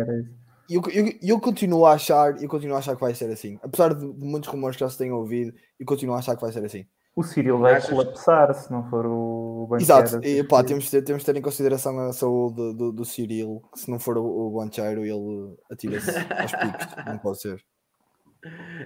eu, 0.70 0.82
eu, 0.92 1.14
eu 1.22 1.40
continuo 1.40 1.86
a 1.86 1.94
achar, 1.94 2.42
eu 2.42 2.50
continuo 2.50 2.76
a 2.76 2.80
achar 2.80 2.96
que 2.96 3.02
vai 3.02 3.16
ser 3.16 3.32
assim. 3.32 3.58
Apesar 3.64 3.94
de, 3.94 4.02
de 4.14 4.26
muitos 4.26 4.50
rumores 4.50 4.76
que 4.76 4.82
já 4.82 4.90
se 4.90 4.98
tenham 4.98 5.16
ouvido, 5.16 5.54
eu 5.80 5.86
continuo 5.86 6.16
a 6.16 6.20
achar 6.20 6.36
que 6.36 6.42
vai 6.42 6.52
ser 6.52 6.66
assim. 6.66 6.86
O 7.16 7.24
Cyril 7.24 7.60
vai 7.60 7.76
Achas- 7.76 7.90
colapsar 7.92 8.54
se 8.54 8.70
não 8.72 8.90
for 8.90 9.06
o 9.06 9.68
banqueiro. 9.70 9.84
Exato, 9.84 10.26
e, 10.26 10.44
pá, 10.44 10.64
temos, 10.64 10.86
de 10.86 10.92
ter, 10.92 11.02
temos 11.04 11.22
de 11.22 11.26
ter 11.28 11.38
em 11.38 11.42
consideração 11.42 11.98
a 12.00 12.12
saúde 12.12 12.74
do, 12.76 12.92
do 12.92 13.06
Cyril, 13.06 13.62
que 13.72 13.80
se 13.80 13.90
não 13.90 14.00
for 14.00 14.18
o, 14.18 14.26
o 14.26 14.52
Bancheiro, 14.52 15.06
ele 15.06 15.56
atira-se 15.72 16.10
aos 16.10 16.52
picos, 16.52 17.06
não 17.06 17.18
pode 17.20 17.40
ser. 17.40 17.64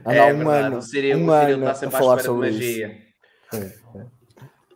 Andar 0.05 0.15
é 0.15 0.34
um 0.34 0.38
verdade, 0.38 0.65
ano, 0.67 0.77
o 0.77 0.81
Cyril, 0.81 1.17
um 1.17 1.31
ano 1.31 1.57
está 1.59 1.71
a 1.71 1.75
sempre 1.75 1.97
falar 1.97 2.19
sobre 2.19 2.49
isso. 2.49 2.59
magia. 2.59 3.01
É, 3.53 3.57
é. 3.57 4.05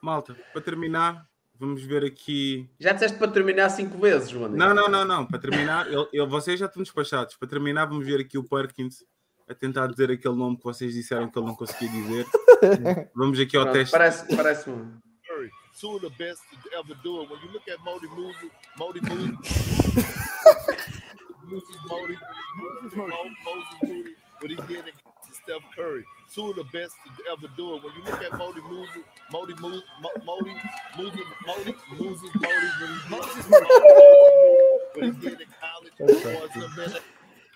malta, 0.02 0.36
para 0.54 0.62
terminar, 0.62 1.26
vamos 1.60 1.84
ver 1.84 2.04
aqui. 2.04 2.70
Já 2.80 2.92
disseste 2.94 3.18
para 3.18 3.30
terminar 3.32 3.70
cinco 3.70 3.98
vezes, 4.00 4.30
João. 4.30 4.50
Não, 4.50 4.74
não, 4.74 4.88
não, 4.90 5.06
não. 5.06 5.26
Para 5.26 5.40
terminar, 5.40 5.88
ele, 5.88 6.08
ele- 6.12 6.26
vocês 6.28 6.60
já 6.60 6.66
estão 6.66 6.82
despachados. 6.82 7.36
Para 7.38 7.48
terminar, 7.48 7.86
vamos 7.86 8.06
ver 8.06 8.20
aqui 8.22 8.38
o 8.38 8.44
Perkins 8.44 9.04
a 9.50 9.54
tentar 9.54 9.88
dizer 9.88 10.10
aquele 10.10 10.36
nome 10.36 10.58
que 10.58 10.64
vocês 10.64 10.94
disseram 10.94 11.30
que 11.30 11.38
ele 11.38 11.46
não 11.48 11.56
conseguia 11.56 11.90
dizer. 11.90 12.26
Vamos 13.16 13.40
aqui 13.40 13.58
ao 13.58 13.64
Pronto, 13.64 13.76
teste. 13.78 13.92
parece, 13.92 14.36
parece 14.36 14.70
um. 14.70 14.98
Curry, 15.28 15.50
two 15.80 15.96
of 15.98 16.02
the 16.08 16.10
best 16.24 16.42
to 16.64 16.70
ever 16.78 16.96
do 17.04 17.22
it. 17.22 17.30
When 17.32 17.42
you 17.44 17.52
look 17.52 17.68
at 17.70 17.80
Modi 17.84 18.08
Moody, 18.08 18.52
Modi 18.78 19.02
Moody, 19.02 19.38
Moses 21.44 21.76
Modi, 21.90 22.18
Moses 22.56 22.94
Mo- 22.96 23.08
Moses 23.08 23.76
Moody, 23.84 24.16
what 24.42 24.50
he 24.50 24.56
did 24.68 24.80
against 24.80 25.42
Steph 25.44 25.64
Curry, 25.76 26.04
two 26.34 26.50
of 26.50 26.56
the 26.56 26.64
best 26.74 26.96
to 27.06 27.24
ever 27.32 27.48
do 27.56 27.76
it. 27.76 27.84
When 27.84 27.94
you 27.96 28.04
look 28.04 28.22
at 28.22 28.38
Modi 28.38 28.62
Modi 28.62 29.04
Modi, 29.32 29.54
Modi. 30.26 30.56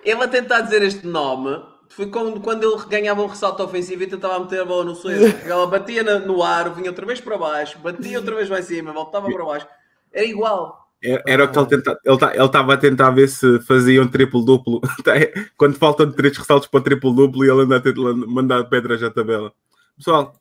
Ele 0.03 0.23
a 0.23 0.27
tentar 0.27 0.61
dizer 0.61 0.83
este 0.83 1.05
nome 1.07 1.63
foi 1.89 2.07
quando, 2.09 2.39
quando 2.41 2.63
ele 2.63 2.85
ganhava 2.87 3.21
um 3.23 3.27
ressalto 3.27 3.63
ofensivo 3.63 4.03
e 4.03 4.07
tentava 4.07 4.39
meter 4.39 4.61
a 4.61 4.65
bola 4.65 4.85
no 4.85 4.95
cesto. 4.95 5.47
Ela 5.47 5.65
batia 5.67 6.03
na- 6.03 6.19
no 6.19 6.43
ar, 6.43 6.69
vinha 6.73 6.89
outra 6.89 7.05
vez 7.05 7.19
para 7.21 7.37
baixo, 7.37 7.79
batia 7.79 8.19
outra 8.19 8.35
vez 8.35 8.49
em 8.49 8.61
cima, 8.63 8.91
voltava 8.93 9.29
para 9.29 9.45
baixo. 9.45 9.67
Era 10.11 10.25
igual. 10.25 10.84
Era, 11.25 11.45
o 11.45 11.51
que 11.51 11.57
ele 11.59 11.67
tentava. 11.67 11.99
Ele 12.03 12.17
tá- 12.17 12.35
estava 12.45 12.73
a 12.73 12.77
tentar 12.77 13.11
ver 13.11 13.27
se 13.27 13.59
fazia 13.61 14.01
um 14.01 14.07
triplo-duplo. 14.07 14.81
Quando 15.57 15.75
faltam 15.77 16.11
três 16.11 16.37
ressaltos 16.37 16.67
para 16.67 16.79
o 16.79 16.83
triplo-duplo 16.83 17.45
e 17.45 17.49
ele 17.49 17.61
anda 17.61 17.77
a 17.77 17.81
tentar 17.81 18.13
mandar 18.13 18.63
pedras 18.65 19.01
à 19.03 19.09
tabela. 19.11 19.53
Pessoal, 19.97 20.39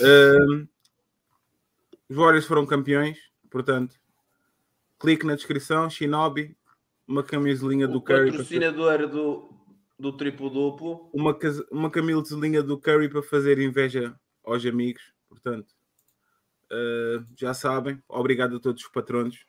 hum, 0.00 0.66
os 2.08 2.16
Warriors 2.16 2.46
foram 2.46 2.64
campeões, 2.66 3.18
portanto, 3.50 3.96
clique 4.98 5.26
na 5.26 5.34
descrição. 5.34 5.88
Shinobi, 5.90 6.56
uma 7.06 7.22
camisolinha 7.22 7.86
do 7.86 7.98
O 7.98 8.02
Curry. 8.02 8.30
para- 8.30 8.38
patrocinador 8.38 9.08
do, 9.08 9.50
do 9.98 10.12
triplo-duplo. 10.16 11.10
uma, 11.12 11.36
uma 11.70 11.90
camisolinha 11.90 12.62
do 12.62 12.78
Curry 12.78 13.08
para 13.08 13.22
fazer 13.22 13.58
inveja 13.58 14.14
aos 14.44 14.64
amigos. 14.64 15.02
Portanto, 15.28 15.74
eh, 16.70 17.20
já 17.36 17.52
sabem. 17.54 18.02
Obrigado 18.08 18.56
a 18.56 18.60
todos 18.60 18.82
os 18.82 18.88
patronos, 18.88 19.44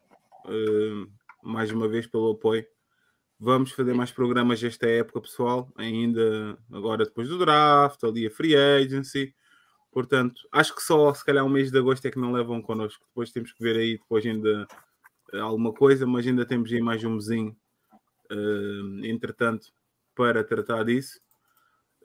mais 1.44 1.72
uma 1.72 1.88
vez 1.88 2.08
pelo 2.08 2.32
apoio. 2.32 2.66
Vamos 3.40 3.72
fazer 3.72 3.94
mais 3.94 4.12
programas 4.12 4.64
esta 4.64 4.88
época, 4.88 5.22
pessoal. 5.22 5.72
Ainda 5.78 6.58
agora 6.72 7.06
depois 7.06 7.30
do 7.30 7.38
draft, 7.38 8.04
ali 8.04 8.26
a 8.26 8.32
free 8.32 8.56
agency. 8.56 9.36
Portanto, 9.92 10.48
acho 10.52 10.76
que 10.76 10.82
só 10.82 11.14
se 11.14 11.24
calhar 11.24 11.46
um 11.46 11.50
mês 11.50 11.72
de 11.72 11.78
agosto 11.78 12.06
é 12.08 12.12
que 12.12 12.20
não 12.20 12.32
levam 12.32 12.62
connosco. 12.62 13.06
Depois 13.08 13.32
temos 13.32 13.52
que 13.52 13.64
ver 13.64 13.78
aí, 13.78 13.98
depois 13.98 14.26
ainda 14.26 14.68
eh, 15.34 15.40
alguma 15.40 15.74
coisa, 15.74 16.06
mas 16.06 16.26
ainda 16.28 16.46
temos 16.46 16.72
aí 16.72 16.82
mais 16.82 17.04
um 17.04 17.16
mesinho. 17.16 17.56
eh, 18.32 19.08
entretanto, 19.10 19.72
para 20.16 20.44
tratar 20.44 20.84
disso. 20.84 21.20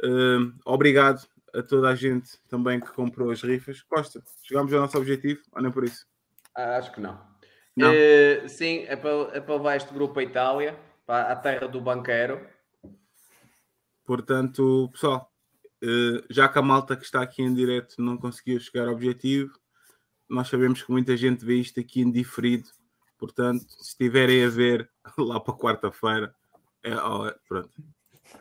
Hum, 0.04 0.54
obrigado 0.64 1.26
a 1.54 1.62
toda 1.62 1.88
a 1.88 1.94
gente 1.94 2.38
também 2.48 2.80
que 2.80 2.92
comprou 2.92 3.30
as 3.30 3.42
rifas. 3.42 3.82
Costa, 3.82 4.22
chegámos 4.42 4.72
ao 4.72 4.80
nosso 4.80 4.98
objetivo, 4.98 5.42
ou 5.52 5.62
nem 5.62 5.72
por 5.72 5.84
isso? 5.84 6.06
Ah, 6.54 6.76
acho 6.76 6.92
que 6.92 7.00
não. 7.00 7.31
Eh, 7.78 8.48
sim, 8.48 8.84
é 8.86 8.96
para, 8.96 9.36
é 9.36 9.40
para 9.40 9.54
levar 9.54 9.76
este 9.76 9.92
grupo 9.92 10.18
à 10.18 10.22
Itália, 10.22 10.78
para 11.06 11.32
a 11.32 11.36
terra 11.36 11.66
do 11.66 11.80
banqueiro. 11.80 12.46
Portanto, 14.04 14.88
pessoal, 14.92 15.32
eh, 15.82 16.24
já 16.28 16.48
que 16.48 16.58
a 16.58 16.62
malta 16.62 16.96
que 16.96 17.04
está 17.04 17.22
aqui 17.22 17.42
em 17.42 17.54
direto 17.54 17.94
não 17.98 18.18
conseguiu 18.18 18.60
chegar 18.60 18.88
ao 18.88 18.94
objetivo, 18.94 19.52
nós 20.28 20.48
sabemos 20.48 20.82
que 20.82 20.90
muita 20.90 21.16
gente 21.16 21.44
vê 21.44 21.56
isto 21.56 21.80
aqui 21.80 22.00
em 22.00 22.10
diferido. 22.10 22.68
Portanto, 23.18 23.64
se 23.68 23.90
estiverem 23.90 24.44
a 24.44 24.48
ver 24.48 24.90
lá 25.18 25.40
para 25.40 25.54
quarta-feira, 25.54 26.34
é, 26.82 26.90
é- 26.90 27.36
pronto. 27.48 27.70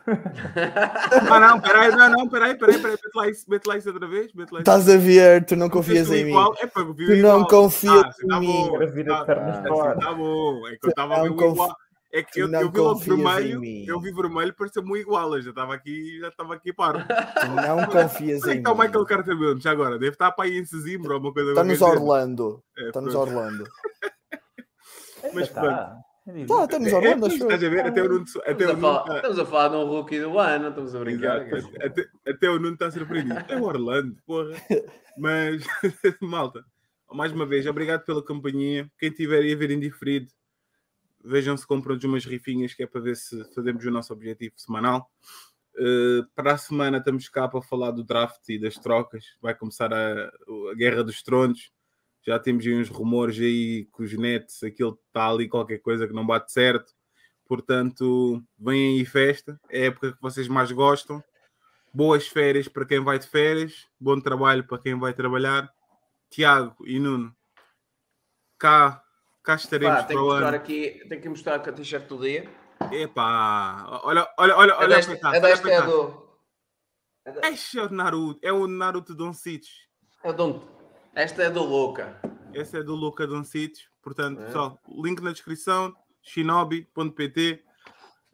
Ah, 1.30 1.40
não, 1.40 1.60
peraí, 1.60 1.90
não, 1.92 2.10
não, 2.10 2.28
peraí, 2.28 2.54
peraí, 2.56 2.78
peraí, 2.78 2.96
mete 3.02 3.14
lá 3.14 3.28
isso, 3.28 3.44
mete 3.48 3.66
lá 3.66 3.76
isso 3.76 3.88
outra 3.90 4.06
vez, 4.08 4.32
mete 4.34 4.50
lá 4.50 4.60
isso. 4.60 4.70
Estás 4.70 4.88
a 4.88 4.96
ver, 4.96 5.44
tu 5.46 5.56
não 5.56 5.68
confias 5.70 6.10
em 6.10 6.24
mim. 6.24 6.34
É 6.60 6.66
para 6.66 6.84
ver 6.84 6.94
Tu 6.94 7.12
igual. 7.14 7.38
não 7.40 7.46
confias 7.46 7.94
Ah, 8.04 8.10
tá 8.28 8.36
em 8.36 8.40
mim. 8.40 8.46
bom, 8.68 8.76
Para 8.78 8.86
vir 8.86 9.10
a 9.10 9.24
tá- 9.24 9.32
assim 9.50 9.68
fora. 9.68 9.98
tá 10.00 10.12
bom. 10.12 10.68
É 10.68 10.70
que 10.76 10.86
eu 10.86 10.90
estava 10.90 11.16
a 11.16 11.22
ver 11.22 11.30
igual. 11.30 11.76
É 12.14 12.22
que 12.22 12.40
eu, 12.40 12.52
eu 12.52 12.70
vi 12.70 12.78
logo 12.78 12.98
vermelho, 13.00 13.62
eu 13.88 13.98
vi 14.00 14.12
vermelho, 14.12 14.54
pareceu-me 14.54 14.92
um 14.92 14.96
igual. 14.96 15.34
Eu 15.34 15.40
já 15.42 15.48
estava 15.50 15.74
aqui, 15.74 16.18
já 16.20 16.28
estava 16.28 16.54
aqui 16.54 16.70
paro. 16.72 16.98
Tu 16.98 17.46
não 17.48 17.86
confias 17.86 18.44
é 18.46 18.54
em 18.54 18.58
está 18.58 18.70
o 18.70 18.76
mim. 18.76 18.84
Michael 18.84 19.06
Carter 19.06 19.34
Williams 19.34 19.62
já 19.62 19.70
agora? 19.70 19.98
Deve 19.98 20.12
estar 20.12 20.30
para 20.32 20.44
aí 20.44 20.58
em 20.58 20.64
Sesimbra 20.66 21.14
ou 21.14 21.20
uma 21.20 21.32
coisa 21.32 21.50
Está 21.52 21.64
nos 21.64 21.78
qualquer 21.78 21.94
dizer. 21.94 22.04
Orlando. 22.10 22.62
É, 22.76 22.88
Está 22.88 23.00
nos 23.00 23.12
pronto. 23.14 23.28
Orlando. 23.30 23.64
Mas 25.32 25.48
Tá, 25.48 25.60
pronto. 25.62 26.11
Tá, 26.24 26.64
está 26.64 26.78
nos 26.78 26.92
É, 26.92 27.12
acho. 27.14 27.26
estás 27.26 27.64
a 27.64 27.68
ver? 27.68 27.86
Até 27.86 28.00
o 28.02 28.08
Nuno. 28.08 28.24
Até 28.46 28.50
Estamos 28.52 28.74
o 28.74 28.76
a, 28.76 28.80
falar, 28.80 29.02
tá- 29.04 29.16
estamos 29.16 29.38
a 29.40 29.46
falar 29.46 29.68
de 29.68 29.76
um 29.76 29.86
rookie 29.86 30.20
do 30.20 30.38
ano, 30.38 30.68
estamos 30.68 30.94
a 30.94 31.00
brincar. 31.00 31.52
Exato. 31.52 31.76
Até, 31.84 32.08
até 32.28 32.50
o 32.50 32.58
Nuno 32.60 32.74
está 32.74 32.90
surpreendido. 32.92 33.44
É 33.48 33.56
o 33.56 33.64
Orlando, 33.64 34.16
porra. 34.24 34.54
Mas, 35.18 35.64
malta, 36.22 36.64
mais 37.10 37.32
uma 37.32 37.44
vez, 37.44 37.66
obrigado 37.66 38.04
pela 38.04 38.24
companhia. 38.24 38.88
Quem 38.98 39.10
tiver 39.10 39.40
aí 39.42 39.52
a 39.52 39.56
ver 39.56 39.72
indiferido, 39.72 40.28
vejam 41.24 41.56
se 41.56 41.66
compram 41.66 41.96
de 41.98 42.06
umas 42.06 42.24
rifinhas 42.24 42.72
que 42.72 42.84
é 42.84 42.86
para 42.86 43.00
ver 43.00 43.16
se 43.16 43.42
fazemos 43.52 43.84
o 43.84 43.90
nosso 43.90 44.12
objetivo 44.12 44.54
semanal. 44.56 45.10
Uh, 45.74 46.24
para 46.36 46.52
a 46.52 46.58
semana 46.58 46.98
estamos 46.98 47.28
cá 47.28 47.48
para 47.48 47.62
falar 47.62 47.90
do 47.90 48.04
draft 48.04 48.48
e 48.48 48.58
das 48.60 48.74
trocas. 48.76 49.24
Vai 49.40 49.54
começar 49.56 49.92
a, 49.92 50.26
a 50.70 50.74
Guerra 50.76 51.02
dos 51.02 51.20
Tronos. 51.22 51.72
Já 52.24 52.38
temos 52.38 52.64
aí 52.66 52.74
uns 52.74 52.88
rumores 52.88 53.38
aí 53.38 53.84
que 53.96 54.02
os 54.02 54.12
Nets, 54.16 54.62
aquilo 54.62 54.98
está 55.08 55.28
ali 55.28 55.48
qualquer 55.48 55.78
coisa 55.78 56.06
que 56.06 56.12
não 56.12 56.24
bate 56.26 56.52
certo. 56.52 56.92
Portanto, 57.46 58.42
vem 58.58 58.98
aí 58.98 59.04
festa. 59.04 59.60
É 59.68 59.82
a 59.82 59.86
época 59.86 60.12
que 60.12 60.22
vocês 60.22 60.46
mais 60.48 60.70
gostam. 60.70 61.22
Boas 61.92 62.26
férias 62.26 62.68
para 62.68 62.86
quem 62.86 63.00
vai 63.00 63.18
de 63.18 63.26
férias. 63.26 63.86
Bom 64.00 64.18
trabalho 64.20 64.64
para 64.64 64.78
quem 64.78 64.98
vai 64.98 65.12
trabalhar. 65.12 65.68
Tiago 66.30 66.76
e 66.86 66.98
Nuno, 66.98 67.34
cá, 68.58 69.02
cá 69.42 69.54
estaremos 69.56 69.96
Pá, 70.00 70.04
tem 70.04 70.16
para 70.16 70.16
que 70.16 70.22
o 70.22 70.30
mostrar 70.30 70.48
ano. 70.48 70.56
aqui, 70.56 71.06
tem 71.08 71.20
que 71.20 71.28
mostrar 71.28 71.54
a 71.56 71.72
t-shirt 71.72 72.06
do 72.08 72.18
dia. 72.22 72.48
Epá, 72.90 74.00
olha, 74.02 74.26
olha, 74.38 74.56
olha, 74.56 74.72
É 74.72 74.76
olha 74.76 74.96
desta, 74.96 75.12
para 75.16 75.30
cá. 75.30 75.36
é, 75.36 75.40
desta 75.40 75.62
para 75.62 75.72
é 75.74 75.80
cá. 75.80 75.86
do. 75.86 76.22
É 77.24 77.80
o 77.82 77.88
Naruto, 77.90 78.40
é 78.42 78.52
o 78.52 78.66
Naruto 78.66 79.14
Doncic. 79.14 79.64
Eu 80.24 80.32
dou 80.32 80.81
Esta 81.14 81.42
é 81.44 81.50
do 81.50 81.62
Luca. 81.62 82.16
Esse 82.54 82.78
é 82.78 82.82
do 82.82 82.94
Luca 82.94 83.26
Doncic. 83.26 83.74
Portanto, 84.02 84.40
É. 84.40 84.46
pessoal, 84.46 84.78
link 84.88 85.20
na 85.22 85.32
descrição, 85.32 85.94
shinobi.pt. 86.22 87.62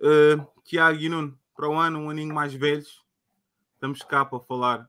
Uh, 0.01 0.47
Tiago 0.65 0.99
e 1.01 1.09
Nuno, 1.09 1.37
para 1.57 1.69
o 1.69 1.75
ano, 1.75 1.99
um 1.99 2.11
aninho 2.11 2.33
mais 2.35 2.55
velhos. 2.55 3.03
Estamos 3.75 4.01
cá 4.03 4.25
para 4.25 4.39
falar. 4.41 4.89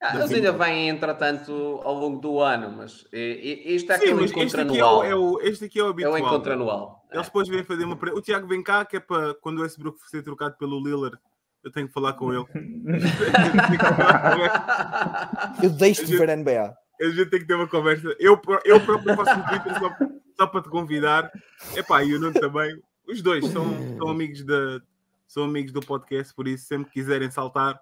Ah, 0.00 0.16
eles 0.16 0.30
ainda 0.32 0.52
vêm, 0.52 0.88
entretanto, 0.90 1.80
ao 1.84 1.94
longo 1.94 2.20
do 2.20 2.40
ano, 2.40 2.70
mas 2.70 3.06
e- 3.12 3.62
e- 3.66 3.74
isto 3.76 3.90
é 3.92 3.96
Sim, 3.96 4.02
aquele 4.04 4.20
mas 4.20 4.30
encontro 4.30 4.46
este 4.46 4.60
aqui, 4.60 4.78
é 4.78 4.84
o, 4.84 4.88
anual. 4.88 5.04
é 5.04 5.14
o- 5.14 5.40
este 5.40 5.64
aqui 5.66 5.78
é 5.78 5.82
o 5.82 5.86
É 5.86 5.88
o 5.88 5.90
habitual. 5.90 6.18
encontro 6.18 6.52
anual. 6.52 7.06
Eles 7.10 7.26
depois 7.26 7.48
vêm 7.48 7.64
fazer 7.64 7.84
uma. 7.84 7.94
O 8.14 8.20
Tiago 8.20 8.46
vem 8.46 8.62
cá, 8.62 8.84
que 8.84 8.96
é 8.96 9.00
para 9.00 9.34
quando 9.34 9.58
o 9.58 9.62
Westbrook 9.62 9.98
ser 10.10 10.22
trocado 10.22 10.56
pelo 10.58 10.78
Lillard, 10.82 11.16
eu 11.64 11.70
tenho 11.70 11.86
que 11.88 11.94
falar 11.94 12.12
com 12.14 12.32
ele. 12.32 12.44
Eu 15.62 15.70
deixo 15.70 16.04
de 16.04 16.16
ver 16.16 16.28
NBA. 16.36 16.74
A 17.00 17.04
gente 17.10 17.30
tem 17.30 17.40
que 17.40 17.46
ter 17.46 17.54
uma 17.54 17.66
conversa. 17.68 18.14
Eu, 18.18 18.40
eu 18.64 18.80
próprio 18.80 19.14
faço 19.16 19.38
um 19.38 19.42
Twitter 19.44 19.78
só, 19.78 19.96
só 20.36 20.46
para 20.46 20.62
te 20.62 20.68
convidar. 20.68 21.30
Epá, 21.74 22.02
e 22.02 22.14
o 22.14 22.20
Nuno 22.20 22.32
também. 22.32 22.80
Os 23.06 23.22
dois 23.22 23.44
são, 23.46 23.64
são, 23.98 24.08
amigos 24.08 24.42
da, 24.44 24.80
são 25.28 25.44
amigos 25.44 25.72
do 25.72 25.80
podcast, 25.80 26.34
por 26.34 26.48
isso, 26.48 26.64
sempre 26.66 26.86
que 26.86 26.94
quiserem 26.94 27.30
saltar, 27.30 27.78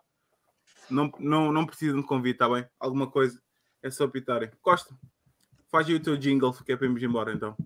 não, 0.91 1.11
não, 1.19 1.51
não 1.51 1.65
precisam 1.65 2.01
de 2.01 2.07
convite, 2.07 2.35
está 2.35 2.49
bem? 2.49 2.67
Alguma 2.79 3.07
coisa, 3.11 3.41
é 3.83 3.91
só 3.91 4.07
pitarem. 4.07 4.51
Costa, 4.61 4.95
faz 5.71 5.87
aí 5.89 5.95
o 5.95 6.01
teu 6.01 6.17
jingle, 6.17 6.53
que 6.53 6.73
é 6.73 6.77
para 6.77 6.87
irmos 6.87 7.03
embora 7.03 7.33
então. 7.33 7.57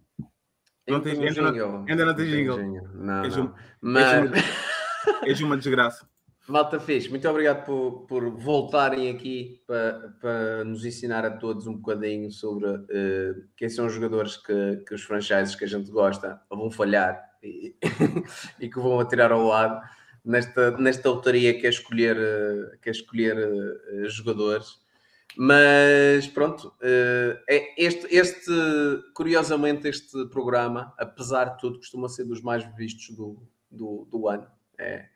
Não 0.87 1.01
tens- 1.01 1.19
ainda 1.19 1.43
não- 1.43 1.85
ainda 1.89 2.05
não 2.07 2.15
tens 2.15 2.29
jingle. 2.29 2.57
Não, 2.95 3.25
não. 3.37 3.55
Mas, 3.81 4.05
És 5.25 5.41
uma 5.41 5.57
desgraça. 5.57 6.09
Malta 6.53 6.81
fixe, 6.81 7.11
muito 7.11 7.29
obrigado 7.29 7.65
por, 7.65 8.07
por 8.07 8.31
voltarem 8.31 9.11
aqui 9.11 9.63
para, 9.67 10.15
para 10.21 10.65
nos 10.65 10.85
ensinar 10.85 11.25
a 11.25 11.31
todos 11.31 11.67
um 11.67 11.77
bocadinho 11.77 12.31
sobre 12.31 12.69
eh, 12.91 13.35
quem 13.57 13.69
são 13.69 13.87
os 13.87 13.93
jogadores 13.93 14.37
que, 14.37 14.77
que 14.87 14.95
os 14.95 15.03
franchises 15.03 15.55
que 15.55 15.65
a 15.65 15.69
gente 15.69 15.91
gosta 15.91 16.41
vão 16.49 16.71
falhar 16.71 17.23
e, 17.43 17.77
e 18.61 18.69
que 18.69 18.79
vão 18.79 18.99
atirar 18.99 19.31
ao 19.31 19.47
lado 19.47 19.81
nesta, 20.25 20.71
nesta 20.79 21.11
lotaria 21.11 21.59
que 21.59 21.67
é 21.67 21.71
escolher, 21.71 22.17
eh, 22.17 22.79
que 22.81 22.89
é 22.89 22.93
escolher 22.93 23.37
eh, 23.37 24.09
jogadores. 24.09 24.81
Mas 25.37 26.27
pronto, 26.29 26.75
é 26.83 27.75
este, 27.77 28.13
este, 28.13 28.51
curiosamente, 29.15 29.87
este 29.87 30.27
programa, 30.31 30.93
apesar 30.99 31.45
de 31.45 31.61
tudo, 31.61 31.79
costuma 31.79 32.09
ser 32.09 32.25
dos 32.25 32.43
mais 32.43 32.65
vistos 32.75 33.15
do, 33.15 33.47
do, 33.71 34.09
do 34.11 34.27
ano. 34.27 34.49
É, 34.77 35.07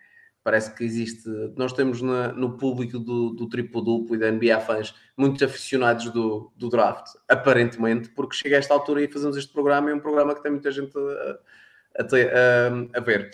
parece 0.44 0.74
que 0.74 0.82
existe. 0.84 1.28
Nós 1.56 1.72
temos 1.72 2.02
na- 2.02 2.32
no 2.32 2.56
público 2.56 2.98
do, 2.98 3.30
do 3.30 3.48
triplo-duplo 3.48 4.14
e 4.14 4.18
da 4.18 4.28
NBA 4.30 4.60
fãs 4.60 4.94
muitos 5.16 5.42
aficionados 5.42 6.10
do, 6.10 6.52
do 6.56 6.68
draft, 6.68 7.06
aparentemente, 7.28 8.08
porque 8.10 8.36
chega 8.36 8.56
a 8.56 8.58
esta 8.58 8.74
altura 8.74 9.02
e 9.02 9.08
fazemos 9.08 9.36
este 9.36 9.52
programa. 9.52 9.90
É 9.90 9.94
um 9.94 10.00
programa 10.00 10.34
que 10.34 10.42
tem 10.42 10.50
muita 10.52 10.70
gente 10.72 10.96
a, 10.98 12.02
a, 12.02 12.04
a- 12.04 12.98
a 12.98 13.00
ver. 13.00 13.30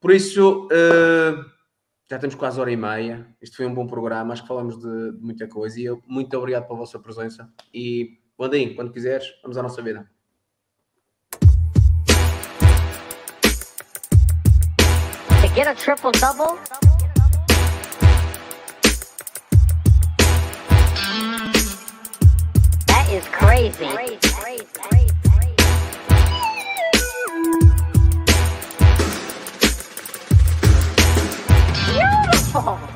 Por 0.00 0.10
isso, 0.10 0.68
eh, 0.70 1.34
já 2.10 2.18
temos 2.18 2.34
quase 2.34 2.60
hora 2.60 2.70
e 2.70 2.76
meia. 2.76 3.26
Isto 3.40 3.56
foi 3.56 3.66
um 3.66 3.72
bom 3.74 3.86
programa. 3.86 4.32
Acho 4.34 4.42
que 4.42 4.48
falamos 4.48 4.78
de, 4.78 5.12
de 5.12 5.22
muita 5.22 5.48
coisa. 5.48 5.80
E 5.80 5.84
eu, 5.86 6.02
muito 6.06 6.36
obrigado 6.36 6.66
pela 6.66 6.78
vossa 6.80 6.98
presença. 6.98 7.50
E, 7.72 8.18
quando 8.36 8.92
quiseres, 8.92 9.26
vamos 9.42 9.56
à 9.56 9.62
nossa 9.62 9.80
vida. 9.80 10.08
Get 15.54 15.68
a 15.68 15.80
triple 15.80 16.10
double. 16.10 16.58
That 22.88 23.08
is 23.12 23.24
crazy. 23.28 23.86
Beautiful. 31.86 32.93